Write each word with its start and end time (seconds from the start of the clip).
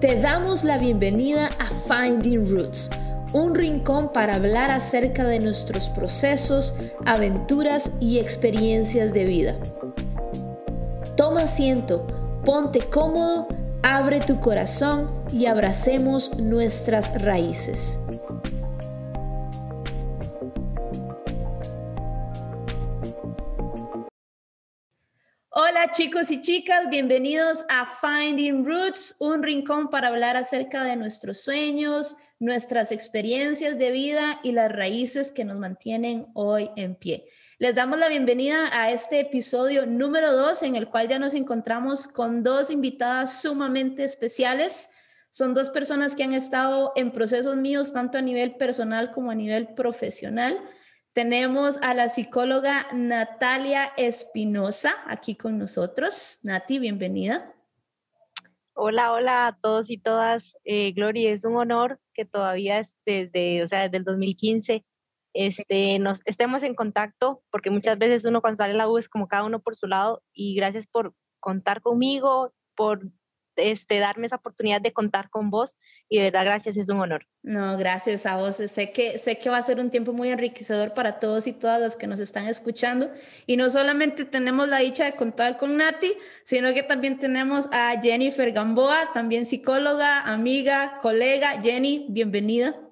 Te 0.00 0.18
damos 0.18 0.64
la 0.64 0.78
bienvenida 0.78 1.50
a 1.58 1.66
Finding 1.66 2.48
Roots, 2.50 2.88
un 3.34 3.54
rincón 3.54 4.10
para 4.14 4.36
hablar 4.36 4.70
acerca 4.70 5.24
de 5.24 5.40
nuestros 5.40 5.90
procesos, 5.90 6.74
aventuras 7.04 7.90
y 8.00 8.18
experiencias 8.18 9.12
de 9.12 9.26
vida. 9.26 9.56
Toma 11.18 11.42
asiento, 11.42 12.06
ponte 12.46 12.80
cómodo, 12.80 13.48
abre 13.82 14.20
tu 14.20 14.40
corazón 14.40 15.10
y 15.30 15.44
abracemos 15.44 16.38
nuestras 16.38 17.12
raíces. 17.22 17.98
Chicos 25.92 26.30
y 26.30 26.40
chicas, 26.40 26.88
bienvenidos 26.88 27.64
a 27.68 27.84
Finding 27.84 28.64
Roots, 28.64 29.16
un 29.18 29.42
rincón 29.42 29.90
para 29.90 30.06
hablar 30.06 30.36
acerca 30.36 30.84
de 30.84 30.94
nuestros 30.94 31.40
sueños, 31.40 32.16
nuestras 32.38 32.92
experiencias 32.92 33.76
de 33.76 33.90
vida 33.90 34.38
y 34.44 34.52
las 34.52 34.70
raíces 34.70 35.32
que 35.32 35.44
nos 35.44 35.58
mantienen 35.58 36.28
hoy 36.34 36.70
en 36.76 36.94
pie. 36.94 37.26
Les 37.58 37.74
damos 37.74 37.98
la 37.98 38.08
bienvenida 38.08 38.68
a 38.72 38.92
este 38.92 39.18
episodio 39.18 39.84
número 39.84 40.32
2 40.32 40.62
en 40.62 40.76
el 40.76 40.88
cual 40.88 41.08
ya 41.08 41.18
nos 41.18 41.34
encontramos 41.34 42.06
con 42.06 42.44
dos 42.44 42.70
invitadas 42.70 43.42
sumamente 43.42 44.04
especiales. 44.04 44.90
Son 45.30 45.54
dos 45.54 45.70
personas 45.70 46.14
que 46.14 46.22
han 46.22 46.34
estado 46.34 46.92
en 46.94 47.10
procesos 47.10 47.56
míos 47.56 47.92
tanto 47.92 48.16
a 48.16 48.22
nivel 48.22 48.54
personal 48.54 49.10
como 49.10 49.32
a 49.32 49.34
nivel 49.34 49.74
profesional. 49.74 50.56
Tenemos 51.12 51.78
a 51.82 51.92
la 51.92 52.08
psicóloga 52.08 52.86
Natalia 52.92 53.86
Espinosa 53.96 54.94
aquí 55.06 55.34
con 55.34 55.58
nosotros. 55.58 56.38
Nati, 56.44 56.78
bienvenida. 56.78 57.52
Hola, 58.74 59.12
hola 59.12 59.48
a 59.48 59.58
todos 59.60 59.90
y 59.90 59.98
todas. 59.98 60.56
Eh, 60.62 60.92
Gloria, 60.92 61.32
es 61.32 61.44
un 61.44 61.56
honor 61.56 61.98
que 62.14 62.24
todavía 62.26 62.80
desde, 63.04 63.60
o 63.64 63.66
sea, 63.66 63.82
desde 63.82 63.96
el 63.96 64.04
2015 64.04 64.84
este, 65.34 65.98
nos 65.98 66.20
estemos 66.26 66.62
en 66.62 66.76
contacto, 66.76 67.42
porque 67.50 67.70
muchas 67.70 67.98
veces 67.98 68.24
uno 68.24 68.40
cuando 68.40 68.58
sale 68.58 68.74
la 68.74 68.88
U 68.88 68.96
es 68.96 69.08
como 69.08 69.26
cada 69.26 69.42
uno 69.42 69.60
por 69.60 69.74
su 69.74 69.88
lado 69.88 70.22
y 70.32 70.54
gracias 70.54 70.86
por 70.86 71.16
contar 71.40 71.82
conmigo, 71.82 72.54
por 72.76 73.10
este, 73.60 73.98
darme 73.98 74.26
esa 74.26 74.36
oportunidad 74.36 74.80
de 74.80 74.92
contar 74.92 75.30
con 75.30 75.50
vos 75.50 75.76
y 76.08 76.18
de 76.18 76.24
verdad 76.24 76.44
gracias, 76.44 76.76
es 76.76 76.88
un 76.88 77.00
honor. 77.00 77.26
No, 77.42 77.76
gracias 77.78 78.26
a 78.26 78.36
vos. 78.36 78.56
Sé 78.56 78.92
que, 78.92 79.18
sé 79.18 79.38
que 79.38 79.48
va 79.48 79.56
a 79.58 79.62
ser 79.62 79.80
un 79.80 79.90
tiempo 79.90 80.12
muy 80.12 80.30
enriquecedor 80.30 80.92
para 80.92 81.18
todos 81.20 81.46
y 81.46 81.52
todas 81.52 81.80
los 81.80 81.96
que 81.96 82.06
nos 82.06 82.20
están 82.20 82.46
escuchando. 82.46 83.10
Y 83.46 83.56
no 83.56 83.70
solamente 83.70 84.24
tenemos 84.24 84.68
la 84.68 84.78
dicha 84.78 85.04
de 85.04 85.14
contar 85.14 85.56
con 85.56 85.76
Nati, 85.76 86.12
sino 86.44 86.74
que 86.74 86.82
también 86.82 87.18
tenemos 87.18 87.68
a 87.72 87.98
Jennifer 88.02 88.52
Gamboa, 88.52 89.12
también 89.14 89.46
psicóloga, 89.46 90.22
amiga, 90.22 90.98
colega. 91.00 91.62
Jenny, 91.62 92.06
bienvenida. 92.10 92.89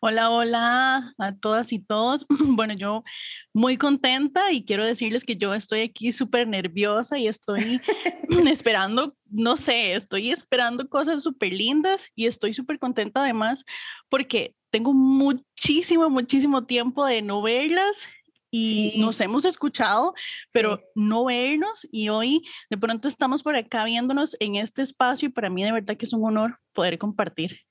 Hola, 0.00 0.30
hola 0.30 1.14
a 1.18 1.36
todas 1.36 1.72
y 1.72 1.78
todos. 1.78 2.26
Bueno, 2.58 2.74
yo 2.74 3.04
muy 3.52 3.76
contenta 3.76 4.50
y 4.52 4.64
quiero 4.64 4.84
decirles 4.84 5.24
que 5.24 5.36
yo 5.36 5.54
estoy 5.54 5.82
aquí 5.82 6.12
súper 6.12 6.48
nerviosa 6.48 7.18
y 7.18 7.28
estoy 7.28 7.80
esperando, 8.50 9.14
no 9.30 9.56
sé, 9.56 9.94
estoy 9.94 10.30
esperando 10.30 10.88
cosas 10.88 11.22
súper 11.22 11.52
lindas 11.52 12.08
y 12.14 12.26
estoy 12.26 12.54
súper 12.54 12.78
contenta 12.78 13.22
además 13.22 13.64
porque 14.08 14.54
tengo 14.70 14.92
muchísimo, 14.92 16.10
muchísimo 16.10 16.64
tiempo 16.66 17.04
de 17.06 17.22
no 17.22 17.42
verlas 17.42 18.06
y 18.50 18.94
nos 18.98 19.20
hemos 19.20 19.44
escuchado, 19.44 20.14
pero 20.52 20.80
no 20.94 21.26
vernos 21.26 21.86
y 21.92 22.08
hoy 22.08 22.42
de 22.70 22.78
pronto 22.78 23.06
estamos 23.06 23.42
por 23.42 23.56
acá 23.56 23.84
viéndonos 23.84 24.36
en 24.40 24.56
este 24.56 24.82
espacio 24.82 25.28
y 25.28 25.32
para 25.32 25.50
mí 25.50 25.62
de 25.62 25.72
verdad 25.72 25.96
que 25.96 26.06
es 26.06 26.12
un 26.12 26.24
honor 26.24 26.58
poder 26.72 26.98
compartir 26.98 27.67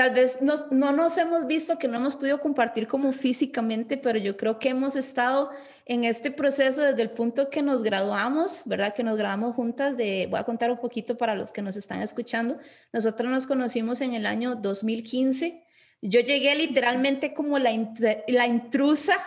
tal 0.00 0.14
vez 0.14 0.40
no, 0.40 0.54
no 0.70 0.92
nos 0.92 1.18
hemos 1.18 1.46
visto, 1.46 1.78
que 1.78 1.86
no 1.86 1.98
hemos 1.98 2.16
podido 2.16 2.40
compartir 2.40 2.86
como 2.86 3.12
físicamente, 3.12 3.98
pero 3.98 4.18
yo 4.18 4.34
creo 4.38 4.58
que 4.58 4.70
hemos 4.70 4.96
estado 4.96 5.50
en 5.84 6.04
este 6.04 6.30
proceso 6.30 6.80
desde 6.80 7.02
el 7.02 7.10
punto 7.10 7.50
que 7.50 7.60
nos 7.60 7.82
graduamos, 7.82 8.62
¿verdad? 8.64 8.94
Que 8.94 9.02
nos 9.02 9.18
graduamos 9.18 9.54
juntas 9.54 9.98
de, 9.98 10.26
voy 10.30 10.40
a 10.40 10.44
contar 10.44 10.70
un 10.70 10.78
poquito 10.78 11.18
para 11.18 11.34
los 11.34 11.52
que 11.52 11.60
nos 11.60 11.76
están 11.76 12.00
escuchando, 12.00 12.56
nosotros 12.94 13.30
nos 13.30 13.46
conocimos 13.46 14.00
en 14.00 14.14
el 14.14 14.24
año 14.24 14.54
2015, 14.54 15.64
yo 16.00 16.20
llegué 16.20 16.54
literalmente 16.54 17.34
como 17.34 17.58
la, 17.58 17.70
la 18.26 18.46
intrusa 18.46 19.18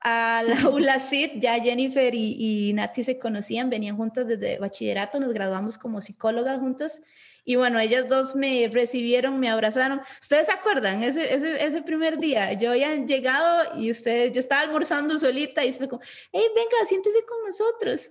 a 0.00 0.44
la 0.46 0.68
ULACID, 0.70 1.40
ya 1.40 1.54
Jennifer 1.54 2.14
y, 2.14 2.68
y 2.68 2.72
Nati 2.74 3.02
se 3.02 3.18
conocían, 3.18 3.70
venían 3.70 3.96
juntas 3.96 4.28
desde 4.28 4.60
bachillerato, 4.60 5.18
nos 5.18 5.32
graduamos 5.32 5.78
como 5.78 6.00
psicólogas 6.00 6.60
juntas 6.60 7.02
y 7.44 7.56
bueno, 7.56 7.80
ellas 7.80 8.08
dos 8.08 8.36
me 8.36 8.68
recibieron, 8.72 9.40
me 9.40 9.48
abrazaron. 9.48 10.00
¿Ustedes 10.20 10.46
se 10.46 10.52
acuerdan 10.52 11.02
ese, 11.02 11.34
ese, 11.34 11.64
ese 11.64 11.82
primer 11.82 12.18
día? 12.18 12.52
Yo 12.52 12.70
había 12.70 12.94
llegado 12.94 13.76
y 13.78 13.90
ustedes, 13.90 14.32
yo 14.32 14.40
estaba 14.40 14.62
almorzando 14.62 15.18
solita 15.18 15.64
y 15.64 15.72
fue 15.72 15.88
como, 15.88 16.02
hey, 16.32 16.44
venga, 16.54 16.86
siéntese 16.86 17.24
con 17.24 17.38
nosotros. 17.44 18.10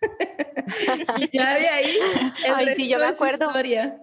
y 1.18 1.36
ya 1.36 1.54
de 1.54 1.68
ahí, 1.68 1.98
el 2.46 2.54
Ay, 2.54 2.74
sí, 2.74 2.88
yo 2.88 2.98
me 2.98 3.06
acuerdo. 3.06 3.46
Historia. 3.46 3.98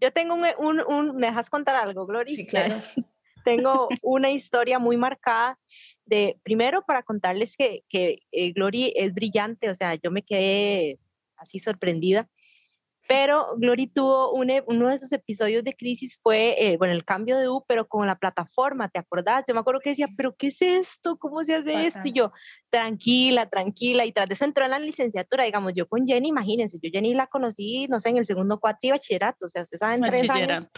Yo 0.00 0.12
tengo 0.12 0.34
un, 0.34 0.44
un, 0.58 0.80
un, 0.86 1.16
¿me 1.16 1.26
dejas 1.26 1.50
contar 1.50 1.74
algo, 1.74 2.06
Gloria? 2.06 2.36
Sí, 2.36 2.46
claro. 2.46 2.80
tengo 3.44 3.88
una 4.02 4.30
historia 4.30 4.78
muy 4.78 4.96
marcada 4.96 5.58
de, 6.04 6.38
primero 6.44 6.82
para 6.82 7.02
contarles 7.02 7.56
que, 7.56 7.82
que 7.88 8.20
eh, 8.30 8.52
Glory 8.52 8.92
es 8.94 9.12
brillante, 9.14 9.70
o 9.70 9.74
sea, 9.74 9.96
yo 9.96 10.10
me 10.10 10.22
quedé 10.22 10.98
así 11.36 11.58
sorprendida 11.58 12.28
pero 13.08 13.56
Glory 13.56 13.86
tuvo 13.86 14.32
uno 14.34 14.88
de 14.88 14.94
esos 14.94 15.10
episodios 15.12 15.64
de 15.64 15.74
crisis, 15.74 16.20
fue, 16.22 16.54
eh, 16.58 16.76
bueno, 16.76 16.92
el 16.92 17.06
cambio 17.06 17.38
de 17.38 17.48
U, 17.48 17.64
pero 17.66 17.88
con 17.88 18.06
la 18.06 18.18
plataforma, 18.18 18.90
¿te 18.90 18.98
acordás? 18.98 19.44
Yo 19.48 19.54
me 19.54 19.60
acuerdo 19.60 19.80
que 19.80 19.90
decía, 19.90 20.08
pero 20.14 20.36
¿qué 20.36 20.48
es 20.48 20.60
esto? 20.60 21.16
¿Cómo 21.16 21.42
se 21.42 21.54
hace 21.54 21.86
esto? 21.86 22.02
Y 22.04 22.12
yo, 22.12 22.32
tranquila, 22.70 23.48
tranquila, 23.48 24.04
y 24.04 24.12
tras 24.12 24.28
de 24.28 24.34
eso 24.34 24.44
entró 24.44 24.66
en 24.66 24.72
la 24.72 24.78
licenciatura, 24.78 25.44
digamos, 25.44 25.72
yo 25.74 25.88
con 25.88 26.06
Jenny, 26.06 26.28
imagínense, 26.28 26.78
yo 26.82 26.90
Jenny 26.92 27.14
la 27.14 27.28
conocí, 27.28 27.88
no 27.88 27.98
sé, 27.98 28.10
en 28.10 28.18
el 28.18 28.26
segundo 28.26 28.60
cuatri 28.60 28.90
bachillerato, 28.90 29.46
o 29.46 29.48
sea, 29.48 29.62
ustedes 29.62 29.80
saben, 29.80 30.02
tres 30.02 30.28
años 30.28 30.68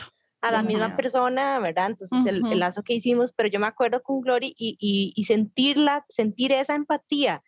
a 0.41 0.53
la 0.53 0.63
misma 0.63 0.97
persona, 0.97 1.59
¿verdad? 1.59 1.89
Entonces, 1.91 2.25
el, 2.27 2.59
lazo 2.59 2.83
que 2.83 2.95
hicimos, 2.95 3.33
pero 3.33 3.49
yo 3.49 3.59
me 3.59 3.67
acuerdo 3.67 4.03
con 4.03 4.21
Glory 4.21 4.55
y, 4.57 4.77
y, 4.79 5.13
y 5.17 5.25
sentirla, 5.25 6.07
sentir 6.09 6.53
esa 6.53 6.77
empatía, 6.77 7.43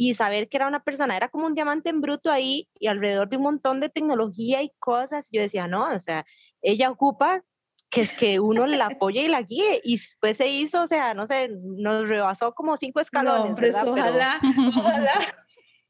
y 0.00 0.14
saber 0.14 0.48
que 0.48 0.56
era 0.56 0.68
una 0.68 0.84
persona, 0.84 1.16
era 1.16 1.28
como 1.28 1.46
un 1.46 1.54
diamante 1.54 1.90
en 1.90 2.00
bruto 2.00 2.30
ahí 2.30 2.68
y 2.78 2.86
alrededor 2.86 3.28
de 3.28 3.36
un 3.36 3.42
montón 3.42 3.80
de 3.80 3.88
tecnología 3.88 4.62
y 4.62 4.70
cosas. 4.78 5.26
Yo 5.32 5.40
decía, 5.40 5.66
no, 5.66 5.92
o 5.92 5.98
sea, 5.98 6.24
ella 6.62 6.88
ocupa 6.88 7.42
que 7.90 8.02
es 8.02 8.12
que 8.12 8.38
uno 8.38 8.64
la 8.68 8.86
apoye 8.96 9.22
y 9.22 9.28
la 9.28 9.42
guíe. 9.42 9.80
Y 9.82 9.96
después 9.96 10.36
se 10.36 10.46
hizo, 10.46 10.82
o 10.82 10.86
sea, 10.86 11.14
no 11.14 11.26
sé, 11.26 11.50
nos 11.60 12.08
rebasó 12.08 12.54
como 12.54 12.76
cinco 12.76 13.00
escalones. 13.00 13.56
No, 13.84 13.90
ojalá, 13.90 14.40
ojalá. 14.78 15.12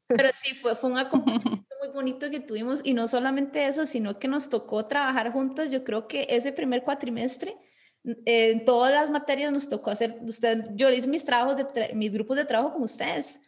Pero 0.07 0.29
sí, 0.33 0.55
fue, 0.55 0.73
fue 0.73 0.89
un 0.89 0.97
acompañamiento 0.97 1.67
muy 1.79 1.89
bonito 1.93 2.31
que 2.31 2.39
tuvimos 2.39 2.81
y 2.83 2.95
no 2.95 3.07
solamente 3.07 3.67
eso, 3.67 3.85
sino 3.85 4.17
que 4.17 4.27
nos 4.27 4.49
tocó 4.49 4.87
trabajar 4.87 5.31
juntos. 5.31 5.69
Yo 5.69 5.83
creo 5.83 6.07
que 6.07 6.25
ese 6.31 6.51
primer 6.51 6.81
cuatrimestre, 6.81 7.55
en 8.03 8.65
todas 8.65 8.91
las 8.91 9.11
materias 9.11 9.53
nos 9.53 9.69
tocó 9.69 9.91
hacer, 9.91 10.17
usted, 10.23 10.65
yo 10.73 10.89
hice 10.89 11.07
mis 11.07 11.25
trabajos, 11.25 11.57
de 11.57 11.91
mis 11.93 12.11
grupos 12.11 12.37
de 12.37 12.45
trabajo 12.45 12.73
con 12.73 12.81
ustedes 12.81 13.45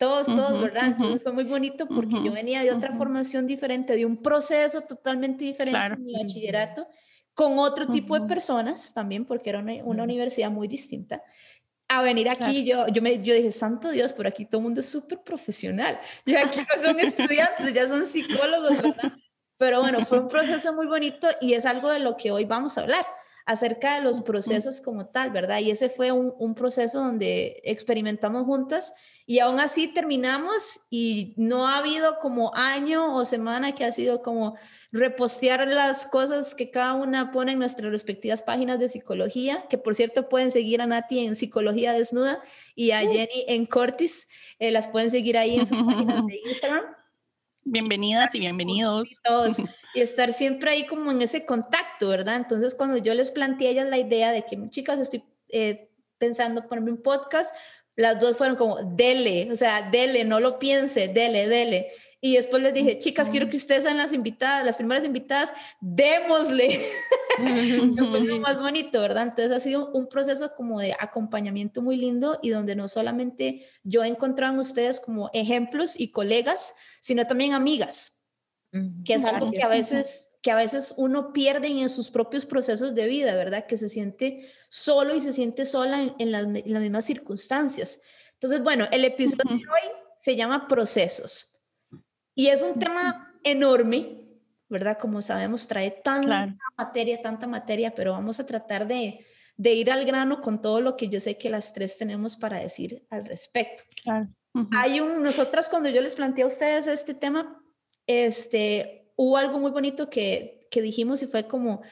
todos, 0.00 0.28
todos, 0.28 0.58
¿verdad? 0.58 0.86
Entonces 0.86 1.22
fue 1.22 1.30
muy 1.30 1.44
bonito 1.44 1.86
porque 1.86 2.16
yo 2.24 2.32
venía 2.32 2.62
de 2.62 2.72
otra 2.72 2.90
formación 2.90 3.46
diferente, 3.46 3.94
de 3.94 4.06
un 4.06 4.22
proceso 4.22 4.80
totalmente 4.80 5.44
diferente 5.44 5.78
en 5.78 6.02
mi 6.02 6.14
bachillerato, 6.14 6.88
con 7.34 7.58
otro 7.58 7.86
tipo 7.86 8.18
de 8.18 8.26
personas 8.26 8.94
también, 8.94 9.26
porque 9.26 9.50
era 9.50 9.58
una, 9.58 9.74
una 9.84 10.04
universidad 10.04 10.50
muy 10.50 10.68
distinta. 10.68 11.22
A 11.86 12.00
venir 12.00 12.30
aquí, 12.30 12.64
yo, 12.64 12.86
yo, 12.88 13.02
me, 13.02 13.22
yo 13.22 13.34
dije, 13.34 13.52
santo 13.52 13.90
Dios, 13.90 14.14
por 14.14 14.26
aquí 14.26 14.46
todo 14.46 14.60
el 14.60 14.64
mundo 14.64 14.80
es 14.80 14.88
súper 14.88 15.22
profesional. 15.22 16.00
Y 16.24 16.34
aquí 16.34 16.60
no 16.60 16.82
son 16.82 16.98
estudiantes, 16.98 17.74
ya 17.74 17.86
son 17.86 18.06
psicólogos, 18.06 18.70
¿verdad? 18.70 19.12
Pero 19.58 19.82
bueno, 19.82 20.06
fue 20.06 20.20
un 20.20 20.28
proceso 20.28 20.72
muy 20.72 20.86
bonito 20.86 21.28
y 21.42 21.52
es 21.52 21.66
algo 21.66 21.90
de 21.90 21.98
lo 21.98 22.16
que 22.16 22.30
hoy 22.30 22.46
vamos 22.46 22.78
a 22.78 22.80
hablar 22.80 23.04
acerca 23.50 23.96
de 23.96 24.02
los 24.02 24.20
procesos 24.20 24.80
como 24.80 25.06
tal, 25.06 25.30
¿verdad? 25.30 25.58
Y 25.58 25.70
ese 25.70 25.90
fue 25.90 26.12
un, 26.12 26.32
un, 26.38 26.54
proceso 26.54 27.00
donde 27.00 27.60
experimentamos 27.64 28.44
juntas 28.44 28.94
y 29.26 29.38
aún 29.38 29.60
así 29.60 29.88
terminamos 29.88 30.86
y 30.90 31.34
no 31.36 31.66
ha 31.66 31.78
habido 31.78 32.18
como 32.20 32.52
año 32.54 33.14
o 33.14 33.24
semana 33.24 33.72
que 33.72 33.84
ha 33.84 33.92
sido 33.92 34.22
como 34.22 34.56
repostear 34.92 35.66
las 35.66 36.06
cosas 36.06 36.54
que 36.54 36.70
cada 36.70 36.94
una 36.94 37.32
pone 37.32 37.52
en 37.52 37.58
nuestras 37.58 37.90
respectivas 37.90 38.42
páginas 38.42 38.78
de 38.78 38.88
psicología, 38.88 39.66
que 39.68 39.78
por 39.78 39.94
cierto 39.94 40.28
pueden 40.28 40.50
seguir 40.50 40.80
a 40.80 40.86
Nati 40.86 41.26
en 41.26 41.36
Psicología 41.36 41.92
Desnuda 41.92 42.40
y 42.74 42.92
a 42.92 43.00
Jenny 43.00 43.44
en 43.48 43.66
Cortis, 43.66 44.28
eh, 44.58 44.70
las 44.70 44.88
pueden 44.88 45.10
seguir 45.10 45.38
ahí 45.38 45.56
en 45.56 45.66
su 45.66 45.74
página 45.86 46.22
de 46.26 46.40
Instagram. 46.46 46.84
Bienvenidas 47.72 48.34
y 48.34 48.40
bienvenidos. 48.40 49.20
Todos, 49.22 49.58
y 49.94 50.00
estar 50.00 50.32
siempre 50.32 50.72
ahí 50.72 50.86
como 50.88 51.12
en 51.12 51.22
ese 51.22 51.46
contacto, 51.46 52.08
¿verdad? 52.08 52.34
Entonces 52.34 52.74
cuando 52.74 52.96
yo 52.96 53.14
les 53.14 53.30
planteé 53.30 53.68
a 53.68 53.70
ellas 53.70 53.88
la 53.88 53.98
idea 53.98 54.32
de 54.32 54.44
que, 54.44 54.58
chicas, 54.70 54.98
estoy 54.98 55.22
eh, 55.50 55.88
pensando 56.18 56.66
ponerme 56.66 56.90
un 56.90 57.00
podcast, 57.00 57.54
las 57.94 58.18
dos 58.18 58.38
fueron 58.38 58.56
como, 58.56 58.82
dele, 58.82 59.52
o 59.52 59.56
sea, 59.56 59.88
dele, 59.88 60.24
no 60.24 60.40
lo 60.40 60.58
piense, 60.58 61.06
dele, 61.06 61.46
dele. 61.46 61.92
Y 62.20 62.34
después 62.34 62.60
les 62.60 62.74
dije, 62.74 62.98
chicas, 62.98 63.30
quiero 63.30 63.48
que 63.48 63.56
ustedes 63.56 63.84
sean 63.84 63.98
las 63.98 64.12
invitadas, 64.12 64.66
las 64.66 64.76
primeras 64.76 65.04
invitadas, 65.04 65.52
démosle. 65.80 66.76
fue 68.10 68.20
lo 68.20 68.40
más 68.40 68.58
bonito, 68.58 69.00
¿verdad? 69.00 69.22
Entonces 69.22 69.52
ha 69.52 69.60
sido 69.60 69.92
un 69.92 70.08
proceso 70.08 70.56
como 70.56 70.80
de 70.80 70.96
acompañamiento 70.98 71.82
muy 71.82 71.94
lindo 71.94 72.40
y 72.42 72.50
donde 72.50 72.74
no 72.74 72.88
solamente 72.88 73.64
yo 73.84 74.02
he 74.02 74.08
encontrado 74.08 74.54
en 74.54 74.58
ustedes 74.58 74.98
como 74.98 75.30
ejemplos 75.32 75.98
y 75.98 76.10
colegas, 76.10 76.74
sino 77.00 77.26
también 77.26 77.52
amigas, 77.52 78.28
que 79.04 79.14
es 79.14 79.24
algo 79.24 79.50
que 79.50 79.62
a 79.62 79.68
veces 79.68 80.30
que 80.42 80.50
a 80.50 80.56
veces 80.56 80.94
uno 80.96 81.32
pierde 81.32 81.68
en 81.68 81.88
sus 81.88 82.10
propios 82.10 82.46
procesos 82.46 82.94
de 82.94 83.06
vida, 83.06 83.34
¿verdad? 83.34 83.66
Que 83.66 83.76
se 83.76 83.88
siente 83.88 84.48
solo 84.68 85.14
y 85.14 85.20
se 85.20 85.32
siente 85.32 85.66
sola 85.66 86.14
en, 86.18 86.32
las, 86.32 86.46
mismas 86.46 87.04
circunstancias. 87.04 88.02
Entonces, 88.34 88.62
bueno, 88.62 88.86
el 88.90 89.04
episodio 89.04 89.44
de 89.44 89.54
hoy 89.54 89.90
se 90.18 90.36
llama 90.36 90.66
procesos 90.66 91.62
y 92.34 92.46
es 92.46 92.62
un 92.62 92.78
tema 92.78 93.38
enorme, 93.44 94.28
¿verdad? 94.68 94.96
Como 94.98 95.20
sabemos, 95.20 95.66
trae 95.66 95.90
tanta 95.90 96.56
materia, 96.76 97.20
tanta 97.20 97.46
materia, 97.46 97.94
pero 97.94 98.12
vamos 98.12 98.40
a 98.40 98.46
tratar 98.46 98.86
de, 98.86 99.26
de, 99.56 99.72
ir 99.74 99.90
al 99.90 100.06
grano 100.06 100.40
con 100.40 100.62
todo 100.62 100.80
lo 100.80 100.96
que 100.96 101.08
yo 101.08 101.20
sé 101.20 101.36
que 101.36 101.50
las 101.50 101.74
tres 101.74 101.98
tenemos 101.98 102.36
para 102.36 102.60
decir 102.60 103.06
al 103.10 103.26
respecto. 103.26 103.82
Hay 104.72 105.00
un, 105.00 105.22
nosotras 105.22 105.68
cuando 105.68 105.88
yo 105.88 106.00
les 106.00 106.16
planteé 106.16 106.44
a 106.44 106.48
ustedes 106.48 106.86
este 106.86 107.14
tema, 107.14 107.62
este, 108.06 109.12
hubo 109.16 109.36
algo 109.36 109.58
muy 109.58 109.70
bonito 109.70 110.10
que, 110.10 110.66
que 110.70 110.82
dijimos 110.82 111.22
y 111.22 111.26
fue 111.26 111.46
como, 111.46 111.82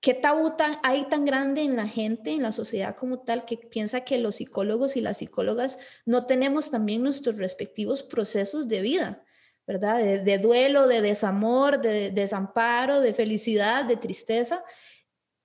¿qué 0.00 0.14
tabú 0.14 0.54
hay 0.82 1.04
tan 1.08 1.24
grande 1.24 1.62
en 1.62 1.76
la 1.76 1.86
gente, 1.86 2.32
en 2.32 2.42
la 2.42 2.52
sociedad 2.52 2.96
como 2.96 3.20
tal, 3.20 3.44
que 3.44 3.56
piensa 3.56 4.00
que 4.02 4.18
los 4.18 4.36
psicólogos 4.36 4.96
y 4.96 5.00
las 5.00 5.18
psicólogas 5.18 5.78
no 6.06 6.26
tenemos 6.26 6.70
también 6.70 7.02
nuestros 7.02 7.36
respectivos 7.36 8.02
procesos 8.02 8.68
de 8.68 8.80
vida? 8.80 9.24
¿verdad? 9.68 9.98
De, 9.98 10.38
duelo, 10.38 10.86
de 10.86 11.02
desamor, 11.02 11.78
de, 11.78 12.10
desamparo, 12.10 13.02
de 13.02 13.12
felicidad, 13.12 13.84
de 13.84 13.98
tristeza. 13.98 14.64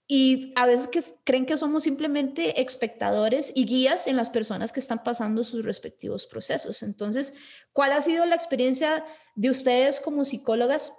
Y 0.08 0.52
a 0.56 0.66
veces 0.66 0.88
que 0.88 1.00
creen 1.24 1.46
que 1.46 1.58
somos 1.58 1.84
simplemente 1.84 2.62
espectadores 2.62 3.54
y 3.56 3.66
guías 3.66 4.08
en 4.08 4.18
las 4.18 4.30
personas 4.30 4.72
que 4.72 4.82
están 4.82 5.04
pasando 5.04 5.44
sus 5.44 5.64
respectivos 5.64 6.26
procesos. 6.26 6.84
Entonces, 6.84 7.34
¿cuál 7.72 7.94
ha 7.94 8.02
sido 8.02 8.26
la 8.26 8.36
experiencia 8.36 9.06
de 9.36 9.50
ustedes 9.50 10.02
como 10.02 10.26
psicólogas 10.26 10.94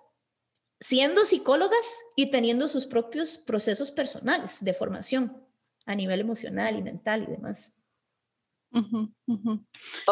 siendo 0.81 1.25
psicólogas 1.25 2.03
y 2.15 2.31
teniendo 2.31 2.69
sus 2.69 2.87
propios 2.87 3.39
procesos 3.39 3.91
personales 3.91 4.63
de 4.63 4.75
formación 4.75 5.45
a 5.87 5.95
nivel 5.95 6.21
emocional 6.21 6.77
y 6.79 6.83
mental 6.83 7.23
y 7.23 7.33
demás. 7.33 7.83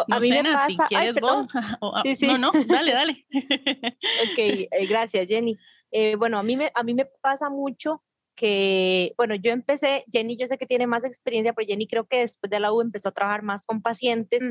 a 0.09 0.21
mí 0.21 0.31
me 0.31 0.53
pasa, 0.53 0.89
No, 2.23 2.39
no, 2.39 2.53
dale, 2.67 2.93
dale. 2.93 3.27
ok, 3.31 4.39
eh, 4.39 4.87
gracias 4.89 5.29
Jenny. 5.29 5.59
Eh, 5.91 6.17
bueno, 6.17 6.39
a 6.39 6.43
mí, 6.43 6.57
me, 6.57 6.73
a 6.75 6.83
mí 6.83 6.95
me 6.95 7.05
pasa 7.05 7.51
mucho 7.51 8.03
que, 8.35 9.15
bueno, 9.17 9.35
yo 9.35 9.53
empecé, 9.53 10.05
Jenny 10.11 10.37
yo 10.37 10.47
sé 10.47 10.59
que 10.59 10.67
tiene 10.67 10.87
más 10.87 11.05
experiencia, 11.05 11.53
pero 11.53 11.67
Jenny 11.67 11.87
creo 11.87 12.07
que 12.07 12.19
después 12.19 12.51
de 12.51 12.61
la 12.61 12.73
U 12.73 12.81
empezó 12.81 13.11
a 13.11 13.13
trabajar 13.13 13.43
más 13.43 13.65
con 13.65 13.83
pacientes. 13.83 14.43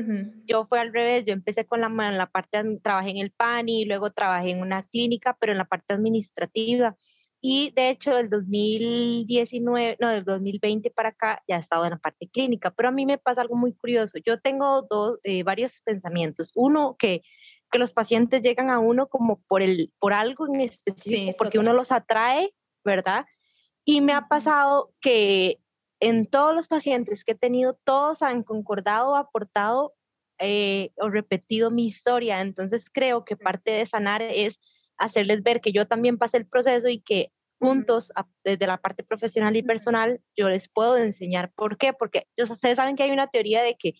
Yo 0.44 0.64
fue 0.64 0.80
al 0.80 0.92
revés, 0.92 1.24
yo 1.24 1.32
empecé 1.32 1.66
con 1.66 1.80
la, 1.80 1.86
en 1.86 2.18
la 2.18 2.26
parte, 2.26 2.62
trabajé 2.82 3.10
en 3.10 3.18
el 3.18 3.32
PANI, 3.32 3.84
luego 3.84 4.10
trabajé 4.10 4.50
en 4.50 4.60
una 4.60 4.84
clínica, 4.84 5.36
pero 5.40 5.52
en 5.52 5.58
la 5.58 5.64
parte 5.64 5.94
administrativa. 5.94 6.96
Y 7.40 7.72
de 7.74 7.90
hecho, 7.90 8.14
del 8.14 8.28
2019, 8.28 9.96
no, 10.00 10.08
del 10.08 10.24
2020 10.24 10.90
para 10.90 11.08
acá, 11.08 11.42
ya 11.48 11.56
he 11.56 11.58
estado 11.58 11.84
en 11.84 11.90
la 11.90 11.98
parte 11.98 12.28
clínica. 12.28 12.70
Pero 12.70 12.90
a 12.90 12.92
mí 12.92 13.04
me 13.04 13.18
pasa 13.18 13.40
algo 13.40 13.56
muy 13.56 13.74
curioso. 13.74 14.18
Yo 14.24 14.38
tengo 14.38 14.86
dos, 14.88 15.18
eh, 15.24 15.42
varios 15.42 15.80
pensamientos. 15.80 16.52
Uno, 16.54 16.94
que 16.96 17.22
que 17.72 17.78
los 17.78 17.94
pacientes 17.94 18.42
llegan 18.42 18.70
a 18.70 18.78
uno 18.78 19.08
como 19.08 19.42
por, 19.48 19.62
el, 19.62 19.92
por 19.98 20.12
algo 20.12 20.46
en 20.46 20.60
específico, 20.60 21.34
porque 21.38 21.58
uno 21.58 21.72
los 21.72 21.90
atrae, 21.90 22.54
¿verdad? 22.84 23.24
Y 23.84 24.00
me 24.00 24.12
ha 24.12 24.28
pasado 24.28 24.92
que 25.00 25.58
en 26.00 26.26
todos 26.26 26.54
los 26.54 26.68
pacientes 26.68 27.24
que 27.24 27.32
he 27.32 27.36
tenido, 27.36 27.78
todos 27.84 28.22
han 28.22 28.42
concordado, 28.42 29.16
aportado 29.16 29.94
eh, 30.38 30.90
o 30.96 31.08
repetido 31.08 31.70
mi 31.70 31.86
historia. 31.86 32.40
Entonces 32.40 32.86
creo 32.92 33.24
que 33.24 33.36
parte 33.36 33.70
de 33.70 33.86
sanar 33.86 34.22
es 34.22 34.60
hacerles 34.98 35.42
ver 35.42 35.60
que 35.60 35.72
yo 35.72 35.86
también 35.86 36.18
pasé 36.18 36.38
el 36.38 36.46
proceso 36.46 36.88
y 36.88 37.00
que 37.00 37.32
juntos, 37.60 38.12
desde 38.42 38.66
la 38.66 38.78
parte 38.78 39.04
profesional 39.04 39.56
y 39.56 39.62
personal, 39.62 40.20
yo 40.36 40.48
les 40.48 40.68
puedo 40.68 40.96
enseñar 40.96 41.52
por 41.52 41.78
qué. 41.78 41.92
Porque 41.92 42.26
ustedes 42.36 42.76
saben 42.76 42.96
que 42.96 43.04
hay 43.04 43.12
una 43.12 43.28
teoría 43.28 43.62
de 43.62 43.76
que 43.76 43.94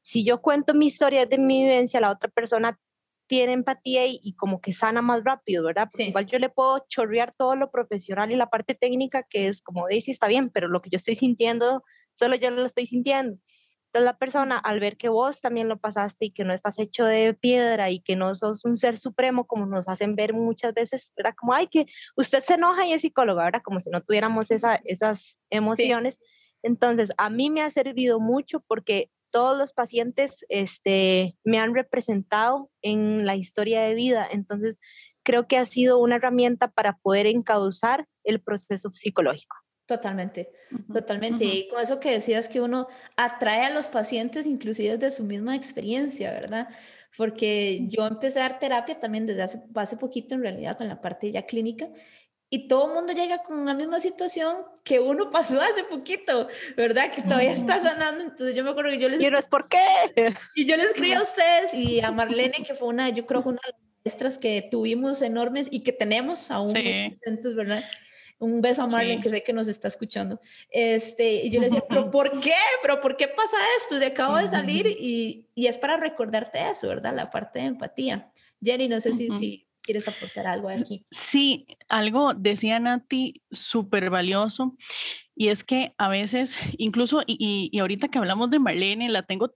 si 0.00 0.24
yo 0.24 0.42
cuento 0.42 0.74
mi 0.74 0.86
historia 0.86 1.24
de 1.24 1.38
mi 1.38 1.62
vivencia, 1.62 2.00
la 2.00 2.10
otra 2.10 2.28
persona 2.30 2.78
tiene 3.26 3.52
empatía 3.52 4.06
y, 4.06 4.34
como 4.34 4.60
que 4.60 4.72
sana 4.72 5.02
más 5.02 5.24
rápido, 5.24 5.64
¿verdad? 5.64 5.88
Porque 5.90 6.08
igual 6.08 6.26
yo 6.26 6.38
le 6.38 6.48
puedo 6.48 6.84
chorrear 6.88 7.34
todo 7.34 7.56
lo 7.56 7.70
profesional 7.70 8.30
y 8.30 8.36
la 8.36 8.50
parte 8.50 8.74
técnica 8.74 9.22
que 9.28 9.46
es 9.46 9.62
como 9.62 9.86
Daisy 9.88 10.10
está 10.10 10.26
bien, 10.28 10.50
pero 10.50 10.68
lo 10.68 10.82
que 10.82 10.90
yo 10.90 10.96
estoy 10.96 11.14
sintiendo, 11.14 11.82
solo 12.12 12.36
yo 12.36 12.50
lo 12.50 12.66
estoy 12.66 12.86
sintiendo. 12.86 13.38
Entonces 13.86 14.06
la 14.06 14.18
persona 14.18 14.58
al 14.58 14.80
ver 14.80 14.96
que 14.96 15.08
vos 15.08 15.40
también 15.40 15.68
lo 15.68 15.78
pasaste 15.78 16.26
y 16.26 16.30
que 16.32 16.44
no 16.44 16.52
estás 16.52 16.80
hecho 16.80 17.04
de 17.04 17.32
piedra 17.32 17.90
y 17.90 18.00
que 18.00 18.16
no 18.16 18.34
sos 18.34 18.64
un 18.64 18.76
ser 18.76 18.96
supremo 18.96 19.46
como 19.46 19.66
nos 19.66 19.88
hacen 19.88 20.16
ver 20.16 20.34
muchas 20.34 20.74
veces, 20.74 21.12
¿verdad? 21.16 21.34
Como, 21.38 21.54
ay, 21.54 21.68
que 21.68 21.86
usted 22.16 22.40
se 22.40 22.54
enoja 22.54 22.86
y 22.86 22.92
es 22.92 23.02
psicóloga, 23.02 23.44
¿verdad? 23.44 23.62
Como 23.62 23.78
si 23.78 23.90
no 23.90 24.00
tuviéramos 24.02 24.50
esa, 24.50 24.80
esas 24.84 25.38
emociones. 25.48 26.18
Entonces, 26.64 27.12
a 27.18 27.30
mí 27.30 27.50
me 27.50 27.62
ha 27.62 27.70
servido 27.70 28.18
mucho 28.18 28.64
porque 28.66 29.10
todos 29.34 29.58
los 29.58 29.72
pacientes 29.72 30.46
este, 30.48 31.36
me 31.42 31.58
han 31.58 31.74
representado 31.74 32.70
en 32.82 33.26
la 33.26 33.34
historia 33.34 33.82
de 33.82 33.94
vida. 33.94 34.28
Entonces, 34.30 34.78
creo 35.24 35.48
que 35.48 35.58
ha 35.58 35.66
sido 35.66 35.98
una 35.98 36.16
herramienta 36.16 36.70
para 36.70 36.98
poder 36.98 37.26
encauzar 37.26 38.06
el 38.22 38.40
proceso 38.40 38.90
psicológico. 38.92 39.56
Totalmente, 39.86 40.52
totalmente. 40.92 41.44
Y 41.44 41.66
con 41.66 41.82
eso 41.82 41.98
que 41.98 42.12
decías 42.12 42.46
que 42.46 42.60
uno 42.60 42.86
atrae 43.16 43.64
a 43.64 43.74
los 43.74 43.88
pacientes 43.88 44.46
inclusive 44.46 44.98
de 44.98 45.10
su 45.10 45.24
misma 45.24 45.56
experiencia, 45.56 46.30
¿verdad? 46.30 46.68
Porque 47.16 47.88
yo 47.88 48.06
empecé 48.06 48.38
a 48.38 48.48
dar 48.48 48.60
terapia 48.60 49.00
también 49.00 49.26
desde 49.26 49.42
hace, 49.42 49.62
hace 49.74 49.96
poquito 49.96 50.36
en 50.36 50.42
realidad 50.42 50.78
con 50.78 50.86
la 50.86 51.00
parte 51.00 51.32
ya 51.32 51.44
clínica 51.44 51.88
y 52.54 52.68
todo 52.68 52.86
el 52.86 52.94
mundo 52.94 53.12
llega 53.12 53.42
con 53.42 53.66
la 53.66 53.74
misma 53.74 53.98
situación 53.98 54.58
que 54.84 55.00
uno 55.00 55.28
pasó 55.28 55.60
hace 55.60 55.82
poquito, 55.82 56.46
¿verdad? 56.76 57.10
Que 57.10 57.20
todavía 57.22 57.50
está 57.50 57.80
sanando. 57.80 58.22
Entonces 58.22 58.54
yo 58.54 58.62
me 58.62 58.70
acuerdo 58.70 58.92
que 58.92 59.00
yo 59.00 59.08
les... 59.08 59.20
Y 59.20 59.26
es 59.26 59.48
por 59.48 59.64
qué. 59.64 59.76
Y 60.54 60.64
yo 60.64 60.76
les 60.76 60.86
escribí 60.86 61.14
a 61.14 61.22
ustedes 61.22 61.74
y 61.74 62.00
a 62.00 62.12
Marlene, 62.12 62.62
que 62.64 62.74
fue 62.74 62.86
una, 62.86 63.08
yo 63.08 63.26
creo 63.26 63.42
que 63.42 63.48
una 63.48 63.60
de 63.66 63.72
las 63.72 63.80
maestras 64.04 64.38
que 64.38 64.68
tuvimos 64.70 65.20
enormes 65.22 65.66
y 65.68 65.82
que 65.82 65.92
tenemos 65.92 66.48
aún 66.52 66.74
presentes, 66.74 67.56
¿verdad? 67.56 67.82
Un 68.38 68.60
beso 68.60 68.82
a 68.82 68.86
Marlene, 68.86 69.20
que 69.20 69.30
sé 69.30 69.42
que 69.42 69.52
nos 69.52 69.66
está 69.66 69.88
escuchando. 69.88 70.38
Este, 70.70 71.32
y 71.32 71.50
yo 71.50 71.58
le 71.58 71.66
decía, 71.66 71.82
¿pero 71.88 72.08
por 72.08 72.38
qué? 72.38 72.54
¿Pero 72.82 73.00
por 73.00 73.16
qué 73.16 73.26
pasa 73.26 73.56
esto? 73.78 73.98
De 73.98 74.06
acabo 74.06 74.36
de 74.36 74.46
salir 74.46 74.86
y, 74.86 75.48
y, 75.56 75.66
es 75.66 75.76
para 75.76 75.96
recordarte 75.96 76.60
eso, 76.70 76.86
¿verdad? 76.86 77.16
La 77.16 77.30
parte 77.30 77.58
de 77.58 77.64
empatía. 77.64 78.30
Jenny, 78.62 78.86
no 78.86 79.00
sé 79.00 79.12
si, 79.12 79.28
si 79.32 79.66
¿Quieres 79.84 80.08
aportar 80.08 80.46
algo 80.46 80.70
aquí? 80.70 81.04
Sí, 81.10 81.66
algo 81.88 82.32
decía 82.32 82.80
Nati 82.80 83.42
súper 83.50 84.08
valioso 84.08 84.76
y 85.36 85.48
es 85.48 85.62
que 85.62 85.94
a 85.98 86.08
veces, 86.08 86.58
incluso, 86.78 87.22
y, 87.26 87.68
y, 87.70 87.78
ahorita 87.78 88.08
que 88.08 88.18
hablamos 88.18 88.50
de 88.50 88.58
Marlene, 88.58 89.10
la 89.10 89.24
tengo 89.24 89.54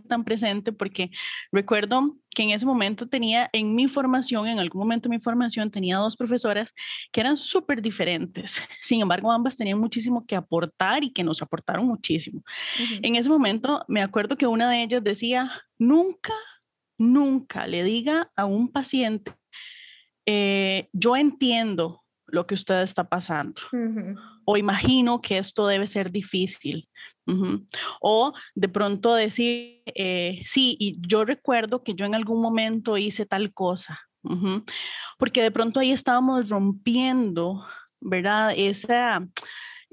tan 0.00 0.24
presente 0.24 0.72
porque 0.72 1.10
recuerdo 1.50 2.16
que 2.30 2.42
en 2.44 2.50
ese 2.50 2.64
momento 2.64 3.08
tenía 3.08 3.50
en 3.52 3.74
mi 3.74 3.88
formación, 3.88 4.46
en 4.46 4.58
algún 4.58 4.80
momento 4.80 5.08
de 5.08 5.16
mi 5.16 5.20
formación, 5.20 5.70
tenía 5.70 5.98
dos 5.98 6.16
profesoras 6.16 6.72
que 7.10 7.20
eran 7.20 7.36
súper 7.36 7.82
diferentes. 7.82 8.62
Sin 8.80 9.00
embargo, 9.00 9.32
ambas 9.32 9.56
tenían 9.56 9.78
muchísimo 9.78 10.24
que 10.24 10.36
aportar 10.36 11.04
y 11.04 11.12
que 11.12 11.24
nos 11.24 11.42
aportaron 11.42 11.86
muchísimo. 11.86 12.42
En 13.02 13.16
ese 13.16 13.28
momento 13.28 13.84
me 13.88 14.02
acuerdo 14.02 14.36
que 14.36 14.46
una 14.46 14.70
de 14.70 14.82
ellas 14.82 15.04
decía, 15.04 15.50
nunca 15.78 16.32
nunca 17.02 17.66
le 17.66 17.82
diga 17.82 18.30
a 18.36 18.44
un 18.44 18.70
paciente, 18.70 19.34
eh, 20.26 20.88
yo 20.92 21.16
entiendo 21.16 22.02
lo 22.26 22.46
que 22.46 22.54
usted 22.54 22.80
está 22.82 23.08
pasando, 23.08 23.60
o 24.46 24.56
imagino 24.56 25.20
que 25.20 25.38
esto 25.38 25.66
debe 25.66 25.86
ser 25.86 26.10
difícil, 26.10 26.88
o 28.00 28.32
de 28.54 28.68
pronto 28.68 29.14
decir, 29.14 29.82
eh, 29.86 30.40
sí, 30.44 30.76
y 30.78 30.94
yo 31.06 31.24
recuerdo 31.24 31.82
que 31.82 31.94
yo 31.94 32.06
en 32.06 32.14
algún 32.14 32.40
momento 32.40 32.96
hice 32.96 33.26
tal 33.26 33.52
cosa, 33.52 34.00
porque 35.18 35.42
de 35.42 35.50
pronto 35.50 35.80
ahí 35.80 35.92
estábamos 35.92 36.48
rompiendo, 36.48 37.66
¿verdad? 38.00 38.54
Esa, 38.56 39.26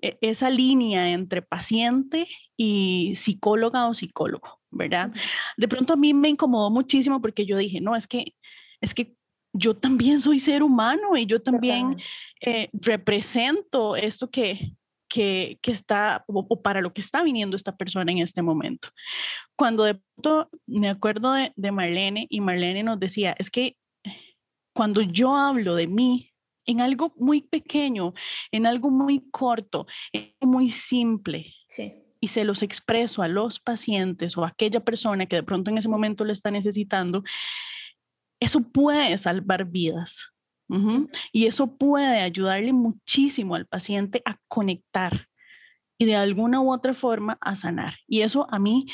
e, 0.01 0.17
esa 0.21 0.49
línea 0.49 1.11
entre 1.11 1.41
paciente 1.41 2.27
y 2.55 3.13
psicóloga 3.15 3.87
o 3.87 3.93
psicólogo. 3.93 4.58
¿Verdad? 4.71 5.11
De 5.57 5.67
pronto 5.67 5.93
a 5.93 5.97
mí 5.97 6.13
me 6.13 6.29
incomodó 6.29 6.69
muchísimo 6.69 7.21
porque 7.21 7.45
yo 7.45 7.57
dije, 7.57 7.81
no, 7.81 7.95
es 7.95 8.07
que, 8.07 8.35
es 8.81 8.93
que 8.93 9.15
yo 9.53 9.75
también 9.75 10.21
soy 10.21 10.39
ser 10.39 10.63
humano 10.63 11.17
y 11.17 11.25
yo 11.25 11.41
también 11.41 11.97
eh, 12.41 12.69
represento 12.73 13.95
esto 13.95 14.29
que, 14.29 14.73
que, 15.09 15.57
que 15.61 15.71
está, 15.71 16.23
o, 16.27 16.61
para 16.61 16.81
lo 16.81 16.93
que 16.93 17.01
está 17.01 17.23
viniendo 17.23 17.57
esta 17.57 17.75
persona 17.75 18.11
en 18.11 18.19
este 18.19 18.41
momento. 18.41 18.89
Cuando 19.55 19.83
de 19.83 19.95
pronto 19.95 20.49
me 20.67 20.89
acuerdo 20.89 21.33
de, 21.33 21.51
de 21.55 21.71
Marlene 21.71 22.27
y 22.29 22.41
Marlene 22.41 22.83
nos 22.83 22.99
decía, 22.99 23.35
es 23.39 23.49
que 23.49 23.75
cuando 24.73 25.01
yo 25.01 25.35
hablo 25.35 25.75
de 25.75 25.87
mí 25.87 26.31
en 26.65 26.81
algo 26.81 27.11
muy 27.17 27.41
pequeño, 27.41 28.13
en 28.51 28.67
algo 28.67 28.91
muy 28.91 29.29
corto, 29.31 29.87
muy 30.39 30.69
simple, 30.69 31.53
y 32.21 32.27
se 32.27 32.43
los 32.43 32.61
expreso 32.61 33.21
a 33.21 33.27
los 33.27 33.59
pacientes 33.59 34.37
o 34.37 34.43
a 34.43 34.49
aquella 34.49 34.81
persona 34.81 35.25
que 35.25 35.37
de 35.37 35.43
pronto 35.43 35.71
en 35.71 35.77
ese 35.77 35.89
momento 35.89 36.25
le 36.25 36.33
está 36.33 36.51
necesitando, 36.51 37.23
eso 38.39 38.61
puede 38.61 39.17
salvar 39.17 39.65
vidas. 39.65 40.31
Y 41.33 41.47
eso 41.47 41.77
puede 41.77 42.19
ayudarle 42.19 42.73
muchísimo 42.73 43.55
al 43.55 43.65
paciente 43.65 44.21
a 44.25 44.37
conectar 44.47 45.27
y 45.97 46.05
de 46.05 46.15
alguna 46.15 46.61
u 46.61 46.71
otra 46.71 46.93
forma 46.93 47.37
a 47.41 47.55
sanar. 47.55 47.95
Y 48.07 48.21
eso 48.21 48.47
a 48.51 48.59
mí 48.59 48.85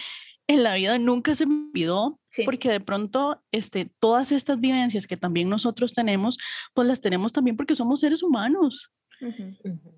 en 0.48 0.64
la 0.64 0.76
vida 0.76 0.98
nunca 1.00 1.36
se 1.36 1.46
me 1.46 1.68
olvidó, 1.68 2.20
porque 2.46 2.70
de 2.70 2.80
pronto 2.80 3.44
este, 3.52 3.92
todas 4.00 4.32
estas 4.32 4.60
vivencias 4.60 5.08
que 5.08 5.18
también 5.18 5.50
nosotros 5.50 5.94
tenemos, 5.94 6.38
pues 6.74 6.88
las 6.88 7.02
tenemos 7.02 7.34
también 7.34 7.58
porque 7.58 7.76
somos 7.76 8.00
seres 8.00 8.24
humanos. 8.24 8.92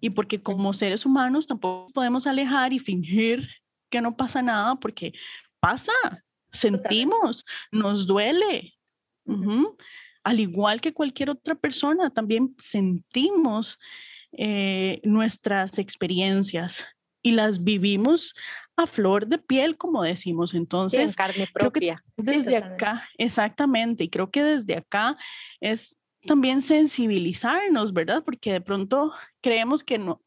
Y 0.01 0.09
porque 0.11 0.41
como 0.41 0.73
seres 0.73 1.05
humanos 1.05 1.47
tampoco 1.47 1.91
podemos 1.93 2.27
alejar 2.27 2.73
y 2.73 2.79
fingir 2.79 3.47
que 3.89 4.01
no 4.01 4.15
pasa 4.15 4.41
nada, 4.41 4.75
porque 4.75 5.13
pasa, 5.59 5.91
sentimos, 6.51 7.45
nos 7.71 8.05
duele. 8.07 8.73
Al 10.23 10.39
igual 10.39 10.81
que 10.81 10.93
cualquier 10.93 11.29
otra 11.29 11.55
persona, 11.55 12.09
también 12.09 12.55
sentimos 12.59 13.79
eh, 14.33 14.99
nuestras 15.03 15.79
experiencias 15.79 16.85
y 17.21 17.31
las 17.31 17.63
vivimos 17.63 18.33
a 18.75 18.85
flor 18.87 19.27
de 19.27 19.37
piel, 19.37 19.77
como 19.77 20.03
decimos. 20.03 20.53
Entonces, 20.53 21.15
carne 21.15 21.47
propia. 21.53 22.03
desde 22.15 22.57
acá, 22.57 23.07
exactamente, 23.17 24.05
y 24.05 24.09
creo 24.09 24.29
que 24.29 24.43
desde 24.43 24.75
acá 24.75 25.17
es 25.59 25.97
también 26.27 26.61
sensibilizarnos, 26.61 27.91
¿verdad? 27.93 28.23
Porque 28.23 28.53
de 28.53 28.61
pronto 28.61 29.11
creemos 29.41 29.83
que 29.83 29.97
no. 29.97 30.21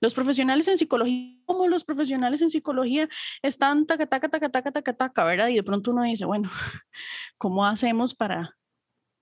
Los 0.00 0.14
profesionales 0.14 0.68
en 0.68 0.78
psicología, 0.78 1.36
como 1.44 1.68
los 1.68 1.84
profesionales 1.84 2.40
en 2.42 2.50
psicología, 2.50 3.08
están 3.42 3.86
taca, 3.86 4.06
taca, 4.06 4.28
taca, 4.28 4.48
taca, 4.48 4.72
taca, 4.72 4.92
taca, 4.94 5.24
¿verdad? 5.24 5.48
Y 5.48 5.56
de 5.56 5.62
pronto 5.62 5.90
uno 5.90 6.02
dice, 6.02 6.24
bueno, 6.24 6.50
¿cómo 7.38 7.66
hacemos 7.66 8.14
para, 8.14 8.56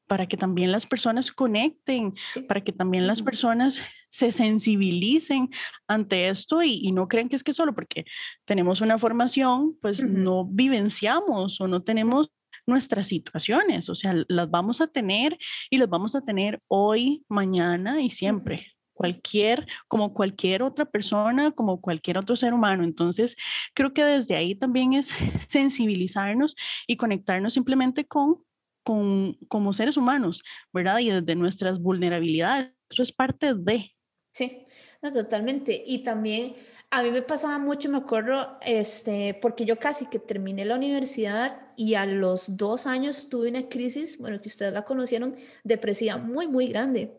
para 0.07 0.27
que 0.27 0.37
también 0.37 0.73
las 0.73 0.87
personas 0.87 1.33
conecten, 1.33 2.15
para 2.47 2.63
que 2.63 2.73
también 2.73 3.07
las 3.07 3.23
personas 3.23 3.83
se 4.09 4.31
sensibilicen 4.31 5.49
ante 5.89 6.29
esto 6.29 6.63
y, 6.63 6.93
no 6.93 7.09
crean 7.09 7.31
que 7.31 7.37
es 7.37 7.45
que 7.45 7.55
solo 7.55 7.75
porque 7.75 8.05
tenemos 8.45 8.83
una 8.83 8.99
formación, 8.99 9.79
pues 9.81 10.05
no 10.05 10.45
vivenciamos 10.45 11.61
o 11.61 11.67
no 11.67 11.83
tenemos 11.83 12.31
nuestras 12.67 13.09
situaciones, 13.09 13.89
o 13.89 13.95
sea, 13.95 14.15
las 14.29 14.51
vamos 14.51 14.81
a 14.81 14.87
tener 14.87 15.39
y 15.71 15.79
las 15.79 15.89
vamos 15.89 16.15
a 16.15 16.23
tener 16.23 16.61
hoy, 16.69 17.25
mañana 17.29 18.03
y 18.03 18.11
siempre. 18.11 18.69
Cualquier, 18.95 19.67
como 19.89 20.13
cualquier 20.13 20.63
otra 20.63 20.85
persona, 20.85 21.51
como 21.51 21.81
cualquier 21.81 22.19
otro 22.19 22.37
ser 22.37 22.55
humano. 22.55 22.85
Entonces, 22.85 23.37
creo 23.75 23.93
que 23.93 24.05
desde 24.05 24.37
ahí 24.37 24.55
también 24.55 24.93
es 24.93 25.09
sensibilizarnos 25.49 26.55
y 26.87 26.97
conectarnos 26.97 27.55
simplemente 27.55 28.07
con 28.07 28.45
con, 28.85 29.35
como 29.49 29.73
seres 29.73 29.97
humanos, 29.97 30.43
¿verdad? 30.73 30.99
Y 30.99 31.11
desde 31.11 31.35
nuestras 31.35 31.81
vulnerabilidades. 31.81 32.73
Eso 32.91 33.03
es 33.03 33.13
parte 33.13 33.55
de. 33.55 33.95
Sí, 34.33 34.65
no, 35.01 35.13
totalmente. 35.13 35.83
Y 35.87 36.03
también 36.03 36.55
a 36.95 37.03
mí 37.03 37.11
me 37.11 37.23
pasaba 37.23 37.59
mucho, 37.59 37.89
me 37.89 37.97
acuerdo, 37.97 38.59
este, 38.61 39.33
porque 39.41 39.65
yo 39.65 39.79
casi 39.79 40.11
que 40.11 40.19
terminé 40.19 40.67
la 40.67 40.77
universidad 40.77 41.73
y 41.75 41.95
a 41.95 42.05
los 42.05 42.59
dos 42.59 42.87
años 42.87 43.31
tuve 43.31 43.49
una 43.49 43.67
crisis, 43.71 44.19
bueno, 44.19 44.43
que 44.43 44.49
ustedes 44.49 44.75
la 44.75 44.85
conocieron, 44.85 45.35
depresiva 45.65 46.19
muy, 46.19 46.49
muy 46.49 46.67
grande. 46.67 47.19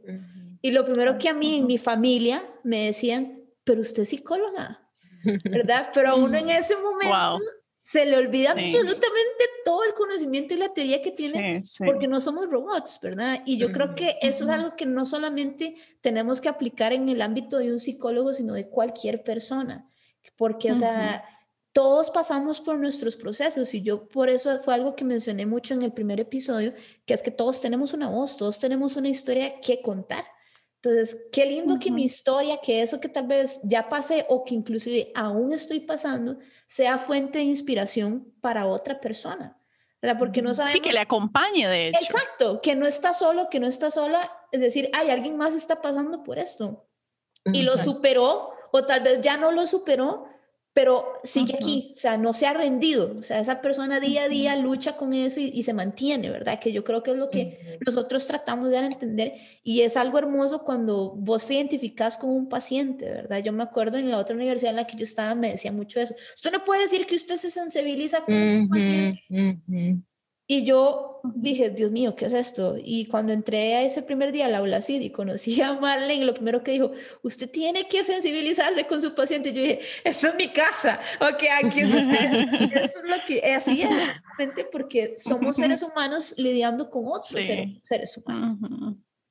Y 0.61 0.71
lo 0.71 0.85
primero 0.85 1.17
que 1.17 1.27
a 1.27 1.33
mí 1.33 1.55
en 1.55 1.65
mi 1.65 1.79
familia 1.79 2.43
me 2.63 2.85
decían, 2.85 3.41
pero 3.63 3.81
usted 3.81 4.03
es 4.03 4.09
psicóloga, 4.09 4.87
¿verdad? 5.43 5.89
Pero 5.91 6.17
uno 6.17 6.37
en 6.37 6.51
ese 6.51 6.75
momento 6.75 7.43
se 7.83 8.05
le 8.05 8.15
olvida 8.15 8.51
absolutamente 8.51 9.43
todo 9.65 9.83
el 9.83 9.93
conocimiento 9.93 10.53
y 10.53 10.57
la 10.57 10.73
teoría 10.73 11.01
que 11.01 11.11
tiene 11.11 11.61
porque 11.85 12.07
no 12.07 12.21
somos 12.21 12.49
robots, 12.49 12.99
¿verdad? 13.01 13.41
Y 13.45 13.57
yo 13.57 13.73
creo 13.73 13.93
que 13.93 14.17
eso 14.21 14.45
es 14.45 14.49
algo 14.49 14.75
que 14.77 14.85
no 14.85 15.05
solamente 15.05 15.75
tenemos 15.99 16.39
que 16.39 16.47
aplicar 16.47 16.93
en 16.93 17.09
el 17.09 17.21
ámbito 17.21 17.57
de 17.57 17.73
un 17.73 17.79
psicólogo, 17.79 18.33
sino 18.33 18.53
de 18.53 18.69
cualquier 18.69 19.21
persona, 19.21 19.89
porque, 20.37 20.71
o 20.71 20.75
sea, 20.75 21.25
todos 21.73 22.09
pasamos 22.09 22.61
por 22.61 22.77
nuestros 22.77 23.17
procesos 23.17 23.73
y 23.73 23.81
yo 23.81 24.07
por 24.07 24.29
eso 24.29 24.57
fue 24.59 24.75
algo 24.75 24.95
que 24.95 25.03
mencioné 25.03 25.45
mucho 25.45 25.73
en 25.73 25.81
el 25.81 25.91
primer 25.91 26.21
episodio, 26.21 26.73
que 27.05 27.13
es 27.13 27.21
que 27.21 27.31
todos 27.31 27.59
tenemos 27.59 27.93
una 27.93 28.09
voz, 28.09 28.37
todos 28.37 28.59
tenemos 28.59 28.95
una 28.95 29.09
historia 29.09 29.59
que 29.59 29.81
contar. 29.81 30.23
Entonces, 30.83 31.27
qué 31.31 31.45
lindo 31.45 31.79
que 31.79 31.91
mi 31.91 32.03
historia, 32.03 32.59
que 32.61 32.81
eso 32.81 32.99
que 32.99 33.07
tal 33.07 33.25
vez 33.25 33.61
ya 33.63 33.87
pasé 33.87 34.25
o 34.27 34.43
que 34.43 34.53
inclusive 34.53 35.13
aún 35.15 35.53
estoy 35.53 35.79
pasando, 35.79 36.37
sea 36.65 36.97
fuente 36.97 37.37
de 37.37 37.45
inspiración 37.45 38.33
para 38.41 38.65
otra 38.65 38.99
persona. 38.99 39.57
¿verdad? 40.01 40.19
Porque 40.19 40.41
no 40.41 40.53
sabemos... 40.53 40.73
Sí, 40.73 40.81
que 40.81 40.91
le 40.91 40.99
acompañe, 40.99 41.65
de 41.69 41.87
hecho. 41.87 41.99
Exacto, 42.01 42.59
que 42.59 42.75
no 42.75 42.85
está 42.85 43.13
solo, 43.13 43.49
que 43.49 43.61
no 43.61 43.67
está 43.67 43.89
sola. 43.89 44.29
Es 44.51 44.59
decir, 44.59 44.89
hay 44.91 45.09
alguien 45.09 45.37
más 45.37 45.53
está 45.53 45.81
pasando 45.81 46.23
por 46.23 46.37
esto. 46.37 46.85
Y 47.45 47.61
lo 47.61 47.77
superó, 47.77 48.51
o 48.73 48.85
tal 48.85 49.03
vez 49.03 49.21
ya 49.21 49.37
no 49.37 49.53
lo 49.53 49.65
superó, 49.65 50.27
pero 50.73 51.13
sigue 51.23 51.55
aquí, 51.55 51.91
o 51.93 51.97
sea, 51.97 52.17
no 52.17 52.33
se 52.33 52.47
ha 52.47 52.53
rendido, 52.53 53.15
o 53.19 53.21
sea, 53.21 53.39
esa 53.39 53.61
persona 53.61 53.99
día 53.99 54.23
a 54.23 54.27
día 54.27 54.55
lucha 54.55 54.97
con 54.97 55.13
eso 55.13 55.39
y, 55.39 55.61
se 55.61 55.73
mantiene, 55.73 56.31
¿verdad? 56.31 56.59
Que 56.59 56.73
yo 56.73 56.83
creo 56.83 57.03
que 57.03 57.11
es 57.11 57.17
lo 57.17 57.29
que 57.29 57.79
nosotros 57.85 58.25
tratamos 58.25 58.69
de 58.69 58.75
dar 58.75 58.83
a 58.83 58.87
entender 58.87 59.33
y 59.63 59.81
es 59.81 59.95
algo 59.97 60.17
hermoso 60.17 60.63
cuando 60.63 61.13
vos 61.15 61.45
te 61.45 61.53
identificas 61.53 62.17
con 62.17 62.31
un 62.31 62.49
paciente, 62.49 63.05
¿verdad? 63.05 63.43
Yo 63.43 63.53
me 63.53 63.63
acuerdo 63.63 63.99
en 63.99 64.09
la 64.09 64.17
otra 64.17 64.35
universidad 64.35 64.71
en 64.71 64.77
la 64.77 64.87
que 64.87 64.97
yo 64.97 65.03
estaba 65.03 65.35
me 65.35 65.51
decía 65.51 65.71
mucho 65.71 65.99
eso, 65.99 66.15
usted 66.33 66.51
no 66.51 66.63
puede 66.63 66.81
decir 66.81 67.05
que 67.05 67.15
usted 67.15 67.37
se 67.37 67.51
sensibiliza 67.51 68.21
con 68.21 68.33
un 68.33 68.67
paciente. 68.67 70.01
Y 70.45 70.65
yo 70.65 71.21
dije, 71.23 71.69
Dios 71.69 71.89
mío, 71.89 72.15
¿qué 72.17 72.25
es 72.25 72.33
esto? 72.33 72.75
Y 72.77 73.05
cuando 73.05 73.31
entré 73.31 73.75
a 73.75 73.81
ese 73.83 74.03
primer 74.03 74.33
día 74.33 74.45
al 74.45 74.55
aula 74.55 74.81
CID 74.81 75.01
y 75.01 75.09
conocí 75.09 75.61
a 75.61 75.73
Marlene, 75.73 76.25
lo 76.25 76.33
primero 76.33 76.63
que 76.63 76.71
dijo, 76.71 76.91
usted 77.21 77.49
tiene 77.49 77.87
que 77.87 78.03
sensibilizarse 78.03 78.85
con 78.85 79.01
su 79.01 79.15
paciente. 79.15 79.53
Yo 79.53 79.61
dije, 79.61 79.79
esto 80.03 80.27
es 80.27 80.35
mi 80.35 80.49
casa, 80.49 80.99
ok, 81.21 81.43
aquí 81.63 81.79
es 81.79 81.87
Eso 81.87 82.97
es 82.97 83.03
lo 83.05 83.15
que, 83.25 83.53
así 83.53 83.83
es, 83.83 83.89
porque 84.71 85.15
somos 85.17 85.55
seres 85.55 85.81
humanos 85.93 86.35
lidiando 86.37 86.89
con 86.89 87.07
otros 87.07 87.45
seres, 87.83 88.17
humanos. 88.17 88.57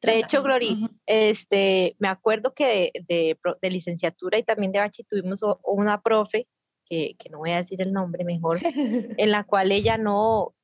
De 0.00 0.19
hecho, 0.19 0.42
Glory, 0.42 0.88
este, 1.07 1.95
me 1.99 2.09
acuerdo 2.09 2.54
que 2.54 2.90
de, 3.07 3.38
de, 3.61 3.71
licenciatura 3.71 4.38
y 4.38 4.42
también 4.42 4.73
de 4.73 4.81
bachi 4.81 5.04
tuvimos 5.04 5.40
una 5.62 6.02
profe, 6.02 6.49
que, 6.87 7.14
que 7.19 7.28
no 7.28 7.38
voy 7.38 7.50
a 7.50 7.59
decir 7.59 7.81
el 7.83 7.92
nombre 7.92 8.25
mejor, 8.25 8.59
en 8.64 9.31
la 9.31 9.45
cual 9.45 9.71
ella 9.71 9.99
no, 9.99 10.54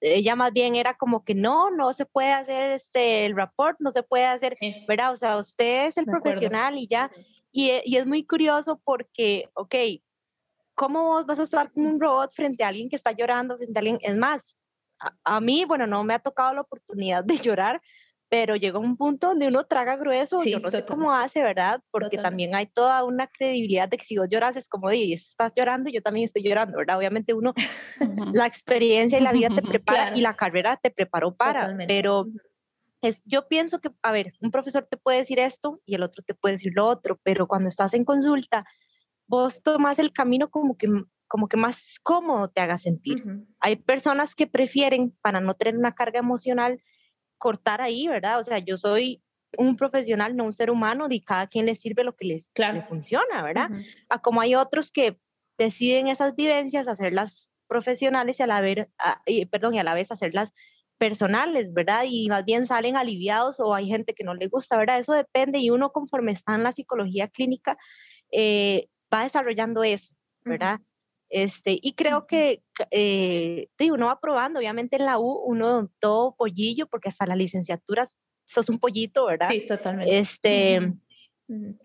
ella 0.00 0.36
más 0.36 0.52
bien 0.52 0.76
era 0.76 0.94
como 0.94 1.24
que 1.24 1.34
no, 1.34 1.70
no 1.70 1.92
se 1.92 2.06
puede 2.06 2.32
hacer 2.32 2.70
este, 2.70 3.26
el 3.26 3.36
report, 3.36 3.78
no 3.80 3.90
se 3.90 4.02
puede 4.02 4.26
hacer, 4.26 4.56
¿verdad? 4.86 5.12
O 5.12 5.16
sea, 5.16 5.38
usted 5.38 5.86
es 5.86 5.96
el 5.96 6.06
profesional 6.06 6.76
y 6.76 6.86
ya. 6.86 7.10
Y, 7.50 7.72
y, 7.84 7.96
es 7.96 8.06
muy 8.06 8.24
curioso 8.24 8.80
porque, 8.84 9.48
ok, 9.54 9.74
¿cómo 10.74 11.04
vos 11.04 11.26
vas 11.26 11.40
a 11.40 11.44
estar 11.44 11.72
con 11.72 11.86
un 11.86 12.00
robot 12.00 12.30
frente 12.32 12.62
a 12.62 12.68
alguien 12.68 12.88
que 12.88 12.96
está 12.96 13.12
llorando, 13.12 13.56
frente 13.56 13.78
a 13.78 13.80
alguien? 13.80 13.98
Es 14.02 14.16
más, 14.16 14.56
a, 15.00 15.14
a 15.24 15.40
mí, 15.40 15.64
bueno, 15.64 15.86
no 15.86 16.04
me 16.04 16.14
ha 16.14 16.18
tocado 16.18 16.54
la 16.54 16.60
oportunidad 16.60 17.24
de 17.24 17.38
llorar, 17.38 17.80
pero 18.28 18.56
llega 18.56 18.78
un 18.78 18.96
punto 18.96 19.28
donde 19.28 19.48
uno 19.48 19.64
traga 19.64 19.96
grueso, 19.96 20.42
yo 20.42 20.60
no 20.60 20.70
sé 20.70 20.84
cómo 20.84 21.14
hace, 21.14 21.42
¿verdad? 21.42 21.80
Porque 21.90 22.18
también 22.18 22.54
hay 22.54 22.66
toda 22.66 23.04
una 23.04 23.26
credibilidad 23.26 23.88
de 23.88 23.96
que 23.96 24.04
si 24.04 24.18
vos 24.18 24.28
lloras 24.28 24.56
es 24.56 24.68
como, 24.68 24.90
de, 24.90 25.12
estás 25.12 25.52
llorando, 25.56 25.90
yo 25.90 26.02
también 26.02 26.24
estoy 26.24 26.42
llorando, 26.42 26.78
¿verdad? 26.78 26.98
Obviamente 26.98 27.32
uno, 27.32 27.54
la 28.32 28.46
experiencia 28.46 29.18
y 29.18 29.22
la 29.22 29.32
vida 29.32 29.48
te 29.54 29.62
prepara 29.82 30.16
y 30.16 30.20
la 30.20 30.36
carrera 30.36 30.76
te 30.76 30.90
preparó 30.90 31.34
para, 31.34 31.74
pero 31.86 32.26
es, 33.00 33.22
yo 33.24 33.48
pienso 33.48 33.80
que, 33.80 33.90
a 34.02 34.12
ver, 34.12 34.34
un 34.40 34.50
profesor 34.50 34.86
te 34.90 34.98
puede 34.98 35.18
decir 35.18 35.38
esto 35.38 35.80
y 35.86 35.94
el 35.94 36.02
otro 36.02 36.22
te 36.26 36.34
puede 36.34 36.56
decir 36.56 36.72
lo 36.74 36.86
otro, 36.86 37.18
pero 37.22 37.46
cuando 37.46 37.68
estás 37.68 37.94
en 37.94 38.04
consulta, 38.04 38.66
vos 39.26 39.62
tomas 39.62 39.98
el 39.98 40.12
camino 40.12 40.50
como 40.50 40.76
que 40.76 40.88
como 41.28 41.46
que 41.46 41.58
más 41.58 41.98
cómodo 42.02 42.48
te 42.48 42.62
haga 42.62 42.78
sentir. 42.78 43.22
Hay 43.60 43.76
personas 43.76 44.34
que 44.34 44.46
prefieren, 44.46 45.14
para 45.20 45.40
no 45.40 45.52
tener 45.52 45.76
una 45.76 45.94
carga 45.94 46.20
emocional, 46.20 46.82
cortar 47.38 47.80
ahí, 47.80 48.08
¿verdad? 48.08 48.38
O 48.38 48.42
sea, 48.42 48.58
yo 48.58 48.76
soy 48.76 49.22
un 49.56 49.76
profesional, 49.76 50.36
no 50.36 50.44
un 50.44 50.52
ser 50.52 50.70
humano, 50.70 51.06
y 51.08 51.20
cada 51.22 51.46
quien 51.46 51.66
le 51.66 51.74
sirve 51.74 52.04
lo 52.04 52.14
que 52.14 52.26
les, 52.26 52.50
funciona, 52.86 53.42
¿verdad? 53.42 53.70
A 54.08 54.20
como 54.20 54.40
hay 54.40 54.54
otros 54.54 54.90
que 54.90 55.18
deciden 55.56 56.06
esas 56.06 56.36
vivencias 56.36 56.86
hacerlas 56.86 57.50
profesionales 57.66 58.40
y 58.40 58.42
a 58.42 58.46
la 58.46 58.60
vez, 58.60 58.88
perdón, 59.50 59.74
y 59.74 59.78
a 59.78 59.84
la 59.84 59.94
vez 59.94 60.10
hacerlas 60.10 60.52
personales, 60.98 61.72
¿verdad? 61.72 62.04
Y 62.06 62.28
más 62.28 62.44
bien 62.44 62.66
salen 62.66 62.96
aliviados 62.96 63.60
o 63.60 63.74
hay 63.74 63.86
gente 63.86 64.14
que 64.14 64.24
no 64.24 64.34
le 64.34 64.48
gusta, 64.48 64.76
¿verdad? 64.76 64.98
Eso 64.98 65.12
depende 65.12 65.58
y 65.60 65.70
uno 65.70 65.90
conforme 65.90 66.32
está 66.32 66.54
en 66.54 66.64
la 66.64 66.72
psicología 66.72 67.28
clínica 67.28 67.78
eh, 68.32 68.88
va 69.12 69.22
desarrollando 69.22 69.84
eso, 69.84 70.14
¿verdad? 70.44 70.80
Este, 71.30 71.78
y 71.80 71.92
creo 71.92 72.26
que 72.26 72.62
eh, 72.90 73.68
uno 73.90 74.06
va 74.06 74.20
probando, 74.20 74.58
obviamente 74.58 74.96
en 74.96 75.04
la 75.04 75.18
U, 75.18 75.42
uno 75.44 75.90
todo 75.98 76.34
pollillo, 76.36 76.86
porque 76.86 77.08
hasta 77.08 77.26
las 77.26 77.36
licenciaturas 77.36 78.18
sos 78.44 78.68
un 78.68 78.78
pollito, 78.78 79.26
¿verdad? 79.26 79.48
Sí, 79.50 79.66
totalmente. 79.66 80.18
Este, 80.18 80.94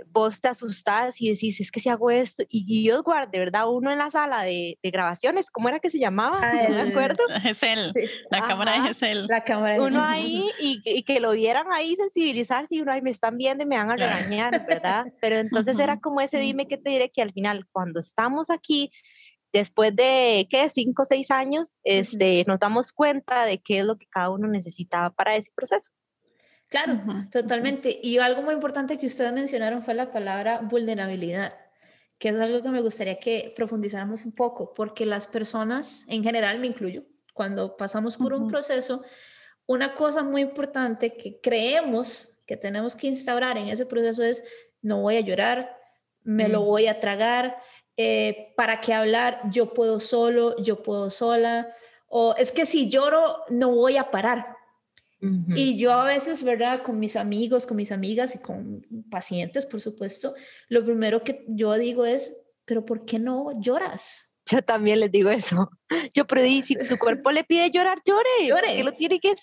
vos 0.08 0.42
te 0.42 0.50
asustás 0.50 1.22
y 1.22 1.30
decís, 1.30 1.60
es 1.62 1.72
que 1.72 1.80
si 1.80 1.88
hago 1.88 2.12
esto, 2.12 2.44
y, 2.50 2.66
Dios 2.66 3.02
guarde, 3.02 3.40
¿verdad? 3.40 3.70
Uno 3.70 3.92
en 3.92 3.98
la 3.98 4.10
sala 4.10 4.44
de, 4.44 4.78
grabaciones, 4.84 5.50
¿cómo 5.50 5.70
era 5.70 5.80
que 5.80 5.90
se 5.90 6.00
llamaba? 6.00 6.40
Ah, 6.42 6.54
no 6.70 6.84
me 6.84 6.90
acuerdo. 6.90 7.24
GESEL, 7.42 7.92
la 8.30 8.42
cámara 8.42 8.74
de 8.74 8.88
GESEL. 8.88 9.28
La 9.28 9.44
cámara 9.44 9.74
de 9.74 9.80
Uno 9.80 10.04
ahí, 10.04 10.50
y, 10.60 11.04
que 11.04 11.20
lo 11.20 11.32
vieran 11.32 11.68
ahí 11.72 11.96
sensibilizarse, 11.96 12.76
y 12.76 12.82
uno 12.82 12.92
ahí 12.92 13.02
me 13.02 13.12
están 13.12 13.38
viendo 13.38 13.64
y 13.64 13.68
me 13.68 13.78
van 13.78 13.92
a 13.92 13.96
regañar, 13.96 14.66
¿verdad? 14.66 15.06
Pero 15.22 15.36
entonces 15.68 15.80
era 15.80 16.00
como 16.00 16.20
ese 16.20 16.40
dime 16.40 16.68
que 16.68 16.78
te 16.78 16.90
diré 16.90 17.10
que 17.10 17.22
al 17.22 17.32
final, 17.32 17.66
cuando 17.72 18.00
estamos 18.00 18.50
aquí, 18.50 18.92
después 19.54 19.96
de, 19.96 20.48
¿qué? 20.50 20.68
Cinco 20.68 21.04
o 21.04 21.06
seis 21.06 21.32
años, 21.32 21.76
este, 21.84 22.44
nos 22.48 22.60
damos 22.60 22.92
cuenta 22.92 23.46
de 23.46 23.60
qué 23.60 23.80
es 23.80 23.86
lo 23.86 23.98
que 23.98 24.08
cada 24.08 24.32
uno 24.32 24.48
necesitaba 24.48 25.12
para 25.12 25.36
ese 25.36 25.52
proceso. 25.56 25.92
Claro, 26.68 27.00
totalmente. 27.32 28.00
Y 28.02 28.18
algo 28.18 28.42
muy 28.42 28.56
importante 28.56 28.98
que 28.98 29.06
ustedes 29.06 29.32
mencionaron 29.32 29.84
fue 29.84 29.94
la 29.94 30.12
palabra 30.12 30.60
vulnerabilidad, 30.60 31.54
que 32.18 32.30
es 32.30 32.40
algo 32.40 32.64
que 32.64 32.70
me 32.70 32.82
gustaría 32.82 33.20
que 33.20 33.54
profundizáramos 33.56 34.26
un 34.26 34.32
poco, 34.32 34.74
porque 34.74 35.06
las 35.06 35.28
personas, 35.28 36.06
en 36.10 36.24
general 36.24 36.58
me 36.60 36.68
incluyo, 36.68 37.04
cuando 37.34 37.78
pasamos 37.78 38.18
por 38.18 38.34
un 38.34 38.48
proceso, 38.48 39.04
una 39.68 39.94
cosa 39.94 40.24
muy 40.24 40.42
importante 40.42 41.16
que 41.16 41.40
creemos 41.42 42.42
que 42.46 42.58
tenemos 42.58 42.96
que 42.96 43.08
instaurar 43.08 43.58
en 43.58 43.68
ese 43.68 43.86
proceso 43.86 44.24
es, 44.24 44.44
no 44.82 45.02
voy 45.02 45.18
a 45.18 45.22
llorar, 45.22 45.78
me 46.24 46.48
lo 46.48 46.62
voy 46.62 46.88
a 46.88 47.00
tragar, 47.00 47.58
eh, 47.98 48.54
¿para 48.56 48.80
qué 48.80 48.94
hablar? 48.94 49.42
Yo 49.52 49.74
puedo 49.74 50.00
solo, 50.00 50.56
yo 50.62 50.84
puedo 50.84 51.10
sola, 51.10 51.74
o 52.08 52.36
es 52.38 52.52
que 52.52 52.66
si 52.66 52.90
lloro, 52.90 53.44
no 53.50 53.72
voy 53.72 53.98
a 53.98 54.12
parar 54.12 54.58
y 55.56 55.78
yo 55.78 55.94
a 55.94 56.06
veces, 56.06 56.44
¿verdad? 56.44 56.84
Con 56.84 57.00
mis 57.00 57.16
amigos, 57.16 57.66
con 57.66 57.78
mis 57.78 57.94
amigas 57.94 58.36
y 58.36 58.42
con 58.42 58.86
pacientes, 59.10 59.66
por 59.66 59.80
supuesto, 59.80 60.36
lo 60.68 60.84
primero 60.84 61.24
que 61.24 61.46
yo 61.48 61.74
digo 61.76 62.06
es, 62.06 62.42
pero 62.66 62.86
¿por 62.86 63.06
qué 63.06 63.20
no 63.20 63.58
lloras? 63.62 64.38
Yo 64.46 64.62
también 64.62 65.00
les 65.00 65.10
digo 65.10 65.30
eso. 65.30 65.70
Yo, 66.14 66.28
pero 66.28 66.42
si 66.42 66.76
su 66.84 67.00
cuerpo 67.00 67.32
le 67.32 67.46
pide 67.46 67.72
llorar, 67.72 68.00
llore. 68.06 68.46
Llore. 68.46 68.76
Que 68.76 68.84
lo 68.84 68.92
tiene 68.92 69.22
que, 69.22 69.36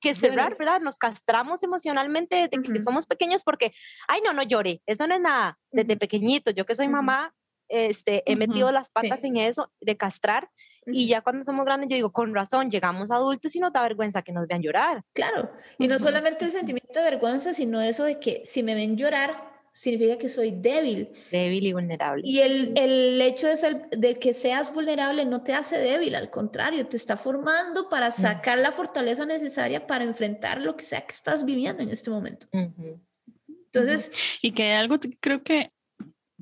que, 0.00 0.14
cerrar, 0.16 0.58
¿verdad? 0.58 0.80
Nos 0.80 0.96
castramos 0.96 1.62
emocionalmente 1.62 2.48
desde 2.50 2.72
que 2.72 2.78
somos 2.80 3.06
pequeños 3.06 3.44
porque, 3.44 3.72
ay, 4.08 4.20
no, 4.24 4.32
no 4.32 4.42
llore. 4.42 4.82
Eso 4.84 5.06
no 5.06 5.14
es 5.14 5.20
nada. 5.20 5.60
Desde 5.70 5.96
pequeñito, 5.96 6.50
yo 6.50 6.66
que 6.66 6.74
soy 6.74 6.88
mamá, 6.88 7.32
este, 7.68 8.22
he 8.30 8.36
metido 8.36 8.70
las 8.72 8.88
patas 8.88 9.24
en 9.24 9.36
eso 9.36 9.70
de 9.80 9.96
castrar 9.96 10.50
y 10.92 11.06
ya 11.06 11.20
cuando 11.20 11.44
somos 11.44 11.64
grandes, 11.64 11.88
yo 11.90 11.96
digo, 11.96 12.12
con 12.12 12.34
razón, 12.34 12.70
llegamos 12.70 13.10
adultos 13.10 13.54
y 13.54 13.60
nos 13.60 13.72
da 13.72 13.82
vergüenza 13.82 14.22
que 14.22 14.32
nos 14.32 14.46
vean 14.46 14.62
llorar. 14.62 15.02
Claro, 15.12 15.50
y 15.78 15.88
no 15.88 15.98
solamente 15.98 16.44
el 16.44 16.50
sentimiento 16.50 16.98
de 16.98 17.10
vergüenza, 17.10 17.52
sino 17.52 17.80
eso 17.80 18.04
de 18.04 18.18
que 18.18 18.42
si 18.44 18.62
me 18.62 18.74
ven 18.74 18.96
llorar, 18.96 19.48
significa 19.72 20.18
que 20.18 20.28
soy 20.28 20.50
débil. 20.50 21.10
Débil 21.30 21.66
y 21.66 21.72
vulnerable. 21.72 22.22
Y 22.24 22.40
el, 22.40 22.72
el 22.76 23.20
hecho 23.20 23.48
de, 23.48 23.56
ser, 23.56 23.88
de 23.90 24.18
que 24.18 24.34
seas 24.34 24.72
vulnerable 24.72 25.24
no 25.24 25.42
te 25.42 25.54
hace 25.54 25.78
débil, 25.78 26.14
al 26.14 26.30
contrario, 26.30 26.86
te 26.86 26.96
está 26.96 27.16
formando 27.16 27.88
para 27.88 28.10
sacar 28.10 28.58
la 28.58 28.72
fortaleza 28.72 29.24
necesaria 29.26 29.86
para 29.86 30.04
enfrentar 30.04 30.60
lo 30.60 30.76
que 30.76 30.84
sea 30.84 31.02
que 31.02 31.12
estás 31.12 31.44
viviendo 31.44 31.82
en 31.82 31.90
este 31.90 32.10
momento. 32.10 32.46
Entonces... 32.52 34.12
Y 34.42 34.52
que 34.52 34.72
algo 34.72 34.96
creo 35.20 35.42
que 35.42 35.72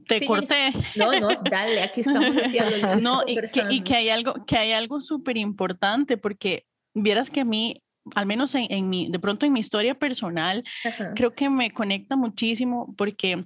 te 0.06 0.26
corté. 0.26 0.72
No, 0.94 1.12
no, 1.18 1.28
dale, 1.50 1.82
aquí 1.82 2.00
estamos 2.00 2.36
haciendo. 2.42 2.96
no, 2.96 3.22
y 3.26 3.36
que, 3.36 3.62
y 3.70 3.80
que, 3.82 3.94
hay 3.94 4.08
algo, 4.08 4.34
que 4.46 4.56
hay 4.56 4.72
algo 4.72 5.00
súper 5.00 5.36
importante, 5.36 6.16
porque 6.16 6.66
vieras 6.94 7.30
que 7.30 7.40
a 7.40 7.44
mí, 7.44 7.82
al 8.14 8.26
menos 8.26 8.54
en, 8.54 8.66
en, 8.70 8.88
mi, 8.88 9.10
de 9.10 9.18
pronto 9.18 9.46
en 9.46 9.52
mi 9.52 9.60
historia 9.60 9.94
personal, 9.94 10.64
creo 11.14 11.34
que 11.34 11.50
me 11.50 11.72
conecta 11.72 12.16
muchísimo 12.16 12.95
porque 12.97 13.45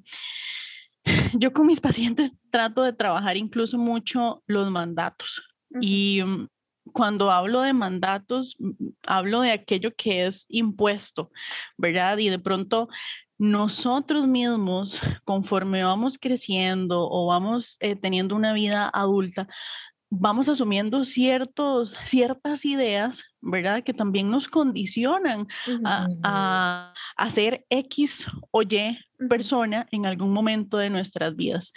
yo 1.34 1.52
con 1.52 1.66
mis 1.66 1.80
pacientes 1.80 2.36
trato 2.50 2.82
de 2.82 2.92
trabajar 2.92 3.36
incluso 3.36 3.78
mucho 3.78 4.42
los 4.46 4.70
mandatos. 4.70 5.42
Y 5.80 6.22
mm, 6.22 6.48
cuando 6.92 7.30
hablo 7.30 7.62
de 7.62 7.72
mandatos, 7.72 8.56
mm, 8.58 8.88
hablo 9.04 9.40
de 9.40 9.52
aquello 9.52 9.94
que 9.96 10.26
es 10.26 10.46
impuesto, 10.48 11.30
¿verdad? 11.76 12.18
Y 12.18 12.28
de 12.28 12.38
pronto 12.38 12.88
nosotros 13.40 14.28
mismos, 14.28 15.00
conforme 15.24 15.82
vamos 15.82 16.18
creciendo 16.18 17.08
o 17.10 17.26
vamos 17.26 17.78
eh, 17.80 17.96
teniendo 17.96 18.36
una 18.36 18.52
vida 18.52 18.90
adulta, 18.92 19.48
vamos 20.10 20.50
asumiendo 20.50 21.04
ciertos, 21.04 21.96
ciertas 22.04 22.66
ideas, 22.66 23.24
¿verdad? 23.40 23.82
Que 23.82 23.94
también 23.94 24.28
nos 24.28 24.46
condicionan 24.46 25.48
a, 25.86 26.92
a, 27.16 27.30
ser 27.30 27.64
X 27.70 28.26
o 28.50 28.60
Y 28.60 28.98
persona 29.30 29.88
en 29.90 30.04
algún 30.04 30.34
momento 30.34 30.76
de 30.76 30.90
nuestras 30.90 31.34
vidas. 31.34 31.72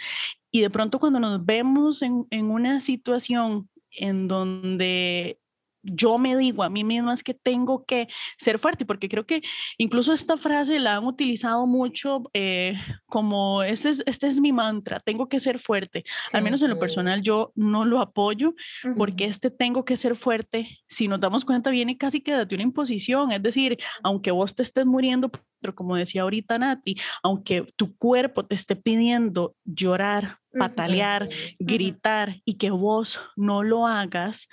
Y 0.50 0.60
de 0.60 0.68
pronto 0.68 0.98
cuando 0.98 1.18
nos 1.18 1.42
vemos 1.46 2.02
en, 2.02 2.26
en 2.28 2.50
una 2.50 2.82
situación 2.82 3.70
en 3.90 4.28
donde 4.28 5.38
yo 5.84 6.18
me 6.18 6.36
digo 6.36 6.62
a 6.62 6.70
mí 6.70 6.82
misma 6.82 7.14
es 7.14 7.22
que 7.22 7.34
tengo 7.34 7.84
que 7.84 8.08
ser 8.38 8.58
fuerte, 8.58 8.84
porque 8.84 9.08
creo 9.08 9.26
que 9.26 9.42
incluso 9.78 10.12
esta 10.12 10.36
frase 10.36 10.78
la 10.78 10.96
han 10.96 11.04
utilizado 11.04 11.66
mucho 11.66 12.22
eh, 12.32 12.74
como, 13.06 13.62
este 13.62 13.90
es, 13.90 14.02
este 14.06 14.26
es 14.26 14.40
mi 14.40 14.52
mantra, 14.52 15.00
tengo 15.00 15.28
que 15.28 15.40
ser 15.40 15.58
fuerte. 15.58 16.04
Al 16.32 16.42
menos 16.42 16.62
en 16.62 16.70
lo 16.70 16.78
personal 16.78 17.22
yo 17.22 17.52
no 17.54 17.84
lo 17.84 18.00
apoyo, 18.00 18.54
porque 18.96 19.26
este 19.26 19.50
tengo 19.50 19.84
que 19.84 19.96
ser 19.96 20.16
fuerte, 20.16 20.68
si 20.88 21.08
nos 21.08 21.20
damos 21.20 21.44
cuenta, 21.44 21.70
viene 21.70 21.96
casi 21.96 22.20
que 22.20 22.32
de 22.32 22.54
una 22.54 22.64
imposición, 22.64 23.32
es 23.32 23.42
decir, 23.42 23.78
aunque 24.02 24.30
vos 24.30 24.54
te 24.54 24.62
estés 24.62 24.86
muriendo, 24.86 25.30
como 25.72 25.96
decía 25.96 26.22
ahorita 26.22 26.58
Nati, 26.58 26.96
aunque 27.22 27.64
tu 27.76 27.96
cuerpo 27.96 28.44
te 28.44 28.56
esté 28.56 28.74
pidiendo 28.74 29.54
llorar, 29.64 30.40
patalear, 30.58 31.28
gritar 31.58 32.42
y 32.44 32.54
que 32.54 32.70
vos 32.70 33.20
no 33.36 33.62
lo 33.62 33.86
hagas, 33.86 34.48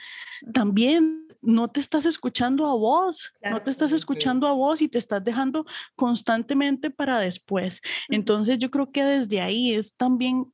también 0.54 1.28
no 1.42 1.68
te 1.70 1.80
estás 1.80 2.06
escuchando 2.06 2.68
a 2.68 2.76
vos, 2.76 3.34
no 3.50 3.62
te 3.62 3.72
estás 3.72 3.92
escuchando 3.92 4.48
a 4.48 4.54
vos 4.54 4.82
y 4.82 4.88
te 4.88 5.00
estás 5.00 5.24
dejando 5.24 5.66
constantemente 5.96 6.92
para 6.92 7.20
después. 7.20 7.82
Entonces 8.10 8.60
yo 8.60 8.70
creo 8.70 8.92
que 8.92 9.04
desde 9.04 9.42
ahí 9.42 9.74
es 9.74 9.96
también 9.96 10.54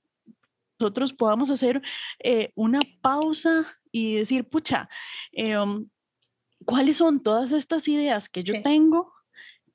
nosotros 0.80 1.14
podamos 1.14 1.50
hacer 1.50 1.82
eh, 2.20 2.52
una 2.56 2.80
pausa 3.02 3.66
y 3.92 4.16
decir, 4.16 4.48
pucha, 4.48 4.90
em, 5.32 5.90
¿cuáles 6.66 6.98
son 6.98 7.22
todas 7.22 7.52
estas 7.52 7.88
ideas 7.88 8.30
que 8.30 8.44
yo 8.44 8.62
tengo? 8.62 9.12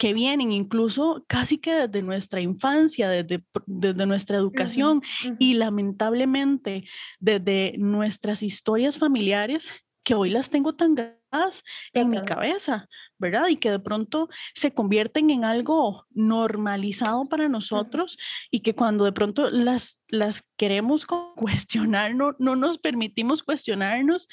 Que 0.02 0.14
vienen 0.14 0.50
incluso 0.50 1.24
casi 1.28 1.58
que 1.58 1.72
desde 1.72 2.02
nuestra 2.02 2.40
infancia, 2.40 3.08
desde, 3.08 3.44
desde 3.66 4.04
nuestra 4.04 4.36
educación 4.36 5.00
y 5.38 5.54
lamentablemente 5.54 6.88
desde 7.20 7.76
nuestras 7.78 8.42
historias 8.42 8.98
familiares 8.98 9.72
que 10.02 10.16
hoy 10.16 10.30
las 10.30 10.50
tengo 10.50 10.74
tan 10.74 10.96
grabadas 10.96 11.62
en 11.92 12.08
mi 12.08 12.20
cabeza, 12.24 12.88
¿verdad? 13.18 13.46
Y 13.46 13.58
que 13.58 13.70
de 13.70 13.78
pronto 13.78 14.28
se 14.54 14.74
convierten 14.74 15.30
en 15.30 15.44
algo 15.44 16.04
normalizado 16.10 17.28
para 17.28 17.48
nosotros 17.48 18.18
y 18.50 18.60
que 18.60 18.74
cuando 18.74 19.04
de 19.04 19.12
pronto 19.12 19.50
las, 19.50 20.02
las 20.08 20.50
queremos 20.56 21.06
cuestionar, 21.36 22.16
no, 22.16 22.34
no 22.40 22.56
nos 22.56 22.78
permitimos 22.78 23.44
cuestionarnos 23.44 24.26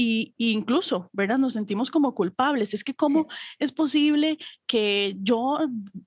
y, 0.00 0.32
incluso, 0.38 1.10
¿verdad? 1.12 1.38
Nos 1.38 1.54
sentimos 1.54 1.90
como 1.90 2.14
culpables. 2.14 2.72
Es 2.72 2.84
que 2.84 2.94
cómo 2.94 3.26
es 3.58 3.72
posible 3.72 4.38
que 4.68 5.16
yo 5.18 5.58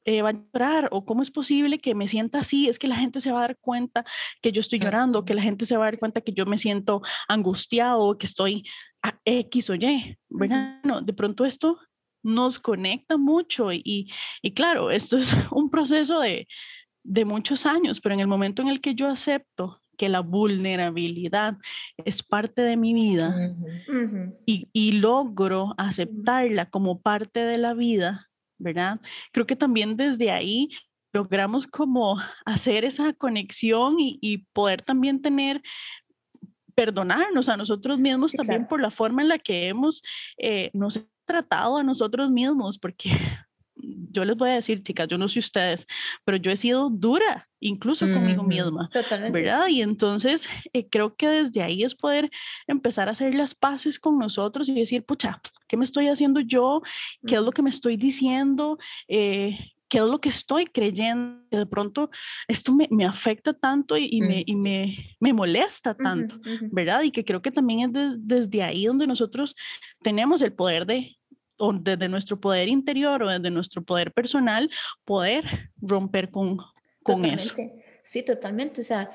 eh, 0.05 0.21
vaya 0.21 0.39
a 0.39 0.43
llorar 0.53 0.87
o 0.93 1.03
cómo 1.03 1.21
es 1.21 1.29
posible 1.29 1.79
que 1.79 1.93
me 1.93 2.07
sienta 2.07 2.39
así. 2.39 2.69
Es 2.69 2.79
que 2.79 2.87
la 2.87 2.95
gente 2.95 3.19
se 3.19 3.33
va 3.33 3.39
a 3.39 3.47
dar 3.47 3.57
cuenta 3.59 4.05
que 4.41 4.53
yo 4.53 4.61
estoy 4.61 4.79
llorando, 4.79 5.25
que 5.25 5.33
la 5.33 5.41
gente 5.41 5.65
se 5.65 5.75
va 5.75 5.87
a 5.87 5.91
dar 5.91 5.99
cuenta 5.99 6.21
que 6.21 6.31
yo 6.31 6.45
me 6.45 6.57
siento 6.57 7.01
angustiado, 7.27 8.17
que 8.17 8.27
estoy 8.27 8.63
a 9.03 9.19
X 9.25 9.69
o 9.69 9.75
Y, 9.75 10.17
¿verdad? 10.29 10.79
de 11.03 11.13
pronto 11.13 11.43
esto 11.43 11.77
nos 12.23 12.59
conecta 12.59 13.17
mucho 13.17 13.73
y, 13.73 14.09
y 14.41 14.53
claro, 14.53 14.89
esto 14.89 15.17
es 15.17 15.33
un 15.51 15.69
proceso 15.69 16.21
de, 16.21 16.47
de 17.03 17.25
muchos 17.25 17.65
años, 17.65 17.99
pero 17.99 18.13
en 18.13 18.21
el 18.21 18.27
momento 18.27 18.61
en 18.61 18.69
el 18.69 18.79
que 18.79 18.95
yo 18.95 19.09
acepto 19.09 19.80
que 20.01 20.09
la 20.09 20.21
vulnerabilidad 20.21 21.57
es 22.03 22.23
parte 22.23 22.63
de 22.63 22.75
mi 22.75 22.91
vida 22.91 23.53
y, 24.47 24.67
y, 24.73 24.93
logro 24.93 25.75
aceptarla 25.77 26.71
como 26.71 27.01
parte 27.01 27.41
de 27.41 27.59
la 27.59 27.75
vida, 27.75 28.31
¿verdad? 28.57 28.99
Creo 29.31 29.45
que 29.45 29.55
también 29.55 29.97
desde 29.97 30.31
ahí 30.31 30.69
logramos 31.13 31.67
como 31.67 32.17
hacer 32.47 32.83
esa 32.83 33.13
conexión 33.13 33.99
y, 33.99 34.17
y 34.23 34.39
poder 34.53 34.81
también 34.81 35.21
tener 35.21 35.61
perdonarnos 36.73 37.47
a 37.47 37.57
nosotros 37.57 37.99
mismos 37.99 38.31
también 38.31 38.67
por 38.67 38.81
la 38.81 38.89
forma 38.89 39.21
en 39.21 39.27
la 39.27 39.37
que 39.37 39.67
hemos 39.67 40.01
eh, 40.39 40.71
nos 40.73 41.05
tratado 41.25 41.77
a 41.77 41.83
nosotros 41.83 42.31
mismos, 42.31 42.79
porque 42.79 43.11
yo 44.11 44.25
les 44.25 44.37
voy 44.37 44.49
a 44.49 44.53
decir, 44.55 44.83
chicas, 44.83 45.07
yo 45.07 45.17
no 45.17 45.27
sé 45.27 45.39
ustedes, 45.39 45.87
pero 46.25 46.37
yo 46.37 46.51
he 46.51 46.55
sido 46.55 46.89
dura, 46.89 47.49
incluso 47.59 48.05
conmigo 48.07 48.43
misma. 48.43 48.89
Totalmente. 48.91 49.41
¿Verdad? 49.41 49.67
Y 49.67 49.81
entonces 49.81 50.47
eh, 50.73 50.87
creo 50.89 51.15
que 51.15 51.27
desde 51.27 51.61
ahí 51.61 51.83
es 51.83 51.95
poder 51.95 52.29
empezar 52.67 53.07
a 53.07 53.11
hacer 53.11 53.35
las 53.35 53.55
paces 53.55 53.99
con 53.99 54.17
nosotros 54.17 54.69
y 54.69 54.73
decir, 54.73 55.03
pucha, 55.05 55.41
¿qué 55.67 55.77
me 55.77 55.85
estoy 55.85 56.07
haciendo 56.07 56.39
yo? 56.39 56.81
¿Qué 57.25 57.35
es 57.35 57.41
lo 57.41 57.51
que 57.51 57.61
me 57.61 57.69
estoy 57.69 57.97
diciendo? 57.97 58.77
Eh, 59.07 59.57
qué 59.91 59.97
es 59.97 60.05
lo 60.05 60.21
que 60.21 60.29
estoy 60.29 60.65
creyendo. 60.67 61.41
De 61.51 61.65
pronto 61.65 62.09
esto 62.47 62.73
me, 62.73 62.87
me 62.89 63.05
afecta 63.05 63.53
tanto 63.53 63.97
y, 63.97 64.21
me, 64.21 64.41
y 64.45 64.55
me, 64.55 65.17
me, 65.19 65.33
molesta 65.33 65.93
tanto, 65.93 66.39
¿verdad? 66.71 67.03
Y 67.03 67.11
que 67.11 67.25
creo 67.25 67.41
que 67.41 67.51
también 67.51 67.95
es 67.95 68.17
desde 68.25 68.63
ahí 68.63 68.85
donde 68.85 69.05
nosotros 69.05 69.53
tenemos 70.01 70.41
el 70.41 70.53
poder 70.53 70.85
de, 70.85 71.17
o 71.61 71.73
desde 71.73 72.09
nuestro 72.09 72.39
poder 72.39 72.67
interior 72.67 73.21
o 73.21 73.29
desde 73.29 73.51
nuestro 73.51 73.83
poder 73.83 74.11
personal, 74.11 74.69
poder 75.05 75.69
romper 75.79 76.31
con, 76.31 76.57
con 77.03 77.23
eso. 77.25 77.53
Sí, 78.01 78.23
totalmente. 78.23 78.81
O 78.81 78.83
sea, 78.83 79.11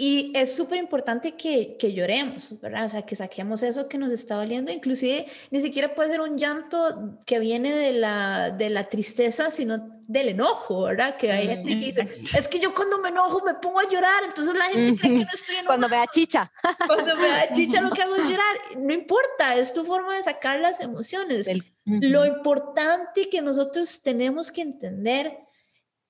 y 0.00 0.30
es 0.32 0.54
súper 0.54 0.78
importante 0.78 1.32
que, 1.32 1.76
que, 1.76 1.92
lloremos, 1.92 2.60
¿verdad? 2.62 2.84
O 2.84 2.88
sea, 2.88 3.02
que 3.02 3.16
saquemos 3.16 3.64
eso 3.64 3.88
que 3.88 3.98
nos 3.98 4.12
está 4.12 4.36
valiendo. 4.36 4.70
Inclusive, 4.70 5.26
ni 5.50 5.60
siquiera 5.60 5.92
puede 5.92 6.10
ser 6.10 6.20
un 6.20 6.38
llanto 6.38 7.18
que 7.26 7.40
viene 7.40 7.74
de 7.74 7.90
la, 7.90 8.50
de 8.50 8.70
la 8.70 8.88
tristeza, 8.88 9.50
sino 9.50 9.76
del 10.06 10.28
enojo, 10.28 10.84
¿verdad? 10.84 11.16
Que 11.16 11.32
hay 11.32 11.48
gente 11.48 11.76
que 11.76 11.84
dice, 11.84 12.08
es 12.32 12.46
que 12.46 12.60
yo 12.60 12.72
cuando 12.72 12.98
me 12.98 13.08
enojo 13.08 13.42
me 13.44 13.54
pongo 13.54 13.80
a 13.80 13.88
llorar, 13.90 14.22
entonces 14.24 14.54
la 14.54 14.66
gente 14.66 15.00
cree 15.00 15.16
que 15.16 15.24
no 15.24 15.30
estoy 15.34 15.56
enojada. 15.56 15.66
Cuando 15.66 15.88
me 15.88 15.96
da 15.96 16.06
chicha. 16.06 16.52
Cuando 16.86 17.16
me 17.16 17.28
da 17.28 17.50
chicha 17.50 17.80
lo 17.80 17.90
que 17.90 18.02
hago 18.02 18.14
es 18.14 18.22
llorar. 18.22 18.56
No 18.78 18.94
importa, 18.94 19.56
es 19.56 19.74
tu 19.74 19.84
forma 19.84 20.14
de 20.14 20.22
sacar 20.22 20.60
las 20.60 20.80
emociones. 20.80 21.48
Lo 21.88 22.26
importante 22.26 23.28
que 23.30 23.40
nosotros 23.40 24.02
tenemos 24.02 24.50
que 24.50 24.60
entender 24.62 25.38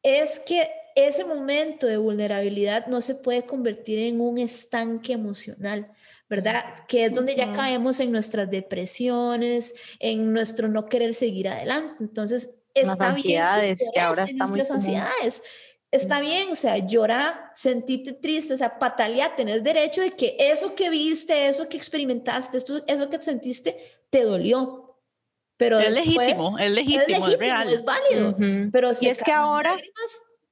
es 0.03 0.41
que 0.41 0.69
ese 0.95 1.25
momento 1.25 1.87
de 1.87 1.97
vulnerabilidad 1.97 2.87
no 2.89 3.01
se 3.01 3.15
puede 3.15 3.45
convertir 3.45 4.01
en 4.01 4.21
un 4.21 4.39
estanque 4.39 5.13
emocional, 5.13 5.93
¿verdad? 6.29 6.65
Que 6.89 7.05
es 7.05 7.13
donde 7.13 7.37
ya 7.37 7.53
caemos 7.53 8.01
en 8.01 8.11
nuestras 8.11 8.51
depresiones, 8.51 9.75
en 10.01 10.33
nuestro 10.33 10.69
no 10.69 10.87
querer 10.87 11.15
seguir 11.15 11.49
adelante. 11.49 11.95
Entonces, 12.01 12.55
está 12.75 13.13
bien 13.13 13.43
que, 13.95 14.01
ahora 14.01 14.27
nuestras 14.27 14.71
ansiedades. 14.71 15.43
Está 15.91 16.21
bien, 16.21 16.51
o 16.51 16.55
sea, 16.55 16.77
llorar, 16.79 17.51
sentirte 17.55 18.13
triste, 18.13 18.53
o 18.53 18.57
sea, 18.59 18.79
patalear, 18.79 19.37
tenés 19.37 19.65
derecho 19.65 20.03
de 20.03 20.11
que 20.11 20.37
eso 20.39 20.75
que 20.75 20.91
viste, 20.91 21.49
eso 21.49 21.67
que 21.67 21.79
experimentaste, 21.79 22.59
eso, 22.59 22.83
eso 22.87 23.09
que 23.09 23.23
sentiste, 23.23 23.75
te 24.11 24.25
dolió. 24.25 24.88
Pero 25.59 25.79
es 25.79 25.93
legítimo, 25.93 26.59
es 26.59 26.71
legítimo, 26.71 27.27
es, 27.27 27.39
real. 27.39 27.73
Es 27.73 27.85
válido. 27.85 28.37
Pero 28.73 28.95
si 28.95 29.09
es 29.09 29.23
que 29.23 29.33
ahora 29.33 29.77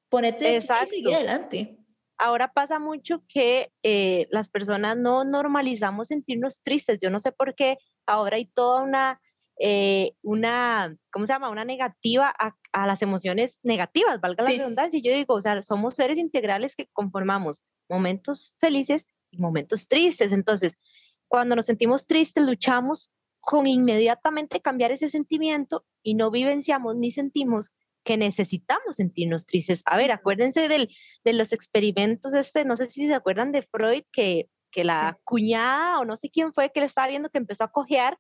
Ponete 0.09 0.57
Exacto. 0.57 0.95
y 0.95 0.97
sigue 0.97 1.15
adelante. 1.15 1.79
Ahora 2.19 2.53
pasa 2.53 2.79
mucho 2.79 3.23
que 3.29 3.73
eh, 3.83 4.27
las 4.31 4.49
personas 4.49 4.97
no 4.97 5.25
normalizamos 5.25 6.09
sentirnos 6.09 6.63
tristes. 6.63 6.99
Yo 7.01 7.11
no 7.11 7.21
sé 7.21 7.33
por 7.33 7.55
qué 7.55 7.77
ahora 8.07 8.37
hay 8.37 8.47
toda 8.47 8.83
una, 8.83 9.21
eh, 9.59 10.13
una 10.23 10.97
¿cómo 11.11 11.27
se 11.27 11.33
llama? 11.33 11.51
Una 11.51 11.65
negativa 11.65 12.33
a, 12.39 12.57
a 12.73 12.87
las 12.87 13.03
emociones 13.03 13.59
negativas, 13.63 14.21
valga 14.21 14.45
la 14.45 14.51
redundancia. 14.51 14.99
Y 14.99 15.03
yo 15.03 15.13
digo, 15.13 15.35
o 15.35 15.41
sea, 15.41 15.61
somos 15.61 15.95
seres 15.95 16.17
integrales 16.17 16.75
que 16.75 16.89
conformamos 16.93 17.63
momentos 17.89 18.55
felices 18.59 19.13
y 19.31 19.39
momentos 19.39 19.89
tristes. 19.89 20.33
Entonces, 20.33 20.79
cuando 21.29 21.57
nos 21.57 21.67
sentimos 21.67 22.07
tristes, 22.07 22.45
luchamos 22.45 23.11
con 23.47 23.69
inmediatamente 23.69 24.61
cambiar 24.61 24.91
ese 24.91 25.09
sentimiento 25.09 25.87
y 26.03 26.15
no 26.15 26.33
vivenciamos 26.33 26.97
ni 26.97 27.13
sentimos 27.13 27.71
que 28.03 28.17
necesitamos 28.17 28.97
sentirnos 28.97 29.47
tristes. 29.47 29.85
A 29.87 29.97
ver, 29.97 30.11
acuérdense 30.11 30.67
del, 30.67 30.91
de 31.25 31.33
los 31.33 31.53
experimentos, 31.53 32.35
este, 32.35 32.65
no 32.65 32.75
sé 32.75 32.87
si 32.87 33.07
se 33.07 33.15
acuerdan 33.15 33.53
de 33.53 33.63
Freud, 33.63 34.03
que, 34.13 34.51
que 34.73 34.83
la 34.83 35.21
cuñada 35.23 36.01
o 36.01 36.05
no 36.05 36.17
sé 36.17 36.29
quién 36.29 36.53
fue 36.53 36.73
que 36.73 36.81
le 36.81 36.87
estaba 36.87 37.07
viendo 37.07 37.31
que 37.31 37.39
empezó 37.39 37.63
a 37.63 37.71
cojear, 37.71 38.19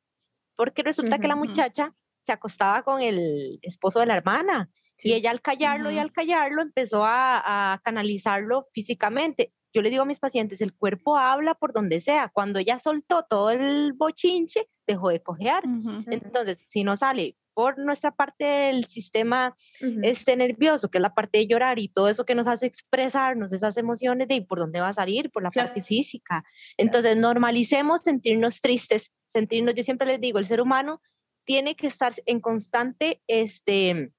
porque 0.54 0.84
resulta 0.84 1.18
que 1.18 1.26
la 1.26 1.34
muchacha 1.34 1.92
se 2.22 2.30
acostaba 2.30 2.84
con 2.84 3.02
el 3.02 3.58
esposo 3.62 3.98
de 3.98 4.06
la 4.06 4.16
hermana. 4.16 4.70
Y 5.02 5.12
ella 5.12 5.32
al 5.32 5.40
callarlo 5.40 5.90
y 5.90 5.98
al 5.98 6.12
callarlo 6.12 6.62
empezó 6.62 7.04
a, 7.04 7.72
a, 7.72 7.80
canalizarlo 7.80 8.68
físicamente. 8.72 9.52
Yo 9.76 9.82
le 9.82 9.90
digo 9.90 10.04
a 10.04 10.06
mis 10.06 10.20
pacientes, 10.20 10.62
el 10.62 10.72
cuerpo 10.72 11.18
habla 11.18 11.52
por 11.54 11.74
donde 11.74 12.00
sea. 12.00 12.30
Cuando 12.30 12.58
ella 12.58 12.78
soltó 12.78 13.26
todo 13.28 13.50
el 13.50 13.92
bochinche, 13.92 14.70
dejó 14.86 15.10
de 15.10 15.22
cojear. 15.22 15.64
Entonces, 16.06 16.64
si 16.66 16.82
no 16.82 16.96
sale 16.96 17.36
por 17.52 17.76
nuestra 17.78 18.10
parte 18.10 18.46
del 18.46 18.86
sistema 18.86 19.54
este 20.02 20.34
nervioso, 20.34 20.90
que 20.90 20.96
es 20.96 21.02
la 21.02 21.12
parte 21.12 21.36
de 21.36 21.46
llorar 21.46 21.78
y 21.78 21.88
todo 21.88 22.08
eso 22.08 22.24
que 22.24 22.34
nos 22.34 22.46
hace 22.46 22.64
expresarnos 22.64 23.52
esas 23.52 23.76
emociones 23.76 24.28
de 24.28 24.40
por 24.40 24.60
dónde 24.60 24.80
va 24.80 24.88
a 24.88 24.94
salir, 24.94 25.30
por 25.30 25.42
la 25.42 25.50
parte 25.50 25.82
física. 25.82 26.42
Entonces, 26.78 27.14
normalicemos 27.14 28.00
sentirnos 28.00 28.62
tristes, 28.62 29.12
sentirnos, 29.26 29.74
yo 29.74 29.82
siempre 29.82 30.06
les 30.06 30.22
digo, 30.22 30.38
el 30.38 30.46
ser 30.46 30.62
humano 30.62 31.02
tiene 31.44 31.76
que 31.76 31.86
estar 31.86 32.14
en 32.24 32.40
constante, 32.40 33.20
este, 33.26 34.10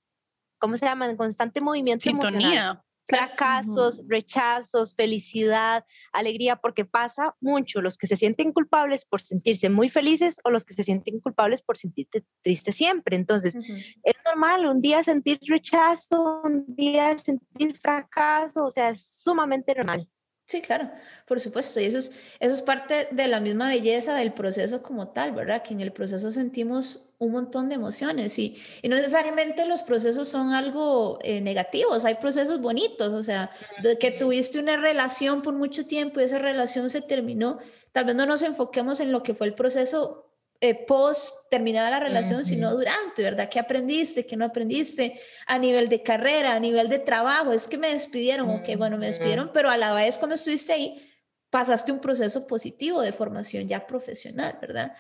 ¿cómo 0.60 0.78
se 0.78 0.86
llama? 0.86 1.10
En 1.10 1.18
constante 1.18 1.62
movimiento 1.62 2.04
Sintonía. 2.04 2.38
emocional 2.38 2.84
fracasos, 3.08 4.04
rechazos, 4.08 4.94
felicidad, 4.94 5.86
alegría, 6.12 6.58
porque 6.58 6.86
pasa 6.86 7.36
mucho 7.40 7.82
los 7.82 7.98
que 7.98 8.08
se 8.08 8.16
sienten 8.16 8.52
culpables 8.52 9.06
por 9.06 9.22
sentirse 9.22 9.70
muy 9.70 9.90
felices 9.90 10.38
o 10.44 10.50
los 10.50 10.66
que 10.66 10.74
se 10.74 10.84
sienten 10.84 11.20
culpables 11.20 11.62
por 11.62 11.78
sentirte 11.78 12.26
triste 12.42 12.72
siempre. 12.72 13.16
Entonces, 13.16 13.56
es 13.56 14.16
normal 14.26 14.66
un 14.68 14.82
día 14.82 15.04
sentir 15.04 15.40
rechazo, 15.48 16.42
un 16.44 16.66
día 16.76 17.18
sentir 17.18 17.76
fracaso, 17.78 18.66
o 18.66 18.72
sea, 18.72 18.90
es 18.90 19.06
sumamente 19.06 19.74
normal. 19.76 20.08
Sí, 20.48 20.62
claro, 20.62 20.90
por 21.26 21.42
supuesto. 21.42 21.82
Y 21.82 21.84
eso 21.84 21.98
es, 21.98 22.14
eso 22.40 22.54
es 22.54 22.62
parte 22.62 23.10
de 23.12 23.28
la 23.28 23.42
misma 23.42 23.68
belleza 23.68 24.16
del 24.16 24.32
proceso 24.32 24.82
como 24.82 25.10
tal, 25.10 25.34
¿verdad? 25.34 25.62
Que 25.62 25.74
en 25.74 25.82
el 25.82 25.92
proceso 25.92 26.32
sentimos 26.32 27.14
un 27.18 27.34
montón 27.34 27.68
de 27.68 27.76
emociones 27.76 28.40
y, 28.40 28.56
y 28.82 28.88
no 28.88 28.96
necesariamente 28.96 29.66
los 29.66 29.84
procesos 29.84 30.30
son 30.30 30.54
algo 30.54 31.20
eh, 31.22 31.42
negativos, 31.42 32.06
hay 32.06 32.16
procesos 32.16 32.62
bonitos, 32.62 33.12
o 33.12 33.24
sea, 33.24 33.52
de 33.84 33.98
que 34.00 34.12
tuviste 34.12 34.58
una 34.58 34.78
relación 34.78 35.42
por 35.42 35.54
mucho 35.54 35.86
tiempo 35.86 36.22
y 36.22 36.24
esa 36.24 36.40
relación 36.40 36.90
se 36.90 37.02
terminó, 37.02 37.58
tal 37.92 38.06
vez 38.06 38.16
no 38.16 38.26
nos 38.26 38.42
enfoquemos 38.42 39.02
en 39.02 39.12
lo 39.12 39.24
que 39.24 39.34
fue 39.34 39.48
el 39.48 39.54
proceso 39.54 40.27
eh, 40.60 40.86
post 40.86 41.50
terminada 41.50 41.92
la 41.92 42.00
relación, 42.00 42.44
sino 42.44 42.72
durante, 42.76 43.22
¿verdad? 43.22 43.48
¿Qué 43.50 43.60
aprendiste? 43.60 44.26
¿Qué 44.26 44.36
no 44.36 44.46
aprendiste? 44.46 45.20
A 45.46 45.60
nivel 45.60 45.88
de 45.88 46.02
carrera, 46.02 46.54
a 46.54 46.60
nivel 46.60 46.90
de 46.90 47.00
trabajo, 47.00 47.54
es 47.54 47.68
que 47.68 47.78
me 47.78 47.94
despidieron, 47.94 48.50
ok, 48.50 48.76
bueno, 48.78 48.98
me 48.98 49.08
despidieron, 49.08 49.52
pero 49.54 49.70
a 49.70 49.78
la 49.78 49.94
vez 49.94 50.18
cuando 50.18 50.36
estuviste 50.36 50.74
ahí, 50.74 51.08
pasaste 51.50 51.92
un 51.92 52.00
proceso 52.00 52.48
positivo 52.48 53.02
de 53.02 53.12
formación 53.12 53.68
ya 53.68 53.86
profesional, 53.86 54.58
¿verdad? 54.60 54.94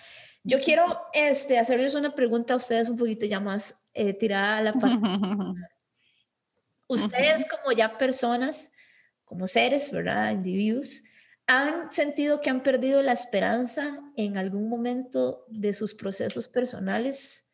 Yo 0.43 0.61
quiero 0.61 1.01
este, 1.13 1.57
hacerles 1.59 1.95
una 1.95 2.15
pregunta 2.15 2.53
a 2.53 2.57
ustedes 2.57 2.87
un 2.89 2.97
poquito 2.97 3.25
ya 3.25 3.39
más 3.39 3.85
eh, 3.93 4.13
tirada 4.13 4.57
a 4.57 4.61
la 4.61 4.73
parte. 4.73 4.99
ustedes 6.87 7.45
como 7.49 7.75
ya 7.75 7.97
personas, 7.97 8.73
como 9.25 9.47
seres, 9.47 9.91
¿verdad? 9.91 10.31
Individuos, 10.31 11.03
¿Han 11.47 11.91
sentido 11.91 12.41
que 12.41 12.49
han 12.49 12.61
perdido 12.61 13.01
la 13.01 13.13
esperanza 13.13 14.01
en 14.17 14.37
algún 14.37 14.67
momento 14.67 15.45
de 15.47 15.71
sus 15.71 15.95
procesos 15.95 16.49
personales? 16.49 17.53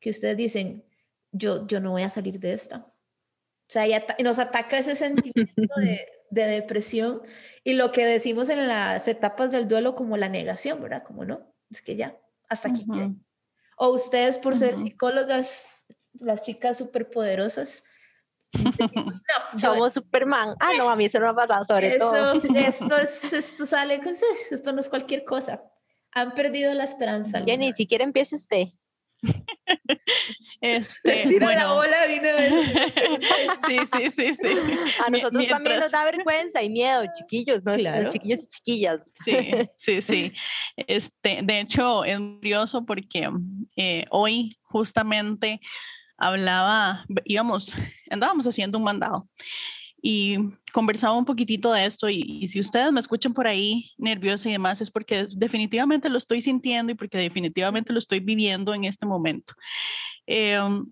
Que 0.00 0.10
ustedes 0.10 0.36
dicen, 0.36 0.84
yo, 1.30 1.66
yo 1.66 1.78
no 1.80 1.90
voy 1.90 2.02
a 2.02 2.08
salir 2.08 2.40
de 2.40 2.54
esta. 2.54 2.78
O 2.78 3.72
sea, 3.72 3.86
ya 3.86 4.04
nos 4.22 4.38
ataca 4.38 4.78
ese 4.78 4.94
sentimiento 4.94 5.74
de, 5.76 6.06
de, 6.30 6.44
depresión 6.46 7.22
y 7.64 7.74
lo 7.74 7.92
que 7.92 8.06
decimos 8.06 8.48
en 8.48 8.66
las 8.66 9.08
etapas 9.08 9.50
del 9.50 9.68
duelo 9.68 9.94
como 9.94 10.16
la 10.16 10.28
negación, 10.28 10.80
¿verdad? 10.80 11.02
Como 11.02 11.24
no, 11.24 11.54
es 11.70 11.82
que 11.82 11.96
ya, 11.96 12.18
hasta 12.48 12.68
aquí. 12.68 12.86
O 13.76 13.88
ustedes 13.88 14.38
por 14.38 14.56
ser 14.56 14.76
psicólogas, 14.76 15.68
las 16.14 16.42
chicas 16.42 16.78
superpoderosas, 16.78 17.84
no, 18.62 19.06
somos 19.58 19.92
Superman. 19.92 20.54
Ah, 20.60 20.70
no, 20.78 20.88
a 20.88 20.96
mí 20.96 21.06
eso 21.06 21.18
no 21.18 21.26
me 21.26 21.32
ha 21.32 21.34
pasado, 21.34 21.64
sobre 21.64 21.98
todo. 21.98 22.34
Esto, 22.54 22.96
es, 22.96 23.32
esto 23.32 23.66
sale, 23.66 24.00
esto 24.50 24.72
no 24.72 24.80
es 24.80 24.88
cualquier 24.88 25.24
cosa. 25.24 25.62
Han 26.12 26.32
perdido 26.34 26.72
la 26.74 26.84
esperanza. 26.84 27.42
Jenny, 27.44 27.72
si 27.72 27.86
quiere 27.86 28.04
empiece 28.04 28.36
usted. 28.36 28.68
Este, 30.60 31.24
tira 31.28 31.46
bueno. 31.46 31.60
la 31.60 31.72
bola 31.74 31.96
sí, 33.66 33.78
sí, 33.92 34.10
sí, 34.10 34.34
sí. 34.34 34.48
A 35.04 35.10
nosotros 35.10 35.46
también 35.48 35.80
nos 35.80 35.90
da 35.90 36.04
vergüenza 36.04 36.62
y 36.62 36.70
miedo, 36.70 37.04
chiquillos, 37.14 37.64
¿no? 37.64 37.74
Claro. 37.74 38.08
chiquillos 38.08 38.44
y 38.44 38.46
chiquillas. 38.46 39.12
Sí, 39.24 39.36
sí, 39.76 40.02
sí. 40.02 40.32
Este, 40.76 41.40
de 41.42 41.60
hecho, 41.60 42.04
es 42.04 42.18
curioso 42.18 42.84
porque 42.86 43.28
eh, 43.76 44.06
hoy 44.10 44.56
justamente 44.62 45.60
hablaba, 46.16 47.04
íbamos, 47.24 47.74
andábamos 48.10 48.46
haciendo 48.46 48.78
un 48.78 48.84
mandado 48.84 49.28
y 50.06 50.36
conversaba 50.74 51.16
un 51.16 51.24
poquitito 51.24 51.72
de 51.72 51.86
esto 51.86 52.10
y, 52.10 52.46
si 52.46 52.60
ustedes 52.60 52.92
me 52.92 53.00
escuchan 53.00 53.32
por 53.32 53.46
ahí 53.46 53.90
nerviosa 53.96 54.50
y 54.50 54.52
demás 54.52 54.82
es 54.82 54.90
porque 54.90 55.26
definitivamente 55.34 56.10
lo 56.10 56.18
estoy 56.18 56.42
sintiendo 56.42 56.92
y 56.92 56.94
porque 56.94 57.16
definitivamente 57.16 57.90
lo 57.90 57.98
estoy 57.98 58.20
viviendo 58.20 58.74
en 58.74 58.84
este 58.84 59.06
momento. 59.06 59.54
Em, 60.26 60.84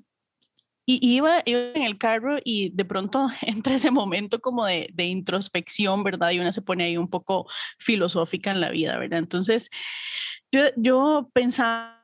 y 0.87 1.15
iba, 1.17 1.43
en 1.45 1.83
el 1.83 1.99
carro 1.99 2.39
y 2.43 2.71
de 2.71 2.87
pronto 2.87 3.29
entra 3.43 3.75
ese 3.75 3.91
momento 3.91 4.41
como 4.41 4.65
de, 4.65 4.89
de, 4.95 5.05
introspección, 5.05 6.03
¿verdad? 6.05 6.31
Y 6.31 6.41
una 6.41 6.53
se 6.53 6.63
pone 6.63 6.85
ahí 6.85 6.97
un 6.97 7.11
poco 7.11 7.47
filosófica 7.79 8.51
en 8.51 8.63
la 8.63 8.71
vida, 8.71 8.97
¿verdad? 8.97 9.19
Entonces, 9.19 9.69
yo, 10.51 10.63
yo 10.77 11.31
pensaba 11.35 12.02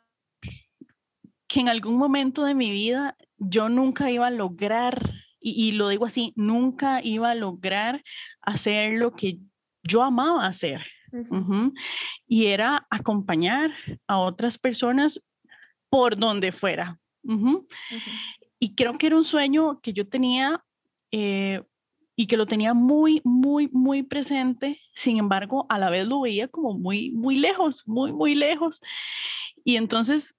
que 1.48 1.60
en 1.60 1.68
algún 1.68 1.96
momento 1.96 2.44
de 2.44 2.54
mi 2.54 2.70
vida 2.70 3.16
yo 3.38 3.68
nunca 3.68 4.10
iba 4.10 4.26
a 4.26 4.30
lograr, 4.30 5.14
y, 5.40 5.68
y 5.68 5.72
lo 5.72 5.88
digo 5.88 6.06
así, 6.06 6.32
nunca 6.36 7.00
iba 7.02 7.30
a 7.30 7.34
lograr 7.34 8.04
hacer 8.42 8.94
lo 8.94 9.14
que 9.14 9.38
yo 9.82 10.02
amaba 10.02 10.46
hacer. 10.46 10.84
Y 12.26 12.46
era 12.46 12.86
acompañar 12.90 13.72
a 14.06 14.18
otras 14.18 14.58
personas 14.58 15.20
por 15.88 16.16
donde 16.16 16.52
fuera. 16.52 17.00
Y 18.58 18.74
creo 18.74 18.98
que 18.98 19.06
era 19.06 19.16
un 19.16 19.24
sueño 19.24 19.80
que 19.80 19.92
yo 19.92 20.06
tenía 20.08 20.64
eh, 21.10 21.62
y 22.16 22.26
que 22.26 22.36
lo 22.36 22.46
tenía 22.46 22.74
muy, 22.74 23.20
muy, 23.24 23.68
muy 23.72 24.02
presente. 24.02 24.80
Sin 24.94 25.18
embargo, 25.18 25.66
a 25.68 25.78
la 25.78 25.90
vez 25.90 26.06
lo 26.06 26.20
veía 26.20 26.48
como 26.48 26.74
muy, 26.74 27.10
muy 27.12 27.36
lejos, 27.36 27.86
muy, 27.86 28.12
muy 28.12 28.34
lejos. 28.34 28.80
Y 29.64 29.76
entonces 29.76 30.36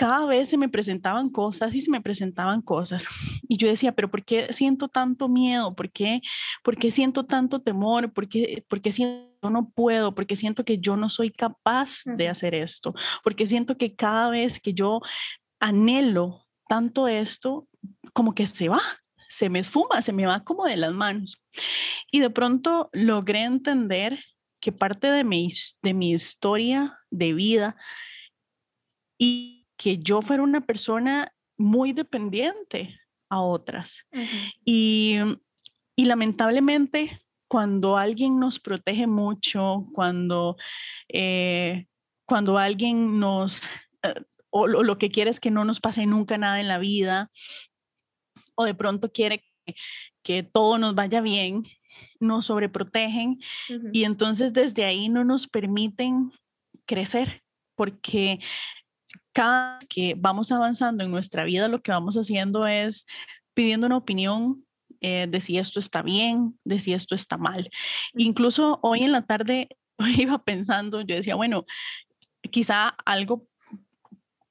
cada 0.00 0.24
vez 0.24 0.48
se 0.48 0.56
me 0.56 0.70
presentaban 0.70 1.28
cosas 1.28 1.74
y 1.74 1.82
se 1.82 1.90
me 1.90 2.00
presentaban 2.00 2.62
cosas. 2.62 3.06
Y 3.46 3.58
yo 3.58 3.68
decía, 3.68 3.92
pero 3.92 4.10
¿por 4.10 4.24
qué 4.24 4.50
siento 4.54 4.88
tanto 4.88 5.28
miedo? 5.28 5.74
¿Por 5.74 5.92
qué, 5.92 6.22
por 6.64 6.78
qué 6.78 6.90
siento 6.90 7.26
tanto 7.26 7.60
temor? 7.60 8.10
¿Por 8.10 8.26
qué, 8.26 8.64
por 8.66 8.80
qué 8.80 8.92
siento 8.92 9.28
que 9.42 9.50
no 9.50 9.68
puedo? 9.68 10.14
¿Por 10.14 10.26
qué 10.26 10.36
siento 10.36 10.64
que 10.64 10.78
yo 10.78 10.96
no 10.96 11.10
soy 11.10 11.30
capaz 11.30 12.04
de 12.06 12.30
hacer 12.30 12.54
esto? 12.54 12.94
Porque 13.22 13.46
siento 13.46 13.76
que 13.76 13.94
cada 13.94 14.30
vez 14.30 14.58
que 14.58 14.72
yo 14.72 15.02
anhelo 15.60 16.46
tanto 16.66 17.06
esto, 17.06 17.68
como 18.14 18.34
que 18.34 18.46
se 18.46 18.70
va, 18.70 18.80
se 19.28 19.50
me 19.50 19.58
esfuma, 19.58 20.00
se 20.00 20.14
me 20.14 20.24
va 20.24 20.44
como 20.44 20.64
de 20.64 20.78
las 20.78 20.94
manos. 20.94 21.42
Y 22.10 22.20
de 22.20 22.30
pronto 22.30 22.88
logré 22.94 23.42
entender 23.42 24.18
que 24.60 24.72
parte 24.72 25.08
de 25.08 25.24
mi, 25.24 25.50
de 25.82 25.92
mi 25.92 26.12
historia 26.12 26.98
de 27.10 27.34
vida 27.34 27.76
y 29.18 29.59
que 29.80 29.96
yo 29.96 30.20
fuera 30.20 30.42
una 30.42 30.60
persona 30.60 31.32
muy 31.56 31.94
dependiente 31.94 32.98
a 33.30 33.40
otras. 33.40 34.06
y, 34.62 35.16
y 35.96 36.04
lamentablemente 36.04 37.22
cuando 37.48 37.96
alguien 37.96 38.38
nos 38.38 38.60
protege 38.60 39.06
mucho, 39.06 39.86
cuando, 39.94 40.56
eh, 41.08 41.86
cuando 42.26 42.58
alguien 42.58 43.18
nos 43.18 43.62
eh, 44.02 44.14
o 44.50 44.66
lo, 44.66 44.98
que 44.98 45.10
quiere 45.10 45.30
es 45.30 45.40
que 45.40 45.50
no 45.50 45.64
nos 45.64 45.80
pase 45.80 46.04
nunca 46.06 46.36
nada 46.36 46.60
en 46.60 46.68
la 46.68 46.78
vida, 46.78 47.30
o 48.56 48.64
de 48.64 48.74
pronto 48.74 49.10
quiere 49.12 49.44
que, 50.22 50.42
todo 50.42 50.76
nos 50.78 50.94
vaya 50.94 51.20
bien, 51.20 51.62
nos 52.18 52.46
sobreprotegen 52.46 53.38
y 53.92 54.04
entonces 54.04 54.52
desde 54.52 54.84
ahí 54.84 55.08
no 55.08 55.24
nos 55.24 55.46
permiten 55.48 56.32
crecer, 56.84 57.42
porque 57.76 58.40
cada 59.32 59.74
vez 59.74 59.88
que 59.88 60.14
vamos 60.16 60.50
avanzando 60.52 61.04
en 61.04 61.10
nuestra 61.10 61.44
vida, 61.44 61.68
lo 61.68 61.82
que 61.82 61.92
vamos 61.92 62.16
haciendo 62.16 62.66
es 62.66 63.06
pidiendo 63.54 63.86
una 63.86 63.96
opinión 63.96 64.64
eh, 65.00 65.26
de 65.28 65.40
si 65.40 65.58
esto 65.58 65.78
está 65.78 66.02
bien, 66.02 66.58
de 66.64 66.80
si 66.80 66.92
esto 66.92 67.14
está 67.14 67.36
mal. 67.36 67.70
Incluso 68.14 68.78
hoy 68.82 69.00
en 69.02 69.12
la 69.12 69.22
tarde 69.22 69.68
iba 70.18 70.42
pensando, 70.42 71.00
yo 71.00 71.14
decía, 71.14 71.34
bueno, 71.34 71.64
quizá 72.50 72.88
algo 73.04 73.46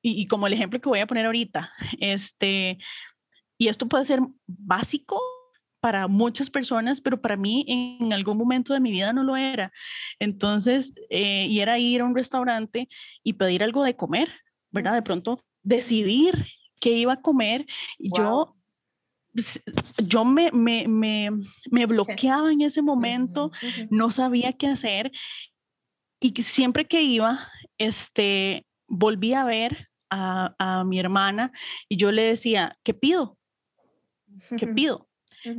y, 0.02 0.28
como 0.28 0.48
el 0.48 0.54
ejemplo 0.54 0.80
que 0.80 0.90
voy 0.90 1.00
a 1.00 1.08
poner 1.08 1.26
ahorita, 1.26 1.74
este, 2.00 2.78
y 3.58 3.68
esto 3.68 3.88
puede 3.88 4.06
ser 4.06 4.22
básico 4.48 5.22
para 5.82 6.08
muchas 6.08 6.50
personas, 6.50 7.02
pero 7.02 7.22
para 7.22 7.38
mí 7.38 7.66
en 7.68 8.12
algún 8.12 8.38
momento 8.38 8.74
de 8.74 8.80
mi 8.80 8.92
vida 8.92 9.14
no 9.14 9.24
lo 9.24 9.38
era. 9.38 9.72
Entonces, 10.20 10.94
eh, 11.10 11.48
y 11.50 11.60
era 11.60 11.80
ir 11.80 12.02
a 12.02 12.06
un 12.06 12.16
restaurante 12.16 12.90
y 13.24 13.34
pedir 13.34 13.64
algo 13.64 13.84
de 13.84 13.96
comer, 13.96 14.30
¿verdad? 14.72 14.94
De 14.94 15.02
pronto 15.02 15.44
decidir 15.64 16.46
qué 16.80 16.92
iba 16.92 17.14
a 17.14 17.22
comer. 17.22 17.66
Yo 17.98 18.56
yo 20.08 20.26
me, 20.26 20.52
me, 20.52 20.88
me, 20.88 21.30
me, 21.70 21.86
bloqueaba 21.86 22.52
en 22.52 22.62
ese 22.62 22.82
momento, 22.82 23.52
no 23.92 24.10
sabía 24.10 24.54
qué 24.54 24.68
hacer 24.68 25.12
y 26.20 26.44
siempre 26.44 26.88
que 26.88 27.02
iba, 27.02 27.48
este, 27.78 28.66
volví 28.88 29.34
a 29.34 29.46
ver 29.46 29.90
a, 30.10 30.84
mi 30.86 31.00
hermana 31.00 31.52
y 31.88 31.98
yo 31.98 32.12
le 32.12 32.24
decía, 32.24 32.78
¿qué 32.84 32.94
pido? 32.94 33.38
¿Qué 34.58 34.68
pido? 34.76 35.08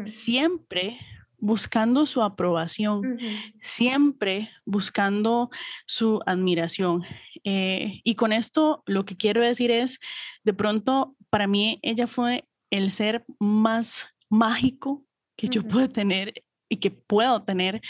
Siempre 0.04 0.98
buscando 1.40 2.06
su 2.06 2.22
aprobación, 2.22 3.18
siempre 3.60 4.50
buscando 4.64 5.50
su 5.86 6.20
admiración. 6.26 7.02
Eh, 7.44 8.00
y 8.04 8.14
con 8.14 8.32
esto 8.32 8.82
lo 8.86 9.04
que 9.04 9.16
quiero 9.16 9.40
decir 9.40 9.70
es, 9.70 9.98
de 10.44 10.54
pronto, 10.54 11.16
para 11.30 11.46
mí 11.46 11.78
ella 11.82 12.06
fue 12.06 12.44
el 12.70 12.92
ser 12.92 13.24
más 13.38 14.06
mágico 14.28 15.04
que 15.36 15.48
yo 15.48 15.62
puedo 15.62 15.88
tener 15.88 16.34
y 16.68 16.76
que 16.76 16.90
puedo 16.90 17.42
tener 17.42 17.80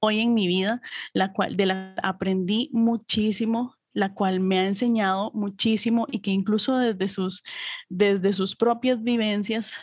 hoy 0.00 0.20
en 0.20 0.32
mi 0.32 0.46
vida, 0.46 0.80
la 1.12 1.32
cual 1.32 1.56
de 1.56 1.66
la 1.66 1.94
aprendí 2.02 2.70
muchísimo, 2.72 3.76
la 3.92 4.14
cual 4.14 4.40
me 4.40 4.60
ha 4.60 4.66
enseñado 4.66 5.30
muchísimo 5.34 6.06
y 6.10 6.20
que 6.20 6.30
incluso 6.30 6.78
desde 6.78 7.08
sus, 7.08 7.42
desde 7.88 8.32
sus 8.32 8.56
propias 8.56 9.02
vivencias, 9.02 9.74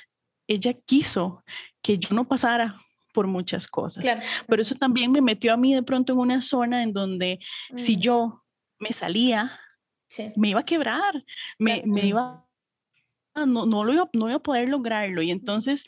ella 0.48 0.74
quiso 0.74 1.44
que 1.82 2.00
yo 2.00 2.16
no 2.16 2.28
pasara 2.28 2.82
por 3.18 3.26
muchas 3.26 3.68
cosas. 3.68 4.06
Pero 4.48 4.62
eso 4.62 4.76
también 4.76 5.12
me 5.12 5.22
metió 5.24 5.52
a 5.52 5.58
mí 5.58 5.74
de 5.74 5.82
pronto 5.82 6.14
en 6.14 6.20
una 6.20 6.44
zona 6.44 6.84
en 6.84 6.94
donde 6.94 7.40
si 7.74 7.98
mm. 7.98 8.00
yo 8.00 8.44
me 8.78 8.94
salía, 8.94 9.60
me 10.36 10.50
iba 10.50 10.60
a 10.60 10.66
quebrar, 10.66 11.26
me, 11.58 11.82
me 11.84 12.06
iba, 12.06 12.48
no, 13.34 13.66
no, 13.66 13.84
lo 13.84 13.92
iba, 13.92 14.08
no 14.14 14.28
iba 14.28 14.38
a 14.38 14.44
poder 14.44 14.70
lograrlo. 14.70 15.24
Y 15.24 15.32
entonces, 15.32 15.88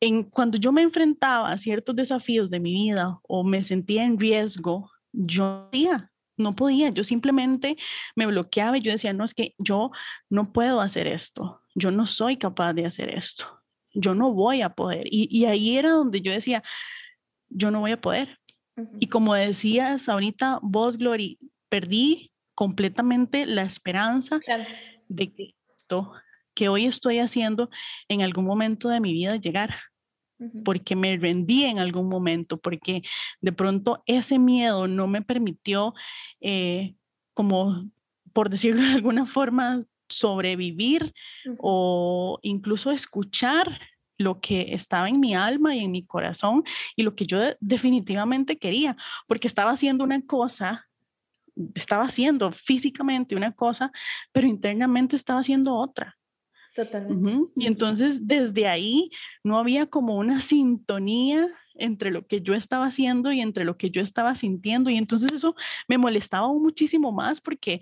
en, 0.00 0.22
cuando 0.22 0.56
yo 0.56 0.72
me 0.72 0.80
enfrentaba 0.80 1.52
a 1.52 1.58
ciertos 1.58 1.94
desafíos 1.94 2.48
de 2.48 2.58
mi 2.58 2.72
vida 2.72 3.20
o 3.28 3.44
me 3.44 3.62
sentía 3.62 4.04
en 4.04 4.18
riesgo, 4.18 4.90
yo 5.12 5.68
decía, 5.72 6.10
no 6.38 6.54
podía, 6.54 6.88
yo 6.88 7.04
simplemente 7.04 7.76
me 8.16 8.24
bloqueaba 8.24 8.78
y 8.78 8.80
yo 8.80 8.92
decía, 8.92 9.12
no, 9.12 9.24
es 9.24 9.34
que 9.34 9.54
yo 9.58 9.90
no 10.30 10.54
puedo 10.54 10.80
hacer 10.80 11.06
esto, 11.06 11.60
yo 11.74 11.90
no 11.90 12.06
soy 12.06 12.38
capaz 12.38 12.72
de 12.72 12.86
hacer 12.86 13.10
esto, 13.10 13.60
yo 13.94 14.14
no 14.14 14.32
voy 14.32 14.62
a 14.62 14.70
poder. 14.70 15.06
Y, 15.10 15.44
ahí 15.46 15.76
era 15.76 15.90
donde 15.90 16.20
yo 16.20 16.32
decía, 16.32 16.62
yo 17.48 17.70
no 17.70 17.80
voy 17.80 17.92
a 17.92 18.00
poder. 18.00 18.38
Y 18.98 19.06
como 19.06 19.34
decías 19.34 20.08
ahorita, 20.08 20.58
vos, 20.62 20.98
Glory, 20.98 21.38
perdí 21.68 22.32
completamente 22.54 23.46
la 23.46 23.62
esperanza 23.62 24.40
de 25.08 25.32
que 25.32 25.54
esto 25.76 26.12
que 26.54 26.68
hoy 26.68 26.86
estoy 26.86 27.18
haciendo 27.18 27.68
en 28.08 28.22
algún 28.22 28.44
momento 28.44 28.88
de 28.88 29.00
mi 29.00 29.12
vida 29.12 29.36
llegara 29.36 29.80
porque 30.64 30.96
me 30.96 31.16
rendí 31.16 31.64
en 31.64 31.78
algún 31.78 32.08
momento, 32.08 32.58
porque 32.58 33.02
de 33.40 33.52
pronto 33.52 34.02
ese 34.06 34.38
miedo 34.38 34.88
no 34.88 35.06
me 35.06 35.22
permitió, 35.22 35.94
eh, 36.40 36.96
como 37.34 37.90
por 38.32 38.50
decirlo 38.50 38.82
de 38.82 38.92
alguna 38.92 39.26
forma, 39.26 39.84
sobrevivir 40.14 41.12
o 41.58 42.38
incluso 42.42 42.90
escuchar 42.90 43.80
lo 44.16 44.40
que 44.40 44.74
estaba 44.74 45.08
en 45.08 45.18
mi 45.20 45.34
alma 45.34 45.74
y 45.74 45.80
en 45.80 45.90
mi 45.90 46.04
corazón 46.04 46.62
y 46.96 47.02
lo 47.02 47.14
que 47.14 47.26
yo 47.26 47.38
definitivamente 47.60 48.58
quería, 48.58 48.96
porque 49.26 49.48
estaba 49.48 49.72
haciendo 49.72 50.04
una 50.04 50.22
cosa, 50.24 50.86
estaba 51.74 52.04
haciendo 52.04 52.52
físicamente 52.52 53.36
una 53.36 53.52
cosa, 53.52 53.90
pero 54.32 54.46
internamente 54.46 55.16
estaba 55.16 55.40
haciendo 55.40 55.74
otra. 55.74 56.16
Totalmente. 56.74 57.30
Y 57.56 57.66
entonces 57.66 58.26
desde 58.26 58.66
ahí 58.66 59.10
no 59.44 59.58
había 59.58 59.86
como 59.86 60.16
una 60.16 60.40
sintonía 60.40 61.48
entre 61.74 62.10
lo 62.10 62.26
que 62.26 62.40
yo 62.40 62.54
estaba 62.54 62.86
haciendo 62.86 63.32
y 63.32 63.40
entre 63.40 63.64
lo 63.64 63.76
que 63.76 63.90
yo 63.90 64.00
estaba 64.00 64.34
sintiendo. 64.34 64.90
Y 64.90 64.96
entonces 64.96 65.32
eso 65.32 65.54
me 65.88 65.98
molestaba 65.98 66.48
muchísimo 66.48 67.12
más 67.12 67.40
porque, 67.40 67.80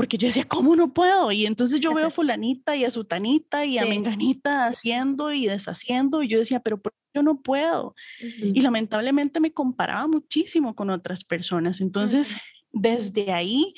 porque 0.00 0.18
yo 0.18 0.28
decía, 0.28 0.44
¿cómo 0.46 0.76
no 0.76 0.92
puedo? 0.92 1.30
Y 1.30 1.46
entonces 1.46 1.80
yo 1.80 1.92
veo 1.92 2.06
a 2.06 2.10
fulanita 2.10 2.76
y 2.76 2.84
a 2.84 2.90
sutanita 2.90 3.64
y 3.66 3.78
a 3.78 3.84
menganita 3.84 4.66
haciendo 4.66 5.32
y 5.32 5.46
deshaciendo. 5.46 6.22
Y 6.22 6.28
yo 6.28 6.38
decía, 6.38 6.60
pero 6.60 6.80
¿por 6.80 6.92
qué 6.92 7.18
yo 7.18 7.22
no 7.22 7.40
puedo? 7.42 7.94
Y 8.20 8.60
lamentablemente 8.60 9.40
me 9.40 9.52
comparaba 9.52 10.06
muchísimo 10.06 10.74
con 10.74 10.90
otras 10.90 11.24
personas. 11.24 11.80
Entonces, 11.80 12.36
desde 12.72 13.32
ahí, 13.32 13.74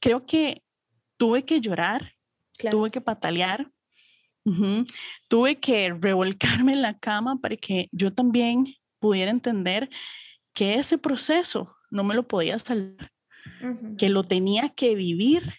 creo 0.00 0.24
que 0.26 0.62
tuve 1.16 1.44
que 1.44 1.60
llorar 1.60 2.12
tuve 2.70 2.90
que 2.90 3.00
patalear, 3.00 3.70
tuve 5.28 5.60
que 5.60 5.94
revolcarme 6.00 6.72
en 6.72 6.82
la 6.82 6.98
cama 6.98 7.38
para 7.40 7.56
que 7.56 7.88
yo 7.92 8.12
también 8.12 8.74
pudiera 8.98 9.30
entender 9.30 9.88
que 10.54 10.74
ese 10.74 10.98
proceso 10.98 11.76
no 11.90 12.02
me 12.02 12.14
lo 12.14 12.26
podía 12.26 12.58
salir, 12.58 12.96
que 13.96 14.08
lo 14.08 14.24
tenía 14.24 14.70
que 14.70 14.94
vivir 14.94 15.54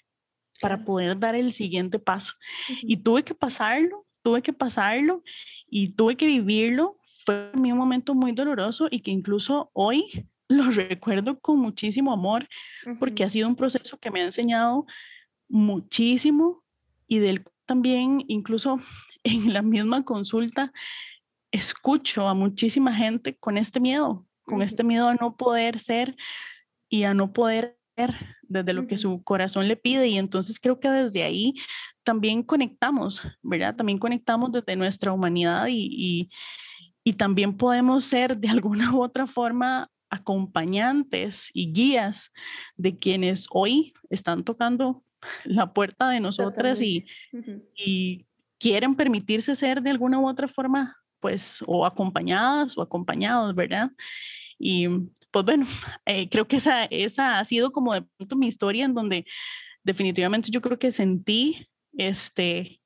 para 0.61 0.83
poder 0.83 1.17
dar 1.19 1.35
el 1.35 1.51
siguiente 1.51 1.99
paso. 1.99 2.33
Y 2.81 2.97
tuve 2.97 3.23
que 3.23 3.33
pasarlo, 3.33 4.05
tuve 4.21 4.41
que 4.41 4.53
pasarlo 4.53 5.23
y 5.67 5.89
tuve 5.93 6.17
que 6.17 6.25
vivirlo. 6.25 6.97
Fue 7.25 7.51
un 7.53 7.77
momento 7.77 8.15
muy 8.15 8.31
doloroso 8.31 8.87
y 8.89 9.01
que 9.01 9.11
incluso 9.11 9.69
hoy 9.73 10.27
lo 10.47 10.71
recuerdo 10.71 11.39
con 11.39 11.59
muchísimo 11.59 12.11
amor 12.11 12.47
porque 12.97 13.23
ha 13.23 13.29
sido 13.29 13.47
un 13.47 13.55
proceso 13.55 13.99
que 13.99 14.11
me 14.11 14.21
ha 14.21 14.25
enseñado 14.25 14.85
muchísimo 15.47 16.63
y 17.07 17.19
del 17.19 17.43
también 17.65 18.23
incluso 18.27 18.79
en 19.23 19.53
la 19.53 19.61
misma 19.61 20.03
consulta 20.03 20.71
escucho 21.51 22.27
a 22.27 22.33
muchísima 22.33 22.93
gente 22.93 23.35
con 23.35 23.57
este 23.57 23.79
miedo, 23.79 24.25
con 24.43 24.61
este 24.61 24.83
miedo 24.83 25.07
a 25.07 25.15
no 25.15 25.35
poder 25.35 25.79
ser 25.79 26.15
y 26.89 27.03
a 27.03 27.13
no 27.13 27.33
poder 27.33 27.78
desde 28.43 28.73
lo 28.73 28.87
que 28.87 28.97
su 28.97 29.23
corazón 29.23 29.67
le 29.67 29.75
pide. 29.75 30.07
Y 30.07 30.17
entonces 30.17 30.59
creo 30.59 30.79
que 30.79 30.89
desde 30.89 31.23
ahí 31.23 31.53
también 32.03 32.43
conectamos, 32.43 33.21
¿verdad? 33.41 33.75
También 33.75 33.99
conectamos 33.99 34.51
desde 34.51 34.75
nuestra 34.75 35.13
humanidad 35.13 35.67
y, 35.69 36.29
y, 37.03 37.13
también 37.17 37.57
podemos 37.57 38.05
ser 38.05 38.37
de 38.37 38.49
alguna 38.49 38.91
u 38.93 39.01
otra 39.01 39.25
forma 39.25 39.89
acompañantes 40.11 41.49
y 41.53 41.73
guías 41.73 42.31
de 42.77 42.97
quienes 42.97 43.47
hoy 43.51 43.93
están 44.11 44.43
tocando 44.43 45.03
la 45.43 45.73
puerta 45.73 46.09
de 46.09 46.19
nosotras 46.19 46.81
y, 46.81 47.05
y, 47.75 48.25
quieren 48.59 48.95
permitirse 48.95 49.55
ser 49.55 49.81
de 49.81 49.89
alguna 49.89 50.19
u 50.19 50.27
otra 50.27 50.47
forma, 50.47 50.97
pues, 51.19 51.63
o 51.65 51.85
acompañadas 51.85 52.77
o 52.77 52.81
acompañados, 52.81 53.55
¿verdad? 53.55 53.91
Y 54.59 54.87
pues 55.31 55.45
bueno, 55.45 55.65
eh, 56.05 56.29
creo 56.29 56.47
que 56.47 56.57
esa, 56.57 56.85
esa 56.85 57.39
ha 57.39 57.45
sido 57.45 57.71
como 57.71 57.93
de 57.93 58.01
pronto 58.01 58.35
mi 58.35 58.47
historia 58.47 58.85
en 58.85 58.93
donde 58.93 59.25
definitivamente 59.83 60.51
yo 60.51 60.61
creo 60.61 60.77
que 60.77 60.91
sentí 60.91 61.67
este, 61.97 62.81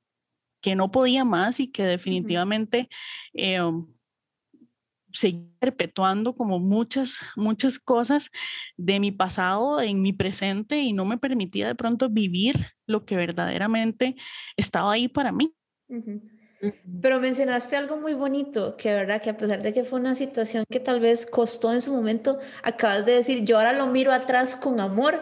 que 0.62 0.76
no 0.76 0.92
podía 0.92 1.26
más 1.26 1.60
y 1.60 1.72
que 1.72 1.84
definitivamente 1.84 2.88
eh, 3.34 3.60
perpetuando 5.60 6.36
como 6.36 6.60
muchas, 6.60 7.18
muchas 7.36 7.78
cosas 7.78 8.32
de 8.78 9.00
mi 9.00 9.12
pasado 9.12 9.82
en 9.82 10.02
mi 10.02 10.14
presente 10.14 10.80
y 10.80 10.94
no 10.94 11.06
me 11.06 11.18
permitía 11.18 11.68
de 11.68 11.76
pronto 11.76 12.10
vivir 12.10 12.68
lo 12.88 13.06
que 13.06 13.16
verdaderamente 13.16 14.16
estaba 14.58 14.94
ahí 14.94 15.08
para 15.08 15.32
mí. 15.32 15.54
Pero 17.02 17.20
mencionaste 17.20 17.76
algo 17.76 17.98
muy 17.98 18.14
bonito, 18.14 18.78
que 18.78 18.94
verdad 18.94 19.22
que 19.22 19.30
a 19.30 19.38
pesar 19.38 19.62
de 19.62 19.74
que 19.74 19.84
fue 19.84 20.00
una 20.00 20.16
situación 20.16 20.64
que 20.70 20.80
tal 20.80 21.00
vez 21.00 21.26
costó 21.26 21.74
en 21.74 21.82
su 21.82 21.94
momento, 21.94 22.40
acabas 22.62 23.06
de 23.06 23.14
decir, 23.14 23.44
yo 23.44 23.58
ahora 23.58 23.74
lo 23.74 23.88
miro 23.88 24.12
atrás 24.14 24.56
con 24.56 24.80
amor, 24.80 25.22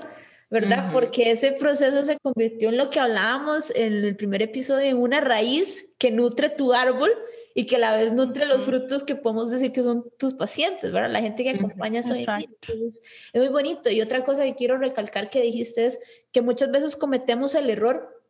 ¿verdad? 0.52 0.92
Porque 0.92 1.32
ese 1.32 1.54
proceso 1.54 2.04
se 2.04 2.18
convirtió 2.20 2.70
en 2.70 2.78
lo 2.78 2.90
que 2.90 3.00
hablábamos 3.00 3.74
en 3.76 3.94
el 3.94 4.16
primer 4.16 4.42
episodio, 4.42 4.88
en 4.88 4.98
una 4.98 5.22
raíz 5.22 5.96
que 5.98 6.12
nutre 6.12 6.50
tu 6.50 6.74
árbol 6.74 7.10
y 7.56 7.66
que 7.66 7.78
a 7.78 7.80
la 7.80 7.96
vez 7.96 8.14
nutre 8.14 8.46
los 8.46 8.64
frutos 8.64 9.04
que 9.04 9.16
podemos 9.16 9.50
decir 9.50 9.72
que 9.72 9.82
son 9.82 10.06
tus 10.20 10.34
pacientes, 10.34 10.92
¿verdad? 10.92 11.10
La 11.10 11.22
gente 11.22 11.44
que 11.44 11.50
acompaña 11.52 12.02
a 12.02 12.40
Entonces, 12.40 13.02
es 13.34 13.42
muy 13.42 13.48
bonito. 13.48 13.90
Y 13.90 14.02
otra 14.02 14.24
cosa 14.24 14.44
que 14.44 14.56
quiero 14.56 14.78
recalcar 14.78 15.30
que 15.30 15.42
dijiste 15.42 15.86
es 15.86 16.00
que 16.32 16.42
muchas 16.42 16.70
veces 16.70 16.96
cometemos 16.96 17.56
el 17.56 17.70
error 17.70 18.22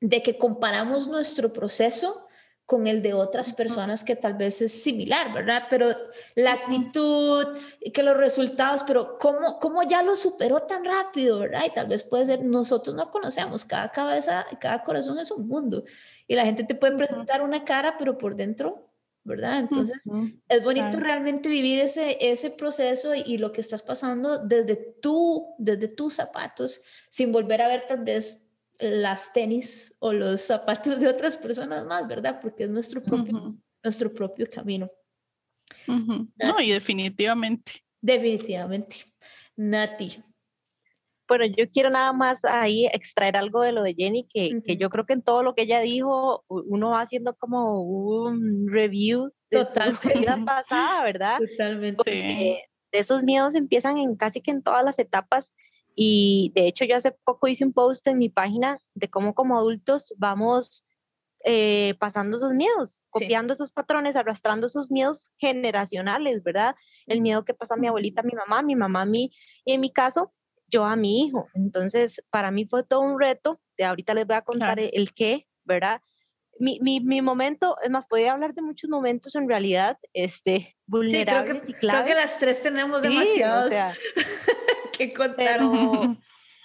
de 0.00 0.22
que 0.22 0.38
comparamos 0.38 1.08
nuestro 1.08 1.52
proceso 1.52 2.23
con 2.66 2.86
el 2.86 3.02
de 3.02 3.12
otras 3.12 3.52
personas 3.52 4.04
que 4.04 4.16
tal 4.16 4.34
vez 4.34 4.62
es 4.62 4.82
similar, 4.82 5.32
¿verdad? 5.34 5.64
Pero 5.68 5.88
la 6.34 6.52
actitud 6.54 7.46
y 7.80 7.90
que 7.90 8.02
los 8.02 8.16
resultados, 8.16 8.84
pero 8.86 9.18
¿cómo, 9.18 9.58
cómo 9.58 9.82
ya 9.82 10.02
lo 10.02 10.16
superó 10.16 10.60
tan 10.60 10.84
rápido, 10.84 11.40
¿verdad? 11.40 11.64
Y 11.66 11.70
tal 11.70 11.88
vez 11.88 12.02
puede 12.02 12.26
ser, 12.26 12.42
nosotros 12.42 12.96
no 12.96 13.10
conocemos, 13.10 13.66
cada 13.66 13.90
cabeza, 13.90 14.46
cada 14.60 14.82
corazón 14.82 15.18
es 15.18 15.30
un 15.30 15.46
mundo. 15.46 15.84
Y 16.26 16.34
la 16.34 16.46
gente 16.46 16.64
te 16.64 16.74
puede 16.74 16.96
presentar 16.96 17.42
una 17.42 17.64
cara, 17.64 17.96
pero 17.98 18.16
por 18.16 18.34
dentro, 18.34 18.90
¿verdad? 19.24 19.58
Entonces, 19.58 20.08
es 20.48 20.62
bonito 20.62 20.98
realmente 20.98 21.50
vivir 21.50 21.80
ese, 21.80 22.16
ese 22.20 22.50
proceso 22.50 23.14
y, 23.14 23.22
y, 23.26 23.38
lo 23.38 23.52
que 23.52 23.60
estás 23.60 23.82
pasando 23.82 24.38
desde 24.38 24.76
tú, 24.76 25.54
desde 25.58 25.88
tus 25.88 26.14
zapatos, 26.14 26.82
sin 27.10 27.30
volver 27.30 27.60
a 27.60 27.68
ver 27.68 27.86
tal 27.86 28.04
vez 28.04 28.43
las 28.78 29.32
tenis 29.32 29.96
o 30.00 30.12
los 30.12 30.40
zapatos 30.40 30.98
de 31.00 31.08
otras 31.08 31.36
personas 31.36 31.84
más, 31.84 32.06
¿verdad? 32.06 32.40
Porque 32.40 32.64
es 32.64 32.70
nuestro 32.70 33.02
propio, 33.02 33.56
nuestro 33.82 34.12
propio 34.12 34.46
camino. 34.50 34.88
No, 35.86 36.60
y 36.60 36.72
definitivamente. 36.72 37.84
Definitivamente. 38.00 39.04
Nati. 39.56 40.22
Bueno, 41.26 41.46
yo 41.46 41.70
quiero 41.70 41.88
nada 41.88 42.12
más 42.12 42.44
ahí 42.44 42.86
extraer 42.86 43.36
algo 43.36 43.62
de 43.62 43.72
lo 43.72 43.82
de 43.82 43.94
Jenny, 43.94 44.28
que, 44.28 44.58
que 44.64 44.76
yo 44.76 44.90
creo 44.90 45.06
que 45.06 45.14
en 45.14 45.22
todo 45.22 45.42
lo 45.42 45.54
que 45.54 45.62
ella 45.62 45.80
dijo, 45.80 46.44
uno 46.48 46.90
va 46.90 47.00
haciendo 47.00 47.34
como 47.34 47.82
un 47.82 48.68
review 48.68 49.30
de 49.50 49.64
su 49.64 49.72
vida 50.28 50.38
pasada, 50.44 51.02
¿verdad? 51.02 51.38
Totalmente. 51.38 51.96
Porque 51.96 52.64
de 52.92 52.98
esos 52.98 53.22
miedos 53.22 53.54
empiezan 53.54 53.96
en 53.96 54.16
casi 54.16 54.42
que 54.42 54.50
en 54.50 54.62
todas 54.62 54.84
las 54.84 54.98
etapas 54.98 55.54
y 55.94 56.52
de 56.54 56.66
hecho 56.66 56.84
yo 56.84 56.96
hace 56.96 57.12
poco 57.12 57.48
hice 57.48 57.64
un 57.64 57.72
post 57.72 58.06
en 58.06 58.18
mi 58.18 58.28
página 58.28 58.78
de 58.94 59.08
cómo 59.08 59.34
como 59.34 59.56
adultos 59.56 60.12
vamos 60.16 60.84
eh, 61.46 61.94
pasando 61.98 62.38
esos 62.38 62.54
miedos, 62.54 63.04
copiando 63.10 63.52
esos 63.52 63.70
patrones, 63.70 64.16
arrastrando 64.16 64.66
esos 64.66 64.90
miedos 64.90 65.30
generacionales, 65.36 66.42
¿verdad? 66.42 66.74
El 67.06 67.20
miedo 67.20 67.44
que 67.44 67.52
pasa 67.52 67.74
a 67.74 67.76
mi 67.76 67.86
abuelita, 67.86 68.22
a 68.22 68.24
mi 68.24 68.32
mamá, 68.32 68.60
a 68.60 68.62
mi 68.62 68.74
mamá, 68.74 69.02
a 69.02 69.04
mí, 69.04 69.30
y 69.62 69.72
en 69.72 69.82
mi 69.82 69.92
caso, 69.92 70.32
yo 70.68 70.86
a 70.86 70.96
mi 70.96 71.20
hijo. 71.20 71.46
Entonces, 71.52 72.24
para 72.30 72.50
mí 72.50 72.64
fue 72.64 72.82
todo 72.82 73.00
un 73.00 73.20
reto, 73.20 73.60
de 73.76 73.84
ahorita 73.84 74.14
les 74.14 74.26
voy 74.26 74.36
a 74.36 74.42
contar 74.42 74.80
el, 74.80 75.12
qué, 75.12 75.46
¿verdad? 75.64 76.00
Mi, 76.58 76.78
mi, 76.80 77.00
mi, 77.00 77.20
momento, 77.20 77.76
es 77.82 77.90
más, 77.90 78.06
podía 78.06 78.32
hablar 78.32 78.54
de 78.54 78.62
muchos 78.62 78.88
momentos 78.88 79.34
en 79.34 79.46
realidad, 79.46 79.98
este, 80.14 80.78
vulnerables 80.86 81.62
sí, 81.62 81.74
creo 81.74 81.80
que, 81.80 81.86
Creo 81.86 82.04
que 82.06 82.14
las 82.14 82.38
tres 82.38 82.62
tenemos 82.62 83.02
demasiados. 83.02 83.74
que 84.96 85.12
contar. 85.12 85.60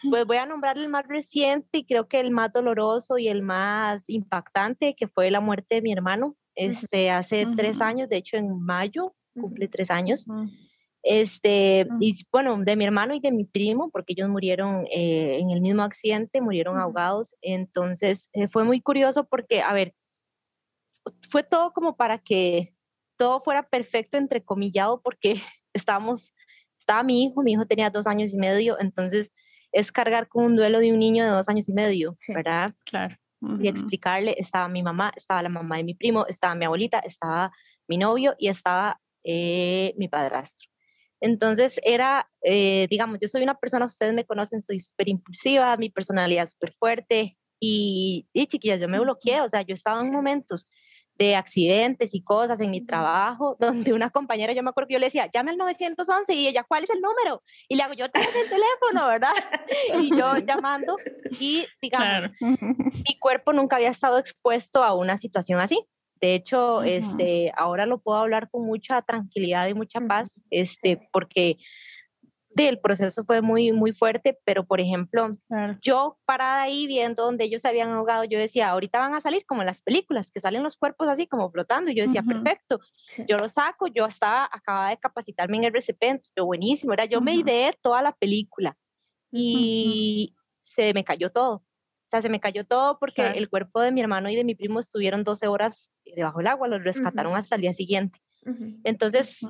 pues 0.09 0.25
voy 0.25 0.37
a 0.37 0.45
nombrar 0.45 0.77
el 0.77 0.89
más 0.89 1.07
reciente 1.07 1.79
y 1.79 1.85
creo 1.85 2.07
que 2.07 2.19
el 2.19 2.31
más 2.31 2.51
doloroso 2.51 3.17
y 3.17 3.27
el 3.27 3.41
más 3.41 4.09
impactante, 4.09 4.95
que 4.95 5.07
fue 5.07 5.31
la 5.31 5.41
muerte 5.41 5.75
de 5.75 5.81
mi 5.81 5.91
hermano, 5.91 6.35
este, 6.55 7.09
hace 7.11 7.47
tres 7.55 7.81
años, 7.81 8.09
de 8.09 8.17
hecho 8.17 8.37
en 8.37 8.61
mayo 8.61 9.15
cumple 9.33 9.67
tres 9.67 9.91
años. 9.91 10.25
Este, 11.01 11.87
y 12.01 12.13
bueno, 12.31 12.57
de 12.57 12.75
mi 12.75 12.83
hermano 12.83 13.13
y 13.13 13.19
de 13.19 13.31
mi 13.31 13.45
primo, 13.45 13.89
porque 13.89 14.13
ellos 14.13 14.29
murieron 14.29 14.85
eh, 14.91 15.39
en 15.39 15.49
el 15.51 15.61
mismo 15.61 15.83
accidente, 15.83 16.41
murieron 16.41 16.77
ahogados. 16.77 17.35
Entonces, 17.41 18.29
eh, 18.33 18.47
fue 18.47 18.65
muy 18.65 18.81
curioso 18.81 19.25
porque, 19.25 19.61
a 19.61 19.73
ver, 19.73 19.95
fue 21.29 21.43
todo 21.43 21.71
como 21.71 21.95
para 21.95 22.17
que 22.17 22.73
todo 23.17 23.39
fuera 23.39 23.67
perfecto, 23.69 24.17
entrecomillado, 24.17 25.01
porque 25.01 25.35
estábamos 25.73 26.33
estaba 26.89 27.03
mi 27.03 27.25
hijo, 27.25 27.43
mi 27.43 27.51
hijo 27.51 27.67
tenía 27.67 27.91
dos 27.91 28.07
años 28.07 28.33
y 28.33 28.37
medio, 28.37 28.75
entonces 28.79 29.31
es 29.71 29.91
cargar 29.91 30.27
con 30.27 30.43
un 30.43 30.55
duelo 30.55 30.79
de 30.79 30.91
un 30.91 30.97
niño 30.97 31.23
de 31.23 31.29
dos 31.29 31.47
años 31.47 31.69
y 31.69 31.73
medio, 31.73 32.15
¿verdad? 32.29 32.73
Claro. 32.83 33.15
Y 33.61 33.67
explicarle, 33.67 34.35
estaba 34.39 34.67
mi 34.67 34.81
mamá, 34.81 35.11
estaba 35.15 35.43
la 35.43 35.49
mamá 35.49 35.77
de 35.77 35.83
mi 35.83 35.93
primo, 35.93 36.25
estaba 36.25 36.55
mi 36.55 36.65
abuelita, 36.65 36.97
estaba 36.99 37.51
mi 37.87 37.97
novio 37.97 38.33
y 38.39 38.47
estaba 38.47 38.99
eh, 39.23 39.93
mi 39.97 40.07
padrastro. 40.07 40.67
Entonces 41.21 41.79
era, 41.83 42.27
eh, 42.41 42.87
digamos, 42.89 43.19
yo 43.21 43.27
soy 43.27 43.43
una 43.43 43.55
persona, 43.55 43.85
ustedes 43.85 44.15
me 44.15 44.25
conocen, 44.25 44.63
soy 44.63 44.79
súper 44.79 45.09
impulsiva, 45.09 45.77
mi 45.77 45.91
personalidad 45.91 46.45
es 46.45 46.51
súper 46.51 46.71
fuerte 46.71 47.37
y, 47.59 48.27
y 48.33 48.47
chiquillas, 48.47 48.81
yo 48.81 48.89
me 48.89 48.99
bloqueé, 48.99 49.41
o 49.41 49.47
sea, 49.47 49.61
yo 49.61 49.75
estaba 49.75 50.01
en 50.03 50.11
momentos 50.11 50.67
de 51.19 51.35
accidentes 51.35 52.15
y 52.15 52.23
cosas 52.23 52.61
en 52.61 52.71
mi 52.71 52.79
trabajo, 52.79 53.57
donde 53.59 53.91
una 53.91 54.09
compañera, 54.09 54.53
yo 54.53 54.63
me 54.63 54.69
acuerdo 54.69 54.87
que 54.87 54.93
yo 54.93 54.99
le 54.99 55.07
decía, 55.07 55.29
llame 55.31 55.51
al 55.51 55.57
911 55.57 56.33
y 56.33 56.47
ella, 56.47 56.63
¿cuál 56.63 56.85
es 56.85 56.89
el 56.89 57.01
número? 57.01 57.43
Y 57.67 57.75
le 57.75 57.83
hago, 57.83 57.93
yo 57.93 58.09
tengo 58.09 58.25
el 58.25 58.49
teléfono, 58.49 59.07
¿verdad? 59.07 59.33
y 60.01 60.17
yo 60.17 60.37
llamando 60.37 60.95
y 61.37 61.65
digamos, 61.81 62.31
mi 62.39 63.19
cuerpo 63.19 63.51
nunca 63.51 63.75
había 63.75 63.89
estado 63.89 64.17
expuesto 64.17 64.81
a 64.81 64.95
una 64.95 65.17
situación 65.17 65.59
así. 65.59 65.85
De 66.21 66.35
hecho, 66.35 66.83
este, 66.83 67.51
ahora 67.55 67.85
lo 67.85 67.99
puedo 67.99 68.19
hablar 68.19 68.49
con 68.49 68.65
mucha 68.65 69.01
tranquilidad 69.01 69.67
y 69.67 69.73
mucha 69.73 69.99
paz, 69.99 70.41
este, 70.49 71.09
porque 71.11 71.57
el 72.67 72.79
proceso 72.79 73.23
fue 73.23 73.41
muy, 73.41 73.71
muy 73.71 73.93
fuerte, 73.93 74.37
pero 74.43 74.65
por 74.65 74.81
ejemplo, 74.81 75.37
yo 75.81 76.17
parada 76.25 76.63
ahí 76.63 76.87
viendo 76.87 77.23
donde 77.23 77.45
ellos 77.45 77.61
se 77.61 77.67
habían 77.67 77.89
ahogado, 77.89 78.23
yo 78.23 78.39
decía, 78.39 78.69
ahorita 78.69 78.99
van 78.99 79.13
a 79.13 79.21
salir 79.21 79.45
como 79.45 79.61
en 79.61 79.67
las 79.67 79.81
películas, 79.81 80.31
que 80.31 80.39
salen 80.39 80.63
los 80.63 80.77
cuerpos 80.77 81.07
así 81.07 81.27
como 81.27 81.51
flotando, 81.51 81.91
y 81.91 81.95
yo 81.95 82.03
decía, 82.03 82.23
perfecto, 82.23 82.79
yo 83.27 83.37
lo 83.37 83.49
saco, 83.49 83.87
yo 83.87 84.05
estaba, 84.05 84.49
acababa 84.51 84.89
de 84.89 84.97
capacitarme 84.97 85.57
en 85.57 85.65
RCP, 85.65 86.21
yo 86.35 86.45
buenísimo, 86.45 86.93
era, 86.93 87.05
yo 87.05 87.21
me 87.21 87.35
ideé 87.35 87.73
toda 87.81 88.01
la 88.01 88.11
película 88.11 88.77
y 89.31 90.35
se 90.61 90.93
me 90.93 91.03
cayó 91.03 91.31
todo. 91.31 91.55
O 91.55 92.09
sea, 92.09 92.23
se 92.23 92.29
me 92.29 92.39
cayó 92.39 92.65
todo 92.65 92.97
porque 92.97 93.21
el 93.21 93.49
cuerpo 93.49 93.81
de 93.81 93.91
mi 93.91 94.01
hermano 94.01 94.31
y 94.31 94.35
de 94.35 94.43
mi 94.43 94.55
primo 94.55 94.79
estuvieron 94.79 95.23
12 95.23 95.47
horas 95.47 95.91
debajo 96.03 96.39
del 96.39 96.47
agua, 96.47 96.67
los 96.67 96.83
rescataron 96.83 97.35
hasta 97.35 97.55
el 97.55 97.61
día 97.61 97.73
siguiente. 97.73 98.19
Entonces, 98.83 99.45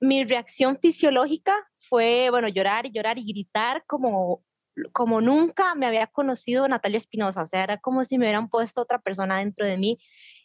mi 0.00 0.24
reacción 0.24 0.78
fisiológica 0.78 1.54
fue, 1.78 2.28
bueno, 2.30 2.48
llorar 2.48 2.86
y 2.86 2.90
llorar 2.90 3.18
y 3.18 3.24
gritar 3.24 3.84
como 3.86 4.42
como 4.92 5.20
nunca 5.20 5.74
me 5.74 5.86
había 5.86 6.06
conocido 6.06 6.66
Natalia 6.68 6.98
Espinosa, 6.98 7.42
o 7.42 7.46
sea, 7.46 7.62
era 7.62 7.78
como 7.78 8.04
si 8.04 8.18
me 8.18 8.26
hubieran 8.26 8.48
puesto 8.48 8.80
otra 8.80 9.00
persona 9.00 9.38
dentro 9.38 9.66
de 9.66 9.76
mí. 9.76 9.98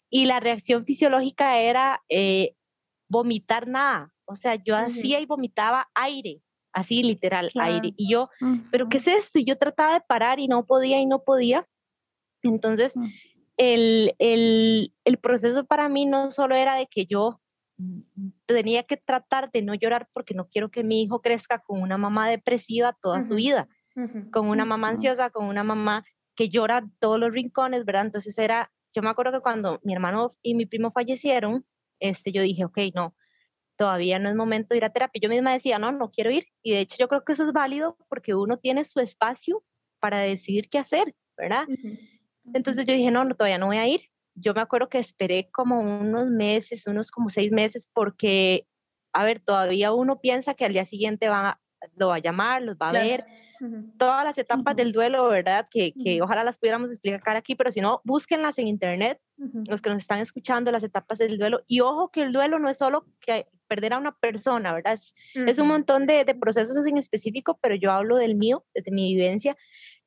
Y 0.10 0.26
la 0.26 0.40
reacción 0.40 0.84
fisiológica 0.84 1.60
era 1.60 2.04
eh, 2.10 2.56
vomitar 3.10 3.68
nada, 3.68 4.14
o 4.26 4.36
sea, 4.36 4.56
yo 4.56 4.76
hacía 4.76 5.20
y 5.20 5.26
vomitaba 5.26 5.90
aire, 5.96 6.42
así 6.74 7.04
literal, 7.04 7.50
aire, 7.56 7.94
y 7.96 8.12
yo, 8.12 8.30
pero 8.72 8.88
¿qué 8.88 8.98
es 8.98 9.08
esto? 9.08 9.40
Y 9.40 9.46
yo 9.46 9.58
trataba 9.58 9.94
de 9.94 10.02
parar 10.02 10.40
y 10.40 10.48
no 10.48 10.66
podía 10.66 11.00
y 11.00 11.06
no 11.06 11.24
podía, 11.24 11.68
entonces 12.44 12.96
mm. 12.96 13.06
el, 13.58 14.16
el, 14.20 14.94
el 15.04 15.18
proceso 15.18 15.66
para 15.66 15.90
mí 15.90 16.06
no 16.06 16.32
solo 16.32 16.56
era 16.56 16.76
de 16.76 16.88
que 16.88 17.06
yo 17.06 17.42
tenía 18.46 18.84
que 18.84 18.98
tratar 18.98 19.52
de 19.52 19.62
no 19.62 19.74
llorar 19.74 20.08
porque 20.14 20.34
no 20.34 20.48
quiero 20.48 20.70
que 20.72 20.84
mi 20.84 21.02
hijo 21.02 21.22
crezca 21.22 21.60
con 21.60 21.82
una 21.82 21.98
mamá 21.98 22.30
depresiva 22.30 22.98
toda 23.02 23.22
su 23.22 23.36
vida, 23.36 23.68
con 24.32 24.48
una 24.48 24.66
mamá 24.66 24.90
ansiosa, 24.90 25.30
con 25.30 25.46
una 25.46 25.64
mamá 25.64 26.06
que 26.36 26.50
llora 26.50 26.88
todos 27.00 27.20
los 27.20 27.32
rincones, 27.32 27.86
¿verdad? 27.86 28.06
Entonces 28.06 28.38
era, 28.38 28.72
yo 28.94 29.02
me 29.02 29.10
acuerdo 29.10 29.34
que 29.34 29.42
cuando 29.42 29.80
mi 29.84 29.94
hermano 29.94 30.32
y 30.42 30.54
mi 30.54 30.66
primo 30.66 30.92
fallecieron, 30.92 31.66
este, 32.00 32.32
yo 32.32 32.42
dije, 32.42 32.66
ok, 32.66 32.78
no, 32.94 33.16
todavía 33.78 34.20
no 34.20 34.30
es 34.30 34.36
momento 34.36 34.70
de 34.74 34.78
ir 34.78 34.86
a 34.86 34.92
terapia. 34.92 35.20
Yo 35.22 35.30
misma 35.30 35.54
decía, 35.54 35.80
no, 35.80 35.92
no 35.92 36.12
quiero 36.12 36.32
ir. 36.32 36.46
Y 36.62 36.72
de 36.72 36.82
hecho 36.82 36.98
yo 37.00 37.08
creo 37.08 37.24
que 37.24 37.34
eso 37.34 37.46
es 37.46 37.54
válido 37.54 37.98
porque 38.10 38.36
uno 38.36 38.58
tiene 38.58 38.84
su 38.84 39.00
espacio 39.00 39.64
para 40.00 40.20
decidir 40.20 40.70
qué 40.70 40.78
hacer, 40.78 41.16
¿verdad? 41.38 41.66
Entonces 42.54 42.86
yo 42.86 42.94
dije, 42.94 43.12
no, 43.12 43.24
no, 43.24 43.34
todavía 43.34 43.58
no 43.58 43.68
voy 43.68 43.78
a 43.78 43.88
ir 43.88 44.02
yo 44.36 44.54
me 44.54 44.62
acuerdo 44.62 44.90
que 44.90 45.00
esperé 45.00 45.50
como 45.52 45.80
unos 45.80 46.28
meses, 46.28 46.86
unos 46.88 47.10
como 47.12 47.30
seis 47.30 47.52
meses, 47.52 47.88
porque, 47.92 48.68
a 49.14 49.26
ver, 49.26 49.40
todavía 49.40 49.94
uno 49.94 50.20
piensa 50.20 50.54
que 50.54 50.66
al 50.66 50.74
día 50.74 50.86
siguiente 50.86 51.30
va, 51.30 51.60
lo 51.96 52.10
va 52.10 52.16
a 52.16 52.20
llamar, 52.20 52.62
los 52.62 52.76
va 52.76 52.90
a 52.90 52.94
ver. 52.94 53.26
Todas 53.98 54.26
las 54.26 54.38
etapas 54.38 54.76
del 54.76 54.92
duelo, 54.92 55.30
¿verdad? 55.30 55.66
Que, 55.72 55.94
que 55.94 56.22
ojalá 56.22 56.44
las 56.44 56.58
pudiéramos 56.58 56.92
explicar 56.92 57.38
aquí, 57.38 57.56
pero 57.56 57.72
si 57.72 57.80
no, 57.80 58.02
búsquenlas 58.04 58.60
en 58.60 58.68
internet, 58.68 59.20
los 59.68 59.82
que 59.82 59.90
nos 59.90 60.00
están 60.00 60.20
escuchando, 60.20 60.72
las 60.72 60.84
etapas 60.84 61.18
del 61.18 61.38
duelo. 61.38 61.64
Y 61.66 61.80
ojo 61.80 62.12
que 62.12 62.22
el 62.22 62.34
duelo 62.34 62.60
no 62.60 62.70
es 62.70 62.78
solo 62.78 63.06
que 63.22 63.48
perder 63.68 63.94
a 63.94 63.98
una 63.98 64.12
persona, 64.12 64.74
¿verdad? 64.74 64.94
Es, 64.94 65.16
es 65.34 65.58
un 65.58 65.68
montón 65.68 66.06
de, 66.06 66.26
de, 66.26 66.36
procesos 66.36 66.86
en 66.86 66.98
específico, 66.98 67.58
pero 67.62 67.76
yo 67.76 67.92
hablo 67.92 68.18
del 68.18 68.36
mío, 68.36 68.66
desde 68.74 68.92
mi 68.92 69.16
vivencia. 69.16 69.56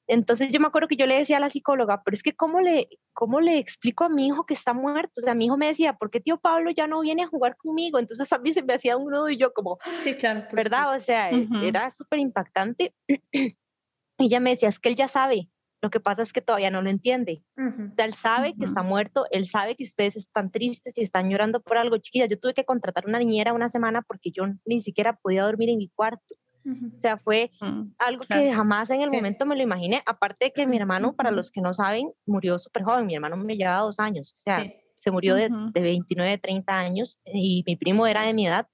Entonces 0.09 0.51
yo 0.51 0.59
me 0.59 0.67
acuerdo 0.67 0.89
que 0.89 0.97
yo 0.97 1.07
le 1.07 1.19
decía 1.19 1.37
a 1.37 1.41
la 1.41 1.51
psicóloga, 1.51 2.03
pero 2.03 2.15
es 2.15 2.23
que 2.23 2.35
¿cómo 2.35 2.61
le, 2.61 2.89
cómo 3.13 3.41
le 3.41 3.59
explico 3.59 4.05
a 4.05 4.09
mi 4.09 4.27
hijo 4.27 4.47
que 4.47 4.55
está 4.55 4.73
muerto? 4.73 5.13
O 5.19 5.21
sea, 5.21 5.35
mi 5.35 5.45
hijo 5.45 5.59
me 5.59 5.67
decía, 5.67 5.93
¿por 5.93 6.11
qué 6.11 6.21
tío 6.21 6.39
Pablo 6.41 6.71
ya 6.71 6.87
no 6.87 7.01
viene 7.01 7.23
a 7.23 7.29
jugar 7.29 7.57
conmigo? 7.57 7.99
Entonces 7.99 8.33
a 8.33 8.39
mí 8.39 8.53
se 8.53 8.63
me 8.63 8.75
hacía 8.75 8.97
un 8.97 9.11
nudo 9.11 9.29
y 9.29 9.37
yo 9.37 9.53
como, 9.53 9.79
sí, 10.01 10.15
claro, 10.15 10.47
¿verdad? 10.53 10.97
O 10.97 11.01
sea, 11.01 11.31
era 11.63 11.91
súper 11.91 12.19
impactante. 12.21 12.95
y 13.07 13.19
ella 14.19 14.41
me 14.41 14.51
decía, 14.51 14.71
es 14.71 14.79
que 14.79 14.89
él 14.89 14.97
ya 14.97 15.09
sabe, 15.09 15.51
lo 15.81 15.91
que 15.91 16.01
pasa 16.01 16.23
es 16.23 16.33
que 16.33 16.41
todavía 16.41 16.71
no 16.71 16.83
lo 16.83 16.91
entiende. 16.91 17.45
O 17.57 17.95
sea, 17.95 18.05
él 18.05 18.13
sabe 18.13 18.55
que 18.59 18.65
está 18.65 18.83
muerto, 18.83 19.27
él 19.31 19.47
sabe 19.47 19.77
que 19.77 19.85
ustedes 19.85 20.17
están 20.17 20.51
tristes 20.51 20.99
y 20.99 21.03
están 21.03 21.31
llorando 21.31 21.61
por 21.61 21.79
algo. 21.79 21.99
Chiquilla, 21.99 22.27
yo 22.27 22.39
tuve 22.39 22.55
que 22.55 22.65
contratar 22.65 23.07
una 23.07 23.19
niñera 23.19 23.53
una 23.53 23.69
semana 23.69 24.03
porque 24.03 24.31
yo 24.33 24.45
ni 24.65 24.81
siquiera 24.81 25.17
podía 25.23 25.45
dormir 25.45 25.71
en 25.71 25.79
mi 25.79 25.89
cuarto. 25.89 26.35
O 26.69 27.01
sea, 27.01 27.17
fue 27.17 27.51
mm, 27.61 27.83
algo 27.99 28.23
que 28.29 28.53
jamás 28.53 28.91
en 28.91 29.03
el 29.03 29.11
momento 29.11 29.47
me 29.47 29.57
lo 29.57 29.63
imaginé. 29.63 30.03
Aparte 30.07 30.47
de 30.47 30.53
que 30.53 30.67
mi 30.67 30.77
hermano, 30.77 31.15
para 31.15 31.31
los 31.31 31.51
que 31.51 31.61
no 31.61 31.73
saben, 31.75 32.13
murió 32.27 32.59
súper 32.59 32.83
joven. 32.85 33.07
Mi 33.07 33.15
hermano 33.15 33.37
me 33.37 33.57
llevaba 33.57 33.83
dos 33.83 33.99
años. 34.01 34.33
O 34.33 34.37
sea, 34.37 34.65
se 34.97 35.11
murió 35.11 35.35
de, 35.35 35.49
de, 35.73 35.81
29, 35.81 36.39
30 36.39 36.79
años 36.79 37.21
y 37.25 37.63
mi 37.67 37.77
primo 37.77 38.07
era 38.07 38.23
de 38.23 38.35
mi 38.35 38.47
edad. 38.47 38.69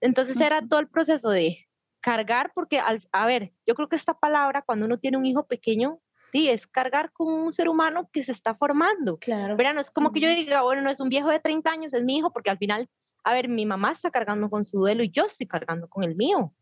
Entonces 0.00 0.40
era 0.40 0.66
todo 0.66 0.80
el 0.80 0.88
proceso 0.88 1.30
de 1.30 1.68
cargar, 2.00 2.52
porque, 2.54 2.78
al, 2.78 3.02
a 3.12 3.26
ver, 3.26 3.52
yo 3.66 3.74
creo 3.74 3.88
que 3.88 3.96
esta 3.96 4.14
palabra, 4.14 4.62
cuando 4.62 4.86
uno 4.86 4.98
tiene 4.98 5.16
un 5.16 5.26
hijo 5.26 5.46
pequeño, 5.46 6.00
sí, 6.14 6.48
es 6.48 6.66
cargar 6.66 7.12
con 7.12 7.28
un 7.28 7.52
ser 7.52 7.68
humano 7.68 8.08
que 8.12 8.22
se 8.22 8.32
está 8.32 8.54
formando. 8.54 9.18
Claro. 9.18 9.56
Pero 9.56 9.72
no 9.72 9.80
es 9.80 9.90
como 9.90 10.12
que 10.12 10.20
yo 10.20 10.28
diga, 10.28 10.62
bueno, 10.62 10.82
no 10.82 10.90
es 10.90 11.00
un 11.00 11.08
viejo 11.08 11.28
de 11.28 11.40
30 11.40 11.70
años, 11.70 11.94
es 11.94 12.04
mi 12.04 12.18
hijo, 12.18 12.32
porque 12.32 12.50
al 12.50 12.58
final, 12.58 12.88
a 13.24 13.32
ver, 13.32 13.48
mi 13.48 13.66
mamá 13.66 13.92
está 13.92 14.10
cargando 14.10 14.48
con 14.48 14.64
su 14.64 14.78
duelo 14.78 15.02
y 15.02 15.10
yo 15.10 15.26
estoy 15.26 15.46
cargando 15.46 15.88
con 15.88 16.04
el 16.04 16.14
mío. 16.14 16.52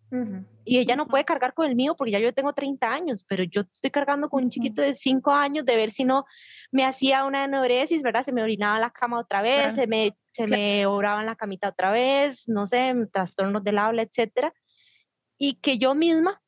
Y 0.65 0.79
ella 0.79 0.95
no 0.95 1.09
puede 1.09 1.25
cargar 1.25 1.53
con 1.53 1.67
el 1.67 1.75
mío 1.75 1.97
porque 1.97 2.13
ya 2.13 2.21
yo 2.21 2.33
tengo 2.33 2.53
30 2.53 2.91
años, 2.91 3.25
pero 3.29 3.43
yo 3.43 3.63
estoy 3.63 3.91
cargando 3.91 4.29
con 4.29 4.45
un 4.45 4.51
chiquito 4.51 4.81
de 4.81 4.95
5 4.95 5.33
años 5.33 5.67
de 5.67 5.77
ver 5.77 5.91
si 5.91 6.05
no 6.05 6.25
me 6.71 6.85
hacía 6.85 7.25
una 7.25 7.45
eneuresis, 7.45 8.03
¿verdad? 8.03 8.23
Se 8.23 8.33
me 8.33 8.43
orinaba 8.43 8.79
la 8.79 8.91
cama 8.91 9.19
otra 9.19 9.43
vez, 9.43 9.75
se 9.75 9.87
me, 9.87 10.17
se 10.31 10.47
me 10.47 10.87
oraba 10.87 11.21
en 11.21 11.27
la 11.27 11.37
camita 11.37 11.69
otra 11.69 11.91
vez, 11.91 12.49
no 12.49 12.67
sé, 12.67 12.95
trastornos 13.13 13.65
del 13.65 13.79
habla, 13.79 14.03
etcétera. 14.03 14.55
Y 15.39 15.57
que 15.57 15.79
yo 15.79 15.95
misma 15.95 16.41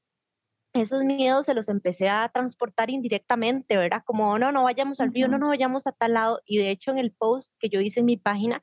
esos 0.75 1.03
miedos 1.03 1.47
se 1.47 1.55
los 1.55 1.69
empecé 1.69 2.09
a 2.09 2.29
transportar 2.29 2.91
indirectamente, 2.91 3.77
¿verdad? 3.77 4.03
Como, 4.05 4.39
no, 4.39 4.53
no 4.53 4.65
vayamos 4.65 5.01
al 5.01 5.13
río, 5.13 5.29
no, 5.29 5.39
no 5.39 5.49
vayamos 5.49 5.87
a 5.87 5.93
tal 5.93 6.15
lado. 6.15 6.41
Y 6.47 6.59
de 6.59 6.71
hecho 6.71 6.91
en 6.91 6.99
el 6.99 7.13
post 7.13 7.55
que 7.59 7.69
yo 7.69 7.81
hice 7.81 8.01
en 8.01 8.07
mi 8.07 8.17
página, 8.17 8.63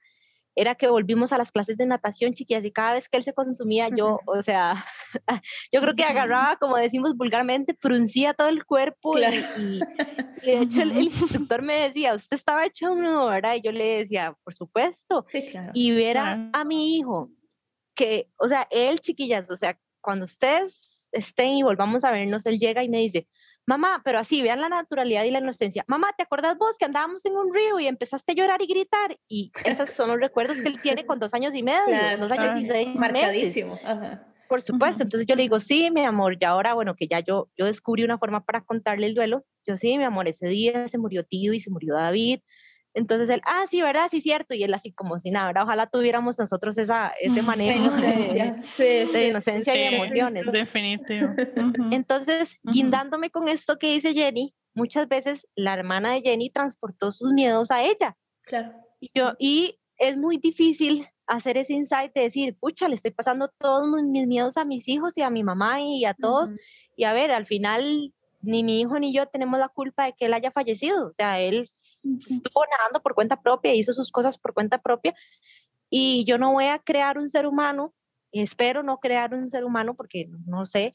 era 0.56 0.76
que 0.76 0.88
volvimos 0.88 1.34
a 1.34 1.38
las 1.38 1.52
clases 1.52 1.78
de 1.78 1.86
natación, 1.86 2.34
chiquillas, 2.34 2.64
y 2.64 2.72
cada 2.72 2.94
vez 2.94 3.10
que 3.10 3.18
él 3.18 3.24
se 3.24 3.34
consumía, 3.34 3.90
yo, 3.90 4.20
o 4.26 4.42
sea, 4.42 4.76
yo 5.72 5.82
creo 5.82 5.96
que 5.96 6.04
agarraba, 6.04 6.56
como 6.58 6.78
decimos 6.78 7.16
vulgarmente, 7.16 7.76
fruncía 7.78 8.34
todo 8.34 8.48
el 8.48 8.66
cuerpo 8.66 9.18
y, 9.18 9.22
de 10.46 10.60
hecho 10.60 10.82
el, 10.82 10.98
instructor 10.98 11.62
me 11.62 11.82
decía, 11.82 12.14
usted 12.16 12.38
estaba 12.38 12.66
hecho 12.66 12.92
un 12.92 13.04
nudo, 13.04 13.28
¿verdad? 13.28 13.56
Y 13.56 13.62
yo 13.62 13.72
le 13.72 13.98
decía, 13.98 14.36
por 14.44 14.54
supuesto. 14.54 15.24
Sí, 15.28 15.46
claro. 15.46 15.72
Y 15.74 15.92
ver 15.92 16.18
a, 16.18 16.64
mi 16.66 16.98
hijo, 16.98 17.30
que, 17.94 18.32
o 18.38 18.48
sea, 18.48 18.68
él, 18.72 19.00
chiquillas, 19.02 19.52
o 19.52 19.56
sea, 19.56 19.78
cuando 20.02 20.26
ustedes 20.26 21.10
estén 21.12 21.58
y 21.58 21.64
volvamos 21.64 22.04
a 22.04 22.12
vernos, 22.12 22.46
él 22.46 22.58
llega 22.58 22.84
y 22.84 22.90
me 22.90 23.00
dice, 23.00 23.28
Mamá, 23.68 24.02
pero 24.06 24.20
así, 24.20 24.42
vean 24.44 24.62
la 24.62 24.70
naturalidad 24.70 25.24
y 25.24 25.32
la 25.32 25.40
inocencia. 25.40 25.84
Mamá, 25.88 26.10
¿te 26.16 26.24
acuerdas 26.24 26.58
vos 26.58 26.78
que 26.78 26.86
andábamos 26.86 27.26
en 27.26 27.36
un 27.36 27.54
río 27.54 27.80
y 27.80 27.88
empezaste 27.88 28.34
a 28.34 28.36
llorar 28.36 28.62
y 28.62 28.68
gritar? 28.68 29.18
Y 29.28 29.52
esos 29.66 29.90
son 29.90 30.10
los 30.10 30.20
recuerdos 30.20 30.62
que 30.62 30.68
él 30.68 30.80
tiene 30.80 31.06
con 31.06 31.20
dos 31.20 31.34
años 31.34 31.56
y 31.56 31.64
medio, 31.64 32.18
dos 32.20 32.32
años 32.32 32.62
y 32.62 32.66
seis 32.66 32.90
Marcadísimo. 33.00 33.80
Por 34.48 34.62
supuesto, 34.62 35.02
entonces 35.02 35.26
yo 35.28 35.36
le 35.36 35.42
digo, 35.42 35.60
sí, 35.60 35.90
mi 35.90 36.06
amor, 36.06 36.38
y 36.40 36.46
ahora, 36.46 36.76
bueno, 36.76 36.96
que 36.96 37.08
ya 37.08 37.20
yo, 37.20 37.50
yo 37.58 37.66
descubrí 37.66 38.04
una 38.04 38.20
forma 38.20 38.46
para 38.46 38.62
contarle 38.62 39.08
el 39.08 39.16
duelo, 39.16 39.44
yo 39.66 39.76
sí, 39.76 39.98
mi 39.98 40.04
amor, 40.04 40.28
ese 40.28 40.48
día 40.48 40.88
se 40.88 41.00
murió 41.00 41.24
tío 41.24 41.52
y 41.54 41.60
se 41.60 41.72
murió 41.72 41.96
David, 41.96 42.42
entonces 42.96 43.30
él, 43.30 43.42
ah, 43.46 43.66
sí, 43.70 43.82
¿verdad? 43.82 44.08
Sí, 44.10 44.22
cierto. 44.22 44.56
Y 44.56 44.64
él 44.64 44.74
así 44.74 44.94
como 44.94 45.20
si 45.20 45.30
nada, 45.30 45.48
¿verdad? 45.48 45.64
Ojalá 45.64 45.88
tuviéramos 45.88 46.40
nosotros 46.40 46.78
esa, 46.78 47.14
ese 47.20 47.42
manejo 47.42 47.72
de 47.72 47.78
inocencia, 47.78 48.56
de, 49.14 49.28
inocencia 49.28 49.76
y 49.76 49.94
emociones. 49.94 50.50
Definitivo. 50.50 51.28
Entonces, 51.92 52.58
guindándome 52.64 53.30
con 53.30 53.50
esto 53.50 53.78
que 53.78 53.94
dice 53.94 54.14
Jenny, 54.14 54.56
muchas 54.74 55.10
veces 55.10 55.46
la 55.56 55.74
hermana 55.74 56.14
de 56.14 56.22
Jenny 56.22 56.50
transportó 56.50 57.12
sus 57.12 57.32
miedos 57.34 57.70
a 57.70 57.84
ella. 57.84 58.16
Claro. 58.44 58.74
Y, 59.02 59.12
yo, 59.14 59.34
y 59.40 59.78
es 59.98 60.18
muy 60.18 60.38
difícil 60.38 61.06
hacer 61.28 61.58
ese 61.58 61.74
insight 61.74 62.14
de 62.16 62.22
decir, 62.22 62.58
pucha, 62.58 62.88
le 62.88 62.96
estoy 62.96 63.12
pasando 63.12 63.52
todos 63.58 63.88
mis 64.04 64.26
miedos 64.26 64.56
a 64.56 64.64
mis 64.64 64.88
hijos 64.88 65.18
y 65.18 65.22
a 65.22 65.30
mi 65.30 65.44
mamá 65.44 65.82
y 65.82 66.06
a 66.06 66.14
todos. 66.14 66.54
Y 66.96 67.04
a 67.04 67.12
ver, 67.12 67.32
al 67.32 67.46
final 67.46 68.14
ni 68.46 68.64
mi 68.64 68.82
hijo 68.82 69.00
ni 69.00 69.14
yo 69.14 69.28
tenemos 69.28 69.60
la 69.60 69.70
culpa 69.70 70.06
de 70.06 70.14
que 70.14 70.26
él 70.26 70.34
haya 70.34 70.52
fallecido. 70.52 71.08
O 71.08 71.14
sea, 71.14 71.40
él 71.40 71.70
estuvo 71.74 72.64
nadando 72.72 73.02
por 73.02 73.16
cuenta 73.16 73.42
propia, 73.42 73.74
hizo 73.74 73.94
sus 73.94 74.12
cosas 74.12 74.38
por 74.38 74.54
cuenta 74.54 74.82
propia. 74.82 75.14
Y 75.90 76.26
yo 76.26 76.38
no 76.38 76.54
voy 76.54 76.66
a 76.66 76.80
crear 76.80 77.18
un 77.18 77.30
ser 77.30 77.46
humano, 77.46 77.94
espero 78.32 78.84
no 78.84 79.00
crear 79.00 79.34
un 79.34 79.50
ser 79.50 79.64
humano 79.64 79.96
porque 79.96 80.28
no 80.46 80.66
sé, 80.66 80.94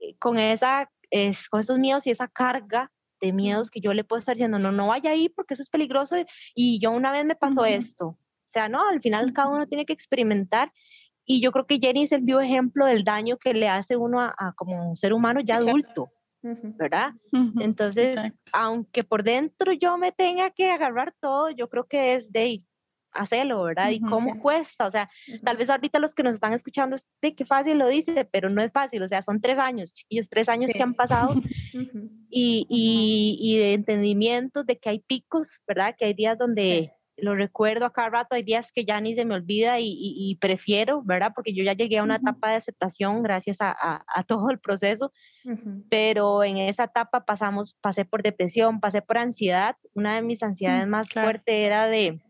eh, 0.00 0.16
con, 0.18 0.38
esa, 0.38 0.90
es, 1.10 1.48
con 1.48 1.60
esos 1.60 1.78
miedos 1.78 2.06
y 2.06 2.10
esa 2.10 2.28
carga 2.28 2.90
de 3.20 3.32
miedos 3.32 3.70
que 3.70 3.80
yo 3.80 3.94
le 3.94 4.04
puedo 4.04 4.18
estar 4.18 4.34
diciendo, 4.34 4.58
no, 4.58 4.72
no 4.72 4.88
vaya 4.88 5.10
ahí 5.10 5.28
porque 5.28 5.54
eso 5.54 5.62
es 5.62 5.70
peligroso 5.70 6.16
y 6.54 6.78
yo 6.80 6.90
una 6.90 7.12
vez 7.12 7.24
me 7.24 7.36
pasó 7.36 7.64
esto. 7.64 8.06
O 8.08 8.18
sea, 8.54 8.68
no, 8.68 8.88
al 8.88 9.00
final 9.00 9.32
cada 9.32 9.48
uno 9.48 9.66
tiene 9.66 9.86
que 9.86 9.92
experimentar 9.92 10.72
y 11.24 11.40
yo 11.40 11.52
creo 11.52 11.66
que 11.66 11.78
Jenny 11.78 12.02
es 12.02 12.12
el 12.12 12.22
vivo 12.22 12.40
ejemplo 12.40 12.84
del 12.86 13.02
daño 13.02 13.38
que 13.38 13.54
le 13.54 13.68
hace 13.68 13.96
uno 13.96 14.20
a, 14.20 14.34
a 14.36 14.52
como 14.52 14.90
un 14.90 14.96
ser 14.96 15.12
humano 15.14 15.40
ya 15.40 15.56
adulto. 15.56 16.10
¿Verdad? 16.76 17.12
Entonces, 17.60 18.20
aunque 18.52 19.04
por 19.04 19.22
dentro 19.22 19.72
yo 19.72 19.96
me 19.98 20.12
tenga 20.12 20.50
que 20.50 20.70
agarrar 20.70 21.14
todo, 21.20 21.50
yo 21.50 21.68
creo 21.68 21.86
que 21.86 22.14
es 22.14 22.32
de 22.32 22.62
hacerlo, 23.14 23.62
¿verdad? 23.62 23.90
y 23.90 24.00
cómo 24.00 24.40
cuesta, 24.40 24.86
o 24.86 24.90
sea, 24.90 25.08
tal 25.44 25.56
vez 25.56 25.70
ahorita 25.70 26.00
los 26.00 26.14
que 26.14 26.24
nos 26.24 26.34
están 26.34 26.52
escuchando, 26.52 26.96
de 27.22 27.34
qué 27.34 27.44
fácil 27.44 27.78
lo 27.78 27.86
dice, 27.86 28.24
pero 28.24 28.50
no 28.50 28.60
es 28.60 28.72
fácil, 28.72 29.02
o 29.02 29.08
sea, 29.08 29.22
son 29.22 29.40
tres 29.40 29.58
años, 29.58 29.92
chiquillos, 29.92 30.28
tres 30.28 30.48
años 30.48 30.72
que 30.72 30.82
han 30.82 30.94
pasado 30.94 31.34
y, 32.28 32.66
y, 32.68 33.38
y, 33.40 33.58
de 33.58 33.72
entendimiento 33.74 34.64
de 34.64 34.78
que 34.78 34.90
hay 34.90 34.98
picos, 34.98 35.60
¿verdad? 35.66 35.94
Que 35.96 36.06
hay 36.06 36.14
días 36.14 36.36
donde 36.36 36.92
lo 37.16 37.34
recuerdo 37.34 37.86
a 37.86 37.92
cada 37.92 38.10
rato, 38.10 38.34
hay 38.34 38.42
días 38.42 38.72
que 38.72 38.84
ya 38.84 39.00
ni 39.00 39.14
se 39.14 39.24
me 39.24 39.34
olvida 39.34 39.76
y, 39.78 40.36
prefiero, 40.40 41.02
¿verdad? 41.02 41.32
Porque 41.34 41.54
yo 41.54 41.62
ya 41.62 41.72
llegué 41.72 41.98
a 41.98 42.02
una 42.02 42.16
etapa 42.16 42.50
de 42.50 42.56
aceptación 42.56 43.22
gracias 43.22 43.58
a, 43.60 44.04
a, 44.06 44.22
todo 44.24 44.50
el 44.50 44.58
proceso, 44.58 45.12
pero 45.88 46.42
en 46.42 46.58
esa 46.58 46.84
etapa 46.84 47.24
pasamos, 47.24 47.74
pasé 47.80 48.04
por 48.04 48.22
depresión, 48.22 48.80
pasé 48.80 49.02
por 49.02 49.18
ansiedad, 49.18 49.76
una 49.94 50.16
de 50.16 50.22
mis 50.22 50.42
ansiedades 50.42 50.86
mm, 50.86 50.90
más 50.90 51.10
fuertes 51.10 51.54
era 51.54 51.86
de, 51.86 52.20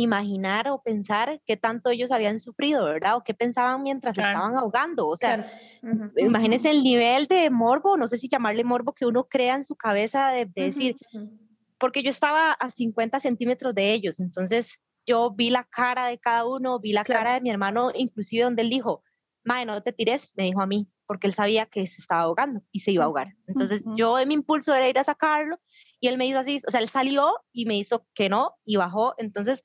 imaginar 0.00 0.68
o 0.68 0.80
pensar 0.82 1.40
qué 1.44 1.56
tanto 1.56 1.90
ellos 1.90 2.10
habían 2.10 2.40
sufrido, 2.40 2.84
¿verdad? 2.84 3.16
O 3.16 3.24
qué 3.24 3.34
pensaban 3.34 3.82
mientras 3.82 4.16
estaban 4.16 4.56
ahogando. 4.56 5.08
O 5.08 5.16
sea, 5.16 5.50
imagínense 6.16 6.70
el 6.70 6.82
nivel 6.82 7.26
de 7.26 7.50
morbo, 7.50 7.96
no 7.96 8.06
sé 8.06 8.16
si 8.16 8.28
llamarle 8.28 8.64
morbo 8.64 8.92
que 8.92 9.06
uno 9.06 9.24
crea 9.24 9.54
en 9.54 9.64
su 9.64 9.74
cabeza 9.74 10.28
de, 10.28 10.46
decir, 10.46 10.96
porque 11.78 12.02
yo 12.02 12.10
estaba 12.10 12.52
a 12.52 12.70
50 12.70 13.20
centímetros 13.20 13.74
de 13.74 13.92
ellos, 13.92 14.20
entonces 14.20 14.78
yo 15.06 15.30
vi 15.30 15.50
la 15.50 15.64
cara 15.64 16.06
de 16.06 16.18
cada 16.18 16.44
uno, 16.44 16.78
vi 16.80 16.92
la 16.92 17.04
cara 17.04 17.34
de 17.34 17.40
mi 17.40 17.50
hermano, 17.50 17.90
inclusive 17.94 18.44
donde 18.44 18.62
él 18.62 18.70
dijo, 18.70 19.02
Mae, 19.44 19.64
no 19.64 19.82
te 19.82 19.92
tires, 19.92 20.34
me 20.36 20.44
dijo 20.44 20.60
a 20.60 20.66
mí, 20.66 20.90
porque 21.06 21.26
él 21.26 21.32
sabía 21.32 21.64
que 21.64 21.86
se 21.86 22.02
estaba 22.02 22.22
ahogando 22.22 22.60
y 22.70 22.80
se 22.80 22.92
iba 22.92 23.04
a 23.04 23.06
ahogar. 23.06 23.34
Entonces 23.46 23.82
yo 23.96 24.18
en 24.18 24.28
mi 24.28 24.34
impulso 24.34 24.74
era 24.74 24.88
ir 24.88 24.98
a 24.98 25.04
sacarlo 25.04 25.58
y 26.00 26.08
él 26.08 26.18
me 26.18 26.26
hizo 26.26 26.38
así, 26.38 26.60
o 26.66 26.70
sea, 26.70 26.80
él 26.80 26.88
salió 26.88 27.32
y 27.50 27.64
me 27.64 27.78
hizo 27.78 28.06
que 28.14 28.28
no 28.28 28.56
y 28.66 28.76
bajó. 28.76 29.14
Entonces 29.16 29.64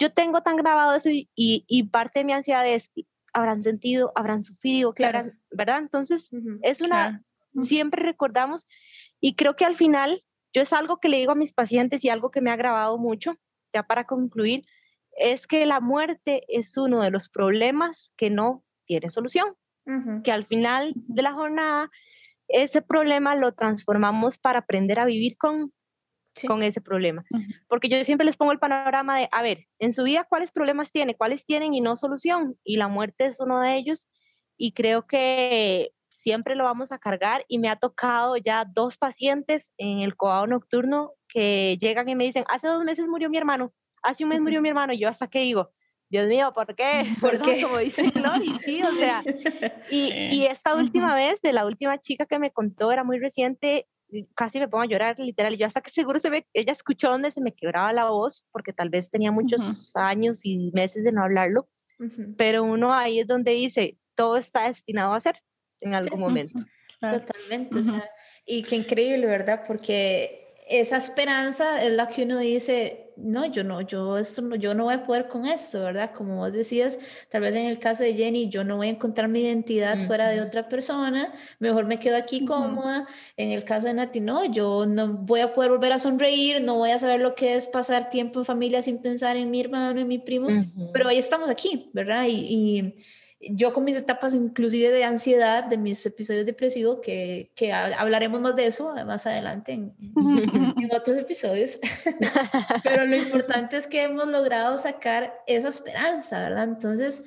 yo 0.00 0.12
tengo 0.12 0.42
tan 0.42 0.56
grabado 0.56 0.94
eso 0.94 1.08
y, 1.10 1.28
y, 1.36 1.82
parte 1.84 2.20
de 2.20 2.24
mi 2.24 2.32
ansiedad 2.32 2.66
es, 2.66 2.90
habrán 3.32 3.62
sentido, 3.62 4.10
habrán 4.16 4.42
sufrido, 4.42 4.92
claro. 4.92 5.30
¿verdad? 5.52 5.78
Entonces 5.78 6.30
es 6.62 6.80
una, 6.80 7.22
siempre 7.60 8.02
recordamos 8.02 8.66
y 9.20 9.34
creo 9.34 9.54
que 9.54 9.64
al 9.64 9.76
final 9.76 10.20
yo 10.52 10.62
es 10.62 10.72
algo 10.72 10.98
que 10.98 11.08
le 11.08 11.18
digo 11.18 11.32
a 11.32 11.36
mis 11.36 11.52
pacientes 11.52 12.04
y 12.04 12.08
algo 12.08 12.30
que 12.30 12.40
me 12.40 12.50
ha 12.50 12.56
grabado 12.56 12.98
mucho, 12.98 13.36
ya 13.72 13.82
para 13.84 14.04
concluir, 14.04 14.64
es 15.12 15.46
que 15.46 15.66
la 15.66 15.80
muerte 15.80 16.44
es 16.48 16.76
uno 16.76 17.02
de 17.02 17.10
los 17.10 17.28
problemas 17.28 18.12
que 18.16 18.30
no 18.30 18.64
tiene 18.86 19.10
solución, 19.10 19.54
que 20.22 20.30
al 20.30 20.44
final 20.44 20.92
de 20.94 21.22
la 21.22 21.32
jornada 21.32 21.90
ese 22.46 22.82
problema 22.82 23.34
lo 23.34 23.52
transformamos 23.52 24.38
para 24.38 24.60
aprender 24.60 25.00
a 25.00 25.04
vivir 25.04 25.36
con, 25.36 25.72
con 26.46 26.62
ese 26.62 26.80
problema. 26.80 27.24
Porque 27.68 27.88
yo 27.88 28.02
siempre 28.04 28.24
les 28.24 28.36
pongo 28.36 28.52
el 28.52 28.58
panorama 28.58 29.18
de, 29.18 29.28
a 29.32 29.42
ver, 29.42 29.66
en 29.78 29.92
su 29.92 30.04
vida, 30.04 30.26
¿cuáles 30.28 30.52
problemas 30.52 30.92
tiene? 30.92 31.16
¿Cuáles 31.16 31.44
tienen 31.44 31.74
y 31.74 31.80
no 31.80 31.96
solución? 31.96 32.56
Y 32.64 32.76
la 32.76 32.88
muerte 32.88 33.26
es 33.26 33.40
uno 33.40 33.60
de 33.60 33.76
ellos. 33.76 34.08
Y 34.56 34.72
creo 34.72 35.06
que 35.06 35.92
siempre 36.20 36.54
lo 36.54 36.64
vamos 36.64 36.92
a 36.92 36.98
cargar 36.98 37.44
y 37.48 37.58
me 37.58 37.68
ha 37.68 37.76
tocado 37.76 38.36
ya 38.36 38.64
dos 38.64 38.98
pacientes 38.98 39.72
en 39.78 40.00
el 40.00 40.16
coado 40.16 40.46
nocturno 40.46 41.14
que 41.28 41.78
llegan 41.80 42.08
y 42.08 42.14
me 42.14 42.24
dicen, 42.24 42.44
hace 42.48 42.68
dos 42.68 42.84
meses 42.84 43.08
murió 43.08 43.30
mi 43.30 43.38
hermano, 43.38 43.72
hace 44.02 44.24
un 44.24 44.30
mes 44.30 44.40
murió 44.40 44.60
mi 44.60 44.68
hermano, 44.68 44.92
y 44.92 44.98
yo 44.98 45.08
hasta 45.08 45.28
que 45.28 45.40
digo, 45.40 45.70
Dios 46.10 46.28
mío, 46.28 46.52
¿por 46.54 46.74
qué? 46.76 47.02
¿Por 47.20 47.40
qué? 47.40 47.62
Como 47.62 47.78
dice 47.78 48.10
Glory, 48.10 48.52
sí, 48.64 48.82
o 48.82 48.90
sea, 48.90 49.22
y, 49.90 50.12
y 50.12 50.46
esta 50.46 50.74
última 50.74 51.14
vez, 51.14 51.40
de 51.40 51.52
la 51.52 51.64
última 51.64 51.98
chica 51.98 52.26
que 52.26 52.38
me 52.38 52.50
contó, 52.50 52.92
era 52.92 53.02
muy 53.02 53.18
reciente, 53.18 53.88
casi 54.34 54.58
me 54.58 54.68
pongo 54.68 54.82
a 54.82 54.88
llorar, 54.88 55.18
literal, 55.18 55.56
yo 55.56 55.66
hasta 55.66 55.80
que 55.80 55.90
seguro 55.90 56.18
se 56.18 56.28
ve, 56.28 56.46
ella 56.52 56.72
escuchó 56.72 57.10
donde 57.10 57.30
se 57.30 57.40
me 57.40 57.54
quebraba 57.54 57.94
la 57.94 58.10
voz, 58.10 58.46
porque 58.52 58.74
tal 58.74 58.90
vez 58.90 59.08
tenía 59.08 59.32
muchos 59.32 59.92
años 59.96 60.44
y 60.44 60.70
meses 60.74 61.02
de 61.04 61.12
no 61.12 61.22
hablarlo, 61.22 61.68
pero 62.36 62.62
uno 62.62 62.92
ahí 62.92 63.20
es 63.20 63.26
donde 63.26 63.52
dice, 63.52 63.98
todo 64.14 64.36
está 64.36 64.66
destinado 64.66 65.14
a 65.14 65.20
ser 65.20 65.40
en 65.80 65.94
algún 65.94 66.20
momento. 66.20 66.64
Totalmente, 67.00 67.78
o 67.78 67.82
sea, 67.82 68.10
y 68.44 68.62
qué 68.62 68.76
increíble, 68.76 69.26
¿verdad? 69.26 69.62
Porque 69.66 70.40
esa 70.68 70.98
esperanza 70.98 71.82
es 71.82 71.92
la 71.92 72.08
que 72.08 72.22
uno 72.22 72.38
dice, 72.38 73.12
no, 73.16 73.44
yo 73.46 73.64
no, 73.64 73.80
yo 73.80 74.18
esto 74.18 74.40
no, 74.42 74.54
yo 74.54 74.72
no 74.72 74.84
voy 74.84 74.94
a 74.94 75.04
poder 75.04 75.26
con 75.26 75.46
esto, 75.46 75.82
¿verdad? 75.82 76.12
Como 76.14 76.36
vos 76.36 76.52
decías, 76.52 76.98
tal 77.28 77.40
vez 77.40 77.56
en 77.56 77.64
el 77.64 77.78
caso 77.78 78.04
de 78.04 78.14
Jenny, 78.14 78.50
yo 78.50 78.62
no 78.62 78.76
voy 78.76 78.88
a 78.88 78.90
encontrar 78.90 79.28
mi 79.28 79.40
identidad 79.40 79.98
fuera 80.00 80.28
de 80.28 80.40
otra 80.40 80.68
persona, 80.68 81.32
mejor 81.58 81.86
me 81.86 81.98
quedo 81.98 82.16
aquí 82.16 82.44
cómoda. 82.44 83.08
En 83.36 83.50
el 83.50 83.64
caso 83.64 83.88
de 83.88 83.94
Nati, 83.94 84.20
no, 84.20 84.44
yo 84.44 84.86
no 84.86 85.08
voy 85.08 85.40
a 85.40 85.52
poder 85.52 85.70
volver 85.70 85.92
a 85.92 85.98
sonreír, 85.98 86.62
no 86.62 86.76
voy 86.76 86.90
a 86.90 86.98
saber 86.98 87.20
lo 87.20 87.34
que 87.34 87.56
es 87.56 87.66
pasar 87.66 88.08
tiempo 88.08 88.38
en 88.40 88.44
familia 88.44 88.80
sin 88.82 89.00
pensar 89.00 89.36
en 89.36 89.50
mi 89.50 89.60
hermano, 89.60 90.00
en 90.00 90.06
mi 90.06 90.18
primo, 90.18 90.48
pero 90.92 91.08
ahí 91.08 91.18
estamos 91.18 91.50
aquí, 91.50 91.90
¿verdad? 91.94 92.26
y 92.28 92.94
yo 93.40 93.72
con 93.72 93.84
mis 93.84 93.96
etapas 93.96 94.34
inclusive 94.34 94.90
de 94.90 95.04
ansiedad, 95.04 95.64
de 95.64 95.78
mis 95.78 96.04
episodios 96.04 96.44
depresivos, 96.44 96.98
que, 97.02 97.50
que 97.54 97.72
hablaremos 97.72 98.40
más 98.40 98.54
de 98.54 98.66
eso 98.66 98.94
más 99.06 99.26
adelante 99.26 99.72
en, 99.72 99.94
en 99.98 100.90
otros 100.94 101.16
episodios, 101.16 101.78
pero 102.84 103.06
lo 103.06 103.16
importante 103.16 103.78
es 103.78 103.86
que 103.86 104.02
hemos 104.02 104.28
logrado 104.28 104.76
sacar 104.76 105.34
esa 105.46 105.68
esperanza, 105.68 106.40
¿verdad? 106.40 106.64
Entonces, 106.64 107.24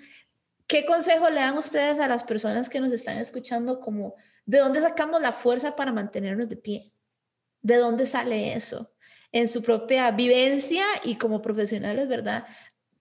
¿qué 0.68 0.86
consejo 0.86 1.30
le 1.30 1.41
dan 1.41 1.57
ustedes 1.57 1.99
a 1.99 2.07
las 2.07 2.24
personas 2.24 2.70
que 2.70 2.80
nos 2.80 2.93
están 2.93 3.18
escuchando 3.18 3.80
como 3.80 4.16
de 4.45 4.59
dónde 4.59 4.82
sacamos 4.82 5.20
la 5.20 5.32
fuerza 5.32 5.76
para 5.76 5.91
mantenernos 5.91 6.47
de 6.47 6.57
pie? 6.57 6.93
¿De 7.61 7.78
dónde 7.78 8.05
sale 8.05 8.53
eso? 8.53 8.93
En 9.32 9.47
su 9.47 9.64
propia 9.64 10.11
vivencia 10.11 10.84
y 11.03 11.16
como 11.16 11.41
profesionales, 11.41 12.07
¿verdad? 12.07 12.45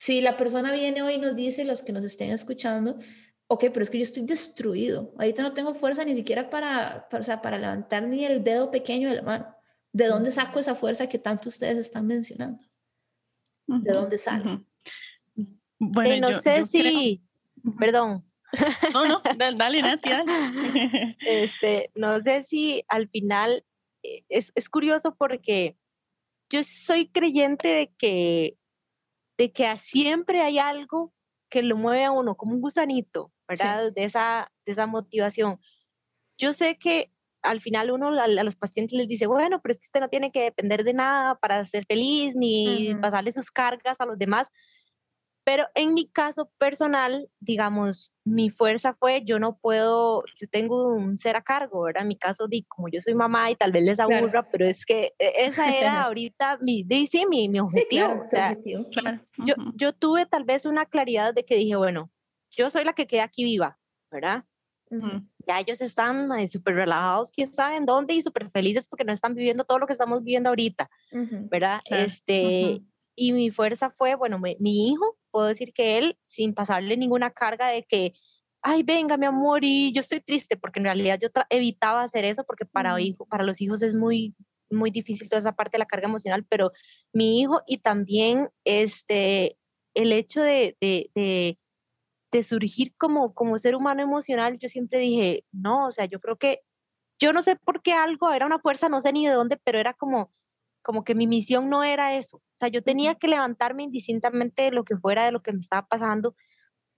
Si 0.02 0.20
la 0.20 0.36
persona 0.36 0.72
viene 0.72 1.00
hoy 1.00 1.14
y 1.14 1.18
nos 1.18 1.36
dice, 1.36 1.64
los 1.64 1.84
que 1.84 1.92
nos 1.92 2.04
estén 2.04 2.32
escuchando, 2.32 2.98
ok, 3.46 3.66
pero 3.72 3.82
es 3.82 3.88
que 3.88 3.98
yo 3.98 4.02
estoy 4.02 4.24
destruido, 4.24 5.14
ahorita 5.16 5.44
no 5.44 5.54
tengo 5.54 5.74
fuerza 5.74 6.04
ni 6.04 6.16
siquiera 6.16 6.50
para, 6.50 7.06
para, 7.08 7.20
o 7.20 7.24
sea, 7.24 7.40
para 7.40 7.56
levantar 7.56 8.02
ni 8.08 8.24
el 8.24 8.42
dedo 8.42 8.72
pequeño 8.72 9.10
de 9.10 9.14
la 9.14 9.22
mano. 9.22 9.56
¿De 9.92 10.08
dónde 10.08 10.32
saco 10.32 10.58
esa 10.58 10.74
fuerza 10.74 11.08
que 11.08 11.20
tanto 11.20 11.48
ustedes 11.48 11.78
están 11.78 12.08
mencionando? 12.08 12.60
¿De 13.68 13.92
dónde 13.92 14.18
sale? 14.18 14.64
Bueno, 15.78 16.14
eh, 16.14 16.20
no 16.20 16.32
sé 16.32 16.64
si, 16.64 17.22
perdón. 17.78 18.28
No, 18.92 19.06
no, 19.06 19.22
dale, 19.56 19.82
Natia. 19.82 20.24
Este, 21.20 21.92
no 21.94 22.18
sé 22.18 22.42
si 22.42 22.84
al 22.88 23.06
final 23.08 23.64
eh, 24.02 24.24
es, 24.28 24.50
es 24.56 24.68
curioso 24.68 25.14
porque 25.14 25.76
yo 26.50 26.64
soy 26.64 27.06
creyente 27.06 27.68
de 27.68 27.92
que 27.96 28.58
de 29.42 29.52
que 29.52 29.76
siempre 29.76 30.40
hay 30.40 30.60
algo 30.60 31.12
que 31.50 31.62
lo 31.62 31.76
mueve 31.76 32.04
a 32.04 32.12
uno, 32.12 32.36
como 32.36 32.54
un 32.54 32.60
gusanito, 32.60 33.32
¿verdad? 33.48 33.90
De, 33.90 34.04
esa, 34.04 34.52
de 34.64 34.70
esa 34.70 34.86
motivación. 34.86 35.58
Yo 36.38 36.52
sé 36.52 36.78
que 36.78 37.12
al 37.42 37.60
final 37.60 37.90
uno 37.90 38.08
a, 38.20 38.28
los 38.28 38.54
pacientes 38.54 38.96
les 38.96 39.08
dice, 39.08 39.26
bueno, 39.26 39.60
pero 39.60 39.72
es 39.72 39.80
que 39.80 39.86
usted 39.86 39.98
no 39.98 40.08
tiene 40.08 40.30
que 40.30 40.42
depender 40.42 40.84
de 40.84 40.94
nada 40.94 41.40
para 41.40 41.64
ser 41.64 41.84
feliz 41.86 42.36
ni 42.36 42.94
pasarle 43.00 43.32
sus 43.32 43.50
cargas 43.50 44.00
a 44.00 44.06
los 44.06 44.16
demás, 44.16 44.48
pero 45.44 45.66
en 45.74 45.94
mi 45.94 46.08
caso 46.08 46.50
personal, 46.58 47.28
digamos, 47.40 48.12
mi 48.24 48.48
fuerza 48.48 48.94
fue, 48.94 49.22
yo 49.24 49.40
no 49.40 49.56
puedo, 49.56 50.22
yo 50.40 50.48
tengo 50.48 50.94
un 50.94 51.18
ser 51.18 51.34
a 51.34 51.42
cargo, 51.42 51.82
¿verdad? 51.82 52.02
En 52.02 52.08
mi 52.08 52.16
caso, 52.16 52.46
di, 52.46 52.62
como 52.64 52.88
yo 52.88 53.00
soy 53.00 53.14
mamá 53.14 53.50
y 53.50 53.56
tal 53.56 53.72
vez 53.72 53.82
les 53.82 53.98
aburra, 53.98 54.48
pero 54.50 54.66
es 54.66 54.86
que 54.86 55.14
e, 55.18 55.32
esa 55.44 55.66
era 55.76 56.02
ahorita 56.04 56.58
mi, 56.60 56.84
di, 56.84 57.06
sí, 57.06 57.26
mi, 57.28 57.48
mi 57.48 57.58
objetivo. 57.58 58.24
yo, 59.38 59.54
yo 59.74 59.92
tuve 59.92 60.26
tal 60.26 60.44
vez 60.44 60.64
una 60.64 60.86
claridad 60.86 61.34
de 61.34 61.44
que 61.44 61.56
dije, 61.56 61.74
bueno, 61.74 62.10
yo 62.50 62.70
soy 62.70 62.84
la 62.84 62.92
que 62.92 63.06
queda 63.06 63.24
aquí 63.24 63.42
viva, 63.42 63.78
¿verdad? 64.10 64.44
Ya 65.46 65.58
ellos 65.58 65.80
están 65.80 66.28
súper 66.48 66.74
relajados, 66.74 67.32
quién 67.32 67.48
sabe 67.48 67.76
en 67.76 67.86
dónde 67.86 68.12
y 68.12 68.20
súper 68.20 68.50
felices 68.50 68.86
porque 68.86 69.04
no 69.04 69.12
están 69.12 69.34
viviendo 69.34 69.64
todo 69.64 69.78
lo 69.78 69.86
que 69.86 69.94
estamos 69.94 70.22
viviendo 70.22 70.50
ahorita, 70.50 70.90
¿verdad? 71.50 71.80
Este, 71.86 72.82
y 73.16 73.32
mi 73.32 73.50
fuerza 73.50 73.88
fue, 73.88 74.14
bueno, 74.14 74.38
mi 74.38 74.88
hijo, 74.90 75.16
puedo 75.32 75.46
decir 75.46 75.72
que 75.74 75.98
él, 75.98 76.18
sin 76.24 76.54
pasarle 76.54 76.96
ninguna 76.96 77.30
carga 77.30 77.68
de 77.68 77.84
que, 77.84 78.12
ay, 78.62 78.84
venga, 78.84 79.16
mi 79.16 79.26
amor, 79.26 79.64
y 79.64 79.92
yo 79.92 80.00
estoy 80.00 80.20
triste, 80.20 80.56
porque 80.56 80.78
en 80.78 80.84
realidad 80.84 81.18
yo 81.20 81.28
evitaba 81.50 82.02
hacer 82.02 82.24
eso, 82.24 82.44
porque 82.44 82.66
para, 82.66 83.00
hijo, 83.00 83.26
para 83.26 83.42
los 83.42 83.60
hijos 83.60 83.82
es 83.82 83.94
muy, 83.94 84.36
muy 84.70 84.90
difícil 84.90 85.28
toda 85.28 85.40
esa 85.40 85.52
parte 85.52 85.72
de 85.72 85.80
la 85.80 85.86
carga 85.86 86.08
emocional, 86.08 86.46
pero 86.48 86.70
mi 87.12 87.40
hijo 87.40 87.62
y 87.66 87.78
también 87.78 88.50
este, 88.64 89.58
el 89.94 90.12
hecho 90.12 90.42
de, 90.42 90.76
de, 90.80 91.10
de, 91.14 91.58
de 92.32 92.44
surgir 92.44 92.94
como, 92.96 93.34
como 93.34 93.58
ser 93.58 93.74
humano 93.74 94.02
emocional, 94.02 94.58
yo 94.58 94.68
siempre 94.68 95.00
dije, 95.00 95.44
no, 95.52 95.86
o 95.86 95.90
sea, 95.90 96.04
yo 96.06 96.20
creo 96.20 96.36
que, 96.36 96.60
yo 97.20 97.32
no 97.32 97.42
sé 97.42 97.56
por 97.56 97.82
qué 97.82 97.92
algo, 97.92 98.32
era 98.32 98.46
una 98.46 98.58
fuerza, 98.58 98.88
no 98.88 99.00
sé 99.00 99.12
ni 99.12 99.26
de 99.26 99.34
dónde, 99.34 99.58
pero 99.62 99.78
era 99.78 99.94
como, 99.94 100.32
como 100.82 101.04
que 101.04 101.14
mi 101.14 101.26
misión 101.26 101.70
no 101.70 101.84
era 101.84 102.16
eso. 102.16 102.38
O 102.38 102.58
sea, 102.58 102.68
yo 102.68 102.82
tenía 102.82 103.14
que 103.14 103.28
levantarme 103.28 103.84
indistintamente 103.84 104.62
de 104.62 104.72
lo 104.72 104.84
que 104.84 104.96
fuera, 104.96 105.24
de 105.24 105.32
lo 105.32 105.42
que 105.42 105.52
me 105.52 105.60
estaba 105.60 105.86
pasando, 105.86 106.34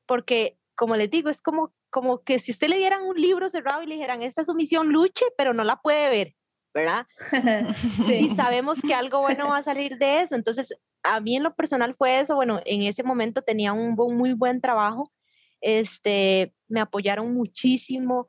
porque, 0.06 0.58
como 0.74 0.96
les 0.96 1.10
digo, 1.10 1.30
es 1.30 1.40
como, 1.40 1.72
como 1.90 2.22
que 2.22 2.38
si 2.38 2.52
usted 2.52 2.68
le 2.68 2.78
dieran 2.78 3.02
un 3.02 3.20
libro 3.20 3.48
cerrado 3.48 3.82
y 3.82 3.86
le 3.86 3.94
dijeran, 3.94 4.22
esta 4.22 4.40
es 4.40 4.46
su 4.46 4.54
misión, 4.54 4.88
luche, 4.88 5.24
pero 5.36 5.54
no 5.54 5.64
la 5.64 5.76
puede 5.76 6.08
ver, 6.10 6.34
¿verdad? 6.74 7.06
sí. 8.06 8.26
Y 8.26 8.28
sabemos 8.30 8.80
que 8.80 8.94
algo 8.94 9.20
bueno 9.20 9.48
va 9.48 9.58
a 9.58 9.62
salir 9.62 9.98
de 9.98 10.20
eso. 10.20 10.34
Entonces, 10.34 10.74
a 11.02 11.20
mí 11.20 11.36
en 11.36 11.42
lo 11.42 11.54
personal 11.54 11.94
fue 11.94 12.20
eso. 12.20 12.34
Bueno, 12.34 12.60
en 12.64 12.82
ese 12.82 13.02
momento 13.02 13.42
tenía 13.42 13.72
un 13.72 13.94
muy 13.94 14.32
buen 14.32 14.60
trabajo. 14.60 15.12
Este, 15.60 16.54
me 16.68 16.80
apoyaron 16.80 17.32
muchísimo 17.32 18.28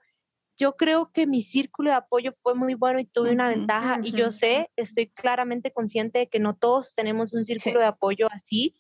yo 0.58 0.76
creo 0.76 1.12
que 1.12 1.28
mi 1.28 1.42
círculo 1.42 1.90
de 1.90 1.98
apoyo 1.98 2.34
fue 2.42 2.56
muy 2.56 2.76
bueno 2.76 3.00
y 3.00 3.06
tuve 3.06 3.32
una 3.32 3.50
ventaja 3.50 4.00
y 4.02 4.12
yo 4.12 4.32
sé, 4.32 4.72
estoy 4.76 5.08
claramente 5.08 5.72
consciente 5.72 6.20
de 6.20 6.28
que 6.28 6.40
no 6.40 6.56
todos 6.56 6.96
tenemos 6.96 7.34
un 7.34 7.44
círculo 7.44 7.80
de 7.80 7.86
apoyo 7.86 8.28
así, 8.32 8.76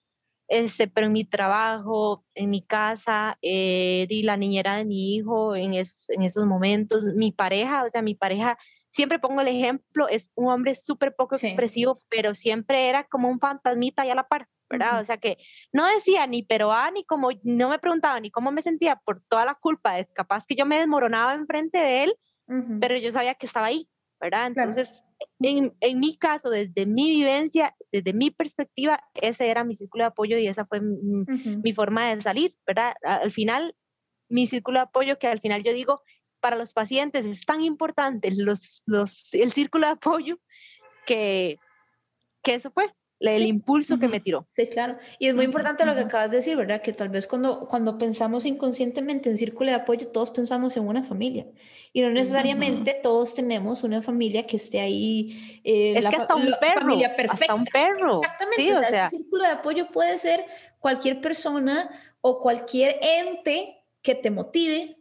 este, 0.48 0.88
pero 0.88 1.08
en 1.08 1.14
mi 1.14 1.26
trabajo, 1.26 2.24
en 2.34 2.50
mi 2.50 2.62
casa, 2.62 3.38
eh, 3.42 4.06
di 4.08 4.22
la 4.22 4.38
niñera 4.38 4.78
de 4.78 4.86
mi 4.86 5.16
hijo 5.16 5.56
en 5.56 5.74
esos, 5.74 6.10
en 6.12 6.22
esos 6.22 6.46
momentos, 6.46 7.04
mi 7.16 7.32
pareja, 7.32 7.84
o 7.84 7.90
sea, 7.90 8.02
mi 8.02 8.16
pareja, 8.16 8.58
siempre 8.96 9.20
pongo 9.20 9.41
el 9.41 9.50
ejemplo, 9.50 10.08
es 10.08 10.32
un 10.36 10.50
hombre 10.50 10.74
súper 10.74 11.14
poco 11.16 11.36
expresivo, 11.36 12.02
pero 12.10 12.34
siempre 12.34 12.88
era 12.88 13.04
como 13.04 13.28
un 13.30 13.39
fantasmita 13.39 14.04
ahí 14.04 14.10
a 14.10 14.16
la 14.16 14.28
par. 14.28 14.48
¿verdad? 14.68 15.00
O 15.00 15.04
sea 15.04 15.18
que 15.18 15.38
no 15.72 15.86
decía 15.86 16.26
ni 16.26 16.41
pero 16.41 16.72
ah, 16.72 16.89
ni 16.89 17.06
como, 17.06 17.30
no 17.43 17.70
me 17.70 17.78
preguntaba 17.78 18.20
ni 18.20 18.32
cómo 18.32 18.52
me 18.52 18.64
sentía 18.64 18.96
por 18.96 19.22
toda 19.30 19.46
la 19.46 19.54
culpa 19.54 19.93
de 19.93 20.08
capaz 20.08 20.48
que 20.48 20.56
yo 20.56 20.66
me 20.66 20.80
desmoronaba 20.80 21.36
enfrente 21.36 21.78
de 21.78 22.04
él, 22.06 22.16
pero 22.82 22.98
yo 22.98 23.12
sabía 23.12 23.36
que 23.36 23.46
estaba 23.46 23.68
ahí, 23.68 23.88
¿verdad? 24.20 24.48
Entonces, 24.48 25.04
en, 25.39 25.76
en, 25.82 26.00
mi 26.00 26.18
caso, 26.18 26.50
desde 26.50 26.88
mi 26.88 27.12
vivencia, 27.12 27.76
desde 27.91 28.14
mi 28.14 28.32
perspectiva, 28.32 29.00
ese 29.14 29.52
era 29.52 29.64
mi 29.64 29.76
círculo 29.76 30.06
de 30.06 30.08
apoyo 30.08 30.39
y 30.39 30.48
esa 30.48 30.66
fue 30.66 30.82
mi, 30.82 31.26
mi 31.62 31.72
forma 31.72 32.10
de 32.10 32.22
salir, 32.22 32.56
¿verdad? 32.66 32.96
Al 33.04 33.30
final, 33.30 33.76
mi 34.30 34.48
círculo 34.48 34.80
de 34.80 34.86
apoyo, 34.86 35.20
que 35.20 35.28
al 35.28 35.41
final 35.41 35.62
yo 35.62 35.74
digo, 35.74 36.02
para 36.46 36.58
los 36.58 36.74
pacientes 36.74 37.26
es 37.26 37.43
tan 37.43 37.64
importante 37.64 38.32
los, 38.38 38.84
los, 38.86 39.34
el 39.34 39.52
círculo 39.52 39.88
de 39.88 39.93
apoyo 39.93 40.38
que, 41.08 41.58
que 42.43 42.54
eso 42.54 42.70
fue, 42.70 42.86
el 43.20 43.48
impulso 43.48 43.98
que 43.98 44.08
me 44.08 44.20
tiró. 44.20 44.46
Sí, 44.48 44.68
claro. 44.68 45.00
Y 45.18 45.28
es 45.28 45.34
muy 45.34 45.46
importante 45.46 45.88
lo 45.88 45.96
que 45.96 46.02
acabas 46.02 46.30
de 46.30 46.38
decir, 46.38 46.56
¿verdad? 46.56 46.84
Que 46.84 46.93
tal 46.93 47.10
vez 47.10 47.26
cuando, 47.26 47.68
cuando 47.68 47.98
pensamos 47.98 48.46
inconscientemente 48.46 49.28
en 49.28 49.39
círculo 49.39 49.72
de 49.72 49.78
apoyo, 49.78 50.10
todos 50.10 50.30
pensamos 50.30 50.78
en 50.78 50.88
una 50.88 51.02
familia. 51.02 51.48
Y 51.91 52.02
no 52.02 52.12
necesariamente 52.12 52.96
todos 53.02 53.34
tenemos 53.34 53.84
una 53.84 54.04
familia 54.04 54.46
que 54.46 54.58
esté 54.58 54.82
ahí. 54.82 55.60
Eh, 55.64 55.98
es 55.98 56.08
que 56.08 56.16
hasta 56.16 56.36
un 56.36 56.54
perro. 56.62 56.82
Familia 56.82 57.16
perfecta. 57.16 57.46
Hasta 57.46 57.56
un 57.56 57.66
perro. 57.66 58.22
Exactamente. 58.22 58.78
o, 58.78 58.84
sea, 58.84 59.06
ese 59.08 59.18
círculo 59.18 59.46
de 59.46 59.50
apoyo 59.50 59.91
puede 59.91 60.20
ser 60.20 60.46
cualquier 60.78 61.22
persona 61.22 61.89
o 62.22 62.39
cualquier 62.39 63.00
ente 63.02 63.82
que 64.04 64.14
te 64.14 64.30
motive, 64.30 64.95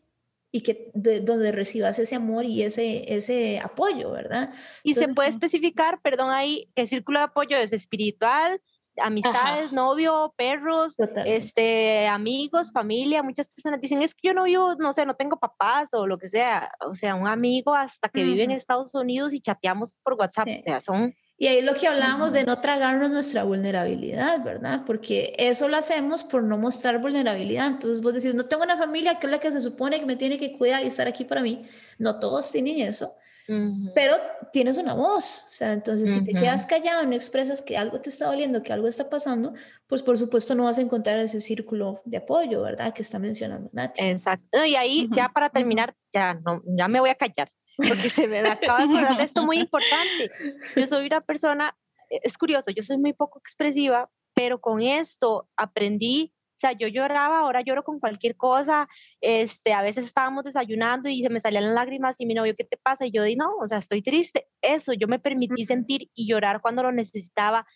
y 0.55 0.61
que 0.61 0.93
de, 0.95 1.19
donde 1.19 1.51
recibas 1.51 1.99
ese 1.99 2.15
amor 2.15 2.45
y 2.45 2.63
ese, 2.63 3.13
ese 3.13 3.59
apoyo, 3.59 4.13
¿verdad? 4.13 4.55
Y 4.85 4.95
se 4.95 5.09
puede 5.09 5.29
especificar, 5.29 6.01
perdón, 6.01 6.31
ahí, 6.31 6.71
que 6.77 6.83
el 6.83 6.89
círculo 6.89 7.19
de 7.19 7.25
apoyo 7.25 7.57
es 7.57 7.73
espiritual, 7.73 8.61
amistades, 9.03 9.73
novio, 9.73 10.33
perros, 10.37 10.95
este, 11.27 12.07
amigos, 12.07 12.71
familia. 12.71 13.25
Muchas 13.25 13.49
personas 13.49 13.81
dicen, 13.81 14.01
es 14.01 14.15
que 14.15 14.29
yo 14.29 14.33
no 14.33 14.45
vivo, 14.45 14.77
no 14.77 14.93
sé, 14.93 15.05
no 15.05 15.15
tengo 15.15 15.41
papás 15.41 15.93
o 15.93 16.07
lo 16.07 16.19
que 16.19 16.29
sea. 16.29 16.71
O 16.89 16.95
sea, 16.95 17.17
un 17.17 17.27
amigo 17.27 17.75
hasta 17.75 18.09
que 18.09 18.23
vive 18.23 18.45
en 18.45 18.53
Estados 18.53 18.95
Unidos 18.95 19.33
y 19.33 19.41
chateamos 19.41 19.97
por 20.05 20.15
WhatsApp. 20.15 20.47
O 20.61 20.63
sea, 20.63 20.81
son 20.81 21.17
y 21.37 21.49
ahí 21.49 21.59
es 21.59 21.65
lo 21.65 21.75
que 21.75 21.89
hablábamos 21.89 22.33
de 22.33 22.45
no 22.45 22.61
tragarnos 22.61 23.11
nuestra 23.11 23.43
vulnerabilidad, 23.43 24.43
¿verdad? 24.45 24.83
Porque 24.87 25.35
eso 25.37 25.67
lo 25.67 25.77
hacemos 25.77 26.23
por 26.23 26.45
no 26.45 26.59
mostrar 26.59 27.01
vulnerabilidad. 27.01 27.67
Entonces 27.67 28.01
vos 28.01 28.15
decís, 28.15 28.37
no 28.37 28.47
tengo 28.47 28.63
una 28.63 28.77
familia 28.77 29.19
que 29.19 29.27
es 29.27 29.31
la 29.33 29.41
que 29.41 29.51
se 29.51 29.61
supone 29.61 29.99
que 29.99 30.07
me 30.07 30.15
tiene 30.15 30.39
que 30.39 30.53
cuidar 30.53 30.85
y 30.85 30.87
estar 30.87 31.09
aquí 31.09 31.25
para 31.25 31.43
mí. 31.43 31.67
No 31.99 32.21
todos 32.21 32.53
tienen 32.53 32.79
eso, 32.79 33.15
pero 33.97 34.17
tienes 34.53 34.77
una 34.77 34.95
voz. 34.95 35.47
O 35.49 35.51
sea, 35.51 35.73
entonces 35.73 36.13
si 36.13 36.25
te 36.25 36.35
quedas 36.35 36.67
callado, 36.67 37.05
no 37.05 37.15
expresas 37.15 37.63
que 37.63 37.77
algo 37.77 38.01
te 38.01 38.11
está 38.11 38.27
doliendo, 38.27 38.63
que 38.63 38.73
algo 38.73 38.87
está 38.87 39.11
pasando, 39.11 39.55
pues 39.89 40.05
por 40.05 40.17
supuesto 40.17 40.55
no 40.55 40.65
vas 40.65 40.79
a 40.79 40.83
encontrar 40.83 41.19
ese 41.19 41.41
círculo 41.41 42.01
de 42.05 42.19
apoyo, 42.19 42.63
¿verdad? 42.63 42.95
Que 42.95 43.03
está 43.03 43.19
mencionando 43.19 43.71
Nati. 43.73 44.05
Exacto. 44.05 44.65
Y 44.65 44.77
ahí 44.77 45.09
ya 45.13 45.31
para 45.35 45.51
terminar, 45.51 45.97
ya, 46.13 46.35
no, 46.35 46.63
ya 46.65 46.87
me 46.87 47.01
voy 47.01 47.11
a 47.11 47.17
callar 47.17 47.49
porque 47.77 48.11
se 48.11 48.29
me 48.29 48.41
acaba 48.41 48.79
de 48.79 48.85
acordar 48.85 49.17
de 49.17 49.25
esto 49.25 49.45
muy 49.45 49.59
importante. 49.59 50.31
Yo 50.77 50.87
soy 50.87 51.07
una 51.07 51.21
persona, 51.21 51.77
e, 52.11 52.21
es 52.23 52.39
curioso, 52.39 52.71
yo 52.71 52.83
soy 52.83 52.99
muy 52.99 53.13
poco 53.13 53.39
expresiva, 53.39 54.11
pero 54.35 54.61
con 54.61 54.83
esto 54.83 55.49
aprendí, 55.57 56.33
o 56.57 56.61
sea, 56.61 56.73
yo 56.73 56.89
lloraba, 56.89 57.41
ahora 57.41 57.61
lloro 57.61 57.83
con 57.83 58.01
cualquier 58.01 58.37
cosa, 58.37 58.89
este, 59.21 59.73
a 59.73 59.83
veces 59.83 60.05
estábamos 60.05 60.45
desayunando 60.45 61.09
y 61.09 61.23
se 61.23 61.31
me 61.31 61.41
salían 61.41 61.65
las 61.65 61.75
lágrimas 61.75 62.21
y 62.21 62.27
mi 62.27 62.35
novio, 62.35 62.55
¿qué 62.57 62.65
te 62.65 62.77
pasa? 62.77 63.07
Y 63.07 63.11
yo 63.11 63.23
di, 63.23 63.37
no, 63.37 63.57
o 63.61 63.67
sea, 63.67 63.79
estoy 63.79 64.03
triste. 64.03 64.49
Eso, 64.63 64.93
yo 64.93 65.09
me 65.09 65.19
permití 65.19 65.65
sentir 65.65 66.11
y 66.15 66.27
llorar 66.27 66.61
cuando 66.61 66.83
lo 66.83 66.93
necesitaba, 66.93 67.67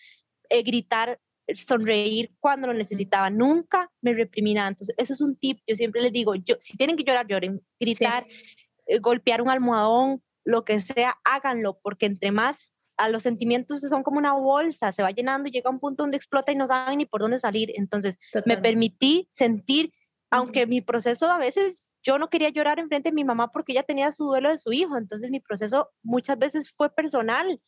eh, 0.48 0.62
gritar, 0.62 1.20
sonreír 1.54 2.30
cuando 2.40 2.66
lo 2.68 2.74
necesitaba, 2.74 3.30
nunca 3.30 3.90
me 4.00 4.14
reprimí 4.14 4.54
nada. 4.54 4.68
Entonces, 4.68 4.94
eso 4.98 5.12
es 5.12 5.20
un 5.20 5.36
tip, 5.36 5.60
yo 5.66 5.74
siempre 5.74 6.00
les 6.00 6.12
digo, 6.12 6.34
yo, 6.34 6.56
si 6.60 6.76
tienen 6.76 6.96
que 6.96 7.04
llorar, 7.04 7.26
lloren, 7.26 7.60
gritar. 7.78 8.24
Eh, 8.28 8.67
golpear 9.00 9.42
un 9.42 9.50
almohadón, 9.50 10.22
lo 10.44 10.64
que 10.64 10.80
sea, 10.80 11.18
háganlo, 11.24 11.78
porque 11.82 12.06
entre 12.06 12.32
más 12.32 12.72
a 12.96 13.08
los 13.08 13.22
sentimientos 13.22 13.80
son 13.80 14.02
como 14.02 14.18
una 14.18 14.32
bolsa, 14.34 14.92
se 14.92 15.02
va 15.02 15.10
llenando 15.10 15.48
y 15.48 15.52
llega 15.52 15.70
un 15.70 15.78
punto 15.78 16.02
donde 16.02 16.16
explota 16.16 16.52
y 16.52 16.56
no 16.56 16.66
saben 16.66 16.98
ni 16.98 17.06
por 17.06 17.20
dónde 17.20 17.38
salir. 17.38 17.72
Entonces, 17.76 18.18
me 18.44 18.56
permití 18.56 19.26
sentir, 19.30 19.92
aunque 20.30 20.66
mi 20.66 20.80
proceso 20.80 21.30
a 21.30 21.38
veces 21.38 21.94
yo 22.02 22.18
no 22.18 22.28
quería 22.28 22.48
llorar 22.48 22.78
enfrente 22.80 23.10
de 23.10 23.14
mi 23.14 23.24
mamá 23.24 23.52
porque 23.52 23.72
ella 23.72 23.84
tenía 23.84 24.10
su 24.10 24.24
duelo 24.24 24.50
de 24.50 24.58
su 24.58 24.72
hijo, 24.72 24.96
entonces 24.96 25.30
mi 25.30 25.40
proceso 25.40 25.90
muchas 26.02 26.38
veces 26.38 26.70
fue 26.70 26.92
personal. 26.92 27.60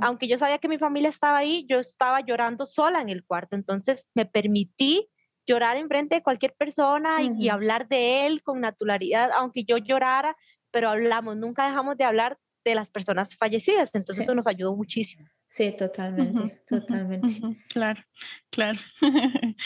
Aunque 0.00 0.28
yo 0.28 0.38
sabía 0.38 0.58
que 0.58 0.68
mi 0.68 0.78
familia 0.78 1.08
estaba 1.08 1.38
ahí, 1.38 1.66
yo 1.68 1.78
estaba 1.78 2.20
llorando 2.20 2.64
sola 2.64 3.00
en 3.00 3.08
el 3.08 3.24
cuarto, 3.24 3.56
entonces 3.56 4.08
me 4.14 4.24
permití 4.24 5.10
llorar 5.46 5.76
enfrente 5.76 6.16
de 6.16 6.22
cualquier 6.22 6.54
persona 6.54 7.22
y, 7.22 7.48
hablar 7.48 7.88
de 7.88 8.26
él 8.26 8.42
con 8.42 8.60
naturalidad, 8.60 9.30
aunque 9.36 9.64
yo 9.64 9.78
llorara, 9.78 10.36
pero 10.76 10.90
hablamos, 10.90 11.38
nunca 11.38 11.66
dejamos 11.66 11.96
de 11.96 12.04
hablar 12.04 12.38
de 12.62 12.74
las 12.74 12.90
personas 12.90 13.34
fallecidas, 13.34 13.94
entonces 13.94 14.24
eso 14.24 14.34
nos 14.34 14.46
ayudó 14.46 14.76
muchísimo. 14.76 15.24
Sí, 15.46 15.74
totalmente, 15.74 16.62
totalmente. 16.68 17.32
Claro, 17.70 18.04
claro. 18.50 18.78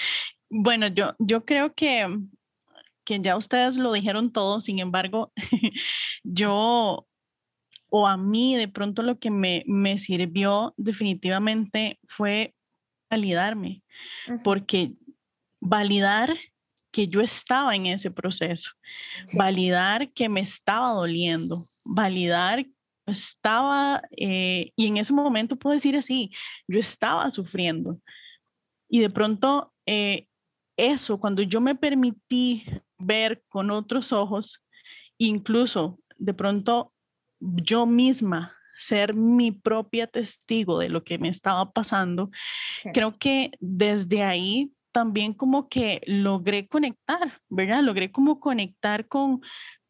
bueno, 0.50 0.86
yo, 0.86 1.16
yo 1.18 1.44
creo 1.44 1.74
que, 1.74 2.06
que 3.04 3.18
ya 3.20 3.36
ustedes 3.36 3.76
lo 3.76 3.92
dijeron 3.92 4.32
todo, 4.32 4.60
sin 4.60 4.78
embargo, 4.78 5.32
yo 6.22 7.08
o 7.88 8.06
a 8.06 8.16
mí 8.16 8.54
de 8.54 8.68
pronto 8.68 9.02
lo 9.02 9.18
que 9.18 9.32
me, 9.32 9.64
me 9.66 9.98
sirvió 9.98 10.74
definitivamente 10.76 11.98
fue 12.06 12.54
validarme, 13.10 13.82
porque 14.44 14.92
validar 15.58 16.38
que 16.90 17.08
yo 17.08 17.20
estaba 17.20 17.74
en 17.74 17.86
ese 17.86 18.10
proceso, 18.10 18.70
validar 19.36 20.12
que 20.12 20.28
me 20.28 20.40
estaba 20.40 20.92
doliendo, 20.92 21.66
validar 21.84 22.64
que 22.64 22.72
estaba, 23.06 24.02
eh, 24.16 24.72
y 24.76 24.86
en 24.86 24.96
ese 24.96 25.12
momento 25.12 25.56
puedo 25.56 25.74
decir 25.74 25.96
así, 25.96 26.30
yo 26.68 26.78
estaba 26.78 27.30
sufriendo. 27.30 27.98
Y 28.88 29.00
de 29.00 29.10
pronto 29.10 29.72
eh, 29.86 30.26
eso, 30.76 31.18
cuando 31.18 31.42
yo 31.42 31.60
me 31.60 31.74
permití 31.74 32.64
ver 32.98 33.42
con 33.48 33.70
otros 33.70 34.12
ojos, 34.12 34.62
incluso 35.18 35.98
de 36.16 36.34
pronto 36.34 36.92
yo 37.40 37.86
misma 37.86 38.56
ser 38.76 39.14
mi 39.14 39.52
propia 39.52 40.06
testigo 40.06 40.78
de 40.78 40.88
lo 40.88 41.04
que 41.04 41.18
me 41.18 41.28
estaba 41.28 41.70
pasando, 41.70 42.30
creo 42.94 43.16
que 43.18 43.50
desde 43.60 44.22
ahí 44.22 44.72
también 44.92 45.34
como 45.34 45.68
que 45.68 46.00
logré 46.06 46.66
conectar, 46.68 47.40
¿verdad? 47.48 47.82
Logré 47.82 48.10
como 48.10 48.40
conectar 48.40 49.08
con, 49.08 49.40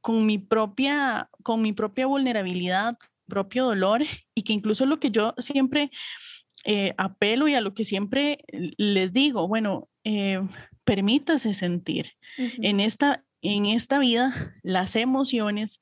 con, 0.01 0.27
mi, 0.27 0.39
propia, 0.39 1.29
con 1.43 1.63
mi 1.63 1.73
propia 1.73 2.07
vulnerabilidad, 2.07 2.97
propio 3.29 3.65
dolor 3.65 4.03
y 4.35 4.43
que 4.43 4.53
incluso 4.53 4.87
lo 4.87 5.01
que 5.01 5.11
yo 5.11 5.35
siempre 5.39 5.91
eh, 6.65 6.95
apelo 6.99 7.49
y 7.49 7.55
a 7.55 7.61
lo 7.61 7.73
que 7.73 7.85
siempre 7.85 8.45
les 8.51 9.13
digo, 9.13 9.49
bueno, 9.49 9.89
eh, 10.05 10.41
permítase 10.85 11.55
sentir. 11.55 12.13
en, 12.37 12.81
esta, 12.81 13.25
en 13.41 13.67
esta 13.67 13.99
vida 13.99 14.55
las 14.63 14.97
emociones 14.97 15.81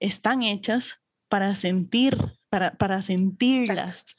están 0.00 0.42
hechas 0.42 1.00
para 1.28 1.54
sentir, 1.54 2.16
para, 2.48 2.76
para 2.76 3.02
sentirlas. 3.02 4.16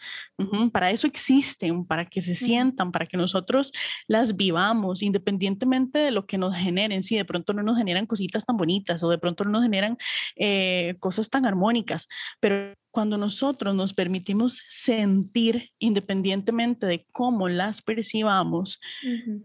Para 0.72 0.92
eso 0.92 1.08
existen, 1.08 1.86
para 1.86 2.06
que 2.06 2.22
se 2.22 2.36
sientan, 2.36 2.92
para 2.92 3.08
que 3.08 3.18
nosotros 3.18 3.72
las 4.08 4.36
vivamos, 4.36 5.02
independientemente 5.02 5.98
de 6.00 6.12
lo 6.12 6.28
que 6.28 6.38
nos 6.38 6.56
generen. 6.56 7.04
Si 7.04 7.16
de 7.16 7.26
pronto 7.26 7.54
no 7.54 7.64
nos 7.64 7.78
generan 7.78 8.06
cositas 8.06 8.46
tan 8.46 8.58
bonitas 8.58 9.02
o 9.04 9.10
de 9.10 9.18
pronto 9.18 9.44
no 9.44 9.52
nos 9.52 9.64
generan 9.64 9.98
eh, 10.36 10.96
cosas 11.00 11.30
tan 11.30 11.46
armónicas, 11.46 12.08
pero 12.40 12.74
cuando 12.92 13.18
nosotros 13.18 13.76
nos 13.76 13.94
permitimos 13.94 14.64
sentir 14.70 15.70
independientemente 15.78 16.88
de 16.88 17.06
cómo 17.12 17.48
las 17.48 17.82
percibamos, 17.82 18.80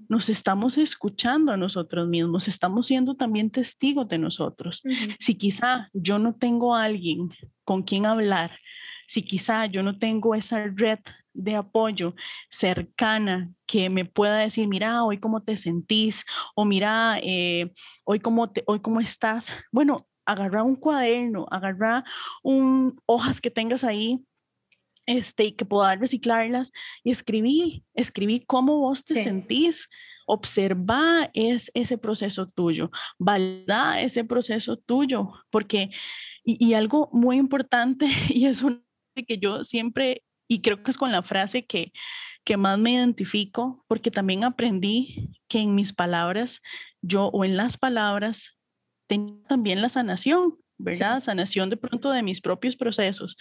nos 0.09 0.30
estamos 0.30 0.78
escuchando 0.78 1.53
a 1.53 1.59
nosotros 1.59 2.09
mismos, 2.09 2.49
estamos 2.49 2.86
siendo 2.86 3.14
también 3.14 3.51
testigos 3.51 4.09
de 4.09 4.16
nosotros. 4.16 4.82
Si 5.18 5.34
quizá 5.34 5.90
yo 5.93 6.18
no 6.18 6.34
tengo 6.34 6.74
a 6.74 6.84
alguien 6.84 7.30
con 7.64 7.82
quien 7.82 8.07
hablar, 8.07 8.53
si 9.12 9.22
quizá 9.22 9.66
yo 9.66 9.82
no 9.82 9.98
tengo 9.98 10.34
esa 10.34 10.64
red 10.74 10.98
de 11.34 11.54
apoyo 11.54 12.14
cercana 12.48 13.50
que 13.66 13.90
me 13.90 14.06
pueda 14.06 14.38
decir, 14.38 14.66
mira, 14.68 15.04
hoy 15.04 15.18
cómo 15.18 15.42
te 15.42 15.58
sentís, 15.58 16.24
o 16.54 16.64
mira, 16.64 17.18
eh, 17.22 17.74
hoy, 18.04 18.20
cómo 18.20 18.50
te, 18.50 18.64
hoy 18.66 18.80
cómo 18.80 19.00
estás. 19.00 19.52
Bueno, 19.70 20.08
agarra 20.24 20.62
un 20.62 20.76
cuaderno, 20.76 21.46
agarra 21.50 22.04
un, 22.42 22.98
hojas 23.04 23.42
que 23.42 23.50
tengas 23.50 23.84
ahí 23.84 24.24
este, 25.04 25.44
y 25.44 25.52
que 25.52 25.66
puedas 25.66 26.00
reciclarlas 26.00 26.72
y 27.04 27.10
escribí, 27.10 27.84
escribí 27.92 28.40
cómo 28.46 28.78
vos 28.78 29.04
te 29.04 29.22
sentís. 29.22 29.90
Observa 30.26 31.28
es, 31.34 31.70
ese 31.74 31.98
proceso 31.98 32.48
tuyo, 32.48 32.90
valida 33.18 34.00
ese 34.00 34.24
proceso 34.24 34.78
tuyo, 34.78 35.32
porque, 35.50 35.90
y, 36.44 36.66
y 36.66 36.72
algo 36.72 37.10
muy 37.12 37.36
importante, 37.36 38.06
y 38.30 38.46
es 38.46 38.62
un 38.62 38.82
que 39.14 39.38
yo 39.38 39.64
siempre 39.64 40.22
y 40.48 40.60
creo 40.60 40.82
que 40.82 40.90
es 40.90 40.98
con 40.98 41.12
la 41.12 41.22
frase 41.22 41.64
que, 41.64 41.92
que 42.44 42.56
más 42.56 42.78
me 42.78 42.92
identifico, 42.92 43.84
porque 43.88 44.10
también 44.10 44.44
aprendí 44.44 45.30
que 45.48 45.58
en 45.58 45.74
mis 45.74 45.92
palabras, 45.92 46.60
yo 47.00 47.26
o 47.28 47.44
en 47.44 47.56
las 47.56 47.78
palabras, 47.78 48.58
tengo 49.06 49.42
también 49.48 49.80
la 49.80 49.88
sanación. 49.88 50.58
¿verdad? 50.78 51.20
Sanación 51.20 51.70
de 51.70 51.76
pronto 51.76 52.10
de 52.10 52.24
mis 52.24 52.40
propios 52.40 52.74
procesos. 52.74 53.36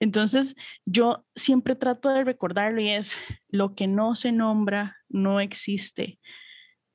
Entonces, 0.00 0.56
yo 0.86 1.26
siempre 1.34 1.76
trato 1.76 2.08
de 2.08 2.24
recordarlo 2.24 2.80
y 2.80 2.88
es, 2.88 3.18
lo 3.48 3.74
que 3.74 3.86
no 3.86 4.16
se 4.16 4.32
nombra 4.32 4.96
no 5.10 5.40
existe. 5.40 6.18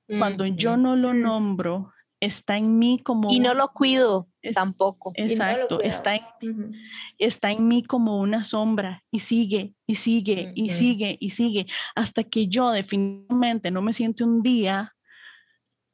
Cuando 0.07 0.47
yo 0.47 0.75
no 0.75 0.95
lo 0.95 1.13
nombro, 1.13 1.93
está 2.19 2.57
en 2.57 2.79
mí 2.79 2.99
como... 3.03 3.31
Y 3.31 3.39
no 3.39 3.53
lo 3.53 3.69
cuido 3.69 4.30
tampoco. 4.53 5.11
Exacto, 5.15 5.81
está, 5.81 6.13
en, 6.13 6.73
está 7.17 7.51
en 7.51 7.67
mí 7.67 7.83
como 7.83 8.19
una 8.19 8.43
sombra 8.43 9.03
y 9.11 9.19
sigue 9.19 9.73
y 9.85 9.95
sigue 9.95 10.51
y 10.55 10.69
sigue 10.69 11.17
y 11.19 11.29
sigue 11.31 11.67
hasta 11.95 12.23
que 12.23 12.47
yo 12.47 12.71
definitivamente 12.71 13.71
no 13.71 13.81
me 13.81 13.93
siento 13.93 14.25
un 14.25 14.41
día 14.41 14.95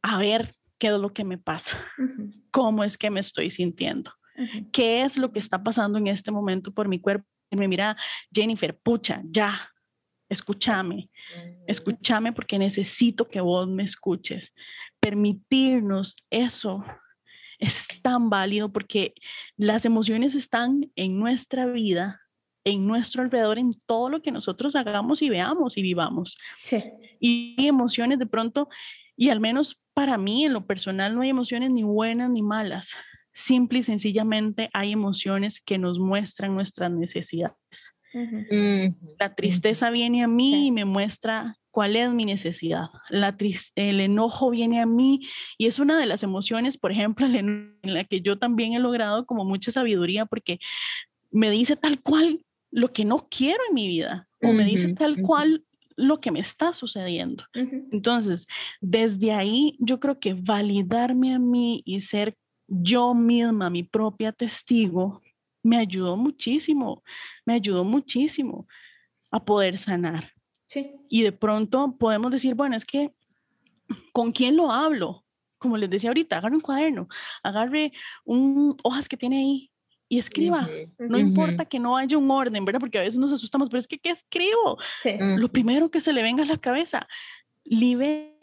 a 0.01 0.17
ver 0.17 0.55
qué 0.77 0.87
es 0.87 0.93
lo 0.93 1.13
que 1.13 1.23
me 1.23 1.37
pasa, 1.37 1.77
cómo 2.51 2.83
es 2.83 2.97
que 2.97 3.09
me 3.09 3.19
estoy 3.19 3.49
sintiendo, 3.49 4.11
qué 4.71 5.03
es 5.03 5.17
lo 5.17 5.31
que 5.31 5.39
está 5.39 5.63
pasando 5.63 5.97
en 5.97 6.07
este 6.07 6.31
momento 6.31 6.71
por 6.73 6.87
mi 6.87 6.99
cuerpo. 6.99 7.25
Y 7.49 7.55
me 7.55 7.67
mira, 7.67 7.95
Jennifer, 8.31 8.77
pucha, 8.77 9.21
ya, 9.25 9.69
escúchame, 10.29 11.09
escúchame 11.65 12.33
porque 12.33 12.59
necesito 12.59 13.27
que 13.27 13.41
vos 13.41 13.67
me 13.67 13.83
escuches. 13.83 14.53
Permitirnos 14.99 16.15
eso 16.29 16.83
es 17.59 17.87
tan 18.01 18.29
válido 18.29 18.71
porque 18.71 19.13
las 19.55 19.85
emociones 19.85 20.35
están 20.35 20.91
en 20.95 21.19
nuestra 21.19 21.65
vida, 21.65 22.21
en 22.63 22.85
nuestro 22.87 23.21
alrededor, 23.21 23.57
en 23.57 23.73
todo 23.85 24.09
lo 24.09 24.21
que 24.21 24.31
nosotros 24.31 24.75
hagamos 24.75 25.21
y 25.21 25.29
veamos 25.29 25.77
y 25.77 25.81
vivamos. 25.81 26.37
Sí. 26.61 26.83
Y 27.19 27.55
emociones 27.65 28.19
de 28.19 28.25
pronto, 28.25 28.69
y 29.15 29.29
al 29.29 29.39
menos 29.39 29.81
para 29.93 30.17
mí 30.17 30.45
en 30.45 30.53
lo 30.53 30.67
personal 30.67 31.15
no 31.15 31.21
hay 31.21 31.29
emociones 31.29 31.71
ni 31.71 31.83
buenas 31.83 32.29
ni 32.29 32.43
malas. 32.43 32.93
Simple 33.33 33.79
y 33.79 33.83
sencillamente 33.83 34.69
hay 34.73 34.91
emociones 34.91 35.61
que 35.61 35.77
nos 35.77 35.99
muestran 35.99 36.55
nuestras 36.55 36.91
necesidades. 36.91 37.95
La 39.19 39.35
tristeza 39.35 39.89
viene 39.89 40.23
a 40.23 40.27
mí 40.27 40.67
y 40.67 40.71
me 40.71 40.85
muestra 40.85 41.55
cuál 41.77 41.95
es 41.95 42.11
mi 42.11 42.25
necesidad. 42.25 42.89
La 43.07 43.37
el 43.75 43.99
enojo 43.99 44.49
viene 44.49 44.81
a 44.81 44.87
mí 44.87 45.27
y 45.59 45.67
es 45.67 45.77
una 45.77 45.95
de 45.99 46.07
las 46.07 46.23
emociones, 46.23 46.75
por 46.75 46.91
ejemplo, 46.91 47.27
en 47.27 47.77
la 47.83 48.03
que 48.03 48.21
yo 48.21 48.39
también 48.39 48.73
he 48.73 48.79
logrado 48.79 49.27
como 49.27 49.45
mucha 49.45 49.71
sabiduría 49.71 50.25
porque 50.25 50.57
me 51.29 51.51
dice 51.51 51.75
tal 51.75 52.01
cual 52.01 52.43
lo 52.71 52.93
que 52.93 53.05
no 53.05 53.27
quiero 53.29 53.59
en 53.69 53.75
mi 53.75 53.87
vida 53.87 54.27
o 54.41 54.53
me 54.53 54.63
dice 54.63 54.95
tal 54.95 55.21
cual 55.21 55.65
lo 55.95 56.19
que 56.19 56.31
me 56.31 56.39
está 56.39 56.73
sucediendo. 56.73 57.43
Entonces, 57.53 58.47
desde 58.81 59.31
ahí 59.31 59.77
yo 59.77 59.99
creo 59.99 60.19
que 60.19 60.33
validarme 60.33 61.35
a 61.35 61.37
mí 61.37 61.83
y 61.85 61.99
ser 61.99 62.35
yo 62.67 63.13
misma 63.13 63.69
mi 63.69 63.83
propia 63.83 64.31
testigo 64.31 65.21
me 65.61 65.77
ayudó 65.77 66.17
muchísimo, 66.17 67.03
me 67.45 67.53
ayudó 67.53 67.83
muchísimo 67.83 68.67
a 69.29 69.45
poder 69.45 69.77
sanar. 69.77 70.36
Sí. 70.67 70.95
Y 71.09 71.23
de 71.23 71.31
pronto 71.31 71.95
podemos 71.97 72.31
decir, 72.31 72.53
bueno, 72.53 72.75
es 72.75 72.85
que, 72.85 73.11
¿con 74.13 74.31
quién 74.31 74.55
lo 74.55 74.71
hablo? 74.71 75.25
Como 75.57 75.77
les 75.77 75.89
decía 75.89 76.11
ahorita, 76.11 76.37
agarre 76.37 76.55
un 76.55 76.61
cuaderno, 76.61 77.07
agarre 77.41 77.91
un, 78.25 78.77
hojas 78.83 79.09
que 79.09 79.17
tiene 79.17 79.39
ahí 79.39 79.71
y 80.09 80.19
escriba. 80.19 80.69
No 80.99 81.17
importa 81.17 81.65
que 81.65 81.79
no 81.79 81.97
haya 81.97 82.17
un 82.17 82.29
orden, 82.29 82.63
¿verdad? 82.63 82.79
Porque 82.79 82.97
a 82.97 83.01
veces 83.01 83.17
nos 83.17 83.33
asustamos, 83.33 83.69
pero 83.69 83.79
es 83.79 83.87
que, 83.87 83.97
¿qué 83.97 84.11
escribo? 84.11 84.77
Sí. 85.01 85.17
Lo 85.37 85.49
primero 85.49 85.89
que 85.89 85.99
se 85.99 86.13
le 86.13 86.21
venga 86.21 86.43
a 86.43 86.47
la 86.47 86.57
cabeza, 86.57 87.07
libre. 87.65 88.37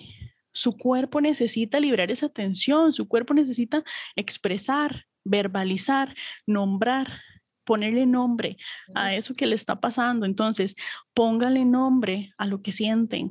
Su 0.57 0.77
cuerpo 0.77 1.21
necesita 1.21 1.81
liberar 1.81 2.13
esa 2.13 2.29
tensión, 2.29 2.95
su 2.95 3.09
cuerpo 3.09 3.35
necesita 3.35 3.83
expresar, 4.15 5.07
verbalizar, 5.25 6.15
nombrar, 6.47 7.21
ponerle 7.65 8.07
nombre 8.07 8.57
a 8.95 9.15
eso 9.15 9.35
que 9.35 9.47
le 9.47 9.55
está 9.55 9.81
pasando. 9.81 10.27
Entonces, 10.27 10.77
póngale 11.15 11.65
nombre 11.65 12.33
a 12.39 12.47
lo 12.47 12.63
que 12.63 12.73
sienten 12.73 13.31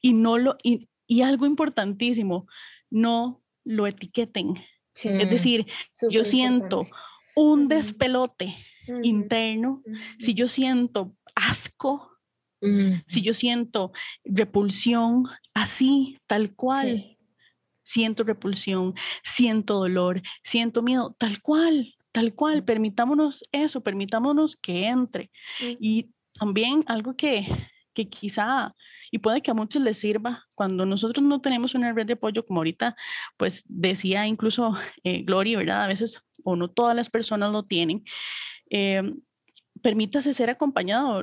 y 0.00 0.12
no 0.12 0.38
lo 0.38 0.56
y, 0.62 0.88
algo 1.22 1.46
importantísimo, 1.46 2.46
no 2.90 3.42
lo 3.64 3.86
etiqueten. 3.86 4.54
Es 4.94 5.30
decir, 5.30 5.66
yo 6.10 6.24
siento 6.24 6.80
un 7.34 7.68
despelote 7.68 8.56
interno, 9.02 9.82
si 10.18 10.34
yo 10.34 10.48
siento 10.48 11.16
asco, 11.34 12.10
si 13.06 13.22
yo 13.22 13.32
siento 13.32 13.92
repulsión, 14.24 15.24
así, 15.54 16.18
tal 16.26 16.54
cual, 16.54 17.16
siento 17.82 18.24
repulsión, 18.24 18.94
siento 19.22 19.74
dolor, 19.74 20.20
siento 20.42 20.82
miedo, 20.82 21.16
tal 21.18 21.40
cual, 21.40 21.94
tal 22.12 22.34
cual, 22.34 22.64
permitámonos 22.64 23.44
eso, 23.52 23.82
permitámonos 23.82 24.56
que 24.56 24.86
entre. 24.86 25.30
Y 25.60 26.10
también 26.38 26.84
algo 26.86 27.16
que, 27.16 27.46
que 27.94 28.08
quizá, 28.08 28.74
y 29.10 29.18
puede 29.18 29.42
que 29.42 29.50
a 29.50 29.54
muchos 29.54 29.82
les 29.82 29.98
sirva, 29.98 30.46
cuando 30.54 30.86
nosotros 30.86 31.24
no 31.24 31.40
tenemos 31.40 31.74
una 31.74 31.92
red 31.92 32.06
de 32.06 32.14
apoyo, 32.14 32.46
como 32.46 32.60
ahorita, 32.60 32.96
pues 33.36 33.64
decía 33.66 34.26
incluso 34.26 34.76
eh, 35.04 35.22
Gloria, 35.22 35.58
¿verdad? 35.58 35.84
A 35.84 35.88
veces, 35.88 36.22
o 36.44 36.56
no 36.56 36.68
todas 36.68 36.94
las 36.94 37.10
personas 37.10 37.52
lo 37.52 37.64
tienen. 37.64 38.04
Eh, 38.70 39.02
permítase 39.82 40.32
ser 40.32 40.50
acompañado. 40.50 41.22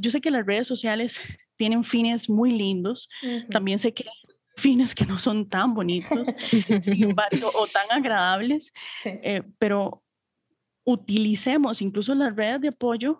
yo 0.00 0.10
sé 0.10 0.20
que 0.20 0.30
las 0.30 0.46
redes 0.46 0.66
sociales 0.66 1.20
tienen 1.56 1.84
fines 1.84 2.28
muy 2.28 2.52
lindos. 2.52 3.08
También 3.50 3.78
sé 3.78 3.92
que 3.92 4.04
fines 4.56 4.94
que 4.94 5.06
no 5.06 5.18
son 5.18 5.48
tan 5.48 5.74
bonitos 5.74 6.28
o 7.54 7.66
tan 7.66 7.90
agradables, 7.90 8.72
eh, 9.04 9.42
pero 9.58 10.03
utilicemos 10.84 11.82
incluso 11.82 12.14
las 12.14 12.34
redes 12.36 12.60
de 12.60 12.68
apoyo 12.68 13.18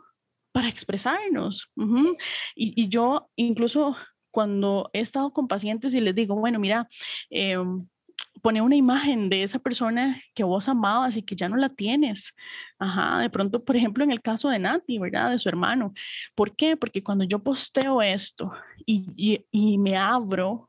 para 0.52 0.68
expresarnos. 0.68 1.70
y, 2.54 2.88
yo 2.88 3.28
incluso 3.36 3.96
cuando 4.30 4.90
he 4.92 5.00
estado 5.00 5.32
con 5.32 5.48
pacientes 5.48 5.94
y 5.94 6.00
les 6.00 6.14
digo, 6.14 6.36
bueno, 6.36 6.58
mira, 6.58 6.88
eh, 7.30 7.56
pone 8.42 8.60
una 8.60 8.76
imagen 8.76 9.28
de 9.30 9.42
esa 9.42 9.58
persona 9.58 10.20
que 10.34 10.44
vos 10.44 10.68
amabas 10.68 11.16
y 11.16 11.22
que 11.22 11.36
ya 11.36 11.48
no 11.48 11.56
la 11.56 11.70
tienes. 11.70 12.34
Ajá, 12.78 13.20
de 13.20 13.30
pronto, 13.30 13.64
por 13.64 13.76
ejemplo, 13.76 14.04
en 14.04 14.10
el 14.10 14.20
caso 14.20 14.48
de 14.48 14.58
Nati, 14.58 14.98
¿verdad? 14.98 15.30
De 15.30 15.38
su 15.38 15.48
hermano. 15.48 15.92
¿Por 16.34 16.54
qué? 16.54 16.76
Porque 16.76 17.02
cuando 17.02 17.24
yo 17.24 17.42
posteo 17.42 18.02
esto 18.02 18.52
y, 18.86 19.44
y 19.50 19.78
me 19.78 19.96
abro 19.96 20.68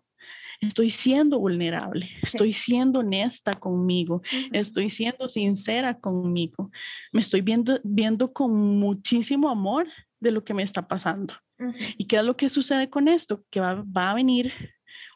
estoy 0.68 0.90
siendo 0.90 1.40
vulnerable, 1.40 2.10
estoy 2.22 2.54
siendo 2.54 3.00
honesta 3.00 3.56
conmigo, 3.56 4.22
estoy 4.52 4.90
siendo 4.90 5.30
sincera 5.30 6.00
conmigo, 6.00 6.72
me 7.12 7.22
estoy 7.22 7.42
viendo, 7.42 7.80
viendo 7.84 8.32
con 8.34 8.54
muchísimo 8.54 9.50
amor 9.50 9.88
de 10.20 10.32
lo 10.32 10.44
que 10.44 10.54
me 10.54 10.64
está 10.64 10.88
pasando. 10.88 11.34
¿Y 11.98 12.06
qué 12.06 12.18
es 12.18 12.24
lo 12.24 12.36
que 12.36 12.50
sucede 12.50 12.90
con 12.90 13.08
esto? 13.08 13.44
Que 13.50 13.60
va, 13.60 13.84
a 13.96 14.14
venir 14.14 14.52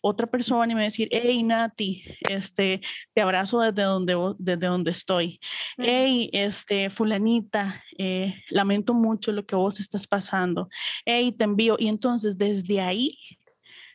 otra 0.02 0.28
persona 0.28 0.72
y 0.72 0.76
me 0.76 0.82
va 0.82 0.86
a 0.86 0.86
decir, 0.86 1.10
hey 1.12 1.43
Nati, 1.43 2.04
este, 2.30 2.80
te 3.14 3.22
abrazo 3.22 3.60
desde 3.60 3.84
donde, 3.84 4.16
desde 4.38 4.68
donde 4.68 4.91
estoy. 4.91 5.39
Hey, 5.78 6.30
este, 6.32 6.89
fulanita, 6.89 7.84
eh, 7.97 8.36
lamento 8.50 8.93
mucho 8.93 9.32
lo 9.32 9.45
que 9.45 9.56
vos 9.56 9.80
estás 9.80 10.08
pasando. 10.08 10.70
Hey, 11.06 11.34
te 11.34 11.43
envío. 11.43 11.76
Y 11.78 11.88
entonces 11.88 12.38
desde 12.38 12.80
ahí, 12.80 13.18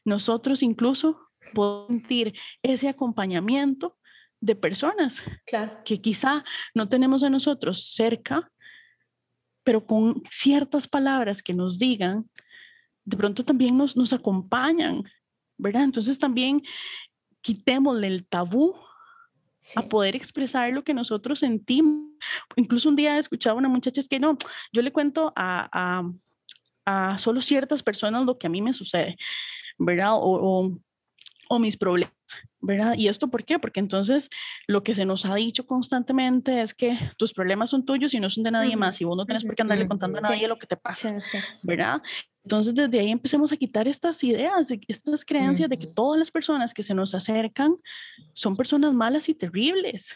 nosotros 0.05 0.63
incluso 0.63 1.19
puedo 1.53 1.87
sentir 1.89 2.35
ese 2.63 2.89
acompañamiento 2.89 3.99
de 4.41 4.55
personas 4.55 5.23
que 5.85 6.01
quizá 6.01 6.45
no 6.75 6.89
tenemos 6.89 7.23
a 7.23 7.31
nosotros 7.31 7.93
cerca, 7.95 8.51
pero 9.63 9.87
con 9.87 10.23
ciertas 10.31 10.87
palabras 10.87 11.43
que 11.43 11.55
nos 11.55 11.79
digan, 11.79 12.29
de 13.05 13.17
pronto 13.17 13.45
también 13.45 13.77
nos, 13.77 13.97
nos 13.97 14.13
acompañan, 14.13 15.03
¿verdad? 15.57 15.85
Entonces 15.85 16.19
también 16.19 16.63
quitémosle 17.41 18.07
el 18.07 18.27
tabú 18.27 18.75
a 19.77 19.83
poder 19.83 20.15
expresar 20.15 20.71
lo 20.73 20.85
que 20.85 20.93
nosotros 20.93 21.39
sentimos. 21.39 22.11
Incluso 22.57 22.91
un 22.91 22.97
día 22.97 23.19
escuchaba 23.19 23.55
a 23.55 23.59
una 23.59 23.69
muchacha, 23.69 24.01
es 24.01 24.09
que 24.09 24.21
no, 24.21 24.37
yo 24.73 24.83
le 24.83 24.93
cuento 24.93 25.33
a, 25.35 26.03
a, 26.85 27.13
a 27.13 27.19
solo 27.19 27.41
ciertas 27.41 27.83
personas 27.83 28.27
lo 28.27 28.37
que 28.37 28.47
a 28.47 28.51
mí 28.51 28.61
me 28.61 28.75
sucede, 28.75 29.17
¿verdad? 29.79 30.15
o 30.15 30.21
o 30.21 30.79
mis 31.59 31.77
problemas, 31.77 32.15
¿verdad? 32.61 32.95
¿Y 32.97 33.09
esto 33.09 33.29
por 33.29 33.45
qué? 33.45 33.59
Porque 33.59 33.81
entonces 33.81 34.31
lo 34.67 34.83
que 34.83 34.95
se 34.95 35.05
nos 35.05 35.25
ha 35.25 35.35
dicho 35.35 35.67
constantemente 35.67 36.61
es 36.61 36.75
que 36.75 36.99
tus 37.17 37.33
problemas 37.33 37.71
son 37.71 37.85
tuyos 37.85 38.15
y 38.15 38.21
no 38.21 38.31
son 38.31 38.45
de 38.45 38.51
nadie 38.51 38.77
más 38.77 39.01
y 39.01 39.05
vos 39.05 39.17
no 39.17 39.27
tienes 39.27 39.45
por 39.45 39.55
qué 39.55 39.63
andarle 39.63 39.89
contando 39.89 40.19
a 40.19 40.23
nadie 40.23 40.49
lo 40.49 40.59
que 40.59 40.67
te 40.67 40.77
pasa, 40.77 41.19
¿verdad? 41.63 42.03
Entonces, 42.45 42.75
desde 42.75 43.01
ahí 43.01 43.11
empecemos 43.11 43.53
a 43.53 43.57
quitar 43.57 43.89
estas 43.89 44.23
ideas, 44.23 44.71
estas 44.87 45.25
creencias 45.25 45.71
de 45.71 45.79
que 45.79 45.87
todas 45.87 46.19
las 46.19 46.31
personas 46.31 46.75
que 46.75 46.83
se 46.83 46.93
nos 46.93 47.15
acercan 47.15 47.77
son 48.35 48.55
personas 48.55 48.93
malas 48.93 49.31
y 49.31 49.35
terribles, 49.35 50.15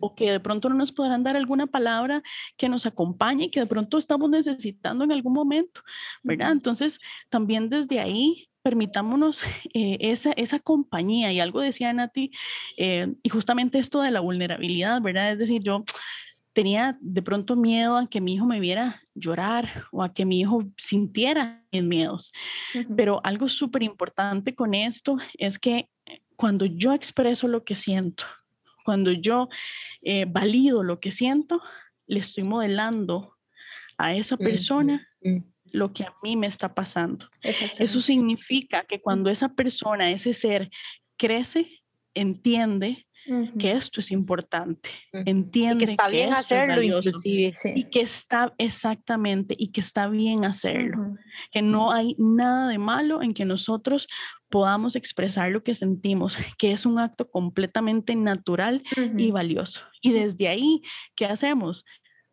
o 0.00 0.14
que 0.14 0.32
de 0.32 0.40
pronto 0.40 0.68
no 0.68 0.74
nos 0.74 0.92
podrán 0.92 1.22
dar 1.22 1.36
alguna 1.36 1.66
palabra 1.66 2.22
que 2.58 2.68
nos 2.68 2.84
acompañe 2.84 3.46
y 3.46 3.50
que 3.50 3.60
de 3.60 3.66
pronto 3.66 3.96
estamos 3.96 4.28
necesitando 4.28 5.04
en 5.04 5.12
algún 5.12 5.32
momento, 5.32 5.80
¿verdad? 6.22 6.52
Entonces, 6.52 7.00
también 7.30 7.70
desde 7.70 8.00
ahí 8.00 8.49
permitámonos 8.62 9.42
eh, 9.74 9.98
esa, 10.00 10.32
esa 10.32 10.58
compañía 10.58 11.32
y 11.32 11.40
algo 11.40 11.60
decía 11.60 11.92
Nati, 11.92 12.30
eh, 12.76 13.12
y 13.22 13.28
justamente 13.28 13.78
esto 13.78 14.02
de 14.02 14.10
la 14.10 14.20
vulnerabilidad, 14.20 15.00
¿verdad? 15.00 15.32
Es 15.32 15.38
decir, 15.38 15.62
yo 15.62 15.84
tenía 16.52 16.98
de 17.00 17.22
pronto 17.22 17.56
miedo 17.56 17.96
a 17.96 18.08
que 18.08 18.20
mi 18.20 18.34
hijo 18.34 18.46
me 18.46 18.60
viera 18.60 19.02
llorar 19.14 19.84
o 19.92 20.02
a 20.02 20.12
que 20.12 20.24
mi 20.24 20.40
hijo 20.40 20.64
sintiera 20.76 21.64
mis 21.72 21.84
miedos. 21.84 22.32
Pero 22.96 23.20
algo 23.24 23.48
súper 23.48 23.82
importante 23.82 24.54
con 24.54 24.74
esto 24.74 25.16
es 25.38 25.58
que 25.58 25.88
cuando 26.36 26.66
yo 26.66 26.92
expreso 26.92 27.48
lo 27.48 27.64
que 27.64 27.74
siento, 27.74 28.24
cuando 28.84 29.12
yo 29.12 29.48
eh, 30.02 30.26
valido 30.28 30.82
lo 30.82 30.98
que 30.98 31.12
siento, 31.12 31.62
le 32.06 32.20
estoy 32.20 32.44
modelando 32.44 33.36
a 33.96 34.14
esa 34.14 34.36
persona 34.36 35.06
lo 35.72 35.92
que 35.92 36.04
a 36.04 36.14
mí 36.22 36.36
me 36.36 36.46
está 36.46 36.74
pasando. 36.74 37.26
Eso 37.42 38.00
significa 38.00 38.84
que 38.84 39.00
cuando 39.00 39.30
esa 39.30 39.50
persona, 39.54 40.10
ese 40.10 40.34
ser, 40.34 40.70
crece, 41.16 41.82
entiende 42.14 43.06
que 43.58 43.72
esto 43.72 44.00
es 44.00 44.10
importante, 44.10 44.90
entiende 45.12 45.84
que 45.84 45.90
está 45.92 46.08
bien 46.08 46.32
hacerlo 46.32 46.82
inclusive. 46.82 47.52
Y 47.74 47.84
que 47.84 48.00
está 48.00 48.52
exactamente, 48.58 49.54
y 49.56 49.68
que 49.68 49.80
está 49.80 50.08
bien 50.08 50.44
hacerlo, 50.44 51.16
que 51.52 51.62
no 51.62 51.92
hay 51.92 52.16
nada 52.18 52.68
de 52.68 52.78
malo 52.78 53.22
en 53.22 53.34
que 53.34 53.44
nosotros 53.44 54.08
podamos 54.48 54.96
expresar 54.96 55.52
lo 55.52 55.62
que 55.62 55.74
sentimos, 55.74 56.36
que 56.58 56.72
es 56.72 56.86
un 56.86 56.98
acto 56.98 57.30
completamente 57.30 58.16
natural 58.16 58.82
y 59.16 59.30
valioso. 59.30 59.82
Y 60.02 60.12
desde 60.12 60.48
ahí, 60.48 60.82
¿qué 61.14 61.26
hacemos? 61.26 61.84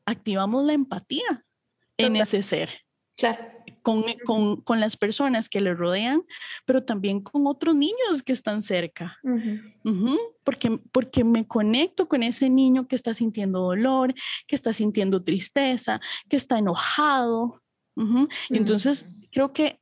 Activamos 0.05 0.65
la 0.65 0.73
empatía 0.73 1.45
en 1.97 2.15
ese 2.15 2.41
ser. 2.41 2.69
Claro 3.17 3.57
con, 4.25 4.61
con, 4.61 4.79
las 4.81 4.97
personas 4.97 5.47
que 5.47 5.61
le 5.61 5.73
rodean, 5.73 6.21
pero 6.65 6.83
también 6.83 7.21
con 7.21 7.47
otros 7.47 7.73
niños 7.73 8.21
que 8.21 8.33
están 8.33 8.61
cerca. 8.61 9.17
porque, 10.43 10.77
porque 10.91 11.23
me 11.23 11.47
conecto 11.47 12.09
con 12.09 12.21
ese 12.21 12.49
niño 12.49 12.87
que 12.89 12.97
está 12.97 13.13
sintiendo 13.13 13.61
dolor, 13.61 14.13
que 14.45 14.55
está 14.55 14.73
sintiendo 14.73 15.23
tristeza, 15.23 16.01
que 16.27 16.35
está 16.35 16.59
enojado. 16.59 17.61
Entonces, 18.49 19.07
creo 19.31 19.53
que 19.53 19.79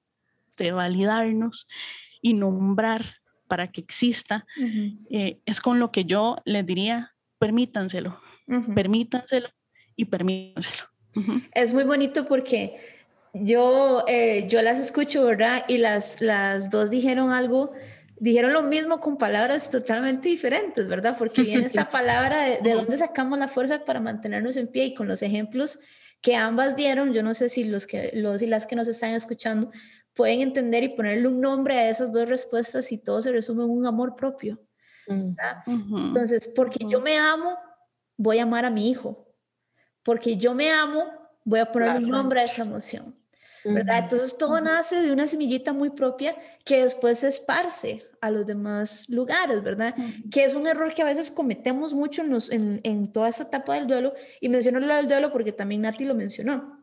de 0.57 0.71
validarnos 0.71 1.67
y 2.21 2.35
nombrar 2.35 3.15
para 3.47 3.71
que 3.71 3.81
exista, 3.81 4.45
eh, 5.09 5.39
es 5.47 5.59
con 5.61 5.79
lo 5.79 5.91
que 5.91 6.05
yo 6.05 6.37
les 6.45 6.63
diría, 6.63 7.15
permítanselo, 7.39 8.19
permítanselo 8.75 9.49
y 9.95 10.05
permítanselo. 10.05 10.89
Es 11.53 11.73
muy 11.73 11.85
bonito 11.85 12.27
porque 12.27 12.94
yo, 13.43 14.03
eh, 14.07 14.47
yo 14.47 14.61
las 14.61 14.79
escucho, 14.79 15.25
¿verdad? 15.25 15.65
Y 15.67 15.77
las, 15.77 16.21
las 16.21 16.69
dos 16.69 16.89
dijeron 16.89 17.31
algo, 17.31 17.71
dijeron 18.17 18.53
lo 18.53 18.63
mismo 18.63 18.99
con 18.99 19.17
palabras 19.17 19.69
totalmente 19.69 20.29
diferentes, 20.29 20.87
¿verdad? 20.87 21.15
Porque 21.17 21.43
viene 21.43 21.65
esta 21.65 21.85
palabra 21.89 22.41
de, 22.41 22.59
de 22.61 22.73
dónde 22.73 22.97
sacamos 22.97 23.37
la 23.37 23.47
fuerza 23.47 23.83
para 23.83 23.99
mantenernos 23.99 24.57
en 24.57 24.67
pie 24.67 24.85
y 24.85 24.93
con 24.93 25.07
los 25.07 25.21
ejemplos 25.21 25.79
que 26.25 26.35
ambas 26.35 26.75
dieron, 26.75 27.13
yo 27.13 27.21
no 27.21 27.35
sé 27.35 27.49
si 27.49 27.65
los, 27.65 27.85
que, 27.85 28.09
los 28.15 28.41
y 28.41 28.47
las 28.47 28.65
que 28.65 28.75
nos 28.75 28.87
están 28.87 29.11
escuchando 29.11 29.69
pueden 30.15 30.41
entender 30.41 30.83
y 30.83 30.89
ponerle 30.89 31.27
un 31.27 31.39
nombre 31.39 31.77
a 31.77 31.87
esas 31.87 32.11
dos 32.11 32.27
respuestas 32.27 32.91
y 32.91 32.97
todo 32.97 33.21
se 33.21 33.31
resume 33.31 33.63
en 33.63 33.69
un 33.69 33.85
amor 33.85 34.15
propio. 34.15 34.59
¿verdad? 35.07 35.61
Entonces, 35.67 36.51
porque 36.55 36.83
yo 36.89 36.99
me 36.99 37.17
amo, 37.17 37.55
voy 38.17 38.39
a 38.39 38.43
amar 38.43 38.65
a 38.65 38.71
mi 38.71 38.89
hijo. 38.89 39.27
Porque 40.01 40.35
yo 40.37 40.55
me 40.55 40.71
amo, 40.71 41.03
voy 41.43 41.59
a 41.59 41.71
poner 41.71 41.97
un 41.97 42.09
nombre 42.09 42.41
a 42.41 42.45
esa 42.45 42.63
emoción. 42.63 43.13
¿Verdad? 43.65 43.99
Entonces 44.03 44.37
todo 44.37 44.61
nace 44.61 45.01
de 45.01 45.11
una 45.11 45.27
semillita 45.27 45.73
muy 45.73 45.89
propia 45.89 46.35
que 46.63 46.83
después 46.83 47.19
se 47.19 47.29
esparce 47.29 48.07
a 48.21 48.31
los 48.31 48.45
demás 48.45 49.09
lugares, 49.09 49.63
¿verdad? 49.63 49.95
Que 50.31 50.45
es 50.45 50.53
un 50.53 50.67
error 50.67 50.93
que 50.93 51.01
a 51.01 51.05
veces 51.05 51.31
cometemos 51.31 51.93
mucho 51.93 52.23
en, 52.23 52.79
en, 52.83 53.11
toda 53.11 53.29
esta 53.29 53.43
etapa 53.43 53.75
del 53.75 53.87
duelo 53.87 54.13
y 54.39 54.49
menciono 54.49 54.79
lo 54.79 54.95
del 54.95 55.07
duelo 55.07 55.31
porque 55.31 55.51
también 55.51 55.81
Nati 55.81 56.05
lo 56.05 56.15
mencionó. 56.15 56.74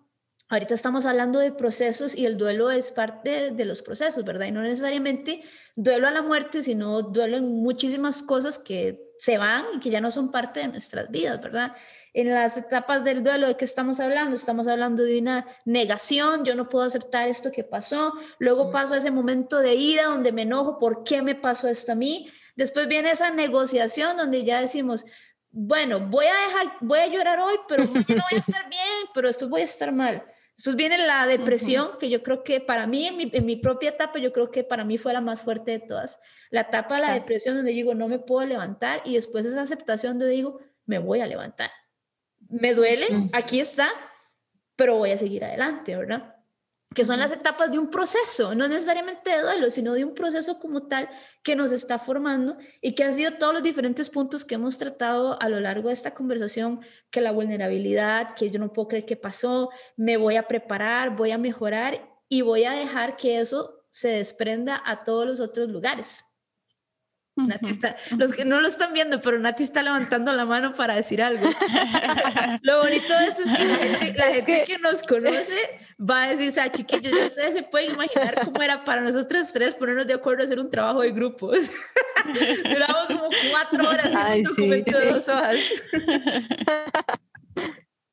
Ahorita 0.52 0.74
estamos 0.74 1.06
hablando 1.06 1.38
de 1.38 1.50
procesos 1.50 2.14
y 2.14 2.26
el 2.26 2.36
duelo 2.36 2.70
es 2.70 2.90
parte 2.90 3.52
de 3.52 3.64
los 3.64 3.80
procesos, 3.80 4.22
¿verdad? 4.22 4.44
Y 4.46 4.52
no 4.52 4.60
necesariamente 4.60 5.42
duelo 5.76 6.06
a 6.06 6.10
la 6.10 6.20
muerte, 6.20 6.60
sino 6.60 7.00
duelo 7.00 7.38
en 7.38 7.62
muchísimas 7.62 8.22
cosas 8.22 8.58
que 8.58 9.14
se 9.16 9.38
van 9.38 9.64
y 9.74 9.80
que 9.80 9.88
ya 9.88 10.02
no 10.02 10.10
son 10.10 10.30
parte 10.30 10.60
de 10.60 10.68
nuestras 10.68 11.10
vidas, 11.10 11.40
¿verdad? 11.40 11.72
en 12.14 12.28
las 12.28 12.58
etapas 12.58 13.02
del 13.02 13.24
duelo 13.24 13.48
de 13.48 13.56
qué 13.56 13.64
estamos 13.64 13.98
hablando. 13.98 14.34
Estamos 14.34 14.68
hablando 14.68 15.02
de 15.04 15.18
una 15.20 15.46
negación, 15.64 16.44
yo 16.44 16.54
no 16.54 16.68
puedo 16.68 16.84
aceptar 16.84 17.28
esto 17.28 17.50
que 17.50 17.64
pasó. 17.64 18.12
Luego 18.38 18.68
mm. 18.68 18.72
paso 18.72 18.92
a 18.92 18.98
ese 18.98 19.10
momento 19.10 19.60
de 19.60 19.74
ira 19.74 20.04
donde 20.04 20.32
me 20.32 20.42
enojo, 20.42 20.78
¿por 20.78 21.02
qué 21.02 21.22
me 21.22 21.34
pasó 21.34 21.68
esto 21.68 21.92
a 21.92 21.94
mí? 21.94 22.28
Después 22.56 22.86
viene 22.88 23.12
esa 23.12 23.30
negociación 23.30 24.18
donde 24.18 24.44
ya 24.44 24.60
decimos, 24.60 25.06
bueno, 25.50 26.00
voy 26.00 26.26
a 26.26 26.48
dejar, 26.48 26.76
voy 26.80 26.98
a 26.98 27.06
llorar 27.06 27.40
hoy, 27.40 27.56
pero 27.66 27.84
no 27.84 27.92
voy 27.92 28.36
a 28.36 28.38
estar 28.38 28.68
bien, 28.68 29.08
pero 29.14 29.28
después 29.28 29.50
voy 29.50 29.62
a 29.62 29.64
estar 29.64 29.92
mal. 29.92 30.22
Después 30.56 30.76
viene 30.76 30.98
la 30.98 31.26
depresión, 31.26 31.90
que 31.98 32.10
yo 32.10 32.22
creo 32.22 32.44
que 32.44 32.60
para 32.60 32.86
mí, 32.86 33.06
en 33.06 33.16
mi, 33.16 33.30
en 33.32 33.46
mi, 33.46 33.56
propia 33.56 33.90
etapa, 33.90 34.18
yo 34.18 34.32
creo 34.32 34.50
que 34.50 34.64
para 34.64 34.84
mí 34.84 34.98
fue 34.98 35.12
la 35.12 35.20
más 35.20 35.42
fuerte 35.42 35.72
de 35.72 35.80
todas. 35.80 36.20
La 36.50 36.62
etapa 36.62 36.96
de 36.96 37.02
la 37.02 37.14
depresión 37.14 37.56
donde 37.56 37.72
digo, 37.72 37.94
no 37.94 38.08
me 38.08 38.18
puedo 38.18 38.46
levantar 38.46 39.02
y 39.04 39.14
después 39.14 39.46
esa 39.46 39.62
aceptación 39.62 40.18
donde 40.18 40.34
digo, 40.34 40.60
me 40.84 40.98
voy 40.98 41.20
a 41.20 41.26
levantar 41.26 41.70
me 42.48 42.74
duele, 42.74 43.06
aquí 43.32 43.60
está, 43.60 43.88
pero 44.76 44.96
voy 44.96 45.10
a 45.10 45.18
seguir 45.18 45.44
adelante, 45.44 45.96
¿verdad? 45.96 46.36
Que 46.94 47.04
son 47.04 47.18
las 47.18 47.32
etapas 47.32 47.70
de 47.70 47.78
un 47.78 47.88
proceso, 47.88 48.54
no 48.54 48.68
necesariamente 48.68 49.30
de 49.30 49.40
duelo, 49.40 49.70
sino 49.70 49.94
de 49.94 50.04
un 50.04 50.14
proceso 50.14 50.58
como 50.58 50.88
tal 50.88 51.08
que 51.42 51.56
nos 51.56 51.72
está 51.72 51.98
formando 51.98 52.56
y 52.80 52.94
que 52.94 53.04
han 53.04 53.14
sido 53.14 53.34
todos 53.34 53.54
los 53.54 53.62
diferentes 53.62 54.10
puntos 54.10 54.44
que 54.44 54.56
hemos 54.56 54.78
tratado 54.78 55.40
a 55.40 55.48
lo 55.48 55.60
largo 55.60 55.88
de 55.88 55.94
esta 55.94 56.14
conversación, 56.14 56.80
que 57.10 57.20
la 57.20 57.32
vulnerabilidad, 57.32 58.34
que 58.34 58.50
yo 58.50 58.58
no 58.58 58.72
puedo 58.72 58.88
creer 58.88 59.06
que 59.06 59.16
pasó, 59.16 59.70
me 59.96 60.16
voy 60.16 60.36
a 60.36 60.48
preparar, 60.48 61.16
voy 61.16 61.30
a 61.30 61.38
mejorar 61.38 62.08
y 62.28 62.42
voy 62.42 62.64
a 62.64 62.72
dejar 62.72 63.16
que 63.16 63.40
eso 63.40 63.84
se 63.90 64.08
desprenda 64.08 64.82
a 64.84 65.04
todos 65.04 65.26
los 65.26 65.40
otros 65.40 65.68
lugares. 65.68 66.31
Nati 67.34 67.70
está, 67.70 67.96
los 68.18 68.34
que 68.34 68.44
no 68.44 68.60
lo 68.60 68.68
están 68.68 68.92
viendo, 68.92 69.20
pero 69.20 69.38
Nati 69.38 69.62
está 69.62 69.82
levantando 69.82 70.32
la 70.32 70.44
mano 70.44 70.74
para 70.74 70.94
decir 70.94 71.22
algo. 71.22 71.48
lo 72.62 72.82
bonito 72.82 73.16
de 73.18 73.24
esto 73.24 73.42
es 73.42 73.50
que 73.56 74.14
la 74.16 74.26
gente, 74.26 74.64
que 74.66 74.78
nos 74.78 75.02
conoce 75.02 75.56
va 75.98 76.24
a 76.24 76.28
decir, 76.28 76.48
o 76.48 76.52
sea, 76.52 76.70
chiquillos, 76.70 77.12
ustedes 77.12 77.54
se 77.54 77.62
pueden 77.62 77.94
imaginar 77.94 78.38
cómo 78.44 78.62
era 78.62 78.84
para 78.84 79.00
nosotros 79.00 79.50
tres 79.50 79.74
ponernos 79.74 80.06
de 80.06 80.14
acuerdo 80.14 80.42
a 80.42 80.44
hacer 80.44 80.60
un 80.60 80.68
trabajo 80.68 81.00
de 81.00 81.12
grupos. 81.12 81.70
Duramos 82.64 83.06
como 83.06 83.28
cuatro 83.50 83.88
horas 83.88 84.06
en 84.06 84.38
un 84.38 84.42
documento 84.42 84.98
de 84.98 85.10
dos 85.12 85.28
hojas. 85.28 85.56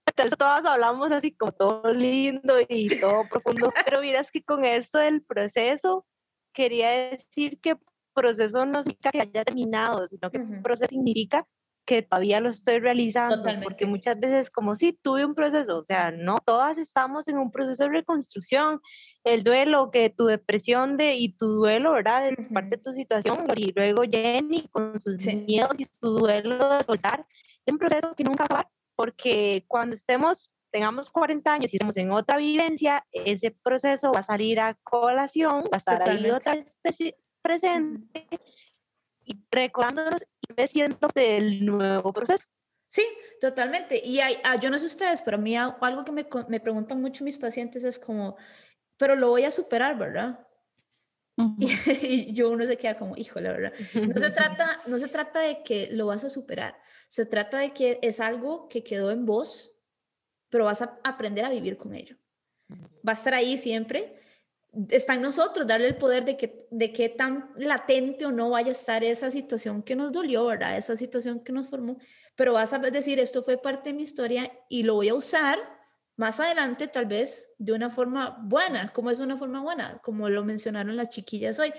Entonces 0.06 0.38
todas 0.38 0.66
hablamos 0.66 1.12
así 1.12 1.32
como 1.34 1.52
todo 1.52 1.94
lindo 1.94 2.56
y 2.68 3.00
todo 3.00 3.28
profundo, 3.30 3.74
pero 3.86 4.02
miras 4.02 4.32
que 4.32 4.44
con 4.44 4.64
esto 4.64 4.98
del 4.98 5.22
proceso 5.22 6.06
quería 6.54 6.90
decir 6.90 7.60
que 7.60 7.78
proceso 8.14 8.66
no 8.66 8.84
significa 8.84 9.12
que 9.12 9.22
haya 9.22 9.44
terminado, 9.46 10.08
sino 10.08 10.30
que 10.30 10.40
un 10.40 10.62
proceso 10.62 10.90
significa 10.90 11.46
que 11.90 12.04
todavía 12.04 12.40
lo 12.40 12.50
estoy 12.50 12.78
realizando, 12.78 13.44
porque 13.64 13.88
muchas 13.88 14.20
veces 14.20 14.52
como 14.52 14.76
si 14.76 14.94
tuve 14.94 15.26
un 15.26 15.34
proceso, 15.34 15.80
o 15.80 15.84
sea, 15.84 16.12
no, 16.12 16.36
todas 16.46 16.78
estamos 16.78 17.28
en 17.28 17.40
un 17.40 17.50
proceso 17.50 17.86
de 17.86 17.90
reconstrucción, 17.90 18.80
el 19.24 19.42
duelo, 19.44 19.90
que 19.90 20.12
tu 20.12 20.28
depresión 20.28 20.98
de, 20.98 21.16
y 21.16 21.30
tu 21.36 21.48
duelo, 21.48 21.94
¿verdad? 21.94 22.28
Es 22.28 22.48
parte 22.50 22.78
de 22.78 22.84
tu 22.84 22.94
situación, 22.94 23.40
y 23.56 23.72
luego 23.76 24.04
Jenny 24.04 24.68
con 24.68 25.00
sus 25.00 25.26
miedos 25.26 25.80
y 25.80 25.86
su 25.86 26.10
duelo 26.12 26.78
de 26.78 26.84
soltar, 26.84 27.26
es 27.66 27.74
un 27.74 27.80
proceso 27.80 28.14
que 28.14 28.24
nunca 28.24 28.46
va, 28.54 28.70
porque 28.96 29.66
cuando 29.68 29.96
estemos, 29.96 30.52
tengamos 30.70 31.10
40 31.10 31.52
años 31.52 31.74
y 31.74 31.78
estemos 31.78 31.98
en 31.98 32.12
otra 32.12 32.38
vivencia, 32.38 33.04
ese 33.12 33.50
proceso 33.50 34.12
va 34.12 34.20
a 34.20 34.24
salir 34.24 34.60
a 34.60 34.76
colación, 34.84 35.64
va 35.64 35.70
a 35.74 35.78
estar 35.78 36.08
ahí 36.08 36.30
otra 36.30 36.54
especie 36.54 37.18
presente 37.50 38.28
y 39.26 39.40
recordándonos 39.52 40.22
y 40.22 40.54
me 40.56 40.68
siento 40.68 41.08
del 41.16 41.66
nuevo 41.66 42.14
proceso. 42.14 42.46
Sí, 42.88 43.04
totalmente. 43.42 44.02
Y 44.04 44.20
hay, 44.20 44.38
ah, 44.44 44.60
yo 44.60 44.70
no 44.70 44.78
sé 44.78 44.86
ustedes, 44.86 45.22
pero 45.22 45.38
a 45.38 45.40
mí 45.40 45.56
algo 45.58 46.06
que 46.06 46.12
me, 46.12 46.28
me, 46.48 46.60
preguntan 46.60 47.02
mucho 47.02 47.24
mis 47.24 47.38
pacientes 47.38 47.84
es 47.84 47.98
como, 47.98 48.36
pero 48.98 49.16
lo 49.16 49.30
voy 49.30 49.46
a 49.46 49.52
superar, 49.52 49.98
¿verdad? 49.98 50.48
y, 51.58 52.34
yo 52.34 52.50
uno 52.50 52.66
se 52.66 52.78
queda 52.78 52.96
como, 52.96 53.16
híjole, 53.18 53.50
¿verdad? 53.50 53.74
No 53.94 54.20
se, 54.20 54.30
trata, 54.32 54.82
no 54.86 54.98
se 54.98 55.08
trata 55.08 55.40
de 55.40 55.64
que 55.64 55.90
lo 55.92 56.08
vas 56.08 56.24
a 56.24 56.30
superar, 56.30 56.80
se 57.08 57.26
trata 57.26 57.60
de 57.60 57.72
que 57.72 58.00
es 58.02 58.20
algo 58.20 58.68
que 58.70 58.84
quedó 58.84 59.12
en 59.12 59.26
vos, 59.26 59.80
pero 60.50 60.66
vas 60.66 60.82
a 60.82 61.00
aprender 61.04 61.46
a 61.46 61.50
vivir 61.50 61.78
con 61.78 61.94
ello. 61.94 62.16
va 63.08 63.12
a 63.12 63.14
estar 63.14 63.34
ahí 63.34 63.58
siempre. 63.58 64.20
Está 64.90 65.16
en 65.16 65.22
nosotros 65.22 65.66
darle 65.66 65.88
el 65.88 65.98
poder 65.98 66.26
de 66.26 66.38
que 66.38 66.68
de 66.70 66.94
qué 66.94 67.10
tan 67.10 67.52
latente 67.58 68.26
o 68.26 68.32
no 68.32 68.52
vaya 68.52 68.70
a 68.70 68.72
estar 68.72 69.04
esa 69.04 69.32
situación 69.32 69.82
que 69.82 69.96
nos 69.96 70.12
dolió, 70.12 70.46
¿verdad? 70.46 70.78
Esa 70.78 70.96
situación 70.96 71.40
que 71.40 71.52
nos 71.52 71.68
formó, 71.68 71.98
pero 72.36 72.54
vas 72.54 72.74
a 72.74 72.80
decir, 72.80 73.20
esto 73.20 73.42
fue 73.42 73.58
parte 73.58 73.90
de 73.90 73.96
mi 73.96 74.04
historia 74.04 74.52
y 74.70 74.84
lo 74.84 74.96
voy 74.96 75.10
a 75.10 75.16
usar 75.16 75.58
más 76.16 76.40
adelante 76.40 76.88
tal 76.88 77.06
vez 77.06 77.52
de 77.58 77.74
una 77.74 77.90
forma 77.90 78.38
buena. 78.44 78.90
¿Cómo 78.90 79.10
es 79.10 79.20
una 79.20 79.38
forma 79.38 79.62
buena? 79.62 80.00
Como 80.04 80.30
lo 80.30 80.44
mencionaron 80.44 80.96
las 80.96 81.10
chiquillas 81.10 81.58
hoy 81.60 81.74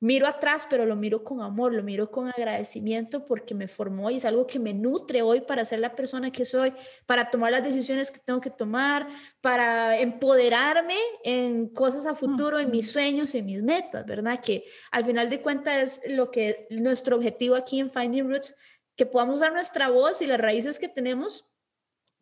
miro 0.00 0.26
atrás, 0.26 0.66
pero 0.68 0.86
lo 0.86 0.96
miro 0.96 1.22
con 1.22 1.42
amor, 1.42 1.74
lo 1.74 1.82
miro 1.82 2.10
con 2.10 2.28
agradecimiento 2.28 3.26
porque 3.26 3.54
me 3.54 3.68
formó 3.68 4.10
y 4.10 4.16
es 4.16 4.24
algo 4.24 4.46
que 4.46 4.58
me 4.58 4.72
nutre 4.72 5.20
hoy 5.20 5.42
para 5.42 5.64
ser 5.64 5.80
la 5.80 5.94
persona 5.94 6.32
que 6.32 6.46
soy, 6.46 6.72
para 7.06 7.30
tomar 7.30 7.52
las 7.52 7.62
decisiones 7.62 8.10
que 8.10 8.18
tengo 8.18 8.40
que 8.40 8.50
tomar, 8.50 9.06
para 9.42 9.98
empoderarme 9.98 10.96
en 11.22 11.68
cosas 11.68 12.06
a 12.06 12.14
futuro, 12.14 12.58
en 12.58 12.70
mis 12.70 12.90
sueños, 12.90 13.34
en 13.34 13.44
mis 13.44 13.62
metas, 13.62 14.06
¿verdad? 14.06 14.40
Que 14.42 14.64
al 14.90 15.04
final 15.04 15.28
de 15.28 15.42
cuentas 15.42 16.00
es 16.04 16.12
lo 16.12 16.30
que 16.30 16.66
nuestro 16.70 17.16
objetivo 17.16 17.54
aquí 17.54 17.78
en 17.78 17.90
Finding 17.90 18.28
Roots, 18.28 18.56
que 18.96 19.04
podamos 19.06 19.36
usar 19.36 19.52
nuestra 19.52 19.90
voz 19.90 20.22
y 20.22 20.26
las 20.26 20.40
raíces 20.40 20.78
que 20.78 20.88
tenemos 20.88 21.50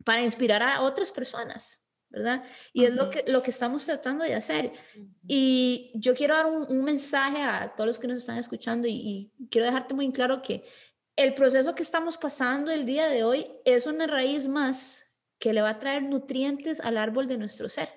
para 0.04 0.22
inspirar 0.22 0.62
a 0.62 0.82
otras 0.82 1.12
personas. 1.12 1.87
¿Verdad? 2.10 2.44
Y 2.72 2.84
es 2.84 2.94
lo 2.94 3.10
que, 3.10 3.24
lo 3.26 3.42
que 3.42 3.50
estamos 3.50 3.84
tratando 3.84 4.24
de 4.24 4.34
hacer. 4.34 4.72
Y 5.26 5.92
yo 5.94 6.14
quiero 6.14 6.34
dar 6.34 6.46
un, 6.46 6.82
mensaje 6.82 7.42
a 7.42 7.74
todos 7.76 7.86
los 7.86 7.98
que 7.98 8.08
nos 8.08 8.18
están 8.18 8.38
escuchando 8.38 8.88
y, 8.88 9.32
quiero 9.50 9.66
dejarte 9.66 9.94
muy 9.94 10.10
claro 10.12 10.42
que 10.42 10.64
el 11.16 11.34
proceso 11.34 11.74
que 11.74 11.82
estamos 11.82 12.16
pasando 12.16 12.70
el 12.70 12.86
día 12.86 13.08
de 13.08 13.24
hoy 13.24 13.46
es 13.64 13.86
una 13.86 14.06
raíz 14.06 14.48
más 14.48 15.14
que 15.38 15.52
le 15.52 15.62
va 15.62 15.70
a 15.70 15.78
traer 15.78 16.02
nutrientes 16.02 16.80
al 16.80 16.96
árbol 16.96 17.28
de 17.28 17.38
nuestro 17.38 17.68
ser. 17.68 17.88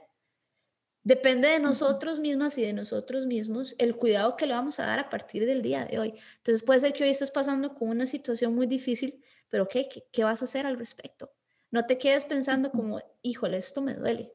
Depende 1.03 1.47
de 1.47 1.59
nosotros 1.59 2.19
mismas 2.19 2.57
y 2.57 2.63
de 2.63 2.73
nosotros 2.73 3.25
mismos 3.25 3.75
el 3.79 3.95
cuidado 3.95 4.37
que 4.37 4.45
le 4.45 4.53
vamos 4.53 4.79
a 4.79 4.85
dar 4.85 4.99
a 4.99 5.09
partir 5.09 5.45
del 5.47 5.63
día 5.63 5.85
de 5.85 5.97
hoy. 5.97 6.13
Entonces 6.37 6.63
puede 6.63 6.79
ser 6.79 6.93
que 6.93 7.03
hoy 7.03 7.09
estés 7.09 7.31
pasando 7.31 7.73
con 7.73 7.89
una 7.89 8.05
situación 8.05 8.53
muy 8.53 8.67
difícil, 8.67 9.23
pero 9.49 9.67
¿qué, 9.67 9.89
qué 10.11 10.23
vas 10.23 10.41
a 10.41 10.45
hacer 10.45 10.67
al 10.67 10.77
respecto? 10.77 11.31
No 11.71 11.85
te 11.85 11.97
quedes 11.97 12.25
pensando 12.25 12.69
como, 12.71 13.01
híjole, 13.21 13.57
esto 13.57 13.81
me 13.81 13.93
duele. 13.93 14.33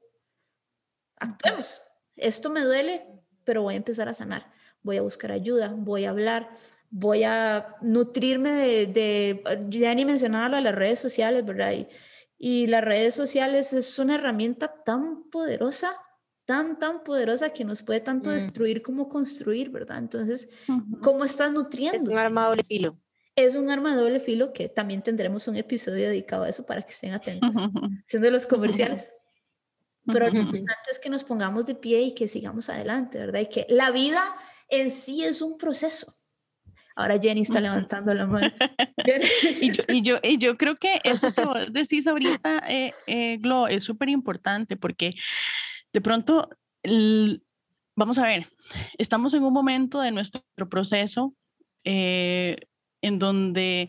Actuemos. 1.18 1.82
Esto 2.16 2.49
me 2.51 2.62
duele, 2.62 3.07
pero 3.45 3.62
voy 3.62 3.74
a 3.74 3.76
empezar 3.76 4.09
a 4.09 4.14
sanar. 4.14 4.51
Voy 4.82 4.97
a 4.97 5.03
buscar 5.03 5.32
ayuda, 5.32 5.74
voy 5.76 6.07
a 6.07 6.11
hablar, 6.11 6.49
voy 6.91 7.24
a 7.24 7.76
nutrirme 7.82 8.51
de, 8.87 9.43
ya 9.68 9.95
ni 9.95 10.05
mencionaba 10.05 10.49
lo 10.49 10.57
de 10.57 10.62
las 10.62 10.74
redes 10.74 10.99
sociales, 10.99 11.45
¿verdad? 11.45 11.72
Y, 11.72 11.89
y 12.39 12.66
las 12.68 12.84
redes 12.84 13.14
sociales 13.14 13.72
es 13.74 13.99
una 13.99 14.14
herramienta 14.14 14.82
tan 14.84 15.28
poderosa, 15.30 15.93
tan, 16.47 16.78
tan 16.78 17.03
poderosa 17.03 17.51
que 17.51 17.64
nos 17.64 17.82
puede 17.82 18.01
tanto 18.01 18.30
mm. 18.30 18.34
destruir 18.34 18.82
como 18.82 19.09
construir, 19.09 19.70
¿verdad? 19.70 19.99
Entonces, 19.99 20.51
¿cómo 21.03 21.24
estás 21.24 21.53
nutriendo? 21.53 21.99
Es 21.99 22.09
un 22.09 22.18
arma 22.18 22.47
doble 22.47 22.62
filo 22.62 22.99
es 23.37 23.55
un 23.55 23.70
arma 23.70 23.95
de 23.95 24.01
doble 24.01 24.18
filo 24.18 24.53
que 24.53 24.68
también 24.68 25.03
tendremos 25.03 25.47
un 25.47 25.57
episodio 25.57 26.09
dedicado 26.09 26.45
a 26.45 26.49
eso 26.49 26.64
para 26.64 26.82
que 26.82 26.93
estén 26.93 27.12
atentos, 27.12 27.55
siendo 28.07 28.30
los 28.30 28.47
comerciales. 28.47 29.11
Pero 30.07 30.30
lo 30.30 30.41
importante 30.41 30.91
es 30.91 30.99
que 30.99 31.11
nos 31.11 31.24
pongamos 31.24 31.66
de 31.66 31.74
pie 31.74 32.01
y 32.01 32.14
que 32.14 32.28
sigamos 32.28 32.70
adelante, 32.70 33.18
¿verdad? 33.18 33.41
Y 33.41 33.47
que 33.47 33.66
la 33.68 33.91
vida 33.91 34.22
en 34.68 34.91
sí 34.91 35.24
es 35.24 35.43
un 35.43 35.59
proceso. 35.59 36.14
Ahora 36.95 37.18
Jenny 37.20 37.43
está 37.43 37.61
levantando 37.61 38.14
la 38.14 38.26
mano. 38.26 38.51
y, 39.61 40.03
yo, 40.03 40.18
y, 40.22 40.39
yo, 40.39 40.57
creo 40.57 40.76
que 40.76 41.01
eso 41.05 41.34
que 41.34 41.45
vos 41.45 41.59
decís 41.70 42.07
ahorita, 42.07 42.62
eh, 42.68 42.95
eh, 43.07 43.37
Glo, 43.39 43.68
es 43.68 43.84
súper 43.84 44.09
importante 44.09 44.76
porque 44.76 45.14
de 45.93 46.01
pronto, 46.01 46.49
vamos 47.95 48.18
a 48.18 48.22
ver, 48.22 48.51
estamos 48.97 49.34
en 49.34 49.45
un 49.45 49.53
momento 49.53 50.01
de 50.01 50.11
nuestro 50.11 50.43
proceso 50.70 51.34
eh, 51.84 52.57
en 53.03 53.19
donde, 53.19 53.89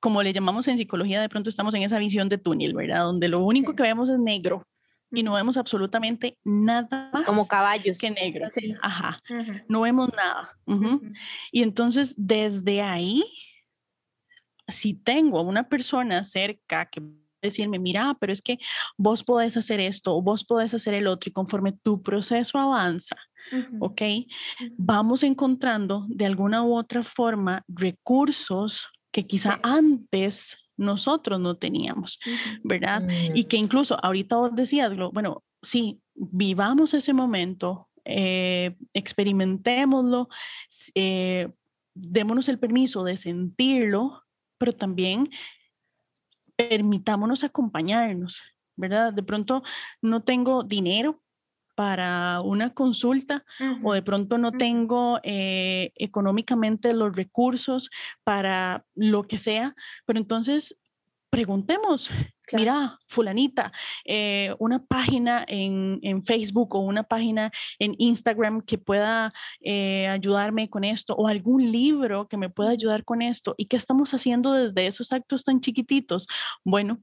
como 0.00 0.22
le 0.22 0.32
llamamos 0.32 0.68
en 0.68 0.78
psicología, 0.78 1.20
de 1.20 1.28
pronto 1.28 1.48
estamos 1.50 1.74
en 1.74 1.82
esa 1.82 1.98
visión 1.98 2.28
de 2.28 2.38
túnel, 2.38 2.74
¿verdad? 2.74 3.04
Donde 3.04 3.28
lo 3.28 3.44
único 3.44 3.74
que 3.74 3.82
vemos 3.82 4.08
es 4.08 4.18
negro 4.18 4.66
y 5.10 5.22
no 5.22 5.34
vemos 5.34 5.56
absolutamente 5.56 6.36
nada 6.44 7.10
más 7.12 7.24
como 7.24 7.48
caballos 7.48 7.98
que 7.98 8.10
negro. 8.10 8.46
Ajá. 8.82 9.20
No 9.68 9.82
vemos 9.82 10.10
nada. 10.14 10.56
Y 11.50 11.62
entonces 11.62 12.14
desde 12.16 12.82
ahí, 12.82 13.24
si 14.68 14.92
tengo 14.94 15.38
a 15.38 15.42
una 15.42 15.68
persona 15.68 16.24
cerca 16.24 16.86
que 16.86 17.00
decirme, 17.40 17.78
mira, 17.78 18.16
pero 18.20 18.32
es 18.32 18.42
que 18.42 18.58
vos 18.96 19.22
podés 19.24 19.56
hacer 19.56 19.80
esto 19.80 20.14
o 20.14 20.20
vos 20.20 20.44
podés 20.44 20.74
hacer 20.74 20.92
el 20.92 21.06
otro 21.06 21.30
y 21.30 21.32
conforme 21.32 21.72
tu 21.72 22.02
proceso 22.02 22.58
avanza, 22.58 23.16
¿ok? 23.80 24.02
Vamos 24.76 25.22
encontrando 25.22 26.06
de 26.08 26.26
alguna 26.26 26.62
u 26.62 26.76
otra 26.76 27.02
forma 27.02 27.62
recursos 27.68 28.88
que 29.12 29.26
quizá 29.26 29.58
antes 29.62 30.56
nosotros 30.76 31.40
no 31.40 31.56
teníamos, 31.56 32.18
¿verdad? 32.62 33.08
Y 33.34 33.44
que 33.44 33.58
mm. 33.58 33.64
incluso 33.64 33.98
ahorita 34.02 34.36
vos 34.36 34.54
decías, 34.54 34.92
bueno, 35.12 35.42
sí, 35.62 36.00
vivamos 36.14 36.94
ese 36.94 37.12
momento, 37.12 37.88
eh, 38.04 38.76
experimentémoslo, 38.94 40.28
eh, 40.94 41.50
démonos 41.94 42.48
el 42.48 42.58
permiso 42.58 43.04
de 43.04 43.16
sentirlo, 43.16 44.22
pero 44.56 44.72
también 44.72 45.30
permitámonos 46.56 47.44
acompañarnos, 47.44 48.40
¿verdad? 48.76 49.12
De 49.12 49.22
pronto 49.22 49.62
no 50.00 50.22
tengo 50.22 50.62
dinero 50.62 51.20
para 51.78 52.40
una 52.40 52.74
consulta 52.74 53.44
o 53.84 53.92
de 53.92 54.02
pronto 54.02 54.36
no 54.36 54.50
tengo 54.50 55.20
eh, 55.22 55.92
económicamente 55.94 56.92
los 56.92 57.14
recursos 57.14 57.88
para 58.24 58.84
lo 58.96 59.28
que 59.28 59.38
sea, 59.38 59.76
pero 60.04 60.18
entonces 60.18 60.76
preguntemos, 61.30 62.10
mira, 62.52 62.98
fulanita, 63.06 63.70
eh, 64.04 64.56
una 64.58 64.84
página 64.84 65.44
en, 65.46 66.24
Facebook 66.24 66.74
o 66.74 66.80
una 66.80 67.04
página 67.04 67.52
en 67.78 67.94
Instagram 67.98 68.62
que 68.62 68.78
pueda 68.78 69.32
eh, 69.60 70.08
ayudarme 70.08 70.68
con 70.68 70.82
esto 70.82 71.14
o 71.14 71.28
algún 71.28 71.70
libro 71.70 72.26
que 72.26 72.36
me 72.36 72.50
pueda 72.50 72.70
ayudar 72.70 73.04
con 73.04 73.22
esto. 73.22 73.54
¿Y 73.56 73.66
qué 73.66 73.76
estamos 73.76 74.12
haciendo 74.14 74.52
desde 74.52 74.88
esos 74.88 75.12
actos 75.12 75.44
tan 75.44 75.60
chiquititos? 75.60 76.26
Bueno, 76.64 76.98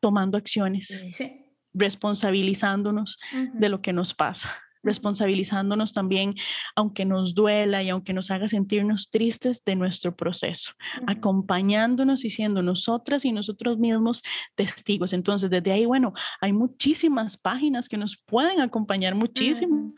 tomando 0.00 0.38
acciones. 0.38 0.86
Sí 1.10 1.41
responsabilizándonos 1.74 3.18
de 3.32 3.68
lo 3.68 3.80
que 3.80 3.92
nos 3.92 4.14
pasa 4.14 4.50
responsabilizándonos 4.82 5.92
también, 5.92 6.34
aunque 6.76 7.04
nos 7.04 7.34
duela 7.34 7.82
y 7.82 7.90
aunque 7.90 8.12
nos 8.12 8.30
haga 8.30 8.48
sentirnos 8.48 9.10
tristes 9.10 9.64
de 9.64 9.76
nuestro 9.76 10.16
proceso, 10.16 10.72
acompañándonos 11.06 12.24
y 12.24 12.30
siendo 12.30 12.62
nosotras 12.62 13.24
y 13.24 13.32
nosotros 13.32 13.78
mismos 13.78 14.22
testigos. 14.54 15.12
Entonces, 15.12 15.50
desde 15.50 15.72
ahí, 15.72 15.86
bueno, 15.86 16.12
hay 16.40 16.52
muchísimas 16.52 17.36
páginas 17.36 17.88
que 17.88 17.96
nos 17.96 18.16
pueden 18.16 18.60
acompañar 18.60 19.14
muchísimo. 19.14 19.92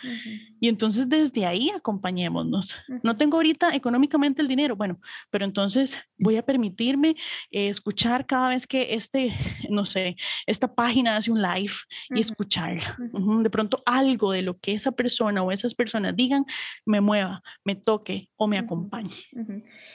Y 0.61 0.69
entonces, 0.69 1.09
desde 1.09 1.47
ahí, 1.47 1.71
acompañémonos. 1.71 2.75
No 3.03 3.17
tengo 3.17 3.37
ahorita 3.37 3.75
económicamente 3.75 4.43
el 4.43 4.49
dinero, 4.49 4.77
bueno, 4.77 4.99
pero 5.31 5.45
entonces 5.45 5.99
voy 6.19 6.37
a 6.37 6.43
permitirme 6.43 7.17
eh, 7.51 7.69
escuchar 7.69 8.27
cada 8.27 8.51
vez 8.51 8.67
que 8.67 8.95
este, 8.95 9.33
no 9.71 9.85
sé, 9.85 10.17
esta 10.47 10.75
página 10.75 11.17
hace 11.17 11.31
un 11.31 11.43
live 11.43 11.75
y 12.11 12.21
escucharla. 12.21 12.97
De 13.43 13.51
pronto, 13.51 13.83
algo 13.87 14.33
de 14.33 14.43
lo 14.43 14.59
que 14.59 14.74
esa 14.75 14.93
persona 14.93 15.43
o 15.43 15.53
esas 15.53 15.75
personas 15.75 16.15
digan, 16.17 16.45
me 16.85 17.01
mueva, 17.01 17.43
me 17.65 17.75
toque 17.75 18.31
o 18.37 18.47
me 18.47 18.59
acompañe. 18.59 19.15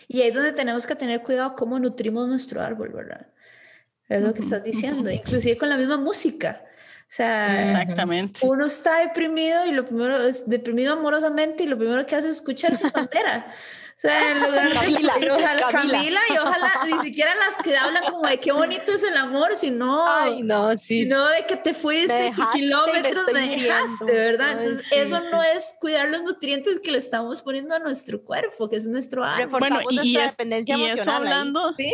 Y 0.07 0.21
ahí 0.21 0.29
es 0.29 0.35
donde 0.35 0.53
tenemos 0.53 0.85
que 0.87 0.95
tener 0.95 1.21
cuidado 1.21 1.55
cómo 1.55 1.79
nutrimos 1.79 2.27
nuestro 2.27 2.61
árbol, 2.61 2.89
¿verdad? 2.89 3.27
Es 4.07 4.23
lo 4.23 4.33
que 4.33 4.41
estás 4.41 4.63
diciendo, 4.63 5.11
inclusive 5.11 5.57
con 5.57 5.69
la 5.69 5.77
misma 5.77 5.97
música. 5.97 6.63
O 7.09 7.11
sea, 7.11 7.63
Exactamente. 7.63 8.39
uno 8.43 8.65
está 8.65 8.99
deprimido 8.99 9.65
y 9.65 9.71
lo 9.71 9.83
primero 9.85 10.21
es 10.21 10.47
deprimido 10.47 10.93
amorosamente 10.93 11.63
y 11.63 11.67
lo 11.67 11.77
primero 11.77 12.05
que 12.05 12.15
hace 12.15 12.27
es 12.27 12.35
escuchar 12.35 12.75
su 12.75 12.91
pantera. 12.91 13.47
O 13.99 14.01
sea, 14.01 14.31
en 14.31 14.39
lugar 14.39 14.69
de 14.69 14.75
Camila, 14.75 15.13
y 15.19 15.27
ojalá, 15.27 15.67
Camila. 15.67 16.19
y 16.29 16.37
ojalá 16.37 16.71
ni 16.85 16.99
siquiera 16.99 17.35
las 17.35 17.57
que 17.57 17.75
hablan 17.75 18.01
como 18.09 18.25
de 18.29 18.39
qué 18.39 18.53
bonito 18.53 18.93
es 18.93 19.03
el 19.03 19.17
amor, 19.17 19.57
sino, 19.57 20.07
Ay, 20.07 20.41
no, 20.41 20.71
sí. 20.77 21.03
sino 21.03 21.27
de 21.27 21.45
que 21.45 21.57
te 21.57 21.73
fuiste, 21.73 22.31
que 22.33 22.59
kilómetros 22.59 23.25
me, 23.33 23.41
dejaste, 23.41 24.09
¿verdad? 24.09 24.51
Entonces, 24.53 24.89
eso 24.93 25.19
no 25.29 25.43
es 25.43 25.75
cuidar 25.81 26.07
los 26.07 26.23
nutrientes 26.23 26.79
que 26.79 26.93
le 26.93 26.97
estamos 26.97 27.41
poniendo 27.41 27.75
a 27.75 27.79
nuestro 27.79 28.23
cuerpo, 28.23 28.69
que 28.69 28.77
es 28.77 28.87
nuestro 28.87 29.25
alma. 29.25 29.59
Bueno, 29.59 29.81
y, 29.89 29.95
nuestra 29.95 30.29
dependencia 30.29 30.77
y 30.77 30.85
emocional. 30.85 31.01
Eso 31.01 31.11
hablando, 31.11 31.73
¿sí? 31.75 31.93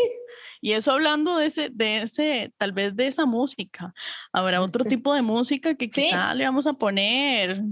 Y 0.62 0.74
eso 0.74 0.92
hablando 0.92 1.38
de 1.38 1.48
ese, 1.48 1.70
de 1.72 2.04
ese, 2.04 2.54
tal 2.60 2.72
vez 2.72 2.96
de 2.96 3.08
esa 3.08 3.26
música. 3.26 3.96
Habrá 4.32 4.62
otro 4.62 4.84
tipo 5.02 5.12
de 5.16 5.24
música 5.24 5.74
que 5.74 5.88
quizá 5.88 6.36
le 6.36 6.46
vamos 6.46 6.68
a 6.68 6.74
poner 6.74 7.64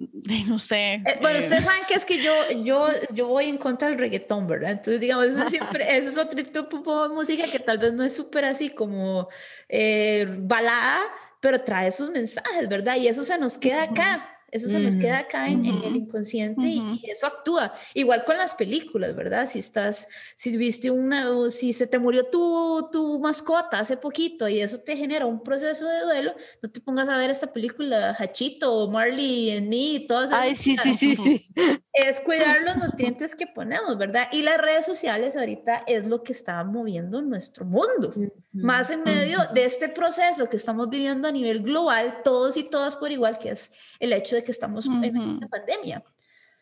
no 0.48 0.58
sé. 0.58 0.94
Eh, 0.94 1.18
bueno, 1.20 1.36
eh. 1.36 1.40
ustedes 1.40 1.64
saben 1.64 1.82
que 1.86 1.94
es 1.94 2.04
que 2.04 2.22
yo, 2.22 2.32
yo, 2.64 2.88
yo 3.12 3.26
voy 3.26 3.46
en 3.46 3.58
contra 3.58 3.88
del 3.88 3.98
reggaetón, 3.98 4.46
¿verdad? 4.46 4.72
Entonces, 4.72 5.00
digamos, 5.00 5.26
eso, 5.26 5.48
siempre, 5.48 5.96
eso 5.96 6.08
es 6.08 6.18
otro 6.18 6.42
tipo 6.42 7.08
de 7.08 7.14
música 7.14 7.44
que 7.50 7.58
tal 7.58 7.78
vez 7.78 7.92
no 7.92 8.04
es 8.04 8.14
súper 8.14 8.46
así 8.46 8.70
como 8.70 9.28
eh, 9.68 10.26
balada, 10.40 11.00
pero 11.40 11.60
trae 11.60 11.88
esos 11.88 12.10
mensajes, 12.10 12.68
¿verdad? 12.68 12.96
Y 12.96 13.08
eso 13.08 13.24
se 13.24 13.38
nos 13.38 13.58
queda 13.58 13.84
acá. 13.84 14.39
Eso 14.50 14.68
se 14.68 14.78
nos 14.78 14.96
queda 14.96 15.18
acá 15.18 15.48
en, 15.48 15.64
el 15.64 15.96
inconsciente 15.96 16.62
y, 16.66 17.00
eso 17.04 17.26
actúa. 17.26 17.72
Igual 17.94 18.24
con 18.24 18.36
las 18.36 18.54
películas, 18.54 19.14
¿verdad? 19.14 19.46
Si 19.46 19.58
estás, 19.58 20.08
si 20.36 20.56
viste 20.56 20.90
una, 20.90 21.30
o 21.30 21.50
si 21.50 21.72
se 21.72 21.86
te 21.86 21.98
murió 21.98 22.26
tu, 22.26 22.88
tu 22.90 23.18
mascota 23.20 23.78
hace 23.78 23.96
poquito 23.96 24.48
y 24.48 24.60
eso 24.60 24.80
te 24.80 24.96
genera 24.96 25.26
un 25.26 25.42
proceso 25.42 25.88
de 25.88 26.00
duelo, 26.00 26.34
no 26.62 26.70
te 26.70 26.80
pongas 26.80 27.08
a 27.08 27.16
ver 27.16 27.30
esta 27.30 27.52
película 27.52 28.16
Hachito 28.18 28.88
Marley 28.88 29.50
en 29.50 29.68
mí 29.68 29.96
y 29.96 30.06
todas 30.06 30.30
esas 30.30 30.40
Ay, 30.40 30.56
sí, 30.56 30.76
sí, 30.76 30.94
sí, 30.94 31.16
sí. 31.16 31.46
Es 31.92 32.20
cuidar 32.20 32.62
los 32.62 32.76
nutrientes 32.76 33.34
que 33.34 33.46
ponemos, 33.46 33.98
¿verdad? 33.98 34.28
Y 34.32 34.42
las 34.42 34.58
redes 34.58 34.86
sociales 34.86 35.36
ahorita 35.36 35.84
es 35.86 36.06
lo 36.06 36.22
que 36.22 36.32
está 36.32 36.62
moviendo 36.64 37.20
nuestro 37.20 37.64
mundo. 37.64 38.12
Más 38.52 38.90
en 38.90 39.02
medio 39.04 39.38
de 39.52 39.64
este 39.64 39.88
proceso 39.88 40.48
que 40.48 40.56
estamos 40.56 40.88
viviendo 40.88 41.28
a 41.28 41.32
nivel 41.32 41.62
global, 41.62 42.20
todos 42.24 42.56
y 42.56 42.64
todas 42.64 42.96
por 42.96 43.12
igual, 43.12 43.38
que 43.38 43.50
es 43.50 43.72
el 43.98 44.12
hecho 44.12 44.36
de 44.36 44.39
que 44.42 44.52
estamos 44.52 44.86
en 44.86 45.16
una 45.16 45.48
pandemia. 45.48 46.02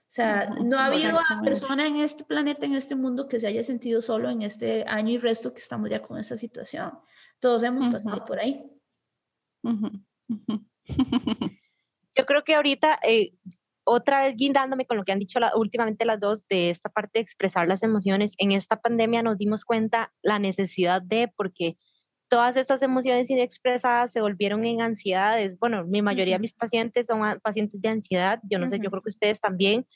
O 0.09 0.11
sea, 0.11 0.49
no 0.65 0.79
ha 0.79 0.87
habido 0.87 1.11
una 1.11 1.43
persona 1.43 1.87
en 1.87 1.97
este 1.97 2.25
planeta, 2.25 2.65
en 2.65 2.75
este 2.75 2.97
mundo, 2.97 3.29
que 3.29 3.39
se 3.39 3.47
haya 3.47 3.63
sentido 3.63 4.01
solo 4.01 4.31
en 4.31 4.41
este 4.41 4.85
año 4.89 5.11
y 5.11 5.19
resto 5.19 5.53
que 5.53 5.61
estamos 5.61 5.91
ya 5.91 6.01
con 6.01 6.19
esta 6.19 6.35
situación. 6.37 6.99
Todos 7.39 7.63
hemos 7.63 7.89
pasado 7.89 8.25
por 8.25 8.41
ahí. 8.41 8.65
Yo 12.17 12.27
creo 12.27 12.43
que 12.43 12.55
ahorita, 12.55 12.99
eh, 13.07 13.35
otra 13.85 14.25
vez 14.25 14.35
guindándome 14.35 14.87
con 14.87 14.97
lo 14.97 15.05
que 15.05 15.13
han 15.13 15.19
dicho 15.19 15.39
últimamente 15.57 16.07
las 16.07 16.19
dos 16.19 16.49
de 16.49 16.71
esta 16.71 16.89
parte 16.89 17.19
de 17.19 17.23
expresar 17.23 17.69
las 17.69 17.83
emociones, 17.83 18.35
en 18.39 18.53
esta 18.53 18.81
pandemia 18.81 19.23
nos 19.23 19.37
dimos 19.37 19.67
cuenta 19.67 20.15
la 20.23 20.39
necesidad 20.39 21.03
de, 21.03 21.31
porque 21.37 21.77
todas 22.29 22.57
estas 22.57 22.83
emociones 22.83 23.31
inexpresadas 23.31 24.13
se 24.13 24.21
volvieron 24.21 24.65
en 24.65 24.81
ansiedades. 24.81 25.59
Bueno, 25.59 25.85
mi 25.85 26.03
mayoría 26.03 26.37
de 26.37 26.41
mis 26.41 26.53
pacientes 26.53 27.07
son 27.07 27.21
pacientes 27.41 27.81
de 27.81 27.89
ansiedad, 27.89 28.41
yo 28.49 28.59
no 28.59 28.69
sé, 28.69 28.79
yo 28.79 28.91
creo 28.91 29.03
que 29.03 29.11
ustedes 29.11 29.41
también. 29.41 29.87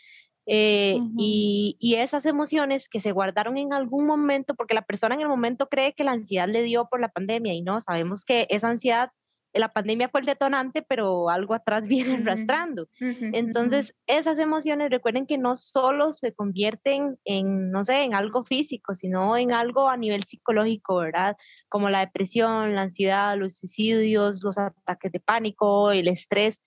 Eh, 0.47 0.99
y, 1.17 1.77
y, 1.79 1.95
esas 1.95 2.27
emociones 2.27 2.89
que 2.89 2.99
se 2.99 3.13
guardaron 3.13 3.59
en 3.59 3.73
algún 3.73 4.07
momento, 4.07 4.57
porque 4.57 4.75
la 4.75 4.83
persona 4.83 5.15
en 5.15 5.21
el 5.21 5.29
momento 5.29 5.69
cree 5.69 5.93
que 5.93 6.03
la 6.03 6.13
ansiedad 6.13 6.49
le 6.49 6.63
dio 6.63 6.89
por 6.91 7.01
la 7.01 7.11
pandemia 7.11 7.55
y 7.55 7.63
no, 7.63 7.81
sabemos 7.81 8.25
que 8.25 8.49
esa 8.51 8.69
ansiedad 8.69 9.11
la 9.55 9.69
pandemia 9.69 10.09
fue 10.09 10.21
el 10.21 10.27
detonante, 10.27 10.83
pero 10.83 11.31
algo 11.31 11.55
atrás 11.55 11.89
viene 11.89 12.15
arrastrando. 12.15 12.89
Entonces, 13.01 13.95
esas 14.07 14.39
emociones, 14.39 14.91
recuerden 14.91 15.27
que 15.27 15.39
no 15.39 15.57
solo 15.57 16.13
se 16.13 16.33
convierten 16.33 17.19
en, 17.25 17.71
no 17.71 17.85
sé, 17.85 18.03
en 18.03 18.15
algo 18.15 18.43
físico, 18.43 18.95
sino 18.95 19.37
en 19.37 19.53
algo 19.53 19.89
a 19.89 19.97
nivel 19.97 20.25
psicológico, 20.25 20.97
¿verdad? 20.97 21.37
Como 21.69 21.91
la 21.91 22.01
depresión, 22.01 22.75
la 22.75 22.83
ansiedad, 22.83 23.37
los 23.37 23.57
suicidios, 23.57 24.43
los 24.43 24.59
ataques 24.59 25.13
de 25.13 25.21
pánico, 25.21 25.93
el 25.93 26.09
estrés 26.09 26.61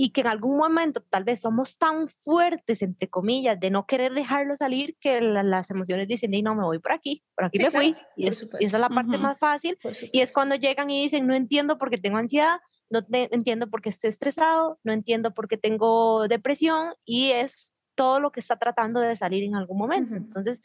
y 0.00 0.10
que 0.10 0.20
en 0.20 0.28
algún 0.28 0.56
momento 0.56 1.02
tal 1.10 1.24
vez 1.24 1.40
somos 1.40 1.76
tan 1.76 2.06
fuertes, 2.06 2.82
entre 2.82 3.08
comillas, 3.08 3.58
de 3.58 3.68
no 3.68 3.84
querer 3.84 4.14
dejarlo 4.14 4.54
salir, 4.54 4.96
que 5.00 5.20
las 5.20 5.72
emociones 5.72 6.06
dicen, 6.06 6.30
no, 6.44 6.54
me 6.54 6.62
voy 6.62 6.78
por 6.78 6.92
aquí, 6.92 7.24
por 7.34 7.46
aquí 7.46 7.58
me 7.58 7.68
fui. 7.68 7.96
Y, 8.16 8.28
esa 8.28 8.46
es 8.60 8.72
la 8.74 8.88
parte 8.88 9.18
más 9.18 9.40
fácil. 9.40 9.76
Y 10.12 10.20
es 10.20 10.32
cuando 10.32 10.54
llegan 10.54 10.88
y 10.88 11.02
dicen, 11.02 11.26
no 11.26 11.34
entiendo 11.34 11.78
por 11.78 11.90
qué 11.90 11.98
tengo 11.98 12.16
ansiedad, 12.16 12.60
no 12.90 13.00
entiendo 13.10 13.68
por 13.70 13.82
qué 13.82 13.88
estoy 13.88 14.10
estresado, 14.10 14.78
no 14.84 14.92
entiendo 14.92 15.34
por 15.34 15.48
qué 15.48 15.56
tengo 15.56 16.28
depresión, 16.28 16.94
y 17.04 17.32
es 17.32 17.74
todo 17.96 18.20
lo 18.20 18.30
que 18.30 18.38
está 18.38 18.56
tratando 18.56 19.00
de 19.00 19.16
salir 19.16 19.42
en 19.42 19.56
algún 19.56 19.78
momento. 19.78 20.14
Entonces, 20.14 20.62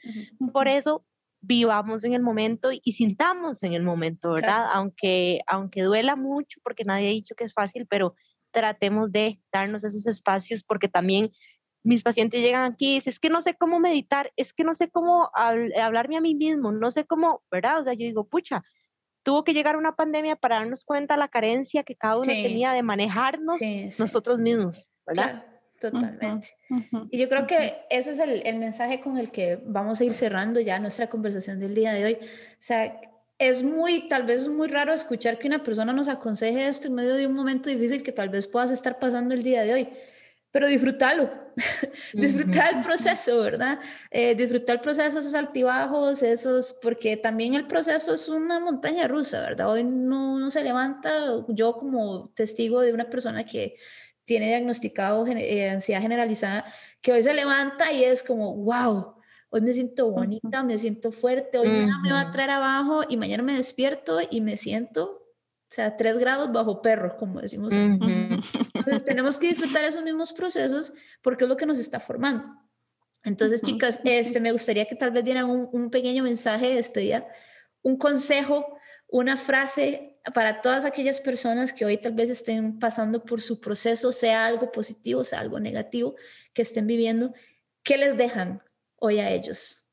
por 0.51 0.67
eso 0.67 1.03
vivamos 1.41 2.03
en 2.03 2.13
el 2.13 2.21
momento 2.21 2.69
y, 2.71 2.91
sintamos 2.91 3.63
en 3.63 3.73
el 3.73 3.81
momento, 3.81 4.33
¿verdad? 4.33 4.67
Aunque, 4.73 5.41
aunque 5.47 5.81
duela 5.81 6.15
mucho, 6.15 6.59
porque 6.63 6.85
nadie 6.85 7.07
ha 7.07 7.11
dicho 7.11 7.33
que 7.33 7.45
es 7.45 7.53
fácil, 7.53 7.87
pero 7.89 8.13
tratemos 8.53 9.11
de 9.11 9.41
darnos 9.51 9.83
esos 9.83 10.07
espacios 10.07 10.63
porque 10.63 10.87
también 10.87 11.31
mis 11.83 12.03
pacientes 12.03 12.41
llegan 12.41 12.71
aquí 12.71 12.91
y 12.91 12.93
dicen, 12.95 13.11
es 13.11 13.19
que 13.19 13.29
no 13.29 13.41
sé 13.41 13.55
cómo 13.55 13.79
meditar, 13.79 14.31
es 14.37 14.53
que 14.53 14.63
no 14.63 14.73
sé 14.73 14.89
cómo 14.89 15.29
hablarme 15.33 16.15
a 16.15 16.21
mí 16.21 16.33
mismo, 16.33 16.71
no 16.71 16.91
sé 16.91 17.05
cómo, 17.05 17.43
¿verdad? 17.51 17.79
O 17.79 17.83
sea, 17.83 17.93
yo 17.93 18.05
digo, 18.05 18.25
pucha, 18.25 18.63
tuvo 19.23 19.43
que 19.43 19.53
llegar 19.53 19.75
una 19.75 19.95
pandemia 19.95 20.37
para 20.37 20.57
darnos 20.57 20.85
cuenta 20.85 21.17
la 21.17 21.27
carencia 21.27 21.83
que 21.83 21.95
cada 21.95 22.15
uno 22.15 22.25
tenía 22.25 22.71
de 22.71 22.83
manejarnos 22.83 23.57
nosotros 23.99 24.39
mismos, 24.39 24.91
¿verdad? 25.05 25.45
totalmente. 25.79 26.47
Y 27.11 27.17
yo 27.17 27.27
creo 27.27 27.45
que 27.45 27.73
ese 27.89 28.11
es 28.11 28.19
el, 28.21 28.45
el, 28.45 28.57
mensaje 28.57 29.01
con 29.01 29.17
el 29.17 29.31
que 29.31 29.59
vamos 29.65 29.99
a 29.99 30.05
ir 30.05 30.13
cerrando 30.13 30.61
ya 30.61 30.79
nuestra 30.79 31.07
conversación 31.07 31.59
del 31.59 31.75
día 31.75 31.91
de 31.91 32.05
hoy. 32.05 32.17
O 32.21 32.57
sea, 32.59 33.01
es 33.37 33.63
muy, 33.63 34.07
tal 34.07 34.23
vez 34.23 34.43
es 34.43 34.49
muy 34.49 34.67
raro 34.67 34.93
escuchar 34.93 35.37
que 35.37 35.47
una 35.47 35.63
persona 35.63 35.93
nos 35.93 36.07
aconseje 36.07 36.67
esto 36.67 36.87
en 36.87 36.95
medio 36.95 37.15
de 37.15 37.27
un 37.27 37.33
momento 37.33 37.69
difícil 37.69 38.03
que 38.03 38.11
tal 38.11 38.29
vez 38.29 38.47
puedas 38.47 38.71
estar 38.71 38.99
pasando 38.99 39.33
el 39.33 39.43
día 39.43 39.63
de 39.63 39.73
hoy, 39.73 39.89
pero 40.51 40.67
disfrútalo, 40.67 41.31
disfrutar 42.13 42.75
el 42.75 42.81
proceso, 42.81 43.41
¿verdad? 43.41 43.79
Eh, 44.11 44.35
disfrutar 44.35 44.75
el 44.75 44.81
proceso, 44.81 45.19
esos 45.19 45.33
altibajos, 45.33 46.21
esos, 46.21 46.77
porque 46.81 47.17
también 47.17 47.55
el 47.55 47.65
proceso 47.65 48.13
es 48.13 48.29
una 48.29 48.59
montaña 48.59 49.07
rusa, 49.07 49.41
¿verdad? 49.41 49.71
Hoy 49.71 49.83
no, 49.83 50.39
no 50.39 50.51
se 50.51 50.63
levanta, 50.63 51.43
yo 51.47 51.73
como 51.75 52.29
testigo 52.35 52.81
de 52.81 52.93
una 52.93 53.09
persona 53.09 53.45
que 53.45 53.75
tiene 54.25 54.47
diagnosticado 54.47 55.25
eh, 55.27 55.69
ansiedad 55.69 56.01
generalizada, 56.01 56.65
que 57.01 57.11
hoy 57.11 57.23
se 57.23 57.33
levanta 57.33 57.91
y 57.91 58.03
es 58.03 58.23
como, 58.23 58.55
wow, 58.55 59.15
hoy 59.53 59.61
me 59.61 59.71
siento 59.71 60.09
bonita, 60.09 60.63
me 60.63 60.79
siento 60.79 61.11
fuerte, 61.11 61.59
hoy 61.59 61.67
me 62.01 62.11
va 62.11 62.21
a 62.21 62.31
traer 62.31 62.49
abajo 62.49 63.03
y 63.07 63.17
mañana 63.17 63.43
me 63.43 63.55
despierto 63.55 64.19
y 64.27 64.41
me 64.41 64.57
siento, 64.57 65.03
o 65.03 65.69
sea, 65.69 65.95
tres 65.95 66.17
grados 66.17 66.51
bajo 66.51 66.81
perro, 66.81 67.15
como 67.17 67.39
decimos. 67.39 67.71
Entonces 67.71 69.05
tenemos 69.05 69.37
que 69.37 69.49
disfrutar 69.49 69.85
esos 69.85 70.03
mismos 70.03 70.33
procesos 70.33 70.91
porque 71.21 71.43
es 71.43 71.49
lo 71.49 71.55
que 71.55 71.67
nos 71.67 71.77
está 71.77 71.99
formando. 71.99 72.45
Entonces, 73.23 73.61
chicas, 73.61 73.99
este, 74.03 74.39
me 74.39 74.51
gustaría 74.51 74.85
que 74.85 74.95
tal 74.95 75.11
vez 75.11 75.23
dieran 75.23 75.47
un, 75.47 75.69
un 75.71 75.91
pequeño 75.91 76.23
mensaje 76.23 76.69
de 76.69 76.75
despedida, 76.75 77.27
un 77.83 77.95
consejo, 77.97 78.65
una 79.07 79.37
frase 79.37 80.19
para 80.33 80.61
todas 80.61 80.83
aquellas 80.83 81.21
personas 81.21 81.73
que 81.73 81.85
hoy 81.85 81.97
tal 81.97 82.13
vez 82.13 82.31
estén 82.31 82.79
pasando 82.79 83.23
por 83.23 83.39
su 83.39 83.61
proceso, 83.61 84.11
sea 84.11 84.47
algo 84.47 84.71
positivo, 84.71 85.23
sea 85.23 85.41
algo 85.41 85.59
negativo, 85.59 86.15
que 86.53 86.63
estén 86.63 86.87
viviendo, 86.87 87.35
¿qué 87.83 87.99
les 87.99 88.17
dejan? 88.17 88.63
Hoy 89.03 89.19
a 89.19 89.29
ellos? 89.29 89.89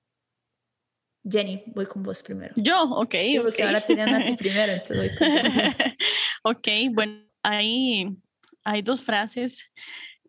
Jenny, 1.28 1.64
voy 1.66 1.84
con 1.84 2.02
vos 2.02 2.22
primero. 2.22 2.54
Yo, 2.56 2.82
ok. 2.82 3.14
Porque 3.42 3.64
ahora 3.64 3.80
tenían 3.80 4.14
a 4.14 4.24
ti 4.24 4.34
primero, 4.38 4.72
entonces 4.72 4.96
voy 4.96 5.16
con 5.16 5.28
Ok, 6.44 6.68
bueno, 6.92 7.24
hay, 7.42 8.16
hay 8.64 8.82
dos 8.82 9.02
frases 9.02 9.64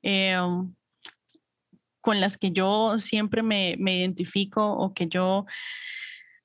eh, 0.02 0.36
con 2.02 2.20
las 2.20 2.38
que 2.38 2.52
yo 2.52 2.98
siempre 2.98 3.44
me, 3.44 3.76
me 3.78 3.98
identifico 3.98 4.74
o 4.74 4.94
que 4.96 5.08
yo, 5.08 5.46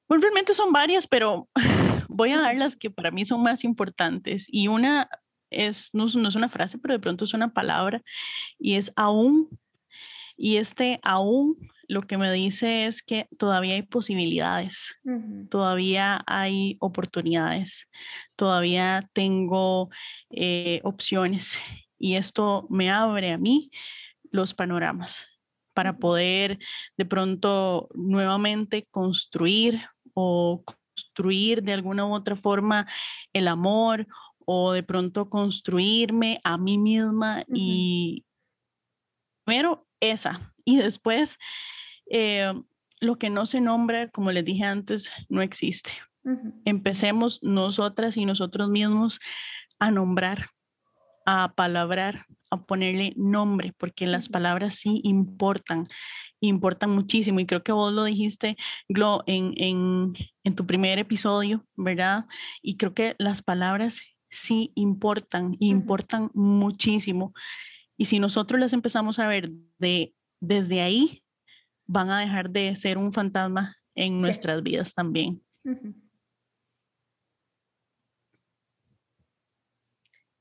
pues 0.06 0.20
realmente 0.20 0.52
son 0.52 0.72
varias, 0.72 1.08
pero 1.08 1.48
voy 2.08 2.32
a 2.32 2.40
dar 2.40 2.54
las 2.54 2.76
que 2.76 2.90
para 2.90 3.10
mí 3.10 3.24
son 3.24 3.42
más 3.42 3.64
importantes. 3.64 4.44
Y 4.48 4.68
una 4.68 5.08
es, 5.50 5.88
no, 5.94 6.06
no 6.06 6.28
es 6.28 6.34
una 6.34 6.50
frase, 6.50 6.78
pero 6.78 6.92
de 6.92 7.00
pronto 7.00 7.24
es 7.24 7.32
una 7.32 7.54
palabra 7.54 8.02
y 8.58 8.74
es 8.74 8.92
aún. 8.94 9.58
Y 10.36 10.58
este 10.58 11.00
aún 11.02 11.56
lo 11.88 12.02
que 12.02 12.18
me 12.18 12.32
dice 12.32 12.86
es 12.86 13.02
que 13.02 13.28
todavía 13.38 13.74
hay 13.74 13.82
posibilidades, 13.82 14.96
todavía 15.50 16.22
hay 16.26 16.76
oportunidades, 16.80 17.88
todavía 18.36 19.08
tengo 19.12 19.90
eh, 20.30 20.80
opciones 20.84 21.58
y 21.98 22.16
esto 22.16 22.66
me 22.70 22.90
abre 22.90 23.32
a 23.32 23.38
mí 23.38 23.70
los 24.30 24.54
panoramas 24.54 25.26
para 25.74 25.98
poder 25.98 26.58
de 26.96 27.04
pronto 27.04 27.88
nuevamente 27.94 28.86
construir 28.90 29.80
o 30.14 30.62
construir 30.64 31.62
de 31.62 31.72
alguna 31.72 32.06
u 32.06 32.14
otra 32.14 32.36
forma 32.36 32.86
el 33.32 33.48
amor 33.48 34.06
o 34.44 34.72
de 34.72 34.82
pronto 34.82 35.28
construirme 35.28 36.40
a 36.44 36.56
mí 36.56 36.78
misma 36.78 37.44
y 37.52 38.24
primero 39.44 39.86
esa 40.00 40.54
y 40.64 40.78
después 40.78 41.38
eh, 42.10 42.52
lo 43.00 43.16
que 43.16 43.30
no 43.30 43.46
se 43.46 43.60
nombra, 43.60 44.08
como 44.08 44.32
les 44.32 44.44
dije 44.44 44.64
antes, 44.64 45.10
no 45.28 45.42
existe. 45.42 45.90
Empecemos 46.64 47.40
nosotras 47.42 48.16
y 48.16 48.24
nosotros 48.24 48.68
mismos 48.68 49.20
a 49.78 49.92
nombrar, 49.92 50.50
a 51.24 51.52
palabrar, 51.54 52.26
a 52.50 52.64
ponerle 52.64 53.12
nombre, 53.16 53.72
porque 53.78 54.06
las 54.06 54.28
palabras 54.28 54.74
sí 54.74 55.00
importan, 55.04 55.88
importan 56.40 56.90
muchísimo. 56.90 57.38
Y 57.38 57.46
creo 57.46 57.62
que 57.62 57.72
vos 57.72 57.92
lo 57.92 58.04
dijiste, 58.04 58.56
Glo, 58.88 59.22
en, 59.26 59.52
en, 59.56 60.14
en 60.42 60.56
tu 60.56 60.66
primer 60.66 60.98
episodio, 60.98 61.64
¿verdad? 61.76 62.26
Y 62.60 62.76
creo 62.76 62.92
que 62.92 63.14
las 63.18 63.42
palabras 63.42 64.00
sí 64.30 64.72
importan, 64.74 65.56
importan 65.60 66.30
muchísimo. 66.34 67.32
Y 67.96 68.06
si 68.06 68.18
nosotros 68.18 68.60
las 68.60 68.72
empezamos 68.72 69.18
a 69.18 69.28
ver 69.28 69.50
de, 69.78 70.12
desde 70.40 70.82
ahí, 70.82 71.22
van 71.86 72.10
a 72.10 72.20
dejar 72.20 72.50
de 72.50 72.74
ser 72.76 72.98
un 72.98 73.12
fantasma 73.12 73.76
en 73.94 74.20
nuestras 74.20 74.62
vidas 74.62 74.94
también. 74.94 75.42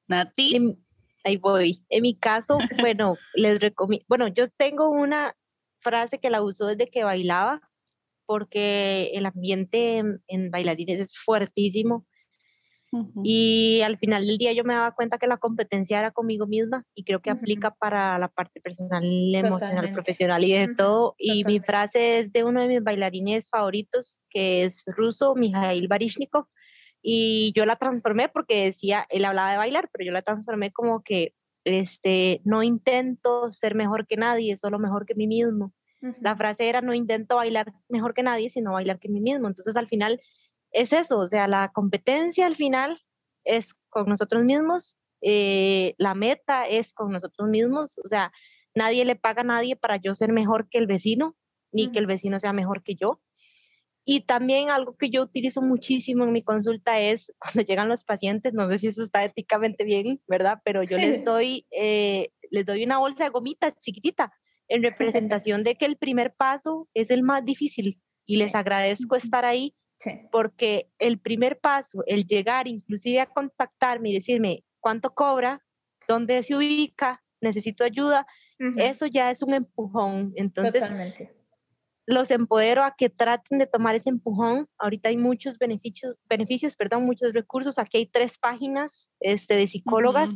Nati. 0.08 0.78
ahí 1.24 1.38
voy. 1.38 1.84
En 1.90 2.04
mi 2.04 2.18
caso, 2.18 2.58
bueno, 2.80 3.18
les 3.34 3.60
recomiendo, 3.60 4.06
bueno, 4.08 4.28
yo 4.28 4.48
tengo 4.50 4.90
una 4.90 5.36
frase 5.80 6.20
que 6.20 6.30
la 6.30 6.42
uso 6.42 6.68
desde 6.68 6.90
que 6.90 7.04
bailaba, 7.04 7.62
porque 8.26 9.12
el 9.14 9.26
ambiente 9.26 10.02
en 10.28 10.52
bailarines 10.52 11.00
es 11.00 11.18
fuertísimo 11.18 12.06
y 13.24 13.82
al 13.82 13.98
final 13.98 14.26
del 14.26 14.38
día 14.38 14.54
yo 14.54 14.64
me 14.64 14.74
daba 14.74 14.92
cuenta 14.92 15.18
que 15.18 15.28
la 15.28 15.38
competencia 15.38 16.00
era 16.00 16.12
conmigo 16.12 16.48
misma 16.48 16.86
y 16.94 17.04
creo 17.04 17.22
que 17.22 17.30
aplica 17.30 17.72
para 17.72 18.18
la 18.20 18.28
parte 18.28 18.62
personal, 18.62 19.04
emocional, 19.34 19.92
profesional 19.94 20.44
y 20.44 20.54
de 20.54 20.76
todo. 20.76 21.16
Y 21.18 21.44
mi 21.44 21.60
frase 21.60 22.20
es 22.20 22.32
de 22.32 22.44
uno 22.44 22.62
de 22.62 22.68
mis 22.68 22.84
bailarines 22.84 23.50
favoritos, 23.50 24.24
que 24.30 24.64
es 24.64 24.84
ruso, 24.88 25.36
Mijail 25.36 25.88
Barishnikov. 25.88 26.46
Y 27.02 27.54
yo 27.56 27.66
la 27.66 27.76
transformé 27.76 28.30
porque 28.30 28.64
decía, 28.64 29.06
él 29.10 29.26
hablaba 29.26 29.52
de 29.52 29.58
bailar, 29.58 29.90
pero 29.92 30.06
yo 30.06 30.12
la 30.12 30.22
transformé 30.22 30.72
como 30.72 31.04
que 31.04 31.34
este, 31.64 32.42
no 32.46 32.64
intento 32.64 33.52
ser 33.52 33.76
mejor 33.76 34.08
que 34.08 34.18
nadie, 34.18 34.56
solo 34.56 34.80
mejor 34.80 35.06
que 35.06 35.16
mí 35.16 35.28
mismo. 35.28 35.74
La 36.22 36.36
frase 36.36 36.70
era, 36.70 36.82
no 36.82 36.94
intento 36.94 37.36
bailar 37.36 37.74
mejor 37.90 38.14
que 38.14 38.22
nadie, 38.22 38.50
sino 38.50 38.74
bailar 38.74 39.00
que 39.00 39.10
mí 39.10 39.22
mismo. 39.22 39.48
Entonces 39.48 39.76
al 39.76 39.88
final 39.88 40.20
es 40.76 40.92
eso, 40.92 41.18
o 41.18 41.26
sea, 41.28 41.48
la 41.48 41.72
competencia 41.72 42.46
al 42.46 42.56
final 42.56 43.02
es 43.46 43.74
con 43.90 44.08
nosotros 44.08 44.44
mismos, 44.44 44.98
eh, 45.22 45.96
la 45.98 46.16
meta 46.16 46.66
es 46.66 46.92
con 46.92 47.12
nosotros 47.12 47.48
mismos, 47.48 47.96
o 48.04 48.10
sea, 48.10 48.34
nadie 48.76 49.06
le 49.06 49.16
paga 49.16 49.42
a 49.42 49.46
nadie 49.46 49.78
para 49.78 49.96
yo 49.96 50.14
ser 50.14 50.34
mejor 50.34 50.68
que 50.70 50.78
el 50.78 50.86
vecino, 50.86 51.38
ni 51.72 51.94
que 51.94 52.00
el 52.00 52.08
vecino 52.08 52.42
sea 52.42 52.52
mejor 52.52 52.84
que 52.84 52.96
yo. 52.96 53.22
Y 54.04 54.26
también 54.26 54.70
algo 54.70 54.98
que 54.98 55.10
yo 55.10 55.24
utilizo 55.24 55.62
muchísimo 55.62 56.26
en 56.26 56.34
mi 56.34 56.44
consulta 56.44 57.00
es 57.00 57.34
cuando 57.40 57.62
llegan 57.62 57.88
los 57.88 58.04
pacientes, 58.04 58.54
no 58.54 58.68
sé 58.68 58.78
si 58.78 58.88
eso 58.88 59.02
está 59.02 59.24
éticamente 59.24 59.86
bien, 59.86 60.22
¿verdad? 60.28 60.60
Pero 60.66 60.84
yo 60.84 60.98
les 60.98 61.24
doy, 61.24 61.66
eh, 61.72 62.32
les 62.52 62.66
doy 62.66 62.84
una 62.84 62.98
bolsa 62.98 63.24
de 63.24 63.30
gomitas 63.30 63.78
chiquitita 63.80 64.34
en 64.68 64.84
representación 65.24 65.64
de 65.64 65.76
que 65.76 65.86
el 65.86 65.96
primer 65.96 66.36
paso 66.36 66.90
es 66.94 67.12
el 67.12 67.24
más 67.24 67.46
difícil 67.46 68.02
y 68.26 68.38
les 68.38 68.56
agradezco 68.56 69.16
estar 69.16 69.46
ahí 69.46 69.74
porque 70.32 70.90
el 71.00 71.20
primer 71.20 71.60
paso, 71.60 72.04
el 72.06 72.26
llegar 72.26 72.68
inclusive 72.68 73.20
a 73.20 73.26
contactarme 73.28 74.10
y 74.10 74.14
decirme 74.14 74.64
cuánto 74.80 75.14
cobra, 75.14 75.66
dónde 76.08 76.44
se 76.44 76.56
ubica, 76.56 77.24
necesito 77.42 77.84
ayuda, 77.84 78.28
eso 78.78 79.06
ya 79.06 79.32
es 79.32 79.42
un 79.42 79.54
empujón. 79.54 80.34
Entonces, 80.36 80.84
los 82.08 82.30
empodero 82.32 82.84
a 82.84 82.96
que 82.96 83.10
traten 83.10 83.58
de 83.58 83.68
tomar 83.68 83.96
ese 83.96 84.10
empujón. 84.10 84.68
Ahorita 84.78 85.10
hay 85.10 85.18
muchos 85.18 85.58
beneficios, 85.58 86.20
beneficios, 86.30 86.76
perdón, 86.76 87.06
muchos 87.06 87.34
recursos. 87.34 87.80
Aquí 87.80 87.98
hay 87.98 88.06
tres 88.06 88.38
páginas 88.38 89.12
este, 89.20 89.56
de 89.56 89.68
psicólogas 89.68 90.32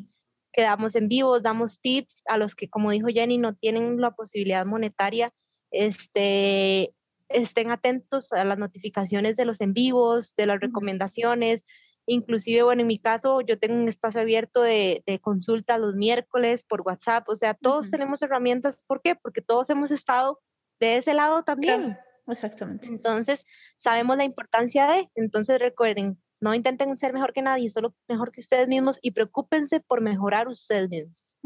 que 0.51 0.63
damos 0.63 0.95
en 0.95 1.07
vivo, 1.07 1.39
damos 1.39 1.79
tips 1.79 2.23
a 2.25 2.37
los 2.37 2.55
que, 2.55 2.69
como 2.69 2.89
dijo 2.91 3.07
Jenny, 3.07 3.37
no 3.37 3.55
tienen 3.55 4.01
la 4.01 4.11
posibilidad 4.11 4.65
monetaria. 4.65 5.31
Este, 5.71 6.95
estén 7.29 7.71
atentos 7.71 8.31
a 8.33 8.43
las 8.43 8.57
notificaciones 8.57 9.37
de 9.37 9.45
los 9.45 9.61
en 9.61 9.73
vivos, 9.73 10.35
de 10.35 10.45
las 10.45 10.59
recomendaciones. 10.59 11.65
Inclusive, 12.05 12.63
bueno, 12.63 12.81
en 12.81 12.87
mi 12.87 12.99
caso, 12.99 13.41
yo 13.41 13.59
tengo 13.59 13.75
un 13.75 13.87
espacio 13.87 14.21
abierto 14.21 14.61
de, 14.61 15.03
consulta 15.21 15.77
los 15.77 15.95
miércoles 15.95 16.63
por 16.67 16.81
WhatsApp. 16.81 17.29
O 17.29 17.35
sea, 17.35 17.53
todos 17.53 17.91
tenemos 17.91 18.21
herramientas. 18.21 18.81
¿Por 18.87 19.01
qué? 19.01 19.15
Porque 19.15 19.41
todos 19.41 19.69
hemos 19.69 19.91
estado 19.91 20.39
de 20.79 20.97
ese 20.97 21.13
lado 21.13 21.43
también. 21.43 21.97
exactamente. 22.27 22.87
Entonces, 22.87 23.45
sabemos 23.77 24.17
la 24.17 24.23
importancia 24.23 24.87
de, 24.87 25.09
entonces 25.15 25.59
recuerden, 25.59 26.19
no 26.41 26.53
intenten 26.53 26.97
ser 26.97 27.13
mejor 27.13 27.33
que 27.33 27.41
nadie, 27.41 27.69
solo 27.69 27.93
mejor 28.07 28.31
que 28.31 28.41
ustedes 28.41 28.67
mismos 28.67 28.97
y 29.01 29.11
preocúpense 29.11 29.79
por 29.81 30.01
mejorar 30.01 30.47
ustedes 30.47 30.89
mismos. 30.89 31.37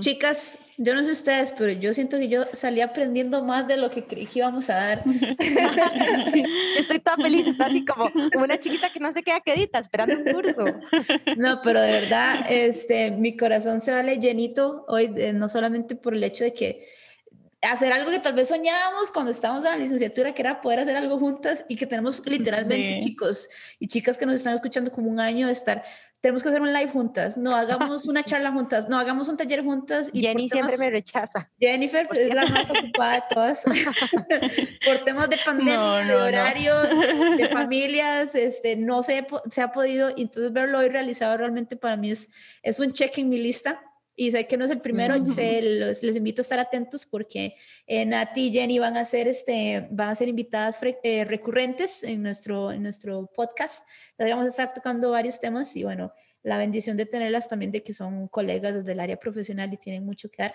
Chicas, 0.00 0.60
yo 0.78 0.94
no 0.94 1.04
sé 1.04 1.12
ustedes, 1.12 1.52
pero 1.52 1.72
yo 1.72 1.92
siento 1.92 2.18
que 2.18 2.28
yo 2.28 2.44
salí 2.52 2.80
aprendiendo 2.80 3.42
más 3.44 3.66
de 3.66 3.76
lo 3.76 3.90
que 3.90 4.04
creí 4.04 4.26
que 4.26 4.40
íbamos 4.40 4.70
a 4.70 4.74
dar. 4.74 5.04
estoy 6.78 7.00
tan 7.00 7.20
feliz, 7.20 7.46
está 7.46 7.66
así 7.66 7.84
como, 7.84 8.10
como, 8.32 8.44
una 8.44 8.58
chiquita 8.58 8.92
que 8.92 9.00
no 9.00 9.12
se 9.12 9.22
queda 9.22 9.40
quedita 9.40 9.78
esperando 9.78 10.16
un 10.16 10.32
curso. 10.32 10.64
No, 11.36 11.60
pero 11.62 11.80
de 11.80 11.92
verdad, 11.92 12.46
este, 12.48 13.10
mi 13.10 13.36
corazón 13.36 13.80
se 13.80 13.92
vale 13.92 14.18
llenito 14.18 14.84
hoy, 14.88 15.08
no 15.34 15.48
solamente 15.48 15.96
por 15.96 16.14
el 16.14 16.24
hecho 16.24 16.44
de 16.44 16.52
que 16.52 16.86
hacer 17.62 17.92
algo 17.92 18.10
que 18.10 18.18
tal 18.18 18.34
vez 18.34 18.48
soñábamos 18.48 19.10
cuando 19.10 19.30
estábamos 19.30 19.64
en 19.64 19.70
la 19.70 19.76
licenciatura, 19.76 20.32
que 20.32 20.42
era 20.42 20.60
poder 20.60 20.80
hacer 20.80 20.96
algo 20.96 21.18
juntas 21.18 21.64
y 21.68 21.76
que 21.76 21.86
tenemos 21.86 22.24
literalmente 22.26 22.98
chicos 22.98 23.50
y 23.78 23.86
chicas 23.86 24.16
que 24.16 24.24
nos 24.24 24.36
están 24.36 24.54
escuchando 24.54 24.90
como 24.90 25.10
un 25.10 25.20
año 25.20 25.46
de 25.46 25.52
estar 25.52 25.84
tenemos 26.20 26.42
que 26.42 26.50
hacer 26.50 26.60
un 26.60 26.72
live 26.72 26.88
juntas, 26.88 27.36
no 27.36 27.54
hagamos 27.54 28.06
una 28.06 28.22
charla 28.24 28.52
juntas, 28.52 28.88
no 28.88 28.98
hagamos 28.98 29.28
un 29.28 29.36
taller 29.36 29.64
juntas. 29.64 30.10
Y 30.12 30.22
Jenny 30.22 30.48
siempre 30.48 30.76
me 30.78 30.90
rechaza. 30.90 31.50
Jennifer 31.58 32.08
es 32.12 32.34
la 32.34 32.46
más 32.46 32.70
ocupada 32.70 33.14
de 33.14 33.22
todas. 33.34 33.64
por 34.84 35.04
temas 35.04 35.30
de 35.30 35.38
pandemia, 35.44 36.04
de 36.04 36.14
horarios, 36.16 36.88
de, 37.38 37.48
familias, 37.50 38.34
este, 38.34 38.76
no 38.76 39.02
se, 39.02 39.26
se 39.50 39.62
ha 39.62 39.72
podido, 39.72 40.10
entonces 40.10 40.52
verlo 40.52 40.78
hoy 40.78 40.88
realizado 40.88 41.36
realmente 41.36 41.76
para 41.76 41.96
mí 41.96 42.10
es, 42.10 42.30
es 42.62 42.78
un 42.80 42.92
check 42.92 43.16
en 43.18 43.28
mi 43.28 43.38
lista 43.38 43.80
y 44.20 44.30
sé 44.32 44.46
que 44.46 44.58
no 44.58 44.66
es 44.66 44.70
el 44.70 44.82
primero, 44.82 45.14
les 45.16 46.16
invito 46.16 46.42
a 46.42 46.44
estar 46.44 46.58
atentos 46.58 47.06
porque 47.06 47.56
eh, 47.86 48.04
Nati 48.04 48.48
y 48.48 48.52
Jenny 48.52 48.78
van 48.78 48.98
a 48.98 49.06
ser, 49.06 49.26
este, 49.26 49.88
van 49.90 50.10
a 50.10 50.14
ser 50.14 50.28
invitadas 50.28 50.78
eh, 51.02 51.24
recurrentes 51.24 52.04
en 52.04 52.22
nuestro, 52.22 52.70
en 52.70 52.82
nuestro 52.82 53.30
podcast. 53.34 53.88
Entonces 54.10 54.34
vamos 54.34 54.44
a 54.44 54.50
estar 54.50 54.74
tocando 54.74 55.10
varios 55.12 55.40
temas 55.40 55.74
y 55.74 55.84
bueno, 55.84 56.12
la 56.42 56.58
bendición 56.58 56.98
de 56.98 57.06
tenerlas 57.06 57.48
también 57.48 57.70
de 57.70 57.82
que 57.82 57.94
son 57.94 58.28
colegas 58.28 58.74
desde 58.74 58.92
el 58.92 59.00
área 59.00 59.16
profesional 59.16 59.72
y 59.72 59.78
tienen 59.78 60.04
mucho 60.04 60.30
que 60.30 60.42
dar. 60.42 60.54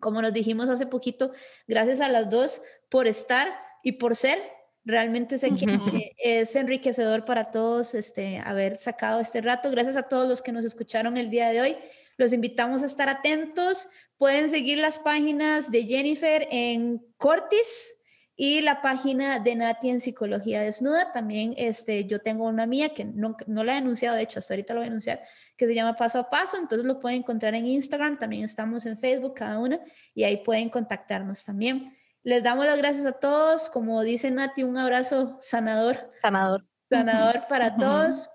Como 0.00 0.20
nos 0.20 0.32
dijimos 0.32 0.68
hace 0.68 0.86
poquito, 0.86 1.30
gracias 1.68 2.00
a 2.00 2.08
las 2.08 2.28
dos 2.28 2.62
por 2.88 3.06
estar 3.06 3.46
y 3.84 3.92
por 3.92 4.16
ser. 4.16 4.40
Realmente 4.84 5.38
sé 5.38 5.54
que 5.54 6.14
es 6.18 6.56
enriquecedor 6.56 7.24
para 7.24 7.52
todos 7.52 7.94
este, 7.94 8.38
haber 8.38 8.76
sacado 8.76 9.20
este 9.20 9.40
rato. 9.40 9.70
Gracias 9.70 9.94
a 9.94 10.02
todos 10.02 10.28
los 10.28 10.42
que 10.42 10.50
nos 10.50 10.64
escucharon 10.64 11.16
el 11.16 11.30
día 11.30 11.50
de 11.50 11.60
hoy. 11.60 11.76
Los 12.18 12.34
invitamos 12.34 12.82
a 12.82 12.86
estar 12.86 13.08
atentos. 13.08 13.88
Pueden 14.18 14.50
seguir 14.50 14.78
las 14.78 14.98
páginas 14.98 15.70
de 15.70 15.84
Jennifer 15.84 16.46
en 16.50 16.98
Cortis 17.16 17.94
y 18.34 18.60
la 18.60 18.82
página 18.82 19.38
de 19.38 19.54
Nati 19.54 19.88
en 19.88 20.00
Psicología 20.00 20.60
Desnuda. 20.60 21.12
También 21.12 21.54
este, 21.56 22.04
yo 22.04 22.20
tengo 22.20 22.44
una 22.46 22.66
mía 22.66 22.92
que 22.92 23.04
no, 23.04 23.36
no 23.46 23.64
la 23.64 23.74
he 23.74 23.76
anunciado, 23.78 24.16
de 24.16 24.22
hecho, 24.22 24.40
hasta 24.40 24.54
ahorita 24.54 24.74
lo 24.74 24.80
voy 24.80 24.86
a 24.86 24.90
anunciar, 24.90 25.22
que 25.56 25.66
se 25.66 25.74
llama 25.74 25.94
Paso 25.94 26.18
a 26.18 26.28
Paso. 26.28 26.56
Entonces 26.56 26.84
lo 26.84 26.98
pueden 26.98 27.20
encontrar 27.20 27.54
en 27.54 27.66
Instagram. 27.66 28.18
También 28.18 28.42
estamos 28.42 28.84
en 28.86 28.98
Facebook, 28.98 29.34
cada 29.34 29.58
una, 29.60 29.80
y 30.12 30.24
ahí 30.24 30.38
pueden 30.38 30.70
contactarnos 30.70 31.44
también. 31.44 31.96
Les 32.24 32.42
damos 32.42 32.66
las 32.66 32.78
gracias 32.78 33.06
a 33.06 33.12
todos. 33.12 33.68
Como 33.68 34.02
dice 34.02 34.30
Nati, 34.32 34.64
un 34.64 34.76
abrazo 34.76 35.36
sanador. 35.40 36.10
Sanador. 36.20 36.66
Sanador 36.90 37.46
para 37.48 37.76
todos. 37.76 38.28